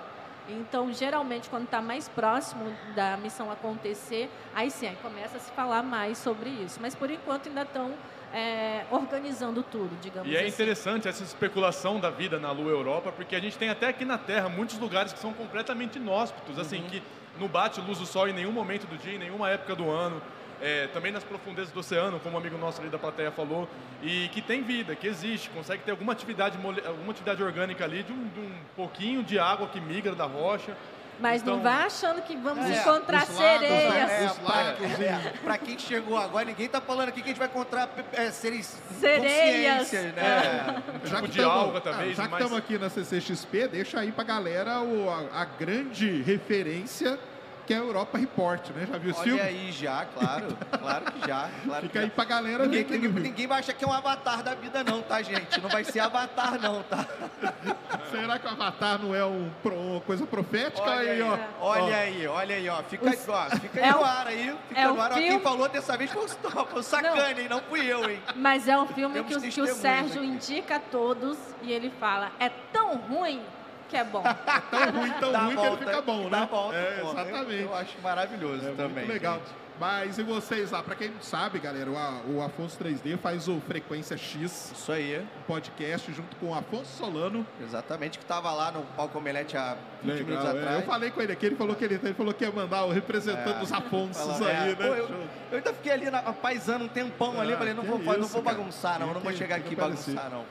Então, 0.49 0.93
geralmente, 0.93 1.49
quando 1.49 1.65
está 1.65 1.81
mais 1.81 2.09
próximo 2.09 2.77
da 2.97 3.17
missão 3.17 3.53
acontecer, 3.53 4.29
aí 4.53 4.69
sim, 4.69 4.89
aí 4.89 4.97
começa 4.97 5.37
a 5.37 5.41
se 5.41 5.53
falar 5.53 5.85
mais 5.85 6.19
sobre 6.19 6.51
isso. 6.51 6.81
Mas, 6.83 6.97
por 6.97 7.09
enquanto, 7.09 7.49
ainda 7.49 7.63
estão 7.63 7.95
é, 8.33 8.85
organizando 8.91 9.63
tudo, 9.63 9.91
digamos 10.01 10.31
E 10.31 10.35
é 10.37 10.41
assim. 10.41 10.49
interessante 10.49 11.09
essa 11.09 11.23
especulação 11.23 11.99
da 12.01 12.11
vida 12.11 12.39
na 12.39 12.51
Lua 12.51 12.71
Europa, 12.71 13.13
porque 13.13 13.35
a 13.37 13.41
gente 13.41 13.57
tem 13.57 13.69
até 13.69 13.89
aqui 13.89 14.05
na 14.05 14.19
Terra 14.19 14.49
muitos 14.49 14.79
lugares 14.79 15.13
que 15.13 15.19
são 15.19 15.33
completamente 15.33 15.97
inóspitos, 15.99 16.59
assim, 16.59 16.79
Uhum. 16.83 16.89
que 16.89 17.03
não 17.39 17.49
bate 17.49 17.81
luz 17.81 17.99
do 17.99 18.07
sol 18.07 18.29
em 18.29 18.33
nenhum 18.33 18.53
momento 18.53 18.87
do 18.87 18.97
dia, 18.97 19.15
em 19.15 19.19
nenhuma 19.19 19.49
época 19.51 19.75
do 19.75 19.91
ano. 19.91 20.21
é, 20.59 20.87
também 20.87 21.13
nas 21.13 21.23
profundezas 21.23 21.71
do 21.71 21.81
oceano, 21.81 22.19
como 22.19 22.35
um 22.35 22.39
amigo 22.39 22.57
nosso 22.57 22.81
ali 22.81 22.89
da 22.89 22.99
plateia 22.99 23.31
falou, 23.31 23.69
e 24.03 24.27
que 24.29 24.41
tem 24.41 24.63
vida, 24.63 24.97
que 24.97 25.07
existe, 25.07 25.51
consegue 25.51 25.83
ter 25.83 25.91
alguma 25.91 26.15
atividade, 26.15 26.57
alguma 26.87 27.11
atividade 27.11 27.43
orgânica 27.43 27.85
ali, 27.85 28.03
de 28.03 28.11
um, 28.11 28.27
de 28.29 28.41
um 28.41 28.53
pouquinho 28.75 29.23
de 29.23 29.39
água 29.39 29.69
que 29.69 29.79
migra 29.79 30.15
da 30.15 30.25
rocha. 30.25 30.75
Mas 31.19 31.43
não 31.43 31.55
Então- 31.59 31.63
vai 31.73 31.87
achando 31.87 32.21
que 32.23 32.37
vamos 32.37 32.67
É, 32.67 32.79
encontrar 32.81 33.23
os 33.23 33.29
lagos, 33.39 33.39
sereias. 33.69 34.39
né? 34.39 34.81
É, 35.01 35.05
é, 35.29 35.33
pra 35.43 35.57
quem 35.57 35.79
chegou 35.79 36.19
agora, 36.19 36.45
ninguém 36.45 36.69
tá 36.69 36.81
falando 36.81 37.09
aqui 37.09 37.21
que 37.23 37.29
a 37.29 37.33
gente 37.33 37.39
vai 37.39 37.49
encontrar 37.49 37.89
é, 38.13 38.31
seres 38.31 38.77
Sereias. 39.01 39.91
né? 39.93 40.83
Já 41.05 41.17
tipo 41.17 41.23
que 41.23 41.33
de 41.33 41.39
tamo- 41.39 41.51
alga 41.51 41.81
também, 41.81 42.11
ah, 42.11 42.15
já 42.15 42.23
que 42.25 42.31
mas- 42.31 42.41
estamos 42.43 42.59
aqui 42.59 42.79
na 42.79 42.91
CCXP, 42.91 43.69
deixa 43.69 43.99
aí 44.01 44.13
pra 44.13 44.25
galera 44.25 44.81
o- 44.83 45.09
a, 45.09 45.41
a 45.43 45.45
grande 45.45 46.21
referência 46.23 47.19
que 47.67 47.75
é 47.75 47.77
a 47.77 47.81
Europa 47.81 48.17
Report, 48.19 48.71
né? 48.71 48.87
Já 48.91 48.99
viu 48.99 49.15
Olha 49.15 49.25
filme? 49.25 49.41
aí 49.41 49.73
já, 49.73 50.05
claro. 50.07 50.47
Claro 50.79 51.05
que 51.13 51.27
já. 51.29 51.51
Claro 51.67 51.83
Fica 51.83 51.93
que 51.93 51.99
aí 51.99 52.05
já. 52.07 52.11
pra 52.11 52.25
galera 52.25 52.65
Ninguém, 52.67 52.85
ver. 52.85 52.99
ninguém, 52.99 53.23
ninguém 53.23 53.47
vai 53.47 53.59
achar 53.59 53.73
que 53.73 53.85
é 53.85 53.89
um 53.89 53.93
avatar 53.93 54.43
da 54.43 54.55
vida, 54.55 54.85
não, 54.85 55.03
tá, 55.03 55.21
gente? 55.23 55.61
Não 55.61 55.69
vai 55.69 55.83
ser 55.85 56.01
avatar, 56.01 56.61
não, 56.61 56.83
tá? 56.85 57.05
Será 58.11 58.39
que 58.39 58.47
o 58.47 58.51
Avatar 58.51 59.01
não 59.03 59.15
é 59.15 59.25
um 59.25 59.51
uma 59.65 60.01
coisa 60.01 60.25
profética? 60.27 60.81
Olha 60.83 61.01
aí, 61.01 61.09
aí, 61.11 61.23
ó. 61.23 61.39
olha 61.61 61.83
Ó, 61.83 61.95
aí, 61.95 62.27
olha 62.29 62.57
aí, 62.57 62.69
ó. 62.69 62.83
Fica, 62.85 63.11
Os- 63.11 63.29
ó, 63.29 63.51
fica 63.61 63.81
é 63.81 63.85
aí 63.85 63.91
no 63.93 63.99
o- 64.01 64.05
ar 64.05 64.27
aí. 64.29 64.57
Fica 64.69 64.81
é 64.81 64.87
no 64.87 64.95
o 64.95 65.01
ar. 65.01 65.13
Ó, 65.13 65.15
Quem 65.15 65.41
falou 65.41 65.69
dessa 65.69 65.97
vez 65.97 66.11
foi 66.13 66.25
o, 66.25 66.29
foi 66.29 66.81
o 66.81 66.83
Sacane, 66.83 67.43
hein? 67.43 67.49
Não 67.49 67.61
fui 67.63 67.85
eu, 67.85 68.09
hein? 68.09 68.21
Mas 68.37 68.69
é 68.69 68.79
um 68.79 68.87
filme 68.87 69.23
que, 69.25 69.35
o- 69.37 69.41
que 69.41 69.61
o 69.61 69.67
Sérgio 69.75 70.21
aqui. 70.23 70.27
indica 70.31 70.77
a 70.77 70.81
todos 70.81 71.37
e 71.63 71.73
ele 71.73 71.91
fala: 71.99 72.31
é 72.39 72.49
tão 72.73 72.97
ruim 72.97 73.43
que 73.89 73.97
é 73.97 74.05
bom. 74.05 74.23
tão 74.71 74.91
ruim, 74.93 75.11
tão 75.21 75.33
Dá 75.33 75.39
ruim 75.41 75.51
que 75.51 75.57
volta, 75.57 75.83
ele 75.85 75.91
fica 75.91 76.03
bom, 76.03 76.23
né? 76.25 76.31
Dá 76.31 76.45
volta, 76.47 76.77
é, 76.77 77.01
pô. 77.01 77.11
exatamente. 77.13 77.63
Eu 77.63 77.75
acho 77.75 78.01
maravilhoso 78.03 78.67
É 78.67 78.71
também. 78.73 78.89
muito 79.05 79.09
legal. 79.13 79.35
gente. 79.39 79.67
Mas 79.79 80.17
e 80.17 80.23
vocês 80.23 80.71
lá? 80.71 80.83
Pra 80.83 80.95
quem 80.95 81.11
não 81.11 81.21
sabe, 81.21 81.59
galera, 81.59 81.91
o, 81.91 82.41
Afonso 82.43 82.79
3D 82.83 83.19
faz 83.19 83.47
o 83.47 83.61
Frequência 83.61 84.17
X, 84.17 84.73
Isso 84.75 84.91
aí, 84.91 85.19
um 85.21 85.43
podcast, 85.47 86.11
junto 86.15 86.35
com 86.37 86.47
o 86.47 86.55
Afonso 86.55 86.87
Solano. 86.97 87.47
exatamente, 87.63 88.19
que 88.19 88.25
tava 88.25 88.51
lá 88.53 88.73
no 88.73 88.81
palco 88.97 89.19
Omelete 89.19 89.55
há 89.55 89.77
20 90.03 90.13
Legal, 90.15 90.27
minutos 90.29 90.47
é. 90.47 90.59
atrás. 90.59 90.81
Eu 90.81 90.87
falei 90.87 91.11
com 91.11 91.21
ele 91.21 91.33
aqui, 91.33 91.45
ele 91.45 91.57
falou 91.57 91.77
que 91.77 91.85
ele, 91.85 92.01
ele 92.03 92.15
falou 92.15 92.33
que 92.33 92.43
ia 92.47 92.51
mandar 92.51 92.87
o 92.87 92.91
representante 92.91 93.51
É. 93.51 93.59
dos 93.61 93.71
Afonsos 93.71 94.17
Fala, 94.39 94.49
aí, 94.49 94.55
é, 94.55 94.69
né? 94.71 94.75
pô, 94.77 94.83
eu, 94.95 95.09
eu 95.51 95.57
ainda 95.59 95.73
fiquei 95.75 95.93
ali 95.93 96.11
na, 96.11 96.23
paisando 96.23 96.87
um 96.87 96.89
tempão 96.89 97.39
ali, 97.39 97.53
Ah, 97.53 97.59
falei, 97.59 97.75
não 97.75 97.83
que 97.85 97.89
vou, 97.91 97.99
não 97.99 98.21
isso, 98.21 98.29
vou 98.33 98.43
cara. 98.43 98.57
bagunçar, 98.57 98.93
não, 98.99 99.07
Tem 99.09 99.15
não 99.15 99.21
vou 99.21 99.33
que- 99.33 99.37
chegar 99.39 99.61
que 99.61 99.67
aqui 99.67 99.77
bagunçar, 99.77 100.31
não. 100.31 100.45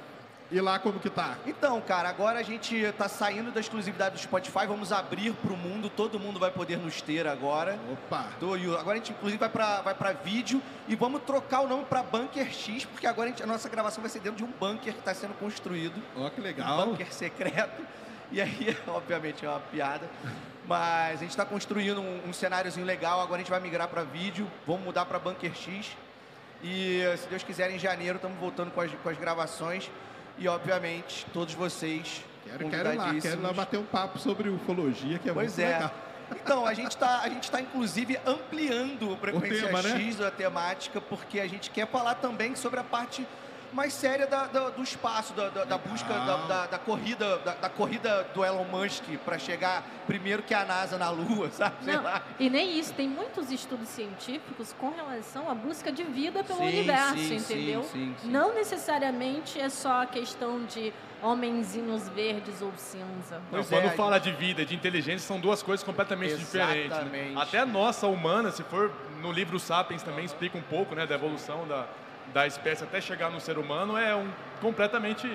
E 0.52 0.62
lá 0.62 0.78
como 0.78 1.00
que 1.00 1.10
tá? 1.10 1.38
Então, 1.48 1.82
cara, 1.82 2.08
agora 2.08 2.38
a 2.40 2.44
gente 2.44 2.92
tá 3.00 3.10
saindo 3.10 3.52
da 3.52 3.60
exclusividade 3.60 4.14
do 4.16 4.22
Spotify, 4.22 4.68
vamos 4.68 4.92
abrir 4.92 5.34
pro 5.34 5.58
mundo, 5.58 5.90
todo 5.90 6.20
mundo 6.20 6.40
vai 6.40 6.52
poder 6.52 6.78
nos 6.78 7.02
ter 7.02 7.26
agora. 7.26 7.80
Opa! 7.92 8.28
Do. 8.40 8.54
Agora 8.78 8.92
a 8.94 8.96
gente, 8.98 9.12
inclusive, 9.12 9.40
vai 9.40 9.50
pra, 9.50 9.82
vai 9.82 9.96
pra 9.96 10.12
vídeo 10.14 10.62
e 10.88 10.96
vamos 10.96 11.24
trocar 11.24 11.62
o 11.62 11.68
nome 11.68 11.86
pra 11.86 12.04
Bunker 12.04 12.54
X, 12.54 12.86
porque 12.86 13.08
agora 13.08 13.28
a, 13.28 13.32
gente- 13.32 13.42
a 13.42 13.48
nossa 13.48 13.68
gravação 13.68 14.02
vai 14.04 14.10
ser 14.10 14.20
dentro 14.20 14.38
de 14.38 14.44
um 14.44 14.52
bunker 14.60 14.94
que 14.94 15.00
está 15.00 15.16
sendo 15.16 15.34
construído. 15.40 16.00
Ó, 16.16 16.30
que 16.30 16.40
Um 16.40 16.44
legal. 16.44 16.86
bunker 16.86 17.12
secreto. 17.12 17.82
E 18.32 18.40
aí, 18.40 18.78
obviamente, 18.88 19.44
é 19.46 19.50
uma 19.50 19.60
piada. 19.60 20.08
Mas 20.68 21.18
a 21.18 21.22
gente 21.22 21.32
está 21.32 21.46
construindo 21.46 22.00
um, 22.02 22.30
um 22.30 22.34
cenáriozinho 22.34 22.86
legal. 22.86 23.20
Agora 23.20 23.36
a 23.36 23.38
gente 23.40 23.50
vai 23.52 23.60
migrar 23.60 23.88
para 23.88 24.04
vídeo. 24.04 24.48
Vamos 24.68 24.84
mudar 24.84 25.06
para 25.06 25.18
Bunker 25.18 25.56
X. 25.56 25.96
E 26.64 27.02
se 27.18 27.28
Deus 27.30 27.44
quiser, 27.44 27.70
em 27.72 27.80
janeiro 27.80 28.16
estamos 28.18 28.38
voltando 28.40 28.72
com 28.72 28.82
as, 28.82 28.92
com 28.92 29.10
as 29.10 29.18
gravações. 29.18 29.90
E 30.38 30.48
obviamente, 30.48 31.26
todos 31.34 31.54
vocês. 31.54 32.24
Quero, 32.44 32.70
quero 32.70 32.94
ir 32.94 32.98
lá, 32.98 33.16
quero 33.16 33.42
ir 33.42 33.44
lá 33.44 33.54
bater 33.54 33.80
um 33.80 33.86
papo 33.86 34.20
sobre 34.20 34.50
ufologia, 34.50 35.18
que 35.18 35.30
é 35.30 35.34
Pois 35.34 35.58
muito 35.58 35.68
é. 35.68 35.74
legal. 35.74 35.92
Então, 36.32 36.66
a 36.66 36.74
gente 36.74 36.92
está, 36.92 37.28
tá, 37.52 37.62
inclusive, 37.62 38.18
ampliando 38.26 39.12
o 39.12 39.18
Frequência 39.18 39.68
tema, 39.68 39.82
né? 39.82 39.90
X, 40.00 40.22
a 40.22 40.32
temática, 40.32 41.00
porque 41.00 41.40
a 41.40 41.48
gente 41.48 41.70
quer 41.70 41.88
falar 41.88 42.16
também 42.16 42.56
sobre 42.56 42.80
a 42.80 42.84
parte 42.84 43.28
mais 43.74 43.94
séria 43.94 44.26
da- 44.28 44.46
da- 44.48 44.70
do 44.70 44.82
espaço, 44.84 45.34
da, 45.34 45.50
da- 45.50 45.64
da 45.66 45.78
busca, 45.78 46.14
da, 46.14 46.38
da- 46.48 46.66
da 46.68 46.80
corrida, 46.80 47.38
da, 47.40 47.54
da 47.56 47.70
corrida 47.70 48.26
do 48.34 48.44
Elon 48.46 48.64
Musk 48.66 49.04
para 49.26 49.38
chegar 49.38 49.84
primeiro 50.08 50.44
que 50.44 50.54
a 50.54 50.64
NASA 50.66 50.98
na 50.98 51.10
Lua, 51.10 51.50
sabe? 51.54 51.76
Sei 51.84 51.94
Não, 51.94 52.04
lá. 52.04 52.22
e 52.40 52.50
nem 52.50 52.78
isso, 52.80 52.94
tem 52.94 53.08
muitos 53.08 53.52
estudos 53.52 53.90
científicos 53.90 54.74
com 54.80 54.92
relação 54.92 55.50
à 55.50 55.54
busca 55.56 55.92
de 55.92 56.04
vida 56.04 56.44
pelo 56.44 56.60
Sim, 56.60 56.66
universo, 56.68 57.18
sim, 57.18 57.36
entendeu? 57.36 57.84
sim, 57.84 57.90
sim, 57.92 58.16
sim. 58.22 58.30
Não 58.30 58.54
necessariamente 58.54 59.60
é 59.60 59.70
só 59.70 60.04
a 60.04 60.06
questão 60.06 60.64
de 60.66 60.94
homenzinhos 61.22 62.08
verdes 62.10 62.62
ou 62.62 62.72
cinza. 62.78 63.36
Não, 63.36 63.42
Pois 63.52 63.70
quando 63.70 63.86
é, 63.86 63.90
fala 63.92 64.20
de 64.20 64.32
vida 64.32 64.62
e 64.62 64.66
de 64.66 64.76
inteligência, 64.76 65.28
são 65.28 65.40
duas 65.40 65.64
coisas 65.64 65.84
completamente 65.84 66.36
diferentes. 66.36 66.90
né? 66.90 66.96
Exatamente. 66.98 67.38
Até 67.42 67.60
a 67.60 67.66
nossa 67.66 68.08
humana, 68.08 68.52
se 68.52 68.64
for 68.64 68.92
no 69.22 69.32
livro 69.32 69.60
Sapiens 69.60 70.04
também 70.04 70.24
explica 70.24 70.58
um 70.58 70.62
pouco 70.62 70.94
né, 70.94 71.06
da 71.08 71.16
evolução 71.16 71.68
da, 71.68 71.88
da 72.34 72.46
espécie 72.48 72.84
até 72.84 73.00
chegar 73.02 73.30
no 73.30 73.40
ser 73.40 73.58
humano, 73.58 73.98
é 73.98 74.16
um 74.16 74.30
completamente 74.62 75.28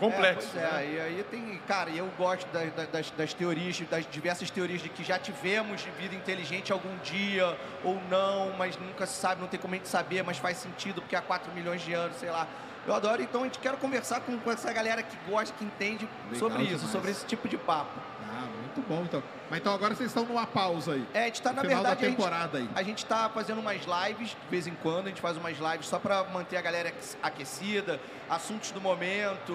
complexo. 0.00 0.56
É, 0.56 0.60
pois 0.60 0.72
é, 0.72 0.76
né? 0.76 0.92
e 0.94 1.00
aí 1.00 1.24
tem, 1.30 1.58
cara, 1.66 1.90
eu 1.90 2.06
gosto 2.18 2.46
da- 2.52 2.64
da- 2.64 2.84
das, 2.84 3.10
das 3.10 3.32
teorias, 3.34 3.78
das 3.90 4.06
diversas 4.10 4.50
teorias 4.50 4.80
de 4.82 4.88
que 4.88 5.02
já 5.02 5.18
tivemos 5.18 5.82
vida 5.98 6.14
inteligente 6.14 6.72
algum 6.72 6.96
dia 6.98 7.56
ou 7.82 7.98
não, 8.10 8.52
mas 8.58 8.76
nunca 8.78 9.06
se 9.06 9.14
sabe, 9.20 9.40
não 9.40 9.48
tem 9.48 9.58
como 9.58 9.74
a 9.74 9.76
gente 9.78 9.88
saber, 9.88 10.22
mas 10.22 10.38
faz 10.38 10.58
sentido 10.58 11.00
porque 11.00 11.16
há 11.16 11.22
4 11.22 11.50
milhões 11.52 11.82
de 11.82 11.92
anos, 11.94 12.16
sei 12.18 12.30
lá. 12.30 12.46
Eu 12.86 12.94
adoro, 12.94 13.20
então 13.20 13.40
a 13.40 13.44
gente 13.44 13.58
quer 13.58 13.74
conversar 13.76 14.20
com, 14.20 14.38
com 14.38 14.50
essa 14.52 14.72
galera 14.72 15.02
que 15.02 15.16
gosta, 15.28 15.52
que 15.58 15.64
entende 15.64 16.08
Legal 16.30 16.38
sobre 16.38 16.62
isso, 16.62 16.74
demais. 16.76 16.92
sobre 16.92 17.10
esse 17.10 17.26
tipo 17.26 17.48
de 17.48 17.56
papo. 17.58 17.98
Ah, 18.30 18.46
muito 18.60 18.86
bom, 18.88 19.02
então. 19.02 19.22
Mas 19.50 19.60
então 19.60 19.72
agora 19.72 19.94
vocês 19.94 20.08
estão 20.10 20.24
numa 20.24 20.46
pausa 20.46 20.94
aí. 20.94 21.06
É, 21.14 21.22
a 21.22 21.24
gente 21.26 21.40
tá, 21.40 21.50
No 21.50 21.56
na 21.56 21.62
verdade, 21.62 21.82
da 21.84 21.90
a 21.90 21.94
gente, 21.94 22.04
temporada 22.16 22.58
aí. 22.58 22.68
a 22.74 22.82
gente 22.82 23.06
tá 23.06 23.28
fazendo 23.32 23.60
umas 23.60 23.80
lives 23.84 24.30
de 24.30 24.36
vez 24.50 24.66
em 24.66 24.74
quando, 24.82 25.06
a 25.06 25.08
gente 25.10 25.20
faz 25.20 25.36
umas 25.36 25.56
lives 25.58 25.86
só 25.86 25.98
para 25.98 26.24
manter 26.24 26.56
a 26.56 26.62
galera 26.62 26.88
aque- 26.88 27.16
aquecida, 27.22 28.00
assuntos 28.28 28.72
do 28.72 28.80
momento. 28.80 29.54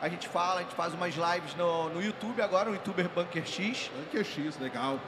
A 0.00 0.08
gente 0.08 0.28
fala, 0.28 0.60
a 0.60 0.62
gente 0.64 0.74
faz 0.74 0.92
umas 0.92 1.14
lives 1.14 1.54
no, 1.54 1.88
no 1.90 2.02
YouTube 2.02 2.42
agora, 2.42 2.68
o 2.68 2.72
YouTuber 2.74 3.08
Bunker 3.10 3.46
X. 3.46 3.88
Bunker 3.96 4.24
X, 4.24 4.58
legal. 4.58 4.98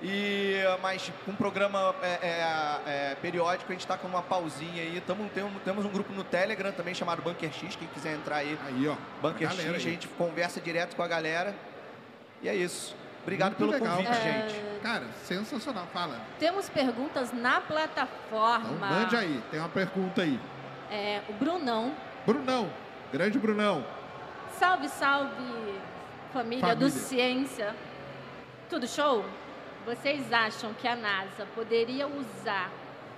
E, 0.00 0.58
mas 0.82 1.10
com 1.24 1.32
um 1.32 1.34
programa 1.36 1.94
é, 2.02 2.18
é, 2.22 2.80
é, 3.12 3.14
periódico, 3.16 3.72
a 3.72 3.74
gente 3.74 3.86
tá 3.86 3.96
com 3.96 4.06
uma 4.06 4.22
pausinha 4.22 4.82
aí. 4.82 5.00
Tamo, 5.04 5.28
temos, 5.34 5.52
temos 5.64 5.84
um 5.84 5.88
grupo 5.88 6.12
no 6.12 6.22
Telegram 6.22 6.70
também 6.72 6.94
chamado 6.94 7.22
Bunker 7.22 7.52
X, 7.52 7.74
quem 7.74 7.88
quiser 7.88 8.14
entrar 8.14 8.36
aí. 8.36 8.56
Aí, 8.66 8.86
ó. 8.86 8.94
Bunker 9.20 9.48
a 9.48 9.50
X, 9.50 9.56
galera 9.58 9.74
a 9.74 9.78
aí. 9.78 9.82
gente 9.82 10.06
conversa 10.08 10.60
direto 10.60 10.94
com 10.94 11.02
a 11.02 11.08
galera. 11.08 11.54
E 12.42 12.48
é 12.48 12.54
isso. 12.54 12.94
Obrigado 13.24 13.58
Muito 13.58 13.58
pelo 13.58 13.72
legal. 13.72 13.96
convite, 13.96 14.12
É, 14.12 14.48
gente. 14.48 14.80
Cara, 14.82 15.04
sensacional. 15.24 15.86
Fala. 15.92 16.20
Temos 16.38 16.68
perguntas 16.68 17.32
na 17.32 17.56
Então 17.56 17.62
plataforma. 17.62 18.86
mande 18.86 19.16
aí. 19.16 19.42
Tem 19.50 19.58
uma 19.58 19.68
pergunta 19.68 20.22
aí. 20.22 20.38
É, 20.90 21.22
o 21.28 21.32
Brunão. 21.32 21.94
Brunão. 22.26 22.70
Grande 23.12 23.38
Brunão. 23.38 23.84
Salve, 24.58 24.88
salve, 24.88 25.30
família, 26.32 26.74
do 26.76 26.88
Família. 26.88 26.90
Ciência. 26.90 27.74
Tudo 28.68 28.86
show? 28.86 29.24
Vocês 29.86 30.32
acham 30.32 30.72
que 30.74 30.86
a 30.86 30.94
NASA 30.94 31.46
poderia 31.54 32.06
usar 32.06 32.70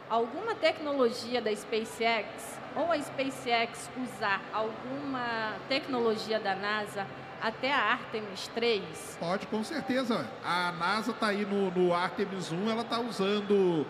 alguma 0.08 0.54
tecnologia 0.54 1.40
da 1.42 1.54
SpaceX 1.54 2.58
ou 2.76 2.92
a 2.92 2.98
SpaceX 3.00 3.90
usar 4.02 4.40
alguma 4.52 5.54
tecnologia 5.68 6.38
da 6.38 6.54
NASA 6.54 7.06
até 7.40 7.72
a 7.72 7.92
Artemis 7.92 8.48
3? 8.48 9.16
Pode, 9.18 9.46
com 9.46 9.62
certeza. 9.62 10.28
A 10.44 10.72
NASA 10.72 11.12
tá 11.12 11.28
aí 11.28 11.44
no, 11.44 11.70
no 11.70 11.94
Artemis 11.94 12.52
1, 12.52 12.70
ela 12.70 12.84
tá 12.84 12.98
usando 13.00 13.86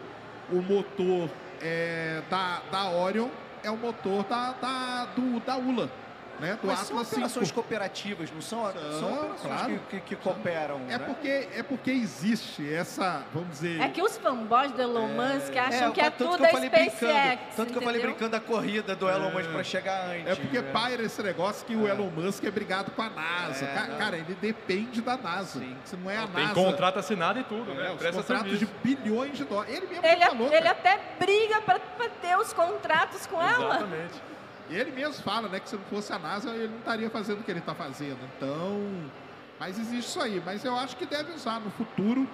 o 0.51 0.63
motor 0.63 1.29
é, 1.61 2.23
da, 2.31 2.61
da 2.71 2.91
Orion, 2.91 3.29
é 3.63 3.71
o 3.71 3.77
motor 3.77 4.25
da, 4.25 4.53
da, 4.53 5.05
do, 5.17 5.41
da 5.41 5.57
ULA, 5.57 5.91
né? 6.41 6.59
Do 6.61 6.67
Mas 6.67 6.79
são 6.81 6.99
Atlas 6.99 7.13
operações 7.13 7.49
5. 7.49 7.55
cooperativas, 7.55 8.31
não 8.31 8.41
são? 8.41 8.65
São, 8.73 8.73
São, 9.01 9.13
operações 9.15 9.41
claro. 9.43 9.81
que, 9.91 10.01
que- 10.01 10.01
que 10.01 10.17
cooperam, 10.17 10.77
É 10.89 10.99
né? 10.99 10.99
porque, 10.99 11.49
é 11.55 11.63
porque 11.63 11.91
existe 11.91 12.73
essa, 12.73 13.23
vamos 13.33 13.51
dizer... 13.51 13.81
É 13.81 13.89
que 13.89 14.03
os 14.03 14.17
fanboys 14.19 14.73
do 14.73 14.83
Elon 14.83 15.09
Musk 15.09 15.57
acham 15.57 15.93
que 15.93 16.01
é 16.01 16.11
tanto 16.11 16.17
tudo 16.25 16.37
que 16.39 16.43
eu 16.43 16.47
a 16.47 16.51
falei 16.51 16.69
SpaceX. 16.69 16.99
brincando, 17.01 17.39
tanto 17.57 17.73
que 17.73 17.79
eu 17.79 17.83
falei 17.83 17.99
entendeu? 18.01 18.11
brincando 18.17 18.31
da 18.33 18.41
corrida 18.41 18.97
do 18.97 19.09
Elon 19.09 19.31
Musk 19.31 19.51
para 19.51 19.65
chegar 19.65 20.07
antes. 20.11 20.27
É 20.27 20.35
porque 20.35 20.61
né? 20.61 20.71
paira 20.73 21.03
esse 21.03 21.23
negócio 21.23 21.67
que 21.67 21.75
o 21.77 21.87
É. 21.87 21.91
Elon 21.91 22.11
Musk 22.11 22.45
é 22.45 22.51
brigado 22.51 22.91
com 22.91 23.03
a 23.03 23.11
NASA. 23.11 23.65
É, 23.65 23.75
Ca- 23.75 23.87
não. 23.89 23.99
cara, 23.99 24.17
ele 24.17 24.35
depende 24.41 25.01
da 25.01 25.17
NASA. 25.17 25.59
Sim. 25.61 25.77
Se 25.85 25.97
não 25.97 26.11
é 26.11 26.19
a 26.19 26.27
Tem 26.27 26.43
NASA... 26.45 26.55
contrato 26.55 26.99
assinado 26.99 27.39
e 27.41 27.45
tudo, 27.45 27.71
é, 27.73 27.75
né? 27.75 27.91
os 27.93 27.97
Presta 27.99 28.23
contratos 28.23 28.51
serviço. 28.59 28.73
de 28.83 28.95
bilhões 28.95 29.37
de 29.37 29.45
dólares. 29.45 29.75
Ele 29.77 29.87
mesmo 29.87 30.05
Ele, 30.07 30.25
falou, 30.25 30.47
ele 30.49 30.57
cara. 30.59 30.71
até 30.71 31.01
briga 31.19 31.61
para 31.63 31.79
ter 32.21 32.37
os 32.39 32.53
contratos 32.53 33.27
com 33.27 33.41
ela. 33.43 33.77
Exatamente. 33.77 34.15
E 34.69 34.77
ele 34.77 34.91
mesmo 34.91 35.23
fala, 35.23 35.49
né, 35.49 35.61
que 35.61 35.69
se 35.69 35.77
não 35.77 35.85
fosse 35.85 36.13
a 36.13 36.19
NASA, 36.19 36.51
ele 36.51 36.69
não 36.69 36.79
estaria 36.79 37.09
fazendo 37.11 37.41
o 37.41 37.43
que 37.43 37.51
ele 37.51 37.61
está 37.61 37.75
fazendo. 37.75 38.19
Então, 38.37 38.81
mas 39.61 39.79
existe 39.79 40.09
isso 40.09 40.21
aí. 40.21 40.43
Mas 40.45 40.65
eu 40.65 40.77
acho 40.77 40.97
que 40.97 41.07
deve 41.07 41.33
usar 41.33 41.61
no 41.61 41.71
futuro. 41.71 42.29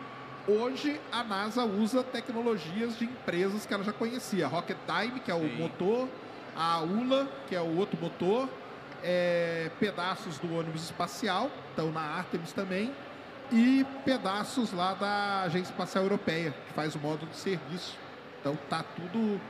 Hoje, 0.49 1.01
a 1.13 1.23
NASA 1.23 1.65
usa 1.65 2.03
tecnologias 2.03 2.99
de 2.99 3.05
empresas 3.05 3.65
que 3.67 3.73
ela 3.73 3.85
já 3.85 3.93
conhecia. 3.93 4.47
A 4.47 4.49
Rocket 4.49 4.77
Time, 4.87 5.21
que 5.21 5.31
é 5.31 5.35
o 5.35 5.41
Sim. 5.41 5.57
motor. 5.57 6.09
A 6.57 6.81
ULA, 6.81 7.29
que 7.49 7.55
é 7.55 7.61
o 7.61 7.77
outro 7.77 7.99
motor. 8.01 8.49
é, 9.05 9.69
pedaços 9.81 10.39
do 10.39 10.55
ônibus 10.55 10.85
espacial, 10.85 11.51
estão 11.71 11.91
na 11.91 12.01
Artemis 12.01 12.53
também. 12.53 12.93
E 13.51 13.85
pedaços 14.05 14.73
lá 14.73 14.95
da 14.95 15.43
Agência 15.43 15.73
Espacial 15.73 16.05
Europeia, 16.05 16.55
que 16.69 16.73
faz 16.73 16.95
o 16.95 16.99
módulo 17.01 17.31
de 17.31 17.37
serviço. 17.37 17.97
Então 18.41 18.57
tá 18.71 18.85
tudo. 18.97 19.41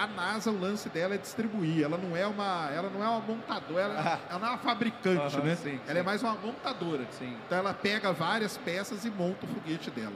A 0.00 0.06
NASA, 0.06 0.50
o 0.50 0.60
lance 0.60 0.88
dela 0.88 1.14
é 1.14 1.18
distribuir. 1.18 1.82
Ela 1.84 1.98
não 1.98 2.16
é 2.16 2.26
uma, 2.26 2.70
ela 2.72 2.88
não 2.88 3.02
é 3.04 3.08
uma 3.08 3.20
montadora, 3.20 3.82
ela, 3.82 4.20
ela 4.30 4.38
não 4.38 4.46
é 4.46 4.50
uma 4.50 4.58
fabricante, 4.58 5.36
Aham, 5.36 5.44
né? 5.44 5.56
sim, 5.56 5.80
ela 5.86 5.94
sim. 5.94 5.98
é 5.98 6.02
mais 6.02 6.22
uma 6.22 6.34
montadora. 6.34 7.02
Então 7.20 7.58
ela 7.58 7.74
pega 7.74 8.12
várias 8.12 8.56
peças 8.56 9.04
e 9.04 9.10
monta 9.10 9.44
o 9.44 9.48
foguete 9.48 9.90
dela. 9.90 10.14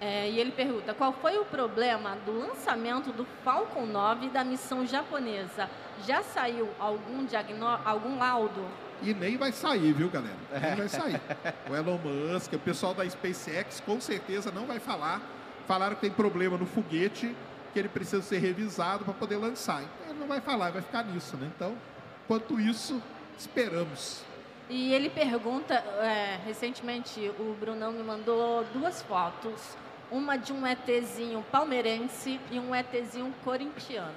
É, 0.00 0.30
e 0.30 0.38
ele 0.38 0.52
pergunta: 0.52 0.94
qual 0.94 1.12
foi 1.12 1.38
o 1.38 1.44
problema 1.44 2.16
do 2.24 2.38
lançamento 2.38 3.10
do 3.12 3.26
Falcon 3.42 3.86
9 3.86 4.28
da 4.28 4.44
missão 4.44 4.86
japonesa? 4.86 5.68
Já 6.06 6.22
saiu 6.22 6.68
algum, 6.78 7.24
diagnó- 7.24 7.80
algum 7.84 8.18
laudo? 8.18 8.64
E 9.02 9.12
nem 9.12 9.36
vai 9.36 9.52
sair, 9.52 9.92
viu, 9.92 10.08
galera? 10.08 10.36
Nem 10.52 10.76
vai 10.76 10.88
sair. 10.90 11.20
O 11.68 11.74
Elon 11.74 11.98
Musk, 11.98 12.52
o 12.52 12.58
pessoal 12.58 12.94
da 12.94 13.08
SpaceX, 13.08 13.80
com 13.80 14.00
certeza 14.00 14.52
não 14.52 14.66
vai 14.66 14.78
falar. 14.78 15.20
Falaram 15.66 15.94
que 15.96 16.02
tem 16.02 16.10
problema 16.10 16.56
no 16.56 16.64
foguete, 16.66 17.34
que 17.76 17.80
ele 17.80 17.88
precisa 17.90 18.22
ser 18.22 18.38
revisado 18.38 19.04
para 19.04 19.12
poder 19.12 19.36
lançar. 19.36 19.82
Então 19.82 20.08
ele 20.08 20.18
não 20.18 20.26
vai 20.26 20.40
falar, 20.40 20.70
vai 20.70 20.80
ficar 20.80 21.04
nisso, 21.04 21.36
né? 21.36 21.50
Então, 21.54 21.76
enquanto 22.24 22.58
isso, 22.58 23.02
esperamos. 23.38 24.22
E 24.70 24.94
ele 24.94 25.10
pergunta: 25.10 25.74
é, 25.74 26.40
recentemente 26.46 27.30
o 27.38 27.54
Brunão 27.60 27.92
me 27.92 28.02
mandou 28.02 28.64
duas 28.72 29.02
fotos. 29.02 29.76
Uma 30.10 30.38
de 30.38 30.54
um 30.54 30.66
ETzinho 30.66 31.44
palmeirense 31.52 32.40
e 32.50 32.58
um 32.58 32.74
ETzinho 32.74 33.34
corintiano. 33.44 34.14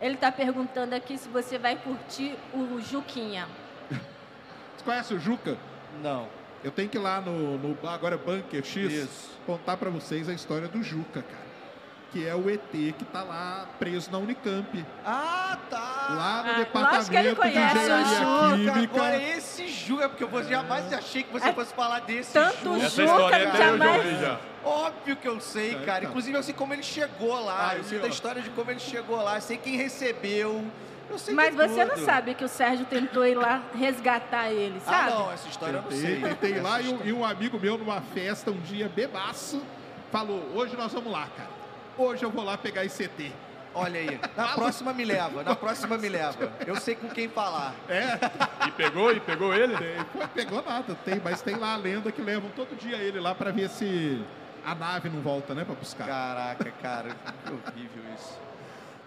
Ele 0.00 0.14
está 0.14 0.30
perguntando 0.30 0.94
aqui 0.94 1.18
se 1.18 1.28
você 1.28 1.58
vai 1.58 1.74
curtir 1.74 2.36
o 2.54 2.80
Juquinha. 2.80 3.48
Você 4.76 4.84
conhece 4.84 5.14
o 5.14 5.18
Juca? 5.18 5.58
Não. 6.00 6.28
Eu 6.62 6.70
tenho 6.70 6.88
que 6.88 6.98
ir 6.98 7.00
lá 7.00 7.20
no, 7.20 7.58
no 7.58 7.88
agora 7.88 8.14
é 8.14 8.18
Bunker 8.18 8.62
X 8.62 8.92
Isso. 8.92 9.30
contar 9.44 9.76
para 9.76 9.90
vocês 9.90 10.28
a 10.28 10.32
história 10.32 10.68
do 10.68 10.82
Juca, 10.82 11.22
cara. 11.22 11.51
Que 12.12 12.26
é 12.28 12.34
o 12.34 12.50
ET 12.50 12.60
que 12.70 13.04
tá 13.10 13.22
lá 13.22 13.66
preso 13.78 14.10
na 14.12 14.18
Unicamp. 14.18 14.84
Ah, 15.04 15.56
tá. 15.70 16.06
Lá 16.10 16.42
no 16.44 16.50
Ah, 16.50 16.58
departamento 16.58 17.10
que 17.10 17.16
ele 17.16 17.28
de 17.30 17.34
conhece 17.36 17.74
o 17.78 17.80
engenharia 17.80 18.04
Juca, 18.58 18.72
química. 18.74 18.94
agora 18.96 19.16
é 19.16 19.36
esse 19.38 19.68
Juca, 19.68 20.08
porque 20.10 20.24
eu 20.24 20.44
jamais 20.44 20.92
achei 20.92 21.22
que 21.22 21.32
você 21.32 21.50
fosse 21.54 21.72
falar 21.72 22.00
desse 22.00 22.36
É 22.36 22.42
tanto 22.42 22.74
Juca. 22.74 22.84
Essa 22.86 23.02
história 23.02 23.36
eu 23.44 23.52
já 23.52 23.56
jamais- 23.56 24.20
já. 24.20 24.38
Óbvio 24.62 25.16
que 25.16 25.26
eu 25.26 25.40
sei, 25.40 25.70
É, 25.74 25.78
cara. 25.78 25.98
então. 26.00 26.10
Inclusive, 26.10 26.36
eu 26.36 26.42
sei 26.42 26.52
como 26.54 26.74
ele 26.74 26.82
chegou 26.82 27.42
lá. 27.44 27.70
Aí, 27.70 27.78
eu 27.78 27.84
sei 27.84 27.98
ó. 27.98 28.02
da 28.02 28.08
história 28.08 28.42
de 28.42 28.50
como 28.50 28.70
ele 28.70 28.78
chegou 28.80 29.16
lá. 29.22 29.36
Eu 29.36 29.40
sei 29.40 29.56
quem 29.56 29.76
recebeu. 29.78 30.64
Eu 31.10 31.18
sei 31.18 31.34
Mas 31.34 31.50
de 31.50 31.56
você 31.56 31.84
não 31.84 31.94
tudo. 31.94 32.04
sabe 32.04 32.34
que 32.34 32.44
o 32.44 32.48
Sérgio 32.48 32.84
tentou 32.84 33.26
ir 33.26 33.34
lá 33.36 33.62
resgatar 33.74 34.50
ele, 34.50 34.80
Ah, 34.86 34.90
sabe? 34.90 35.10
não. 35.12 35.32
Essa 35.32 35.48
história 35.48 35.78
eu 35.78 35.82
não 35.82 35.90
sei. 35.90 36.20
tentei 36.20 36.60
lá 36.60 36.78
e, 36.80 36.88
um- 36.92 37.04
e 37.06 37.12
um 37.12 37.24
amigo 37.24 37.58
meu 37.58 37.78
numa 37.78 38.02
festa, 38.02 38.50
um 38.50 38.60
dia 38.60 38.86
bebaço, 38.94 39.62
falou: 40.12 40.46
hoje 40.54 40.76
nós 40.76 40.92
vamos 40.92 41.10
lá, 41.10 41.26
cara. 41.36 41.61
Hoje 42.02 42.24
eu 42.24 42.30
vou 42.30 42.44
lá 42.44 42.58
pegar 42.58 42.84
esse 42.84 43.04
ET. 43.04 43.32
Olha 43.74 44.00
aí. 44.00 44.20
Na 44.36 44.48
próxima 44.48 44.92
me 44.92 45.04
leva. 45.04 45.42
Na 45.42 45.54
próxima 45.54 45.96
me 45.96 46.08
leva. 46.08 46.52
Eu 46.66 46.76
sei 46.76 46.94
com 46.94 47.08
quem 47.08 47.28
falar. 47.28 47.74
É, 47.88 48.18
E 48.66 48.70
pegou, 48.72 49.12
e 49.12 49.20
pegou 49.20 49.54
ele? 49.54 49.76
tem, 49.76 50.04
pô, 50.12 50.28
pegou 50.28 50.62
nada, 50.62 50.94
tem, 51.04 51.20
mas 51.24 51.40
tem 51.40 51.54
lá 51.56 51.74
a 51.74 51.76
lenda 51.76 52.10
que 52.12 52.20
levam 52.20 52.50
todo 52.50 52.76
dia 52.76 52.96
ele 52.96 53.20
lá 53.20 53.34
pra 53.34 53.50
ver 53.50 53.68
se 53.70 54.22
a 54.64 54.74
nave 54.74 55.08
não 55.08 55.20
volta, 55.22 55.54
né, 55.54 55.64
pra 55.64 55.74
buscar. 55.74 56.06
Caraca, 56.06 56.70
cara. 56.82 57.16
Que 57.46 57.52
horrível 57.52 58.02
isso. 58.16 58.38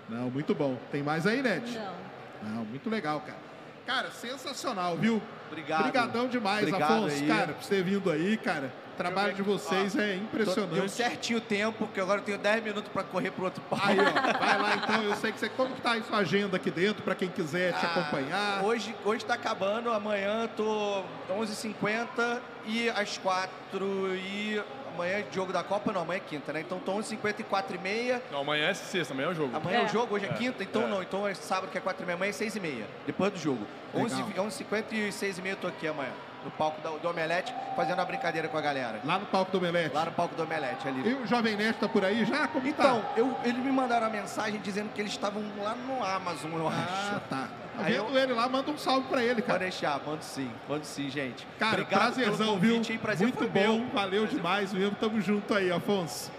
Não, 0.09 0.29
muito 0.31 0.55
bom. 0.55 0.77
Tem 0.91 1.03
mais 1.03 1.27
aí, 1.27 1.41
Ned? 1.41 1.77
Não. 1.77 2.49
Não, 2.55 2.65
muito 2.65 2.89
legal, 2.89 3.19
cara. 3.21 3.37
Cara, 3.85 4.09
sensacional, 4.11 4.97
viu? 4.97 5.21
Obrigado. 5.47 5.79
Obrigadão 5.81 6.27
demais, 6.27 6.67
Obrigado 6.67 6.91
Afonso, 6.91 7.15
aí. 7.15 7.27
cara, 7.27 7.53
por 7.53 7.63
você 7.63 7.75
ter 7.75 7.83
vindo 7.83 8.09
aí, 8.11 8.35
cara. 8.37 8.73
O 8.93 8.97
trabalho 8.97 9.33
de 9.33 9.41
vocês 9.41 9.93
é 9.95 9.99
Tô- 9.99 10.05
Deu 10.05 10.15
impressionante. 10.23 10.89
certinho 10.91 11.37
o 11.39 11.41
tempo, 11.41 11.77
porque 11.85 11.99
agora 11.99 12.21
eu 12.21 12.23
tenho 12.25 12.37
10 12.37 12.63
minutos 12.63 12.89
pra 12.91 13.03
correr 13.03 13.29
pro 13.29 13.43
outro 13.45 13.61
palco. 13.69 13.85
Aí, 13.87 13.97
ó, 13.99 14.37
vai 14.39 14.57
lá 14.61 14.75
então. 14.81 15.03
Eu 15.03 15.15
sei 15.17 15.31
que 15.33 15.39
você. 15.39 15.49
Como 15.49 15.75
que 15.75 15.81
tá 15.81 15.91
aí 15.91 16.03
sua 16.03 16.19
agenda 16.19 16.55
aqui 16.55 16.71
dentro, 16.71 17.03
pra 17.03 17.13
quem 17.13 17.27
quiser 17.29 17.73
te 17.73 17.85
Ah, 17.85 17.89
acompanhar? 17.89 18.63
Hoje, 18.63 18.95
hoje 19.03 19.23
tá 19.25 19.33
acabando, 19.33 19.91
amanhã 19.91 20.49
tô 20.55 21.03
11h50 21.29 22.39
e 22.65 22.89
às 22.89 23.17
4 23.17 24.15
e 24.15 24.61
amanhã 24.95 25.17
é 25.19 25.25
jogo 25.31 25.53
da 25.53 25.63
Copa, 25.63 25.91
não, 25.91 26.01
amanhã 26.01 26.17
é 26.17 26.27
quinta, 26.27 26.51
né? 26.51 26.61
Então 26.61 26.79
tô 26.79 26.93
11h50 26.93 27.39
e 27.39 27.43
4 27.43 27.75
e 27.75 27.79
meia. 27.79 28.21
Não, 28.31 28.39
amanhã 28.39 28.69
é 28.69 28.73
sexta, 28.73 29.13
amanhã 29.13 29.27
é 29.27 29.31
o 29.31 29.35
jogo. 29.35 29.55
Amanhã 29.55 29.77
é, 29.79 29.81
É. 29.81 29.85
o 29.85 29.87
jogo, 29.89 30.15
hoje 30.15 30.25
é, 30.25 30.29
É, 30.29 30.33
quinta, 30.33 30.63
então 30.63 30.83
é. 30.83 30.87
não, 30.87 31.01
então 31.03 31.27
é 31.27 31.33
sábado 31.33 31.69
que 31.71 31.77
é 31.77 31.81
4 31.81 32.01
e 32.01 32.05
meia, 32.05 32.15
amanhã 32.15 32.29
é 32.29 32.33
6 32.33 32.55
e 32.55 32.59
meia, 32.59 32.85
depois 33.05 33.31
do 33.31 33.37
jogo. 33.39 33.65
Legal. 33.93 34.19
11, 34.39 34.63
11h50 34.63 34.83
e 34.93 35.11
6 35.11 35.37
e 35.37 35.41
meia 35.41 35.53
eu 35.53 35.57
tô 35.57 35.67
aqui 35.67 35.87
amanhã, 35.87 36.11
no 36.45 36.51
palco 36.51 36.79
da- 36.81 36.91
do 36.91 37.09
Omelete, 37.09 37.53
fazendo 37.75 37.99
a 37.99 38.05
brincadeira 38.05 38.47
com 38.47 38.55
a 38.57 38.61
galera. 38.61 38.99
Lá 39.03 39.17
no 39.19 39.25
palco 39.25 39.51
do 39.51 39.57
Omelete. 39.57 39.93
Lá 39.95 40.05
no 40.05 40.11
palco 40.11 40.35
do 40.35 40.43
Omelete, 40.43 40.87
ali. 40.87 41.09
E 41.09 41.13
o 41.15 41.25
Jovem 41.27 41.55
Nerd 41.57 41.77
tá 41.79 41.89
por 41.89 42.05
aí 42.05 42.23
já? 42.23 42.47
Como 42.47 42.67
Então, 42.67 43.01
tá? 43.01 43.07
eu, 43.17 43.35
eles 43.43 43.57
me 43.63 43.71
mandaram 43.71 44.05
uma 44.07 44.13
mensagem 44.13 44.61
dizendo 44.61 44.89
que 44.93 45.01
eles 45.01 45.11
estavam 45.11 45.43
lá 45.61 45.73
no 45.73 46.03
Amazon, 46.05 46.51
eu 46.53 46.67
Ah, 46.69 46.71
acho. 46.71 47.19
tá. 47.29 47.47
Tá 47.75 47.83
Aí 47.83 47.93
vendo 47.93 48.15
eu- 48.15 48.17
ele 48.23 48.33
lá? 48.33 48.47
Manda 48.47 48.71
um 48.71 48.77
salve 48.77 49.07
pra 49.09 49.21
ele, 49.21 49.35
Pode 49.41 49.47
cara. 49.47 49.59
deixar, 49.59 49.99
mando 50.05 50.23
sim, 50.23 50.49
mando 50.69 50.85
sim, 50.85 51.09
gente. 51.09 51.45
Cara, 51.59 51.81
Obrigado 51.81 51.99
prazerzão, 51.99 52.57
viu? 52.59 52.75
convite, 52.75 52.93
hein? 52.93 52.99
Prazer 52.99 53.27
Muito 53.27 53.47
bom, 53.49 53.59
meu. 53.79 53.87
valeu 53.93 54.21
Prazer 54.21 54.37
demais 54.37 54.71
mesmo. 54.71 54.95
Tamo 54.95 55.19
junto 55.19 55.53
aí, 55.53 55.71
Afonso. 55.71 56.31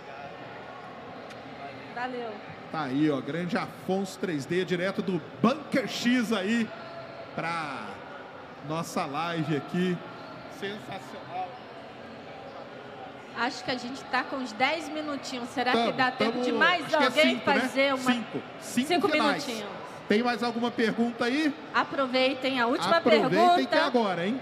Valeu. 1.95 2.31
Tá 2.73 2.83
aí, 2.85 3.11
ó, 3.11 3.21
grande 3.21 3.57
Afonso 3.57 4.19
3D, 4.21 4.65
direto 4.65 5.03
do 5.03 5.21
Bunker 5.43 5.89
X 5.89 6.33
aí, 6.33 6.69
pra 7.35 7.87
nossa 8.69 9.05
live 9.07 9.57
aqui. 9.57 9.97
Sensacional. 10.59 11.49
Acho 13.39 13.63
que 13.65 13.71
a 13.71 13.77
gente 13.77 14.03
tá 14.05 14.25
com 14.25 14.37
uns 14.37 14.53
10 14.53 14.89
minutinhos. 14.89 15.49
Será 15.51 15.73
que 15.73 15.77
Tamo, 15.79 15.93
dá 15.93 16.11
tempo 16.11 16.33
tamo- 16.33 16.45
de 16.45 16.53
mais 16.53 16.87
que 16.87 16.95
é 16.95 17.05
alguém 17.05 17.23
cinco, 17.37 17.51
né? 17.51 17.61
fazer 17.61 17.95
uma. 17.95 18.13
Cinco. 18.13 18.43
Cinco, 18.61 18.89
Cinco 18.89 19.09
minutinhos. 19.09 19.69
Tem 20.09 20.23
mais 20.23 20.43
alguma 20.43 20.71
pergunta 20.71 21.25
aí? 21.25 21.53
Aproveitem 21.75 22.61
a 22.61 22.67
última 22.67 22.97
Aproveitem 22.97 23.29
pergunta. 23.31 23.67
que 23.67 23.75
é 23.75 23.81
agora, 23.81 24.27
hein? 24.27 24.41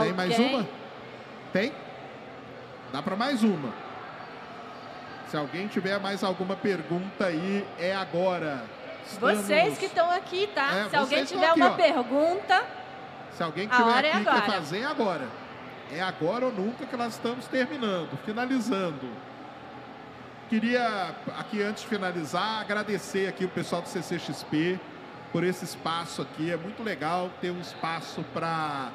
Tem 0.00 0.12
mais 0.14 0.32
Alguém? 0.32 0.54
uma? 0.56 0.68
Tem? 1.52 1.72
Dá 2.90 3.02
para 3.02 3.14
mais 3.14 3.42
uma. 3.42 3.72
Se 5.28 5.36
alguém 5.36 5.66
tiver 5.68 5.98
mais 6.00 6.24
alguma 6.24 6.56
pergunta 6.56 7.26
aí, 7.26 7.66
é 7.78 7.94
agora. 7.94 8.64
Vocês 9.20 9.78
que 9.78 9.86
estão 9.86 10.10
aqui, 10.10 10.48
tá? 10.54 10.72
É, 10.86 10.88
Se 10.88 10.96
alguém 10.96 11.24
tiver 11.24 11.46
aqui, 11.50 11.60
uma 11.60 11.70
ó. 11.70 11.74
pergunta, 11.74 12.64
Se 13.32 13.42
alguém 13.42 13.66
A 13.70 13.76
tiver 13.76 13.90
hora 13.90 14.06
é 14.06 14.12
aqui 14.12 14.24
quer 14.24 14.30
agora. 14.30 14.52
fazer, 14.52 14.78
é 14.80 14.84
agora. 14.84 15.28
É 15.90 16.00
agora 16.00 16.46
ou 16.46 16.52
nunca 16.52 16.86
que 16.86 16.96
nós 16.96 17.14
estamos 17.14 17.46
terminando, 17.46 18.16
finalizando. 18.24 19.08
Queria, 20.48 21.14
aqui 21.38 21.62
antes 21.62 21.82
de 21.82 21.88
finalizar, 21.88 22.60
agradecer 22.60 23.26
aqui 23.26 23.44
o 23.44 23.48
pessoal 23.48 23.80
do 23.80 23.88
CCXP 23.88 24.78
por 25.32 25.42
esse 25.44 25.64
espaço 25.64 26.20
aqui. 26.20 26.50
É 26.50 26.56
muito 26.56 26.82
legal 26.82 27.30
ter 27.40 27.50
um 27.50 27.60
espaço 27.60 28.22
para, 28.34 28.90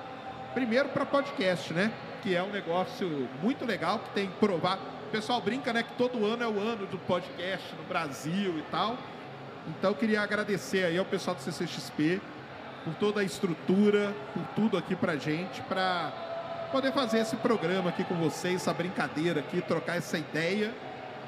primeiro 0.53 0.89
para 0.89 1.03
podcast, 1.05 1.73
né? 1.73 1.91
Que 2.21 2.35
é 2.35 2.43
um 2.43 2.51
negócio 2.51 3.27
muito 3.41 3.65
legal, 3.65 3.99
que 3.99 4.09
tem 4.11 4.27
que 4.27 4.37
provar. 4.37 4.77
O 5.07 5.09
pessoal 5.11 5.41
brinca, 5.41 5.73
né? 5.73 5.81
Que 5.81 5.93
todo 5.93 6.23
ano 6.25 6.43
é 6.43 6.47
o 6.47 6.59
ano 6.59 6.85
do 6.85 6.97
podcast 6.99 7.75
no 7.75 7.83
Brasil 7.83 8.57
e 8.59 8.61
tal. 8.69 8.95
Então, 9.67 9.91
eu 9.91 9.95
queria 9.95 10.21
agradecer 10.21 10.85
aí 10.85 10.97
ao 10.97 11.05
pessoal 11.05 11.35
do 11.35 11.41
CCXP 11.41 12.21
por 12.83 12.93
toda 12.95 13.21
a 13.21 13.23
estrutura, 13.23 14.13
por 14.33 14.43
tudo 14.55 14.77
aqui 14.77 14.95
pra 14.95 15.15
gente, 15.17 15.61
pra 15.63 16.11
poder 16.71 16.91
fazer 16.93 17.19
esse 17.19 17.35
programa 17.37 17.89
aqui 17.89 18.03
com 18.03 18.15
vocês, 18.15 18.55
essa 18.55 18.73
brincadeira 18.73 19.39
aqui, 19.41 19.61
trocar 19.61 19.97
essa 19.97 20.17
ideia 20.17 20.73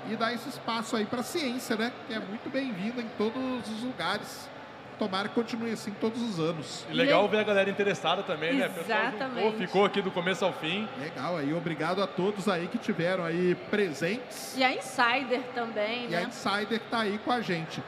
e 0.09 0.15
dar 0.15 0.33
esse 0.33 0.47
espaço 0.47 0.95
aí 0.95 1.05
pra 1.05 1.21
ciência, 1.21 1.75
né? 1.75 1.91
Que 2.07 2.13
é 2.13 2.19
muito 2.19 2.49
bem-vinda 2.49 3.01
em 3.01 3.09
todos 3.17 3.69
os 3.69 3.83
lugares. 3.83 4.49
Tomara 4.97 5.29
que 5.29 5.35
continue 5.35 5.71
assim 5.71 5.91
todos 5.91 6.21
os 6.21 6.39
anos. 6.39 6.85
E 6.89 6.93
legal 6.93 7.25
ver 7.29 7.39
a 7.39 7.43
galera 7.43 7.69
interessada 7.69 8.21
também, 8.21 8.53
né? 8.55 8.67
Pessoal 8.67 9.05
juntou, 9.05 9.17
Exatamente. 9.17 9.57
ficou 9.57 9.85
aqui 9.85 10.01
do 10.01 10.11
começo 10.11 10.43
ao 10.43 10.51
fim. 10.51 10.87
Legal 10.99 11.37
aí, 11.37 11.53
obrigado 11.53 12.03
a 12.03 12.07
todos 12.07 12.49
aí 12.49 12.67
que 12.67 12.77
tiveram 12.77 13.23
aí 13.23 13.55
presentes. 13.69 14.55
e 14.57 14.63
a 14.63 14.73
Insider 14.73 15.41
também, 15.55 16.09
E 16.09 16.15
a 16.15 16.19
né? 16.21 16.25
Insider 16.27 16.79
que 16.79 16.87
tá 16.89 16.99
aí 17.01 17.17
com 17.19 17.31
a 17.31 17.39
gente. 17.39 17.81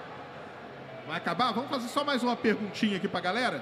Vai 1.12 1.18
acabar? 1.18 1.52
Vamos 1.52 1.70
fazer 1.70 1.90
só 1.90 2.06
mais 2.06 2.24
uma 2.24 2.38
perguntinha 2.38 2.96
aqui 2.96 3.06
pra 3.06 3.20
galera? 3.20 3.62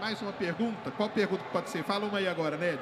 Mais 0.00 0.22
uma 0.22 0.32
pergunta? 0.32 0.92
Qual 0.92 1.08
pergunta 1.08 1.42
que 1.42 1.50
pode 1.50 1.70
ser? 1.70 1.82
Fala 1.82 2.06
uma 2.06 2.18
aí 2.18 2.28
agora, 2.28 2.56
Ned. 2.56 2.78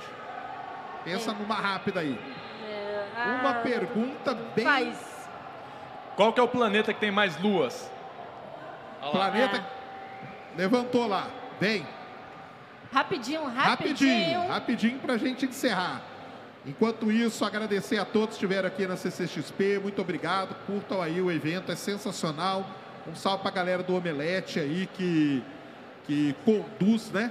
Pensa 1.02 1.32
numa 1.32 1.54
rápida 1.54 2.00
aí. 2.00 2.20
É, 2.62 3.38
Uma 3.40 3.52
ah, 3.52 3.60
pergunta 3.62 4.34
bem. 4.54 4.66
Faz. 4.66 5.28
Qual 6.14 6.30
que 6.30 6.38
é 6.38 6.42
o 6.42 6.48
planeta 6.48 6.92
que 6.92 7.00
tem 7.00 7.10
mais 7.10 7.40
luas? 7.40 7.90
Olha 9.00 9.18
lá. 9.18 9.30
Planeta. 9.30 9.56
É. 9.56 10.58
Levantou 10.58 11.06
lá. 11.06 11.28
Vem. 11.58 11.86
Rapidinho, 12.92 13.46
Rapidinho. 13.46 13.54
rapidinho. 13.54 14.46
Rapidinho 14.46 14.98
pra 14.98 15.16
gente 15.16 15.46
encerrar. 15.46 16.02
Enquanto 16.66 17.10
isso, 17.10 17.46
agradecer 17.46 17.96
a 17.96 18.04
todos 18.04 18.36
que 18.36 18.44
estiveram 18.44 18.68
aqui 18.68 18.86
na 18.86 18.98
CCXP. 18.98 19.78
Muito 19.78 20.02
obrigado. 20.02 20.54
Curtam 20.66 21.00
aí 21.00 21.18
o 21.18 21.32
evento, 21.32 21.72
é 21.72 21.76
sensacional. 21.76 22.66
Um 23.08 23.14
salve 23.14 23.42
pra 23.42 23.50
galera 23.50 23.82
do 23.82 23.94
Omelete 23.96 24.58
aí 24.58 24.88
que, 24.94 25.42
que 26.06 26.34
conduz, 26.44 27.10
né? 27.10 27.30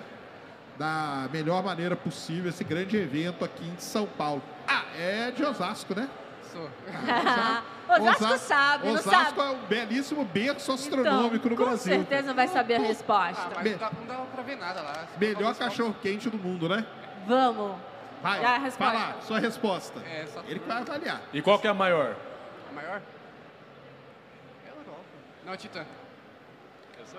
Da 0.78 1.30
melhor 1.32 1.64
maneira 1.64 1.96
possível 1.96 2.50
esse 2.50 2.64
grande 2.64 2.98
evento 2.98 3.44
aqui 3.46 3.66
em 3.66 3.78
São 3.78 4.06
Paulo. 4.06 4.42
Ah, 4.68 4.84
é 4.98 5.32
de 5.32 5.44
Osasco, 5.44 5.96
né? 5.96 6.10
sou. 6.52 6.70
Osasco 8.02 8.38
sabe, 8.40 8.88
não 8.88 8.94
Osasco 8.96 9.36
sabe? 9.36 9.42
é 9.42 9.56
um 9.56 9.66
belíssimo 9.68 10.26
berço 10.26 10.72
astronômico 10.72 11.48
no 11.48 11.54
Então, 11.54 11.66
com 11.66 11.72
Brasil. 11.72 11.94
certeza 11.96 12.34
vai 12.34 12.48
saber 12.48 12.76
a 12.76 12.80
resposta. 12.80 13.42
Ah, 13.52 13.52
mas 13.56 13.72
não 13.72 13.78
dá, 13.78 13.92
não 14.00 14.06
dá 14.08 14.16
pra 14.34 14.44
ver 14.44 14.56
nada 14.58 14.82
lá. 14.82 15.06
Melhor 15.20 15.54
cachorro 15.56 15.96
quente 16.02 16.30
do 16.30 16.38
mundo, 16.38 16.68
né? 16.68 16.86
Vamos. 17.28 17.76
Vai, 18.24 18.44
a 18.44 18.58
resposta. 18.58 18.98
fala 18.98 19.22
sua 19.22 19.40
resposta. 19.40 20.00
É, 20.00 20.26
só 20.26 20.42
Ele 20.48 20.60
que 20.60 20.68
vai 20.68 20.78
avaliar. 20.82 21.22
E 21.32 21.42
qual 21.42 21.60
que 21.60 21.68
é 21.68 21.70
a 21.70 21.74
maior? 21.74 22.16
A 22.72 22.74
maior? 22.74 23.02
Não, 25.46 25.54
a 25.54 25.58
Titã. 25.58 25.86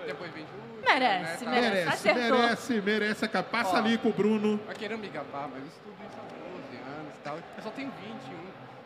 Depois 0.05 0.31
vem 0.31 0.45
Júlio. 0.45 0.83
Merece, 0.85 1.45
né, 1.45 1.51
merece. 1.51 1.75
Merece, 1.75 1.89
Acertou. 2.09 2.39
merece, 2.39 2.81
merece. 2.81 3.25
a 3.25 3.43
Passa 3.43 3.75
Ó. 3.75 3.77
ali 3.77 3.97
com 3.97 4.09
o 4.09 4.13
Bruno. 4.13 4.59
Vai 4.65 4.75
querer 4.75 4.97
me 4.97 5.07
gabar, 5.07 5.47
mas 5.47 5.61
eu 5.61 5.67
estudo 5.67 5.95
isso 6.07 6.17
há 6.19 6.23
12 6.23 6.99
anos 6.99 7.13
e 7.15 7.21
tal. 7.23 7.35
Eu 7.37 7.63
só 7.63 7.69
tenho 7.71 7.91
21. 7.91 8.37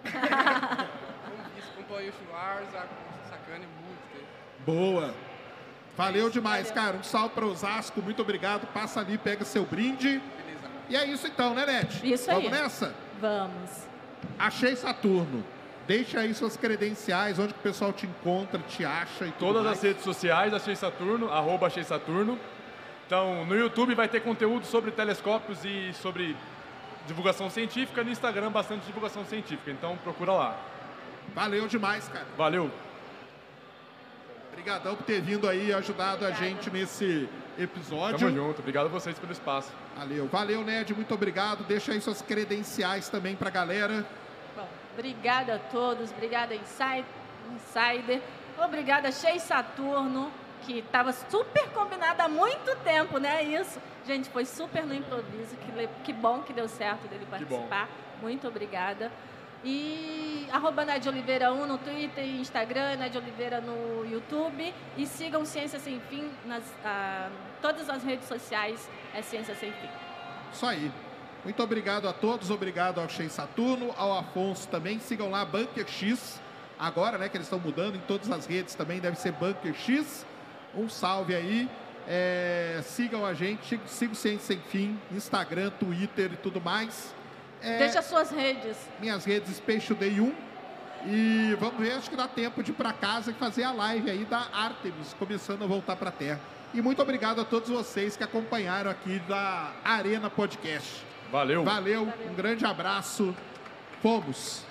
Como 0.03 1.57
isso, 1.57 1.69
acompanho 1.73 2.09
o 2.09 2.13
Schwarza, 2.13 2.87
com 2.87 3.25
o 3.25 3.29
Sacane, 3.29 3.65
muito 3.65 4.13
tempo. 4.13 4.27
Boa. 4.65 5.13
Valeu 5.97 6.29
demais, 6.29 6.71
cara. 6.71 6.97
Um 6.97 7.03
salve 7.03 7.35
para 7.35 7.45
Osasco. 7.45 8.01
Muito 8.01 8.21
obrigado. 8.21 8.65
Passa 8.67 9.01
ali, 9.01 9.17
pega 9.17 9.43
seu 9.43 9.65
brinde. 9.65 10.19
Beleza. 10.19 10.69
E 10.89 10.95
é 10.95 11.05
isso 11.05 11.27
então, 11.27 11.53
né, 11.53 11.65
Nete? 11.65 12.09
Isso 12.11 12.29
aí. 12.31 12.37
Vamos 12.37 12.51
nessa? 12.51 12.95
Vamos. 13.19 13.69
Achei 14.39 14.75
Saturno. 14.75 15.43
Deixa 15.87 16.19
aí 16.19 16.33
suas 16.33 16.55
credenciais, 16.55 17.39
onde 17.39 17.53
que 17.53 17.59
o 17.59 17.63
pessoal 17.63 17.91
te 17.91 18.05
encontra, 18.05 18.59
te 18.59 18.85
acha 18.85 19.25
e 19.25 19.31
tudo 19.31 19.47
Todas 19.47 19.63
mais. 19.63 19.77
as 19.77 19.83
redes 19.83 20.03
sociais, 20.03 20.53
Achei 20.53 20.75
Saturno, 20.75 21.29
arroba 21.31 21.67
Achei 21.67 21.83
Saturno. 21.83 22.39
Então, 23.05 23.45
no 23.45 23.55
YouTube 23.55 23.93
vai 23.93 24.07
ter 24.07 24.21
conteúdo 24.21 24.65
sobre 24.65 24.91
telescópios 24.91 25.65
e 25.65 25.91
sobre 25.93 26.35
divulgação 27.05 27.49
científica. 27.49 28.03
No 28.03 28.09
Instagram, 28.09 28.51
bastante 28.51 28.85
divulgação 28.85 29.25
científica. 29.25 29.69
Então, 29.71 29.97
procura 29.97 30.31
lá. 30.31 30.57
Valeu 31.35 31.67
demais, 31.67 32.07
cara. 32.07 32.27
Valeu! 32.37 32.71
Obrigadão 34.51 34.95
por 34.95 35.03
ter 35.03 35.21
vindo 35.21 35.47
aí 35.49 35.69
e 35.69 35.73
ajudado 35.73 36.25
a 36.25 36.31
gente 36.31 36.69
nesse 36.69 37.27
episódio. 37.57 38.19
Tamo 38.19 38.35
junto. 38.35 38.59
Obrigado 38.59 38.85
a 38.85 38.89
vocês 38.89 39.17
pelo 39.17 39.31
espaço. 39.31 39.71
Valeu. 39.97 40.27
Valeu, 40.27 40.63
Ned. 40.63 40.93
Muito 40.93 41.13
obrigado. 41.13 41.63
Deixa 41.63 41.93
aí 41.93 42.01
suas 42.01 42.21
credenciais 42.21 43.09
também 43.09 43.35
pra 43.35 43.49
galera. 43.49 44.05
Obrigada 45.01 45.55
a 45.55 45.57
todos, 45.57 46.11
obrigada 46.11 46.53
Inside, 46.53 47.05
Insider, 47.55 48.21
obrigada 48.63 49.11
Shea 49.11 49.39
Saturno, 49.39 50.31
que 50.61 50.77
estava 50.77 51.11
super 51.11 51.71
combinado 51.71 52.21
há 52.21 52.27
muito 52.27 52.75
tempo, 52.83 53.17
né? 53.17 53.41
Isso. 53.41 53.81
Gente, 54.05 54.29
foi 54.29 54.45
super 54.45 54.85
no 54.85 54.93
improviso, 54.93 55.55
que, 55.55 55.89
que 56.03 56.13
bom 56.13 56.43
que 56.43 56.53
deu 56.53 56.67
certo 56.67 57.07
dele 57.07 57.25
participar. 57.25 57.89
Muito 58.21 58.47
obrigada. 58.47 59.11
E 59.65 60.47
arroba 60.51 60.85
Nadia 60.85 61.11
Oliveira 61.11 61.51
1 61.51 61.65
no 61.65 61.79
Twitter 61.79 62.23
e 62.23 62.39
Instagram, 62.39 62.97
Nadia 62.97 63.19
Oliveira 63.19 63.59
no 63.59 64.05
YouTube. 64.05 64.71
E 64.95 65.07
sigam 65.07 65.43
Ciência 65.45 65.79
Sem 65.79 65.99
Fim 66.01 66.29
nas 66.45 66.63
ah, 66.85 67.27
todas 67.59 67.89
as 67.89 68.03
redes 68.03 68.27
sociais, 68.27 68.87
é 69.15 69.23
Ciência 69.23 69.55
Sem 69.55 69.71
Fim. 69.71 69.89
Isso 70.53 70.65
aí. 70.67 70.91
Muito 71.43 71.61
obrigado 71.63 72.07
a 72.07 72.13
todos, 72.13 72.51
obrigado 72.51 72.99
ao 72.99 73.09
Shea 73.09 73.29
Saturno, 73.29 73.93
ao 73.97 74.17
Afonso 74.17 74.67
também. 74.67 74.99
Sigam 74.99 75.31
lá 75.31 75.43
Bunker 75.43 75.87
X, 75.87 76.39
agora, 76.77 77.17
né, 77.17 77.29
que 77.29 77.37
eles 77.37 77.47
estão 77.47 77.59
mudando 77.59 77.95
em 77.95 78.01
todas 78.01 78.29
as 78.31 78.45
redes 78.45 78.75
também, 78.75 78.99
deve 78.99 79.17
ser 79.17 79.31
Bunker 79.31 79.73
X. 79.73 80.25
Um 80.75 80.87
salve 80.87 81.35
aí. 81.35 81.69
É, 82.07 82.81
sigam 82.83 83.25
a 83.25 83.33
gente, 83.33 83.79
sigam 83.85 84.15
Ciência 84.15 84.55
Sem 84.55 84.59
Fim, 84.59 84.99
Instagram, 85.11 85.71
Twitter 85.71 86.31
e 86.33 86.37
tudo 86.37 86.61
mais. 86.61 87.13
É, 87.61 87.77
Deixa 87.77 88.01
suas 88.01 88.31
redes. 88.31 88.77
minhas 88.99 89.25
redes 89.25 89.59
Peixe 89.59 89.93
Day 89.93 90.19
1. 90.19 90.33
E 91.07 91.55
vamos 91.59 91.79
ver, 91.79 91.93
acho 91.93 92.09
que 92.09 92.15
dá 92.15 92.27
tempo 92.27 92.61
de 92.61 92.71
ir 92.71 92.75
para 92.75 92.93
casa 92.93 93.31
e 93.31 93.33
fazer 93.33 93.63
a 93.63 93.71
live 93.71 94.09
aí 94.09 94.25
da 94.25 94.47
Artemis, 94.53 95.13
começando 95.17 95.63
a 95.63 95.67
voltar 95.67 95.95
para 95.95 96.09
a 96.09 96.11
Terra. 96.11 96.39
E 96.73 96.81
muito 96.81 97.01
obrigado 97.01 97.41
a 97.41 97.45
todos 97.45 97.69
vocês 97.69 98.15
que 98.15 98.23
acompanharam 98.23 98.89
aqui 98.89 99.19
da 99.27 99.71
Arena 99.83 100.29
Podcast. 100.29 101.10
Valeu! 101.31 101.63
Valeu, 101.63 102.13
um 102.29 102.35
grande 102.35 102.65
abraço. 102.65 103.33
Fomos. 104.01 104.65